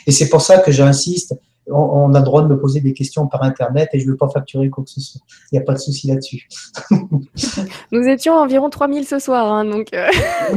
[0.07, 1.35] et c'est pour ça que j'insiste,
[1.73, 4.17] on, a le droit de me poser des questions par Internet et je ne veux
[4.17, 5.21] pas facturer quoi que ce soit.
[5.53, 6.49] Il n'y a pas de souci là-dessus.
[7.93, 9.89] Nous étions environ 3000 ce soir, hein, donc...
[9.95, 10.09] Euh.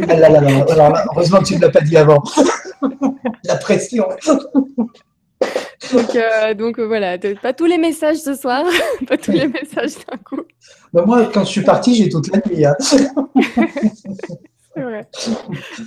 [0.09, 2.23] Ah heureusement que tu ne l'as pas dit avant.
[3.43, 4.05] La pression.
[5.91, 8.65] Donc, euh, donc euh, voilà, pas tous les messages ce soir,
[9.07, 10.41] pas tous les messages d'un coup.
[10.93, 12.65] Bah, moi, quand je suis parti, j'ai toute la nuit.
[12.65, 12.75] Hein.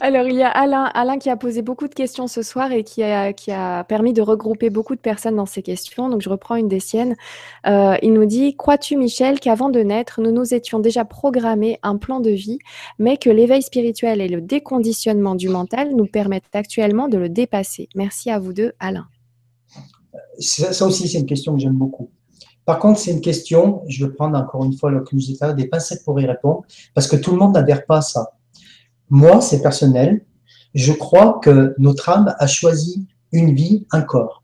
[0.01, 3.03] Alors, il y a Alain, qui a posé beaucoup de questions ce soir et qui
[3.03, 6.09] a, qui a permis de regrouper beaucoup de personnes dans ces questions.
[6.09, 7.17] Donc, je reprends une des siennes.
[7.67, 11.97] Euh, il nous dit Crois-tu, Michel, qu'avant de naître, nous nous étions déjà programmé un
[11.97, 12.59] plan de vie,
[12.99, 17.89] mais que l'éveil spirituel et le déconditionnement du mental nous permettent actuellement de le dépasser?
[17.95, 19.07] Merci à vous deux, Alain.
[20.39, 22.11] Ça, aussi, c'est une question que j'aime beaucoup.
[22.65, 25.05] Par contre, c'est une question, je vais prendre encore une fois le
[25.55, 26.63] des pincettes pour y répondre,
[26.95, 28.36] parce que tout le monde n'adhère pas à ça.
[29.11, 30.25] Moi, c'est personnel.
[30.75, 34.43] Je crois que notre âme a choisi une vie, un corps.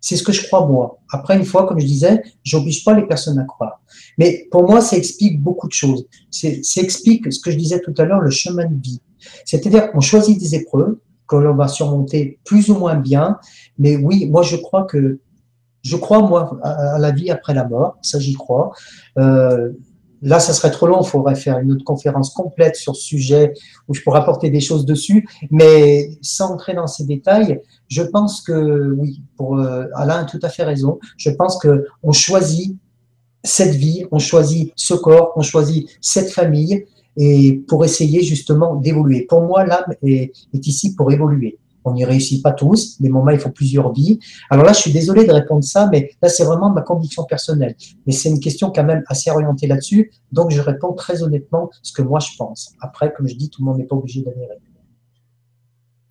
[0.00, 0.98] C'est ce que je crois moi.
[1.10, 3.80] Après, une fois, comme je disais, j'oblige pas les personnes à croire.
[4.18, 6.06] Mais pour moi, ça explique beaucoup de choses.
[6.30, 9.00] Ça explique ce que je disais tout à l'heure, le chemin de vie.
[9.44, 10.96] C'est-à-dire qu'on choisit des épreuves
[11.28, 13.38] que l'on va surmonter plus ou moins bien.
[13.78, 15.20] Mais oui, moi, je crois que
[15.82, 17.96] je crois, moi, à la vie après la mort.
[18.02, 18.72] Ça, j'y crois.
[19.18, 19.72] Euh,
[20.22, 23.52] Là, ça serait trop long, il faudrait faire une autre conférence complète sur ce sujet
[23.88, 28.40] où je pourrais apporter des choses dessus, mais sans entrer dans ces détails, je pense
[28.40, 32.76] que, oui, pour euh, Alain a tout à fait raison, je pense que on choisit
[33.42, 36.86] cette vie, on choisit ce corps, on choisit cette famille,
[37.16, 39.26] et pour essayer justement d'évoluer.
[39.28, 41.58] Pour moi, l'âme est ici pour évoluer.
[41.84, 43.00] On n'y réussit pas tous.
[43.00, 44.18] Des moments, il faut plusieurs vies.
[44.50, 47.74] Alors là, je suis désolé de répondre ça, mais là, c'est vraiment ma conviction personnelle.
[48.06, 50.12] Mais c'est une question quand même assez orientée là-dessus.
[50.32, 52.72] Donc, je réponds très honnêtement ce que moi, je pense.
[52.80, 54.58] Après, comme je dis, tout le monde n'est pas obligé d'adhérer.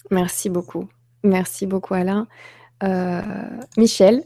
[0.10, 0.88] Merci beaucoup.
[1.23, 2.27] Merci beaucoup, Alain.
[2.84, 3.22] Euh,
[3.77, 4.23] Michel,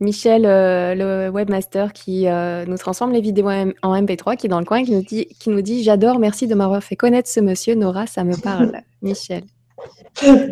[0.00, 4.58] Michel, euh, le webmaster qui euh, nous transforme les vidéos en MP3, qui est dans
[4.58, 7.40] le coin, qui nous dit, qui nous dit J'adore, merci de m'avoir fait connaître ce
[7.40, 7.74] monsieur.
[7.74, 8.80] Nora, ça me parle.
[9.02, 9.44] Michel.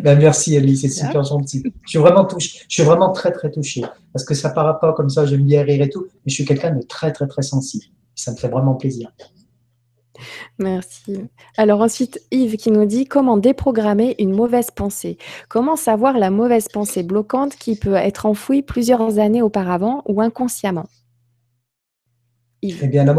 [0.03, 1.63] Ben, merci Ali, c'est super gentil.
[1.83, 4.93] Je suis vraiment touché, je suis vraiment très très touché parce que ça paraît pas
[4.93, 7.41] comme ça, j'aime bien rire et tout, mais je suis quelqu'un de très très très
[7.41, 7.85] sensible.
[8.15, 9.11] Ça me fait vraiment plaisir.
[10.59, 11.17] Merci.
[11.57, 15.17] Alors ensuite, Yves qui nous dit comment déprogrammer une mauvaise pensée?
[15.49, 20.85] Comment savoir la mauvaise pensée bloquante qui peut être enfouie plusieurs années auparavant ou inconsciemment?
[22.63, 23.15] Eh bien, la,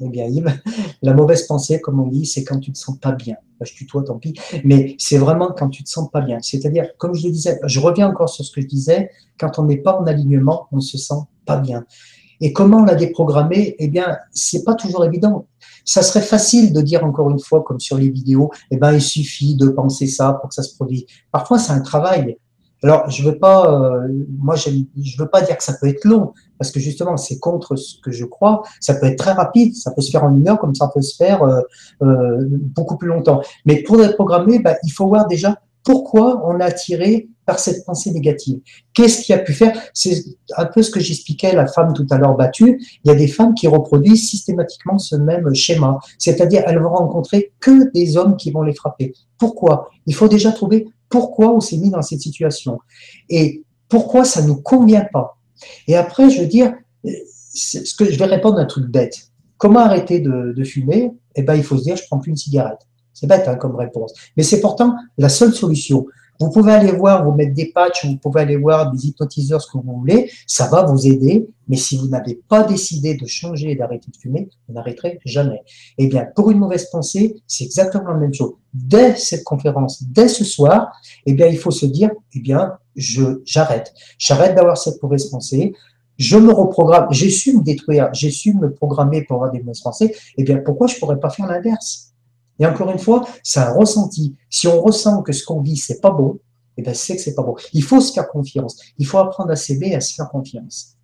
[0.00, 0.28] eh bien,
[1.02, 3.36] la mauvaise pensée, comme on dit, c'est quand tu ne te sens pas bien.
[3.60, 4.34] je tutoie, tant pis.
[4.64, 6.38] Mais c'est vraiment quand tu ne te sens pas bien.
[6.40, 9.64] C'est-à-dire, comme je le disais, je reviens encore sur ce que je disais, quand on
[9.64, 11.84] n'est pas en alignement, on ne se sent pas bien.
[12.40, 13.76] Et comment la déprogrammer?
[13.78, 15.46] Eh bien, c'est pas toujours évident.
[15.84, 19.00] Ça serait facile de dire encore une fois, comme sur les vidéos, eh ben, il
[19.00, 21.04] suffit de penser ça pour que ça se produise.
[21.30, 22.36] Parfois, c'est un travail.
[22.82, 24.08] Alors, je veux pas, euh,
[24.38, 27.76] moi, je veux pas dire que ça peut être long, parce que justement, c'est contre
[27.76, 28.62] ce que je crois.
[28.80, 31.02] Ça peut être très rapide, ça peut se faire en une heure, comme ça peut
[31.02, 31.60] se faire euh,
[32.02, 33.40] euh, beaucoup plus longtemps.
[33.64, 38.10] Mais pour déprogrammer, bah, il faut voir déjà pourquoi on a attiré par cette pensée
[38.10, 38.58] négative.
[38.92, 39.72] Qu'est-ce qui a pu faire?
[39.94, 40.20] C'est
[40.56, 42.82] un peu ce que j'expliquais la femme tout à l'heure battue.
[43.04, 47.52] Il y a des femmes qui reproduisent systématiquement ce même schéma, c'est-à-dire elles vont rencontrer
[47.60, 49.14] que des hommes qui vont les frapper.
[49.38, 49.88] Pourquoi?
[50.06, 52.78] Il faut déjà trouver pourquoi on s'est mis dans cette situation
[53.28, 55.38] et pourquoi ça ne nous convient pas.
[55.86, 56.74] Et après, je veux dire,
[57.04, 59.30] ce que je vais répondre à un truc bête.
[59.58, 61.12] Comment arrêter de, fumer?
[61.34, 62.80] Eh ben, il faut se dire, je prends plus une cigarette.
[63.14, 66.06] C'est bête hein, comme réponse, mais c'est pourtant la seule solution.
[66.40, 69.70] Vous pouvez aller voir, vous mettre des patchs, vous pouvez aller voir des hypnotiseurs, ce
[69.70, 73.72] que vous voulez, ça va vous aider, mais si vous n'avez pas décidé de changer
[73.72, 75.62] et d'arrêter de fumer, vous n'arrêterez jamais.
[75.98, 78.54] Eh bien, pour une mauvaise pensée, c'est exactement la même chose.
[78.72, 80.92] Dès cette conférence, dès ce soir,
[81.24, 83.92] eh bien, il faut se dire, eh bien, je, j'arrête.
[84.18, 85.74] J'arrête d'avoir cette mauvaise pensée.
[86.18, 87.08] Je me reprogramme.
[87.10, 88.08] J'ai su me détruire.
[88.12, 90.14] J'ai su me programmer pour avoir des mauvaises pensées.
[90.38, 92.14] Eh bien, pourquoi je pourrais pas faire l'inverse?
[92.58, 94.36] Et encore une fois, c'est un ressenti.
[94.50, 96.38] Si on ressent que ce qu'on vit, c'est pas bon,
[96.76, 97.54] eh bien, c'est que c'est pas bon.
[97.72, 98.80] Il faut se faire confiance.
[98.98, 100.96] Il faut apprendre à s'aimer et à se faire confiance.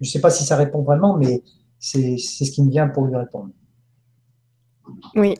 [0.00, 1.42] Je ne sais pas si ça répond vraiment, mais
[1.78, 3.50] c'est ce qui me vient pour lui répondre.
[5.14, 5.34] Oui,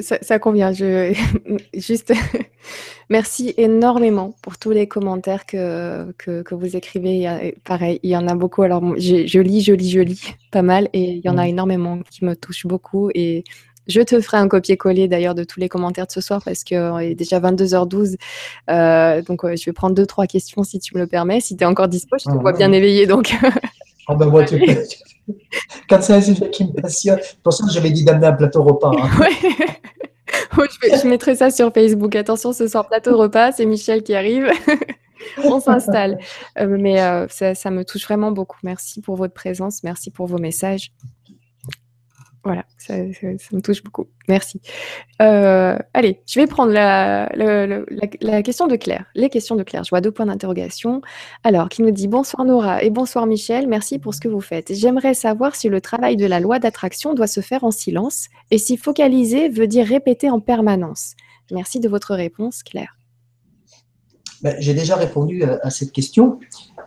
[0.00, 0.72] ça, ça, convient.
[0.72, 1.12] Je,
[1.74, 2.12] juste,
[3.10, 7.54] merci énormément pour tous les commentaires que, que, que vous écrivez.
[7.64, 8.62] pareil, il y en a beaucoup.
[8.62, 11.44] Alors, je, je, lis, je lis, je lis pas mal et il y en a
[11.44, 11.50] mmh.
[11.50, 13.10] énormément qui me touchent beaucoup.
[13.14, 13.44] Et
[13.86, 16.76] je te ferai un copier-coller d'ailleurs de tous les commentaires de ce soir parce qu'il
[16.76, 18.16] est déjà 22h12.
[18.70, 21.40] Euh, donc, je vais prendre deux, trois questions si tu me le permets.
[21.40, 23.06] Si tu es encore dispo, je te ah, vois bien éveillé.
[23.06, 23.34] Donc...
[24.08, 24.60] ah ben moi, tu
[25.88, 28.92] Quand c'est un sujet qui me passionne, pour ça j'avais dit d'amener un plateau repas.
[28.96, 29.28] Hein.
[30.56, 32.14] je, mettrai ça sur Facebook.
[32.16, 34.50] Attention, ce soir, plateau repas, c'est Michel qui arrive.
[35.44, 36.18] On s'installe.
[36.58, 38.58] Euh, mais euh, ça, me touche vraiment beaucoup.
[38.62, 39.82] Merci pour votre présence.
[39.82, 40.92] Merci pour vos messages.
[42.46, 44.06] Voilà, ça, me touche beaucoup.
[44.28, 44.60] Merci.
[45.20, 47.28] Euh, allez, je vais prendre la,
[48.44, 49.04] question de Claire.
[49.16, 49.82] Les questions de Claire.
[49.82, 51.00] Je vois deux points d'interrogation.
[51.42, 53.66] Alors, qui nous dit bonsoir Nora et bonsoir Michel.
[53.66, 54.72] Merci pour ce que vous faites.
[54.72, 58.58] J'aimerais savoir si le travail de la loi d'attraction doit se faire en silence et
[58.58, 61.14] si focaliser veut dire répéter en permanence.
[61.50, 62.96] Merci de votre réponse, Claire.
[64.42, 66.38] Ben, j'ai déjà répondu à, cette question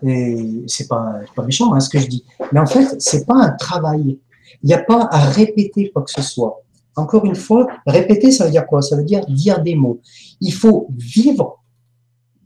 [0.04, 2.24] et c'est pas, pas méchant hein, ce que je dis.
[2.54, 4.18] Mais en fait, c'est pas un travail
[4.64, 6.62] il n'y a pas à répéter quoi que ce soit.
[6.96, 8.82] Encore une fois, répéter, ça veut dire quoi?
[8.82, 10.00] Ça veut dire dire des mots.
[10.42, 11.60] Il faut vivre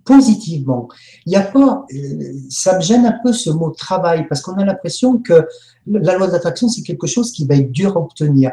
[0.05, 0.87] positivement.
[1.25, 4.53] Il n'y a pas, euh, ça me gêne un peu ce mot travail parce qu'on
[4.53, 5.47] a l'impression que
[5.87, 8.51] la loi d'attraction c'est quelque chose qui va être dur à obtenir.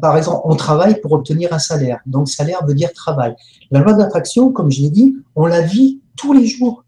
[0.00, 2.00] par exemple, on travaille pour obtenir un salaire.
[2.06, 3.34] Donc, salaire veut dire travail.
[3.70, 6.84] La loi d'attraction, comme je l'ai dit, on la vit tous les jours.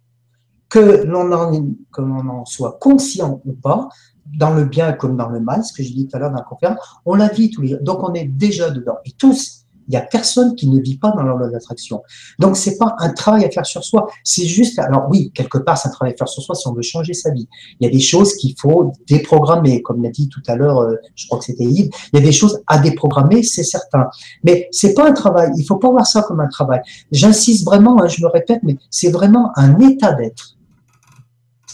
[0.71, 3.91] Que l'on en, en, soit conscient ou pas,
[4.27, 6.37] dans le bien comme dans le mal, ce que j'ai dit tout à l'heure dans
[6.37, 7.79] la conférence, on la vit tous les jours.
[7.83, 8.97] Donc, on est déjà dedans.
[9.05, 12.03] Et tous, il n'y a personne qui ne vit pas dans leur loi d'attraction.
[12.39, 14.07] Donc, c'est pas un travail à faire sur soi.
[14.23, 16.73] C'est juste, alors oui, quelque part, c'est un travail à faire sur soi si on
[16.73, 17.49] veut changer sa vie.
[17.81, 20.95] Il y a des choses qu'il faut déprogrammer, comme l'a dit tout à l'heure, euh,
[21.15, 21.91] je crois que c'était Yves.
[22.13, 24.09] Il y a des choses à déprogrammer, c'est certain.
[24.43, 25.51] Mais c'est pas un travail.
[25.57, 26.81] Il faut pas voir ça comme un travail.
[27.13, 30.57] J'insiste vraiment, hein, je me répète, mais c'est vraiment un état d'être.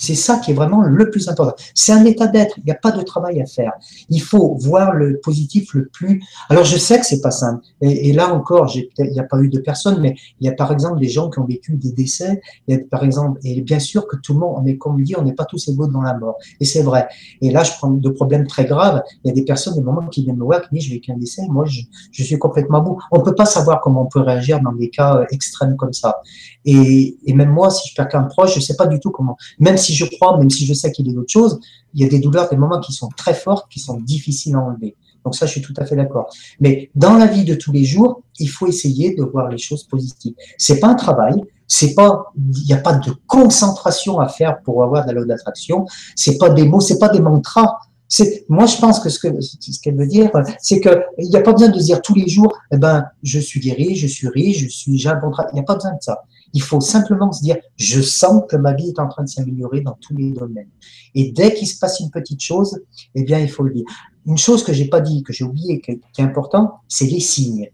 [0.01, 1.55] C'est ça qui est vraiment le plus important.
[1.75, 2.57] C'est un état d'être.
[2.59, 3.75] Il n'y a pas de travail à faire.
[4.09, 6.23] Il faut voir le positif le plus.
[6.49, 7.63] Alors je sais que c'est pas simple.
[7.83, 10.73] Et, là encore, il n'y a pas eu de personnes, mais il y a par
[10.73, 12.41] exemple des gens qui ont vécu des décès.
[12.67, 15.03] Il y a par exemple, et bien sûr que tout le monde, on est comme
[15.03, 16.37] dit, on n'est pas tous égaux dans la mort.
[16.61, 17.07] Et c'est vrai.
[17.43, 19.03] Et là, je prends de problèmes très graves.
[19.23, 21.01] Il y a des personnes, des moments qui viennent me voir, qui disent, je vais
[21.01, 21.43] qu'un décès.
[21.51, 22.99] Moi, je, je suis complètement bout.
[23.13, 26.23] On peut pas savoir comment on peut réagir dans des cas euh, extrêmes comme ça.
[26.65, 29.37] Et, et même moi, si je perds qu'un proche, je sais pas du tout comment.
[29.59, 31.61] Même si je crois, même si je sais qu'il a d'autres choses,
[31.95, 34.61] il y a des douleurs, des moments qui sont très forts, qui sont difficiles à
[34.61, 34.97] enlever.
[35.25, 36.31] Donc ça, je suis tout à fait d'accord.
[36.61, 39.85] Mais dans la vie de tous les jours, il faut essayer de voir les choses
[39.85, 40.35] positives.
[40.57, 41.35] C'est pas un travail,
[41.67, 45.25] c'est pas, il n'y a pas de concentration à faire pour avoir de la loi
[45.27, 45.87] d'attraction.
[46.17, 47.79] C'est pas des mots, c'est pas des mantras.
[48.09, 50.31] C'est, moi, je pense que ce ce qu'elle veut dire,
[50.61, 53.39] c'est que il n'y a pas besoin de dire tous les jours, eh ben, je
[53.39, 55.53] suis guéri, je suis riche, je suis, j'ai un bon travail.
[55.53, 56.23] Il n'y a pas besoin de ça.
[56.53, 59.81] Il faut simplement se dire, je sens que ma vie est en train de s'améliorer
[59.83, 60.71] dans tous les domaines.
[61.15, 62.81] Et dès qu'il se passe une petite chose,
[63.15, 63.85] eh bien, il faut le dire.
[64.27, 67.71] Une chose que j'ai pas dit, que j'ai oublié, qui est important, c'est les signes.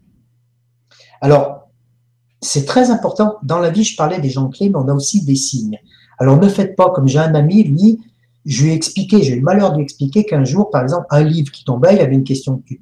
[1.21, 1.69] Alors,
[2.41, 3.37] c'est très important.
[3.43, 5.79] Dans la vie, je parlais des gens clés, mais on a aussi des signes.
[6.19, 7.99] Alors, ne faites pas comme j'ai un ami, lui,
[8.45, 11.05] je lui ai expliqué, j'ai eu le malheur de lui expliquer qu'un jour, par exemple,
[11.09, 12.79] un livre qui tombait, il avait une question que tu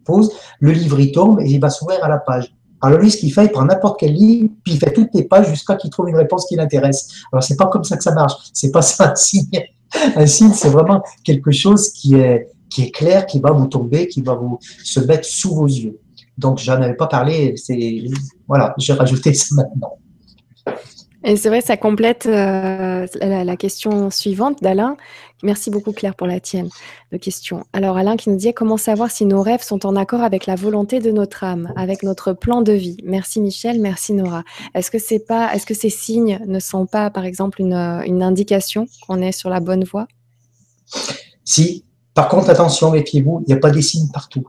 [0.60, 2.55] le livre il tombe et il va s'ouvrir à la page.
[2.86, 5.24] Alors lui, ce qu'il fait, il prend n'importe quel livre, puis il fait toutes les
[5.24, 7.24] pages jusqu'à qu'il trouve une réponse qui l'intéresse.
[7.32, 8.34] Alors c'est pas comme ça que ça marche.
[8.54, 9.64] C'est pas ça un signe.
[10.16, 14.08] Un signe, c'est vraiment quelque chose qui est qui est clair, qui va vous tomber,
[14.08, 15.98] qui va vous se mettre sous vos yeux.
[16.38, 17.56] Donc j'en avais pas parlé.
[18.48, 19.98] Voilà, j'ai rajouté ça maintenant.
[21.24, 24.96] Et c'est vrai, ça complète euh, la, question suivante d'Alain.
[25.46, 26.70] Merci beaucoup Claire pour la tienne
[27.12, 27.66] de question.
[27.72, 30.56] Alors Alain qui nous dit comment savoir si nos rêves sont en accord avec la
[30.56, 32.98] volonté de notre âme, avec notre plan de vie?
[33.04, 34.44] Merci Michel, merci Nora.
[34.74, 38.88] Est-ce que c'est pas, est-ce que ces signes ne sont pas par exemple une, indication
[39.06, 40.08] qu'on est sur la bonne voie?
[41.44, 41.86] Si.
[42.16, 44.48] Par contre, attention, méfiez-vous, il n'y a pas des signes partout.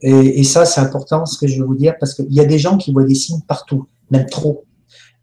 [0.00, 2.58] Et, ça, c'est important ce que je veux vous dire parce qu'il y a des
[2.58, 4.64] gens qui voient des signes partout, même trop.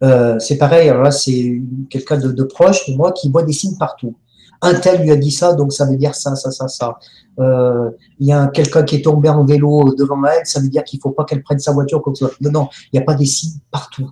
[0.02, 3.76] Euh, c'est pareil, alors là, c'est quelqu'un de, proche de moi qui voit des signes
[3.76, 4.16] partout.
[4.62, 6.98] Un tel lui a dit ça, donc ça veut dire ça, ça, ça, ça.
[7.40, 10.84] Euh, il y a quelqu'un qui est tombé en vélo devant elle, ça veut dire
[10.84, 12.30] qu'il ne faut pas qu'elle prenne sa voiture comme ça.
[12.40, 14.10] Non, non, il n'y a pas des signes partout.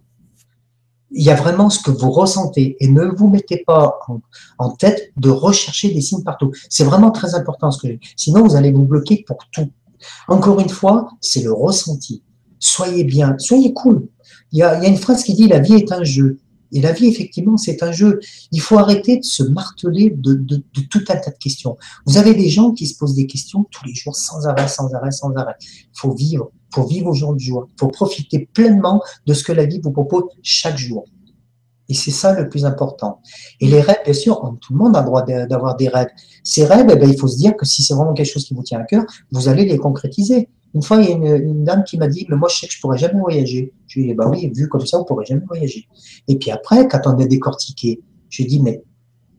[1.14, 3.98] Il y a vraiment ce que vous ressentez et ne vous mettez pas
[4.58, 6.52] en, tête de rechercher des signes partout.
[6.70, 9.70] C'est vraiment très important ce que Sinon, vous allez vous bloquer pour tout.
[10.26, 12.22] Encore une fois, c'est le ressenti.
[12.58, 14.08] Soyez bien, soyez cool.
[14.52, 16.38] Il y, a, une phrase qui dit la vie est un jeu.
[16.72, 18.20] Et la vie, effectivement, c'est un jeu.
[18.50, 21.76] Il faut arrêter de se marteler de, tout un tas de questions.
[22.06, 24.92] Vous avez des gens qui se posent des questions tous les jours, sans arrêt, sans
[24.94, 25.54] arrêt, sans arrêt.
[25.60, 27.68] Il faut vivre, faut vivre au jour le jour.
[27.68, 31.04] Il faut profiter pleinement de ce que la vie vous propose chaque jour.
[31.88, 33.20] Et c'est ça le plus important.
[33.60, 36.08] Et les rêves, bien sûr, tout le monde a le droit d'avoir des rêves.
[36.42, 38.54] Ces rêves, eh ben, il faut se dire que si c'est vraiment quelque chose qui
[38.54, 40.48] vous tient à cœur, vous allez les concrétiser.
[40.74, 42.72] Une fois, il y a une, dame qui m'a dit, mais moi, je sais que
[42.72, 43.72] je pourrais jamais voyager.
[43.86, 45.86] Je lui ai dit, bah oui, vu comme ça, on pourrait jamais voyager.
[46.28, 48.82] Et puis après, quand on a décortiqué, je lui ai dit, mais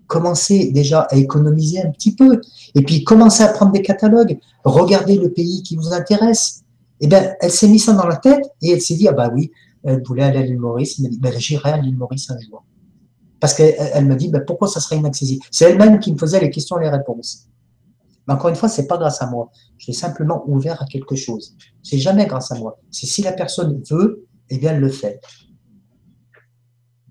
[0.07, 2.39] commencez déjà à économiser un petit peu.
[2.75, 4.37] Et puis, commencez à prendre des catalogues.
[4.63, 6.63] Regardez le pays qui vous intéresse.
[7.01, 9.31] Eh bien, elle s'est mis ça dans la tête et elle s'est dit, ah bah
[9.33, 9.51] oui,
[9.83, 10.99] elle voulait aller à l'île Maurice.
[10.99, 12.63] Elle m'a dit, ben, j'irai à l'île Maurice un jour.
[13.39, 15.43] Parce qu'elle me dit, ben, pourquoi ça serait inaccessible?
[15.49, 17.47] C'est elle-même qui me faisait les questions et les réponses.
[18.27, 19.51] Mais encore une fois, c'est pas grâce à moi.
[19.77, 21.55] Je l'ai simplement ouvert à quelque chose.
[21.81, 22.79] C'est jamais grâce à moi.
[22.91, 25.19] C'est si la personne veut, eh bien, elle le fait.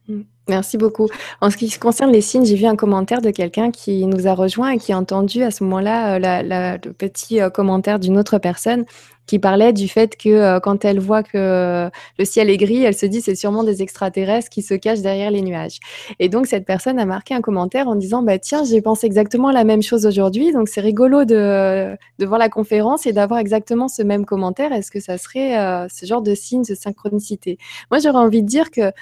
[0.08, 0.22] Mm.
[0.48, 1.08] Merci beaucoup.
[1.40, 4.34] En ce qui concerne les signes, j'ai vu un commentaire de quelqu'un qui nous a
[4.34, 8.38] rejoint et qui a entendu à ce moment-là euh, le petit euh, commentaire d'une autre
[8.38, 8.84] personne
[9.26, 12.94] qui parlait du fait que euh, quand elle voit que le ciel est gris, elle
[12.94, 15.78] se dit c'est sûrement des extraterrestres qui se cachent derrière les nuages.
[16.18, 19.50] Et donc cette personne a marqué un commentaire en disant bah tiens j'ai pensé exactement
[19.50, 23.88] la même chose aujourd'hui, donc c'est rigolo de, de voir la conférence et d'avoir exactement
[23.88, 24.72] ce même commentaire.
[24.72, 25.54] Est-ce que ça serait
[25.88, 27.58] ce genre de signe, de synchronicité?
[27.90, 28.92] Moi j'aurais envie de dire que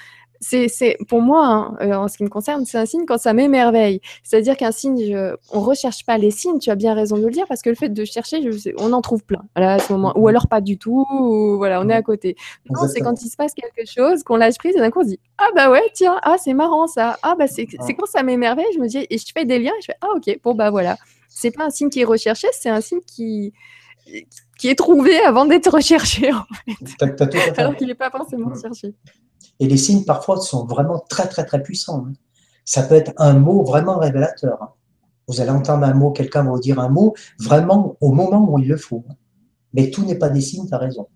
[0.41, 3.33] c'est pour moi, hein, euh, en ce qui me concerne, c'est un signe quand ça
[3.33, 4.01] m'émerveille.
[4.23, 5.15] C'est-à-dire qu'un signe,
[5.51, 6.57] on on recherche pas les signes.
[6.57, 8.93] Tu as bien raison de le dire parce que le fait de chercher, je on
[8.93, 9.43] en trouve plein.
[9.55, 11.05] à ce moment, ou alors pas du tout.
[11.57, 12.35] voilà, on est à côté.
[12.69, 15.03] Non, c'est quand il se passe quelque chose qu'on lâche prise et d'un coup on
[15.03, 18.23] se dit ah bah ouais tiens ah c'est marrant ça ah bah c'est quand ça
[18.23, 18.65] m'émerveille.
[18.73, 19.73] Je me dis et je fais des liens.
[19.77, 20.97] Et je fais ah ok bon bah voilà.
[21.29, 23.53] C'est pas un signe qui est recherché, c'est un signe qui
[24.57, 26.95] qui est trouvé avant d'être recherché en fait.
[27.57, 28.95] Alors qu'il n'est pas forcément recherché.
[29.59, 32.05] Et les signes, parfois, sont vraiment très, très, très puissants.
[32.07, 32.13] Hein.
[32.65, 34.61] Ça peut être un mot vraiment révélateur.
[34.61, 34.69] Hein.
[35.27, 38.59] Vous allez entendre un mot, quelqu'un va vous dire un mot, vraiment au moment où
[38.59, 39.03] il le faut.
[39.09, 39.15] Hein.
[39.73, 41.07] Mais tout n'est pas des signes, tu as raison.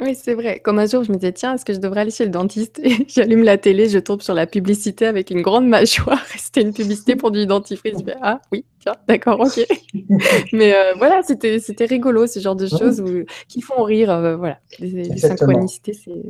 [0.00, 0.58] Oui, c'est vrai.
[0.60, 2.80] Comme un jour, je me disais, tiens, est-ce que je devrais aller chez le dentiste?
[2.82, 6.24] Et j'allume la télé, je tombe sur la publicité avec une grande mâchoire.
[6.36, 7.98] C'était une publicité pour du dentifrice.
[7.98, 9.66] Je ah oui, tiens, d'accord, ok.
[10.52, 13.02] Mais euh, voilà, c'était, rigolo, ce genre de choses
[13.48, 14.10] qui font rire.
[14.10, 16.22] Euh, voilà, les synchronicités, c'est,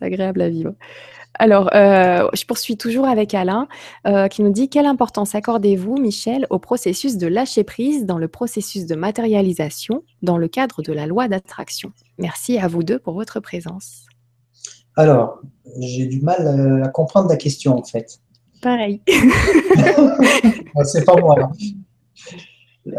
[0.00, 0.72] c'est agréable à vivre.
[1.38, 3.68] Alors, euh, je poursuis toujours avec Alain
[4.06, 8.28] euh, qui nous dit quelle importance accordez-vous, Michel, au processus de lâcher prise dans le
[8.28, 11.92] processus de matérialisation dans le cadre de la loi d'attraction?
[12.18, 14.06] Merci à vous deux pour votre présence.
[14.96, 15.40] Alors,
[15.78, 18.20] j'ai du mal euh, à comprendre la question en fait.
[18.60, 19.00] Pareil.
[20.84, 21.50] C'est pas moi.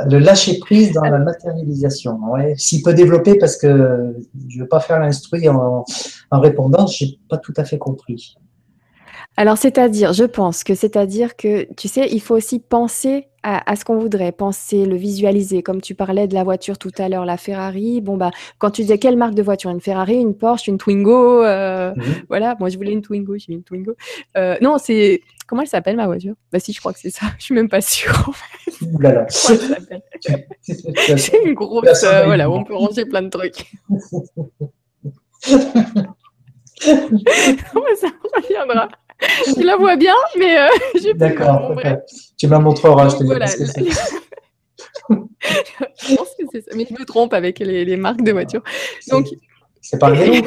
[0.09, 2.17] Le lâcher prise dans la matérialisation.
[2.31, 2.53] Ouais.
[2.57, 4.13] S'il peut développer, parce que
[4.47, 5.85] je ne veux pas faire l'instruit en,
[6.31, 8.35] en répondant, je n'ai pas tout à fait compris.
[9.37, 13.85] Alors, c'est-à-dire, je pense que c'est-à-dire que, tu sais, il faut aussi penser à, ce
[13.85, 15.63] qu'on voudrait, penser, le visualiser.
[15.63, 18.01] Comme tu parlais de la voiture tout à l'heure, la Ferrari.
[18.01, 19.69] Bon, bah, quand tu disais quelle marque de voiture?
[19.71, 22.03] Une Ferrari, une Porsche, une Twingo euh, mhm.
[22.29, 23.95] Voilà, moi je voulais une Twingo, j'ai une Twingo.
[24.37, 25.21] Euh, non, c'est.
[25.47, 26.35] Comment elle s'appelle ma voiture?
[26.51, 27.25] Bah, si, je crois que c'est ça.
[27.39, 28.71] Je suis même pas sûre en fait.
[31.17, 32.03] c'est une grosse.
[32.03, 33.71] Euh, voilà, on peut ranger plein de trucs.
[36.81, 38.87] ça reviendra.
[39.57, 40.67] Je la vois bien, mais euh,
[41.01, 41.75] j'ai D'accord,
[42.37, 43.45] tu me la montreras, je te voilà,
[45.09, 48.63] je pense que c'est ça, mais je me trompe avec les, marques de voitures.
[49.09, 49.27] Donc,
[49.81, 50.41] c'est pas le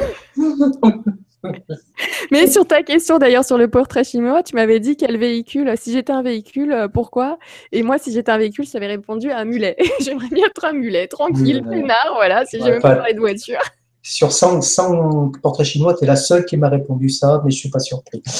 [2.31, 5.93] Mais sur ta question d'ailleurs sur le portrait chinois, tu m'avais dit quel véhicule, si
[5.93, 7.37] j'étais un véhicule, euh, pourquoi?
[7.71, 9.75] Et moi, si j'étais un véhicule, j'avais répondu à un mulet.
[10.01, 13.59] J'aimerais bien être un mulet, tranquille, peinard, voilà, si je pas parler de voiture
[14.07, 17.59] sur 100, portraits chinois, tu es la seule qui m'a répondu ça, mais je ne
[17.59, 18.21] suis pas surpris.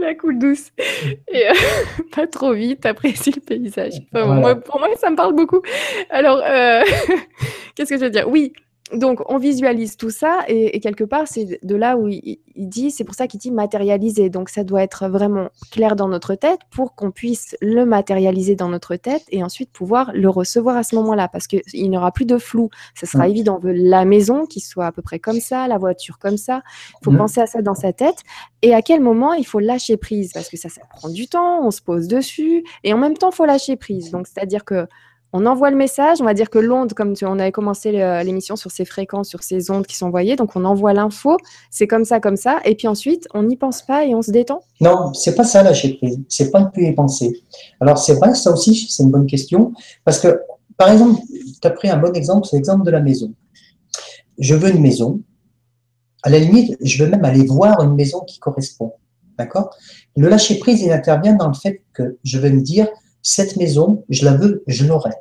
[0.00, 0.70] la coule douce.
[1.28, 1.52] Et euh,
[2.16, 3.94] pas trop vite, apprécie le paysage.
[4.10, 5.62] pour moi, ça me parle beaucoup.
[6.10, 6.82] Alors, euh,
[7.74, 8.28] qu'est-ce que je veux dire?
[8.28, 8.52] Oui,
[8.92, 13.04] donc, on visualise tout ça et, quelque part, c'est de là où il, dit, c'est
[13.04, 14.30] pour ça qu'il dit matérialiser.
[14.30, 18.68] Donc, ça doit être vraiment clair dans notre tête pour qu'on puisse le matérialiser dans
[18.68, 22.24] notre tête et ensuite pouvoir le recevoir à ce moment-là parce qu'il n'y aura plus
[22.24, 22.70] de flou.
[22.94, 23.30] Ça sera mm.
[23.30, 23.56] évident.
[23.56, 26.62] On veut la maison qui soit à peu près comme ça, la voiture comme ça.
[27.00, 27.18] Il faut mm.
[27.18, 28.22] penser à ça dans sa tête.
[28.62, 30.32] Et à quel moment il faut lâcher prise?
[30.32, 33.30] Parce que ça, ça prend du temps, on se pose dessus et en même temps,
[33.30, 34.10] il faut lâcher prise.
[34.10, 34.86] Donc, c'est-à-dire que
[35.32, 38.56] on envoie le message, on va dire que l'onde, comme tu, on avait commencé l'émission
[38.56, 41.36] sur ces fréquences, sur ces ondes qui sont envoyées, donc on envoie l'info,
[41.70, 44.30] c'est comme ça, comme ça, et puis ensuite on n'y pense pas et on se
[44.30, 47.42] détend Non, c'est pas ça lâcher prise, c'est pas ne plus y penser.
[47.80, 49.72] Alors c'est vrai, ça aussi c'est une bonne question,
[50.04, 50.40] parce que
[50.78, 51.20] par exemple,
[51.60, 53.34] tu as pris un bon exemple, c'est l'exemple de la maison.
[54.38, 55.20] Je veux une maison,
[56.22, 58.92] à la limite, je veux même aller voir une maison qui correspond,
[59.36, 59.70] d'accord?
[60.16, 62.88] Le lâcher prise, il intervient dans le fait que je vais me dire,
[63.28, 65.12] cette maison, je la veux, je l'aurai.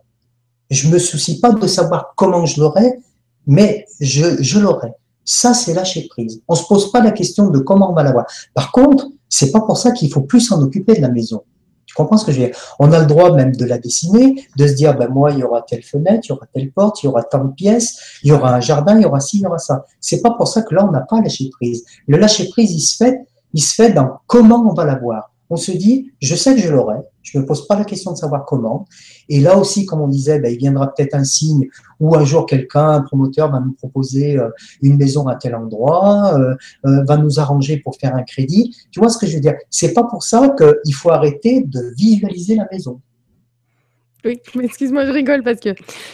[0.70, 3.00] Je me soucie pas de savoir comment je l'aurai,
[3.46, 4.94] mais je, je l'aurai.
[5.26, 6.42] Ça, c'est lâcher prise.
[6.48, 8.26] On se pose pas la question de comment on va l'avoir.
[8.54, 11.44] Par contre, c'est pas pour ça qu'il faut plus s'en occuper de la maison.
[11.86, 12.56] Tu comprends ce que je veux dire?
[12.80, 15.44] On a le droit même de la dessiner, de se dire, ben moi, il y
[15.44, 18.30] aura telle fenêtre, il y aura telle porte, il y aura tant de pièces, il
[18.30, 19.84] y aura un jardin, il y aura ci, il y aura ça.
[20.00, 21.84] C'est pas pour ça que là, on n'a pas lâché prise.
[22.08, 23.20] Le lâcher prise, il se fait,
[23.54, 26.70] il se fait dans comment on va l'avoir on se dit, je sais que je
[26.70, 26.98] l'aurai,
[27.32, 28.86] je ne me pose pas la question de savoir comment.
[29.28, 31.68] Et là aussi, comme on disait, ben, il viendra peut-être un signe
[32.00, 34.50] où un jour quelqu'un, un promoteur va nous proposer euh,
[34.82, 38.76] une maison à tel endroit, euh, euh, va nous arranger pour faire un crédit.
[38.92, 39.56] Tu vois ce que je veux dire?
[39.70, 43.02] C'est pas pour ça qu'il faut arrêter de visualiser la maison.
[44.26, 45.70] Oui, excuse-moi, je rigole parce que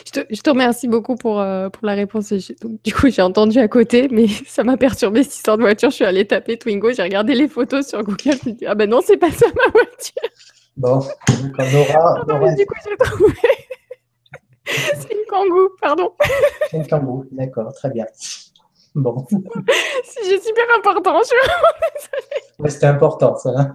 [0.06, 2.32] je te, remercie beaucoup pour, pour la réponse.
[2.32, 5.90] du coup, j'ai entendu à côté, mais ça m'a perturbé cette histoire de voiture.
[5.90, 8.18] Je suis allée taper Twingo, j'ai regardé les photos sur Google.
[8.24, 10.30] Je me suis dit, ah ben non, c'est pas ça ma voiture.
[10.76, 11.00] Bon,
[11.58, 12.24] Nora.
[12.28, 12.54] Nora...
[12.54, 13.34] du coup, j'ai trouvé.
[14.66, 16.14] c'est une kangou, pardon.
[16.70, 18.06] C'est une kangou, d'accord, très bien.
[18.96, 19.26] Bon.
[20.04, 22.44] C'est super important, je suis vraiment désolée.
[22.60, 23.72] Ouais, C'était important, ça.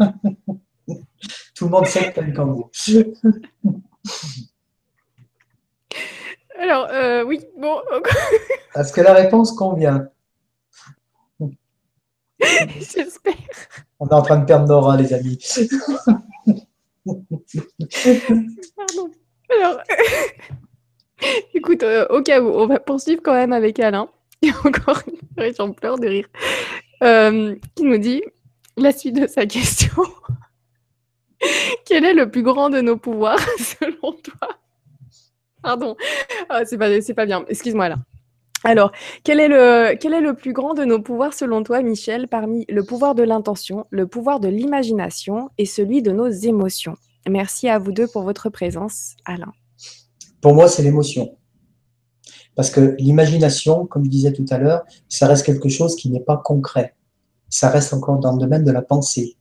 [1.55, 2.70] Tout le monde sait que c'est une kangou.
[6.59, 7.81] Alors, euh, oui, bon.
[8.75, 10.09] Est-ce que la réponse convient?
[12.41, 13.35] J'espère.
[14.01, 15.39] On est en train de perdre Nora, les amis.
[18.77, 19.10] Pardon.
[19.51, 19.81] Alors,
[21.55, 24.09] écoute, euh, au cas où, on va poursuivre quand même avec Alain.
[24.43, 26.28] Il y a encore une j'en pleure de rire.
[27.02, 28.23] Euh, qui nous dit
[28.77, 30.05] la suite de sa question.
[31.86, 34.49] Quel est le plus grand de nos pouvoirs selon toi?
[35.62, 35.97] Pardon,
[36.49, 37.44] ah, c'est pas, pas bien.
[37.49, 37.97] Excuse-moi là.
[38.65, 43.15] Alors, quel est, le, plus grand de nos pouvoirs selon toi, Michel, parmi le pouvoir
[43.15, 46.97] de l'intention, le pouvoir de l'imagination et celui de nos émotions?
[47.28, 49.53] Merci à vous deux pour votre présence, Alain.
[50.41, 51.37] Pour moi, c'est l'émotion.
[52.57, 56.19] Parce que l'imagination, comme je disais tout à l'heure, ça reste quelque chose qui n'est
[56.19, 56.97] pas concret.
[57.49, 59.38] Ça reste encore dans le domaine de la pensée.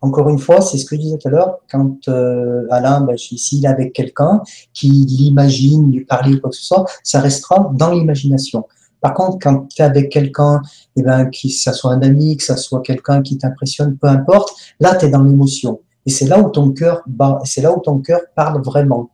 [0.00, 3.16] Encore une fois, c'est ce que je disais tout à l'heure, quand euh, Alain, ben,
[3.16, 4.42] s'il est avec quelqu'un,
[4.72, 8.66] qui l'imagine, lui parler quoi que ce soit, ça restera dans l'imagination.
[9.00, 10.60] Par contre, quand tu es avec quelqu'un,
[10.96, 14.50] eh ben, que ça soit un ami, que ça soit quelqu'un qui t'impressionne, peu importe,
[14.78, 15.80] là, tu es dans l'émotion.
[16.06, 19.10] Et c'est là où ton cœur bat, c'est là où ton cœur parle vraiment.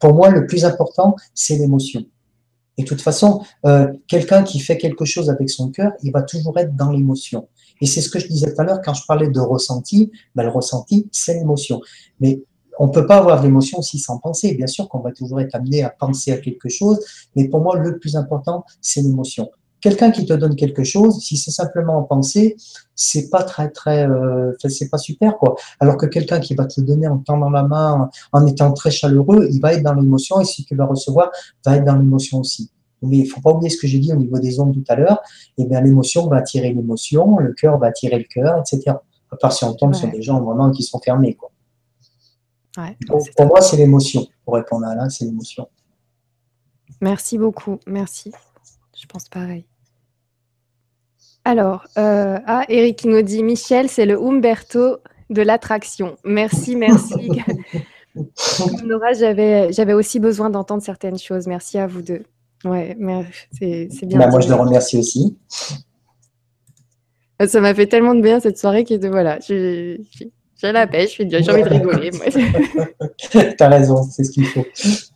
[0.00, 2.04] Pour moi, le plus important, c'est l'émotion.
[2.78, 6.22] Et de toute façon, euh, quelqu'un qui fait quelque chose avec son cœur, il va
[6.22, 7.48] toujours être dans l'émotion.
[7.80, 10.10] Et c'est ce que je disais tout à l'heure quand je parlais de ressenti.
[10.34, 11.80] Ben, le ressenti, c'est l'émotion.
[12.20, 12.42] Mais
[12.78, 14.54] on ne peut pas avoir l'émotion aussi sans penser.
[14.54, 16.98] Bien sûr qu'on va toujours être amené à penser à quelque chose,
[17.34, 19.50] mais pour moi, le plus important, c'est l'émotion.
[19.80, 22.56] Quelqu'un qui te donne quelque chose, si c'est simplement en penser,
[22.94, 25.54] c'est pas très très, euh, c'est pas super quoi.
[25.80, 29.48] Alors que quelqu'un qui va te donner en tendant la main, en étant très chaleureux,
[29.50, 31.30] il va être dans l'émotion et ce qu'il va recevoir
[31.64, 32.70] va être dans l'émotion aussi.
[33.02, 34.96] Mais il faut pas oublier ce que j'ai dit au niveau des ondes tout à
[34.96, 35.20] l'heure.
[35.58, 38.96] Et eh bien, l'émotion va attirer l'émotion, le cœur va attirer le cœur, etc.
[39.30, 41.50] À part si on tombe sur des gens vraiment qui sont fermés, quoi.
[43.06, 44.26] pour, moi, c'est l'émotion.
[44.44, 45.68] Pour répondre à Alain, c'est l'émotion.
[47.00, 47.78] Merci beaucoup.
[47.86, 48.32] Merci.
[48.98, 49.66] Je pense pareil.
[51.44, 54.98] Alors, euh, ah, Eric nous dit Michel, c'est le Umberto
[55.30, 56.16] de l'attraction.
[56.24, 57.30] Merci, merci.
[58.84, 61.46] Nora, j'avais aussi besoin d'entendre certaines choses.
[61.46, 62.24] Merci à vous deux.
[62.64, 62.96] Ouais,
[63.52, 64.18] c'est bien.
[64.18, 65.36] Bah, moi, je le remercie aussi.
[67.44, 70.00] Ça m'a fait tellement de bien cette soirée que voilà, j'ai
[70.62, 72.10] la pêche, j'ai envie de rigoler.
[73.18, 74.64] tu as raison, c'est ce qu'il faut.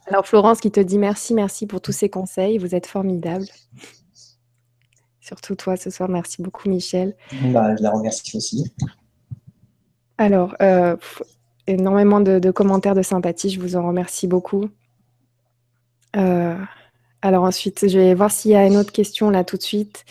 [0.05, 3.45] Alors Florence qui te dit merci, merci pour tous ces conseils, vous êtes formidable.
[5.19, 7.15] Surtout toi ce soir, merci beaucoup Michel.
[7.45, 8.71] Bah, je la remercie aussi.
[10.17, 10.95] Alors, euh,
[11.65, 14.69] énormément de, de, commentaires de sympathie, je vous en remercie beaucoup.
[16.15, 16.55] Euh,
[17.21, 20.05] alors ensuite, je vais voir s'il y a une autre question là tout de suite.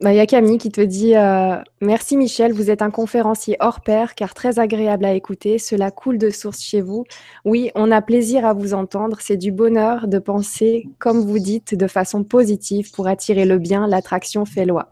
[0.00, 3.56] Bah, il y a Camille qui te dit euh, Merci Michel, vous êtes un conférencier
[3.60, 5.58] hors pair car très agréable à écouter.
[5.58, 7.04] Cela coule de source chez vous.
[7.44, 9.18] Oui, on a plaisir à vous entendre.
[9.20, 13.86] C'est du bonheur de penser, comme vous dites, de façon positive pour attirer le bien.
[13.86, 14.90] L'attraction fait loi.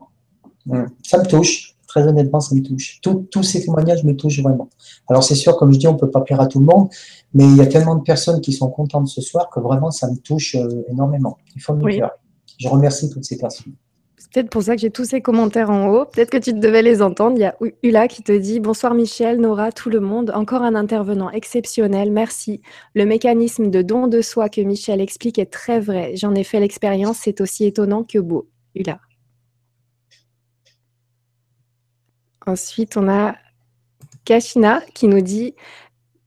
[1.03, 1.72] Ça me touche.
[1.93, 3.03] Très honnêtement, ça me touche.
[3.03, 4.71] tous ces témoignages me touchent vraiment.
[5.09, 6.89] Alors c'est sûr, comme je dis, on ne peut pas plaire à tout le monde,
[7.35, 10.11] mais il y a tellement de personnes qui sont contentes ce soir que vraiment, ça
[10.11, 11.37] me touche euh, énormément.
[11.55, 11.85] Il faut me.
[12.59, 13.75] Je remercie toutes ces personnes.
[14.17, 16.07] C'est peut-être pour ça que j'ai tous ces commentaires en haut.
[16.07, 17.37] Peut-être que tu devais les entendre.
[17.37, 20.33] Il y a Ula qui te dit Bonsoir Michel, Nora, tout le monde.
[20.35, 22.11] Encore un intervenant exceptionnel.
[22.11, 22.63] Merci.
[22.95, 26.17] Le mécanisme de don de soi que Michel explique est très vrai.
[26.17, 27.19] J'en ai fait l'expérience.
[27.23, 28.49] C'est aussi étonnant que beau.
[28.75, 28.99] Ula.
[32.47, 33.37] Ensuite, on a
[34.25, 35.55] Kashina qui nous dit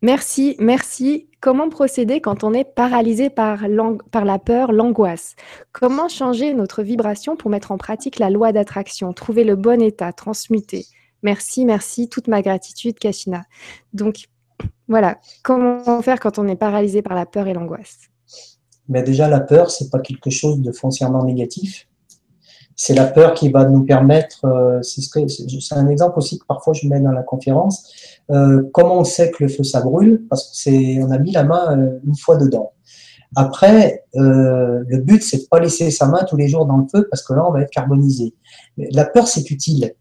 [0.01, 1.29] Merci, merci.
[1.41, 5.35] Comment procéder quand on est paralysé par, la peur, l'angoisse?
[5.71, 9.13] Comment changer notre vibration pour mettre en pratique la loi d'attraction?
[9.13, 10.85] Trouver le bon état, transmuter.
[11.23, 12.09] Merci, merci.
[12.09, 13.45] Toute ma gratitude, Kashina.
[13.93, 14.25] Donc,
[14.87, 15.19] voilà.
[15.43, 18.09] Comment faire quand on est paralysé par la peur et l'angoisse?
[18.87, 21.87] Mais déjà, la peur, c'est pas quelque chose de foncièrement négatif
[22.75, 26.87] c'est la peur qui va nous permettre, euh, c'est un exemple aussi que parfois je
[26.87, 27.91] mets dans la conférence,
[28.31, 30.25] euh, comment on sait que le feu ça brûle?
[30.29, 32.71] Parce qu'on a mis la main euh, une fois dedans.
[33.37, 37.07] Après, le but c'est de pas laisser sa main tous les jours dans le feu
[37.09, 38.33] parce que là on va être carbonisé.
[38.77, 39.93] La peur c'est utile.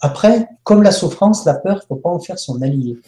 [0.00, 2.98] Après, comme la souffrance, la peur, faut pas en faire son allié.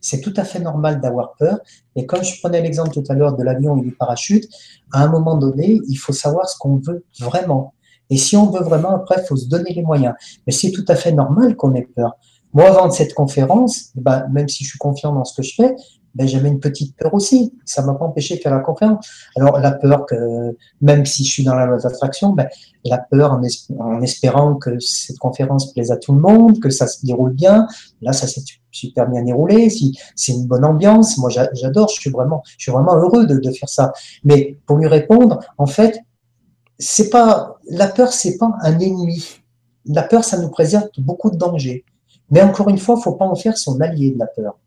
[0.00, 1.60] C'est tout à fait normal d'avoir peur.
[1.94, 4.48] Et comme je prenais l'exemple tout à l'heure de l'avion et du parachute,
[4.92, 7.74] à un moment donné, il faut savoir ce qu'on veut vraiment.
[8.10, 10.14] Et si on veut vraiment, après, il faut se donner les moyens.
[10.46, 12.16] Mais c'est tout à fait normal qu'on ait peur.
[12.52, 15.54] Moi, avant de cette conférence, ben, même si je suis confiant dans ce que je
[15.54, 15.76] fais,
[16.16, 17.54] ben, j'avais une petite peur aussi.
[17.64, 19.06] Ça m'a pas empêché de faire la conférence.
[19.36, 22.48] Alors, la peur que, même si je suis dans la loi d'attraction, ben,
[22.84, 23.32] la peur
[23.78, 27.68] en, espérant que cette conférence plaise à tout le monde, que ça se déroule bien.
[28.02, 29.70] Là, ça s'est super bien déroulé.
[29.70, 31.88] Si c'est une bonne ambiance, moi, j'adore.
[31.88, 33.92] Je suis vraiment, je suis vraiment heureux de, de faire ça.
[34.24, 36.00] Mais pour lui répondre, en fait,
[36.80, 39.42] c'est pas la peur, c'est pas un ennemi.
[39.84, 41.84] la peur, ça nous présente beaucoup de dangers.
[42.30, 44.58] Mais encore une fois, faut pas en faire son allié de la peur.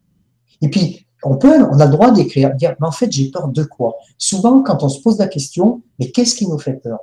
[0.61, 3.47] Et puis, on peut, on a le droit d'écrire, dire, mais en fait, j'ai peur
[3.47, 3.95] de quoi?
[4.17, 6.99] Souvent, quand on se pose la question, mais qu'est-ce qui nous fait peur?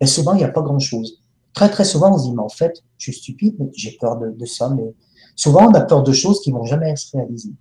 [0.00, 1.18] Et souvent, il n'y a pas grand-chose.
[1.54, 4.30] Très, très souvent, on se dit, mais en fait, je suis stupide, j'ai peur de,
[4.30, 4.68] de, ça.
[4.70, 4.94] Mais
[5.34, 7.52] souvent, on a peur de choses qui vont jamais se réaliser.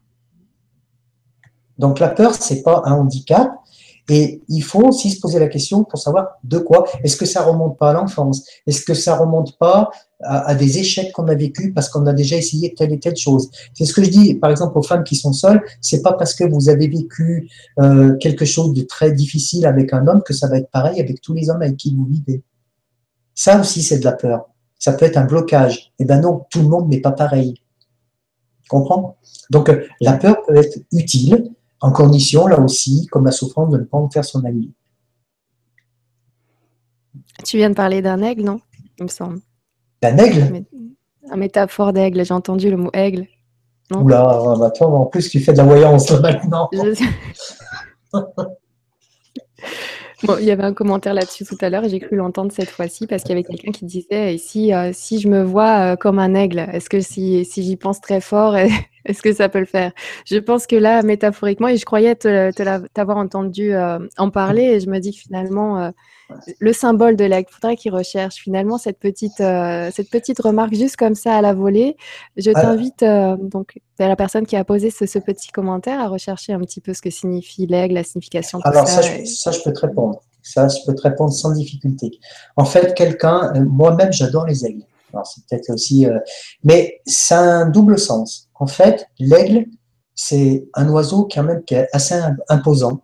[1.78, 3.61] Donc, la peur, c'est pas un handicap,
[4.14, 6.86] et il faut aussi se poser la question pour savoir de quoi.
[7.02, 8.46] Est-ce que ça remonte pas à l'enfance?
[8.68, 12.36] Est-ce que ça remonte pas à, des échecs qu'on a vécu parce qu'on a déjà
[12.36, 13.50] essayé telle et telle chose?
[13.74, 15.64] C'est ce que je dis, par exemple, aux femmes qui sont seules.
[15.80, 17.50] C'est pas parce que vous avez vécu
[17.80, 21.22] euh, quelque chose de très difficile avec un homme que ça va être pareil avec
[21.22, 22.44] tous les hommes avec qui vous vivez.
[23.34, 24.50] Ça aussi, c'est de la peur.
[24.78, 25.94] Ça peut être un blocage.
[26.00, 27.62] Eh ben non, tout le monde n'est pas pareil.
[28.68, 29.16] Comprends?
[29.50, 33.78] Donc, euh, la peur peut être utile en condition, là aussi, comme la souffrance, de
[33.78, 34.72] ne pas en faire son ami.
[37.44, 38.62] Tu viens de parler d'un aigle, non?
[39.00, 39.40] Il me semble.
[40.02, 40.64] D'un aigle?
[41.32, 43.26] Un métaphore d'aigle, j'ai entendu le mot aigle.
[43.90, 44.02] Non?
[44.04, 44.22] Oula,
[44.64, 46.70] attends, en plus tu fais de la voyance maintenant.
[50.24, 53.08] Bon, il y avait un commentaire là-dessus tout à l'heure j'ai cru l'entendre cette fois-ci
[53.08, 56.20] parce qu'il y avait quelqu'un qui disait si, euh, si je me vois euh, comme
[56.20, 58.56] un aigle, est-ce que si, si j'y pense très fort,
[59.06, 59.92] est-ce que ça peut le faire?
[60.26, 64.90] Je pense que là, métaphoriquement, et je croyais t'avoir entendu euh, en parler et je
[64.90, 65.92] me dis que finalement,
[66.60, 70.96] le symbole de l'aigle, il faudrait qu'il recherche finalement cette petite, cette petite remarque juste
[70.96, 71.98] comme ça à la volée.
[72.38, 76.82] Je t'invite, donc, la personne qui a posé ce, petit commentaire à rechercher un petit
[76.82, 78.60] peu ce que signifie l'aigle, la signification.
[78.60, 80.22] Tout Alors, ça, ça, je peux te répondre.
[80.44, 82.12] Ça, je peux te répondre sans difficulté.
[82.56, 84.84] En fait, quelqu'un, euh, moi-même, j'adore les aigles.
[85.24, 86.20] C'est peut-être aussi, euh,
[86.64, 88.50] mais ça a un double sens.
[88.56, 89.66] En fait, l'aigle,
[90.16, 93.02] c'est un oiseau quand même qui est assez imposant.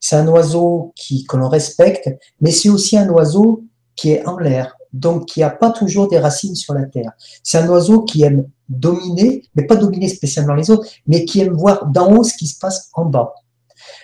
[0.00, 2.08] C'est un oiseau qui, que l'on respecte,
[2.40, 6.18] mais c'est aussi un oiseau qui est en l'air, donc qui n'a pas toujours des
[6.18, 7.12] racines sur la terre.
[7.42, 11.54] C'est un oiseau qui aime dominer, mais pas dominer spécialement les autres, mais qui aime
[11.54, 13.34] voir d'en haut ce qui se passe en bas.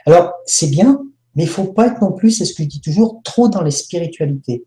[0.06, 1.02] Alors, c'est bien,
[1.34, 3.62] mais il faut pas être non plus, c'est ce que je dis toujours, trop dans
[3.62, 4.64] les spiritualités.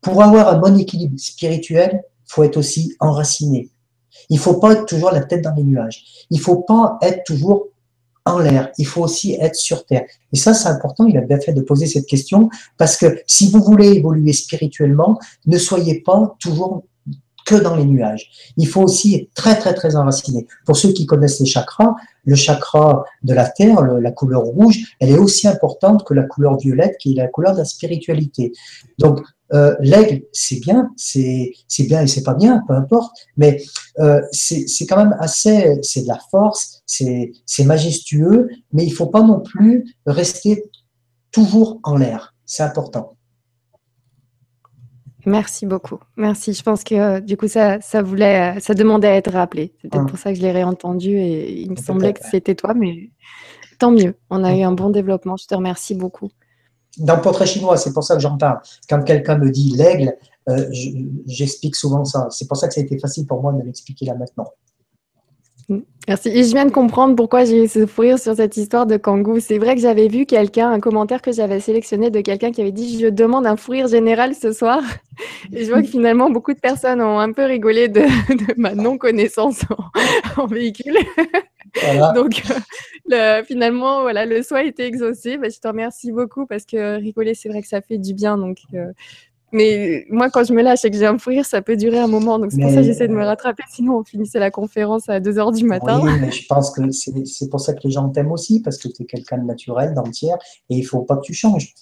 [0.00, 3.70] Pour avoir un bon équilibre spirituel, faut être aussi enraciné.
[4.30, 6.04] Il faut pas être toujours la tête dans les nuages.
[6.30, 7.68] Il faut pas être toujours
[8.24, 8.70] en l'air.
[8.78, 10.04] Il faut aussi être sur terre.
[10.32, 11.06] Et ça, c'est important.
[11.06, 15.18] Il a bien fait de poser cette question parce que si vous voulez évoluer spirituellement,
[15.46, 16.84] ne soyez pas toujours
[17.46, 18.28] que dans les nuages.
[18.56, 20.48] Il faut aussi être très, très, très enraciné.
[20.66, 25.10] Pour ceux qui connaissent les chakras, le chakra de la terre, la couleur rouge, elle
[25.10, 28.52] est aussi importante que la couleur violette, qui est la couleur de la spiritualité.
[28.98, 29.20] Donc,
[29.52, 33.62] euh, l'aigle, c'est bien, c'est bien et c'est pas bien, peu importe, mais
[34.00, 39.22] euh, c'est quand même assez, c'est de la force, c'est majestueux, mais il faut pas
[39.22, 40.64] non plus rester
[41.30, 42.34] toujours en l'air.
[42.44, 43.16] C'est important.
[45.26, 45.98] Merci beaucoup.
[46.16, 46.52] Merci.
[46.52, 49.74] Je pense que euh, du coup, ça, ça voulait, ça demandait à être rappelé.
[49.82, 50.06] C'est peut-être mmh.
[50.06, 53.10] pour ça que je l'ai réentendu et il me semblait que c'était toi, mais
[53.80, 54.14] tant mieux.
[54.30, 54.58] On a mmh.
[54.58, 55.36] eu un bon développement.
[55.36, 56.30] Je te remercie beaucoup.
[56.98, 58.60] Dans le portrait chinois, c'est pour ça que j'en parle.
[58.88, 60.16] Quand quelqu'un me dit l'aigle,
[60.48, 60.66] euh,
[61.26, 62.28] j'explique souvent ça.
[62.30, 64.46] C'est pour ça que ça a été facile pour moi de l'expliquer là maintenant.
[66.08, 66.28] Merci.
[66.28, 69.40] Et je viens de comprendre pourquoi j'ai eu ce fou sur cette histoire de Kangoo.
[69.40, 72.70] C'est vrai que j'avais vu quelqu'un, un commentaire que j'avais sélectionné de quelqu'un qui avait
[72.70, 74.80] dit Je demande un fou rire général ce soir.
[75.52, 78.02] Et je vois que finalement, beaucoup de personnes ont un peu rigolé de,
[78.56, 79.62] ma non-connaissance
[80.36, 80.96] en, véhicule.
[82.14, 82.42] Donc,
[83.06, 85.38] le, finalement, voilà, le soin était exaucé.
[85.38, 88.38] Bah, je te remercie beaucoup parce que rigoler, c'est vrai que ça fait du bien.
[88.38, 88.92] Donc, euh,
[89.52, 91.98] mais moi, quand je me lâche et que j'ai un fou rire, ça peut durer
[91.98, 92.38] un moment.
[92.38, 93.62] Donc, c'est pour ça que j'essaie de me rattraper.
[93.70, 96.00] Sinon, on finissait la conférence à 2 h du matin.
[96.02, 98.88] Oui, mais je pense que c'est pour ça que les gens t'aiment aussi, parce que
[98.88, 100.36] tu es quelqu'un de naturel, d'entière,
[100.68, 101.74] et il ne faut pas que tu changes.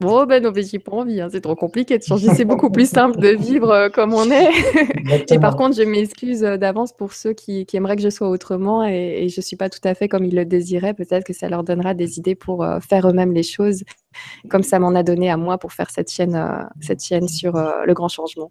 [0.00, 1.28] Bon, ben non, mais j'ai pas envie, hein.
[1.30, 2.28] c'est trop compliqué de changer.
[2.34, 4.50] C'est beaucoup plus simple de vivre euh, comme on est.
[5.30, 8.82] et par contre, je m'excuse euh, d'avance pour ceux qui, aimeraient que je sois autrement
[8.82, 10.94] et, je ne suis pas tout à fait comme ils le désiraient.
[10.94, 13.84] Peut-être que ça leur donnera des idées pour euh, faire eux-mêmes les choses,
[14.48, 17.92] comme ça m'en a donné à moi pour faire cette chaîne, cette chaîne sur le
[17.92, 18.50] grand changement.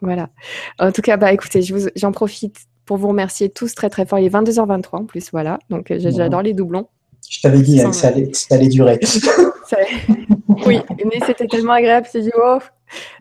[0.00, 0.30] Voilà.
[0.78, 1.60] En tout cas, bah, écoutez,
[1.94, 4.18] j'en profite pour vous remercier tous très très fort.
[4.18, 5.58] Il est 22h23 en plus, voilà.
[5.68, 6.88] Donc j'adore les doublons.
[7.28, 9.00] Je t'avais dit hein, que ça allait, durer.
[10.66, 12.06] oui, mais c'était tellement agréable.
[12.12, 12.58] J'ai dit, oh,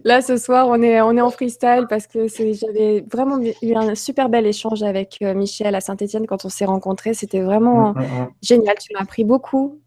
[0.04, 3.96] là ce soir, on est, on est en freestyle parce que j'avais vraiment eu un
[3.96, 7.14] super bel échange avec euh, Michel à Saint-Etienne quand on s'est rencontrés.
[7.14, 8.30] C'était vraiment mm, mm, mm.
[8.42, 8.76] génial.
[8.80, 9.80] Tu m'as appris beaucoup.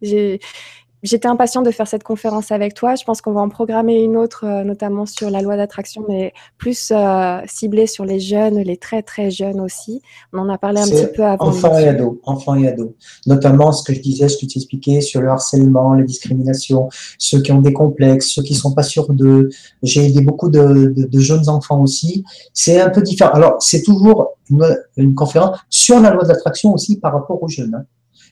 [1.02, 2.94] J'étais impatient de faire cette conférence avec toi.
[2.94, 6.32] Je pense qu'on va en programmer une autre, euh, notamment sur la loi d'attraction, mais
[6.56, 10.02] plus euh, ciblée sur les jeunes, les très très jeunes aussi.
[10.32, 11.48] On en a parlé un petit peu avant.
[11.48, 12.90] Enfants et ados, enfants et ados.
[13.26, 17.40] Notamment ce que je disais, ce que tu expliquais sur le harcèlement, les discriminations, ceux
[17.40, 19.48] qui ont des complexes, ceux qui sont pas sûrs d'eux.
[19.82, 22.24] J'ai aidé beaucoup de, de, jeunes enfants aussi.
[22.52, 23.32] C'est un peu différent.
[23.32, 24.64] Alors, c'est toujours une,
[24.96, 27.74] une, conférence sur la loi d'attraction aussi par rapport aux jeunes.
[27.74, 27.84] Hein.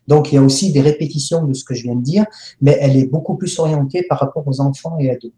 [0.08, 2.24] Donc, il y a aussi des répétitions de ce que je viens de dire,
[2.60, 5.32] mais elle est beaucoup plus orientée par rapport aux enfants et ados.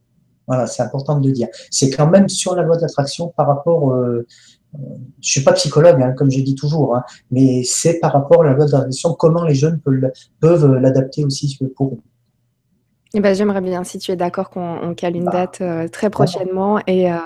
[0.46, 1.48] Voilà, c'est important de le dire.
[1.70, 4.26] C'est quand même sur la loi d'attraction par rapport, euh,
[4.74, 4.78] euh
[5.20, 8.46] je suis pas psychologue, hein, comme j'ai dit toujours, hein, mais c'est par rapport à
[8.46, 9.80] la loi d'attraction, comment les jeunes
[10.40, 11.98] peuvent l'adapter aussi pour eux.
[13.14, 16.10] Eh ben, J'aimerais bien, si tu es d'accord, qu'on cale une bah, date euh, très
[16.10, 17.16] prochainement et euh,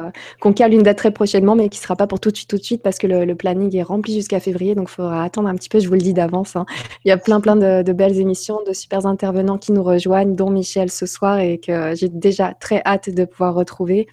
[0.41, 2.49] qu'on cale une date très prochainement, mais qui ne sera pas pour tout de suite,
[2.49, 5.49] tout de suite, parce que le, planning est rempli jusqu'à février, donc il faudra attendre
[5.49, 6.55] un petit peu, je vous le dis d'avance.
[6.55, 6.67] Hein.
[7.05, 10.51] Il y a plein, plein de, belles émissions, de super intervenants qui nous rejoignent, dont
[10.51, 14.07] Michel ce soir, et que j'ai déjà très hâte de pouvoir retrouver.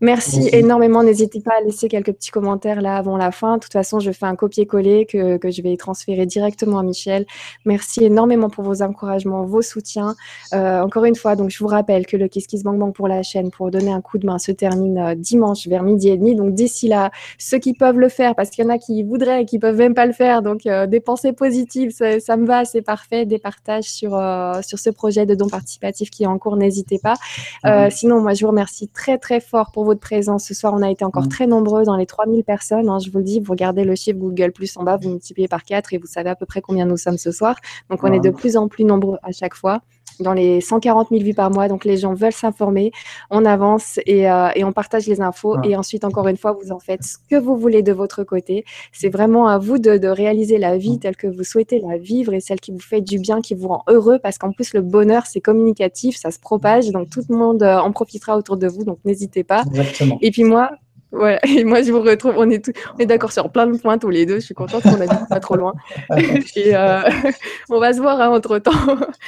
[0.00, 1.02] Merci énormément.
[1.02, 3.56] N'hésitez pas à laisser quelques petits commentaires là avant la fin.
[3.56, 7.24] De toute façon, je fais un copier-coller que, que, je vais transférer directement à Michel.
[7.64, 10.16] Merci énormément pour vos encouragements, vos soutiens.
[10.52, 13.08] Euh, encore une fois, donc je vous rappelle que le Kiss Kiss Bang Bang pour
[13.08, 16.16] la chaîne, pour donner un coup de main, se termine euh, dimanche vers midi et
[16.16, 16.34] demi.
[16.34, 19.42] Donc d'ici là, ceux qui peuvent le faire, parce qu'il y en a qui voudraient
[19.42, 22.64] et qui peuvent même pas le faire, donc euh, des pensées positives, ça, me va,
[22.64, 23.24] c'est parfait.
[23.24, 26.98] Des partages sur, euh, sur ce projet de don participatif qui est en cours, n'hésitez
[26.98, 27.14] pas.
[27.90, 30.44] Sinon, moi, je vous remercie très très fort pour votre présence.
[30.44, 32.88] Ce soir, on a été encore très nombreux dans les 3000 personnes.
[32.88, 35.48] Hein, je vous le dis, vous regardez le chiffre Google Plus en bas, vous multipliez
[35.48, 37.56] par 4 et vous savez à peu près combien nous sommes ce soir.
[37.90, 39.80] Donc on est de plus en plus nombreux à chaque fois
[40.20, 41.68] dans les 140 000 vues par mois.
[41.68, 42.92] Donc, les gens veulent s'informer.
[43.30, 45.56] On avance et, euh, et, on partage les infos.
[45.62, 48.64] Et ensuite, encore une fois, vous en faites ce que vous voulez de votre côté.
[48.92, 52.32] C'est vraiment à vous de, de, réaliser la vie telle que vous souhaitez la vivre
[52.32, 54.18] et celle qui vous fait du bien, qui vous rend heureux.
[54.22, 56.90] Parce qu'en plus, le bonheur, c'est communicatif, ça se propage.
[56.90, 58.84] Donc, tout le monde euh, en profitera autour de vous.
[58.84, 59.62] Donc, n'hésitez pas.
[59.66, 60.18] Exactement.
[60.20, 60.70] Et puis, moi,
[61.14, 63.98] Ouais, et moi je vous retrouve, on est, on est d'accord sur plein de points
[63.98, 65.72] tous les deux, je suis contente qu'on habite pas trop loin.
[66.56, 67.02] et euh,
[67.70, 68.72] on va se voir hein, entre temps.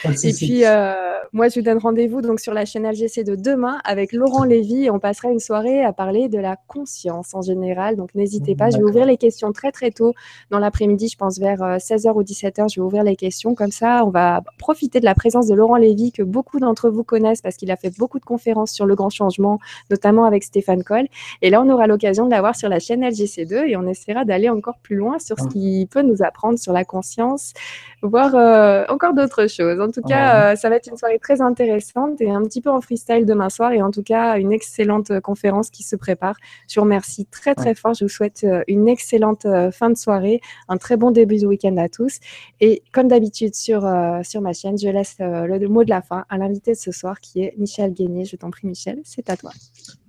[0.05, 0.95] et puis euh,
[1.33, 4.87] moi je vous donne rendez-vous donc sur la chaîne LGC de demain avec Laurent Lévy
[4.87, 7.95] et on passera une soirée à parler de la conscience en général.
[7.95, 10.13] Donc n'hésitez pas, je vais ouvrir les questions très très tôt
[10.51, 13.55] dans l'après-midi, je pense vers 16h euh, ou 17h, je vais ouvrir les questions.
[13.55, 17.05] Comme ça, on va profiter de la présence de Laurent Lévy que beaucoup d'entre vous
[17.05, 20.83] connaissent parce qu'il a fait beaucoup de conférences sur le grand changement, notamment avec Stéphane
[20.83, 21.07] Coll.
[21.43, 24.49] Et là, on aura l'occasion de l'avoir sur la chaîne LGC2 et on essaiera d'aller
[24.49, 25.53] encore plus loin sur ce ah.
[25.53, 27.53] qui peut nous apprendre sur la conscience,
[28.03, 29.81] voir euh, encore d'autres choses.
[29.81, 32.71] En tout cas, euh, ça va être une soirée très intéressante et un petit peu
[32.71, 36.37] en freestyle demain soir et en tout cas une excellente euh, conférence qui se prépare.
[36.69, 37.95] Je vous remercie très très fort.
[37.95, 41.89] Je vous souhaite une excellente fin de soirée, un très bon début de week-end à
[41.89, 42.19] tous.
[42.61, 43.89] Et comme d'habitude sur,
[44.23, 47.21] sur ma chaîne, je laisse le mot de la fin à l'invité de ce soir
[47.21, 48.25] qui est Michel Guénier.
[48.25, 49.53] Je t'en prie Michel, c'est à toi.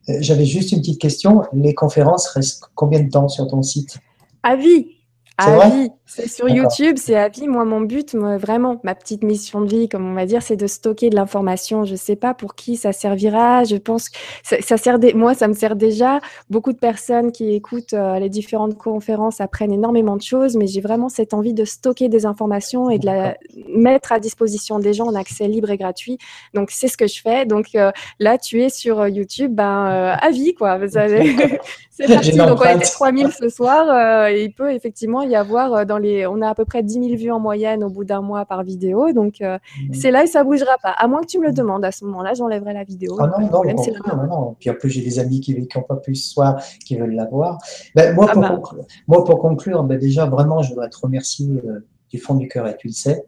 [0.08, 1.44] J'avais juste une petite question.
[1.54, 3.98] Les conférences restent combien de temps sur ton site?
[4.44, 4.97] À vie.
[5.38, 5.90] À vie.
[6.08, 7.48] C'est sur YouTube, c'est à vie.
[7.48, 10.66] Moi, mon but, vraiment, ma petite mission de vie, comme on va dire, c'est de
[10.66, 11.86] stocker de l'information.
[11.86, 13.64] Je ne sais pas pour qui ça servira.
[13.64, 15.14] Je pense que ça, sert des...
[15.14, 16.22] moi, ça me sert déjà.
[16.50, 20.82] Beaucoup de personnes qui écoutent euh, les différentes conférences apprennent énormément de choses, mais j'ai
[20.82, 25.08] vraiment cette envie de stocker des informations et de la mettre à disposition des gens
[25.08, 26.18] en accès libre et gratuit.
[26.56, 27.46] Donc, c'est ce que je fais.
[27.46, 30.80] Donc, euh, là, tu es sur euh, YouTube, ben, à vie, quoi.
[31.98, 32.38] c'est parti.
[32.38, 34.30] Donc, on était 3000 ce soir.
[34.30, 35.98] il peut effectivement y avoir dans
[36.30, 38.64] on a à peu près 10 000 vues en moyenne au bout d'un mois par
[38.64, 39.12] vidéo.
[39.14, 39.94] Donc, euh, mhm.
[39.94, 40.92] c'est là et ça bougera pas.
[40.92, 43.18] À moins que tu me le demandes à ce moment-là, j'enlèverai la vidéo.
[43.20, 46.32] Ah non, non, non, Puis en plus, j'ai des amis qui n'ont pas pu ce
[46.32, 47.58] soir, qui veulent la voir.
[47.96, 48.50] Ben, moi, ah pour bah.
[48.50, 51.48] conclure, moi, pour conclure ben, déjà, vraiment, je voudrais te remercier.
[51.66, 53.26] Euh, du fond du cœur et tu le sais.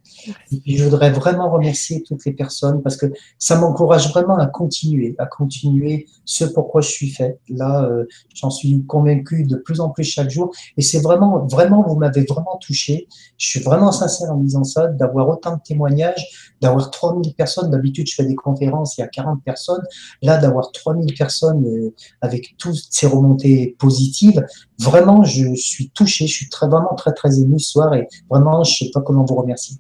[0.52, 5.16] Et je voudrais vraiment remercier toutes les personnes parce que ça m'encourage vraiment à continuer,
[5.18, 7.40] à continuer ce pourquoi je suis fait.
[7.50, 10.54] Là, euh, j'en suis convaincu de plus en plus chaque jour.
[10.78, 13.08] Et c'est vraiment, vraiment, vous m'avez vraiment touché.
[13.38, 17.72] Je suis vraiment sincère en disant ça, d'avoir autant de témoignages, d'avoir 3000 personnes.
[17.72, 19.84] D'habitude, je fais des conférences, il y a 40 personnes.
[20.22, 24.46] Là, d'avoir 3000 personnes euh, avec toutes ces remontées positives,
[24.80, 26.28] vraiment, je suis touché.
[26.28, 29.02] Je suis très, vraiment très, très ému ce soir et vraiment, je ne sais pas
[29.02, 29.78] comment vous remercier.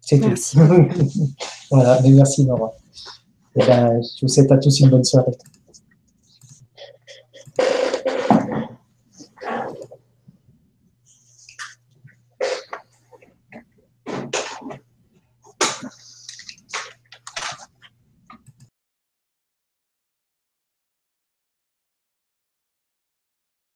[0.00, 0.34] C'est tout.
[1.70, 2.72] voilà, mais merci Nora.
[3.56, 5.32] Et ben, je vous souhaite à tous une bonne soirée.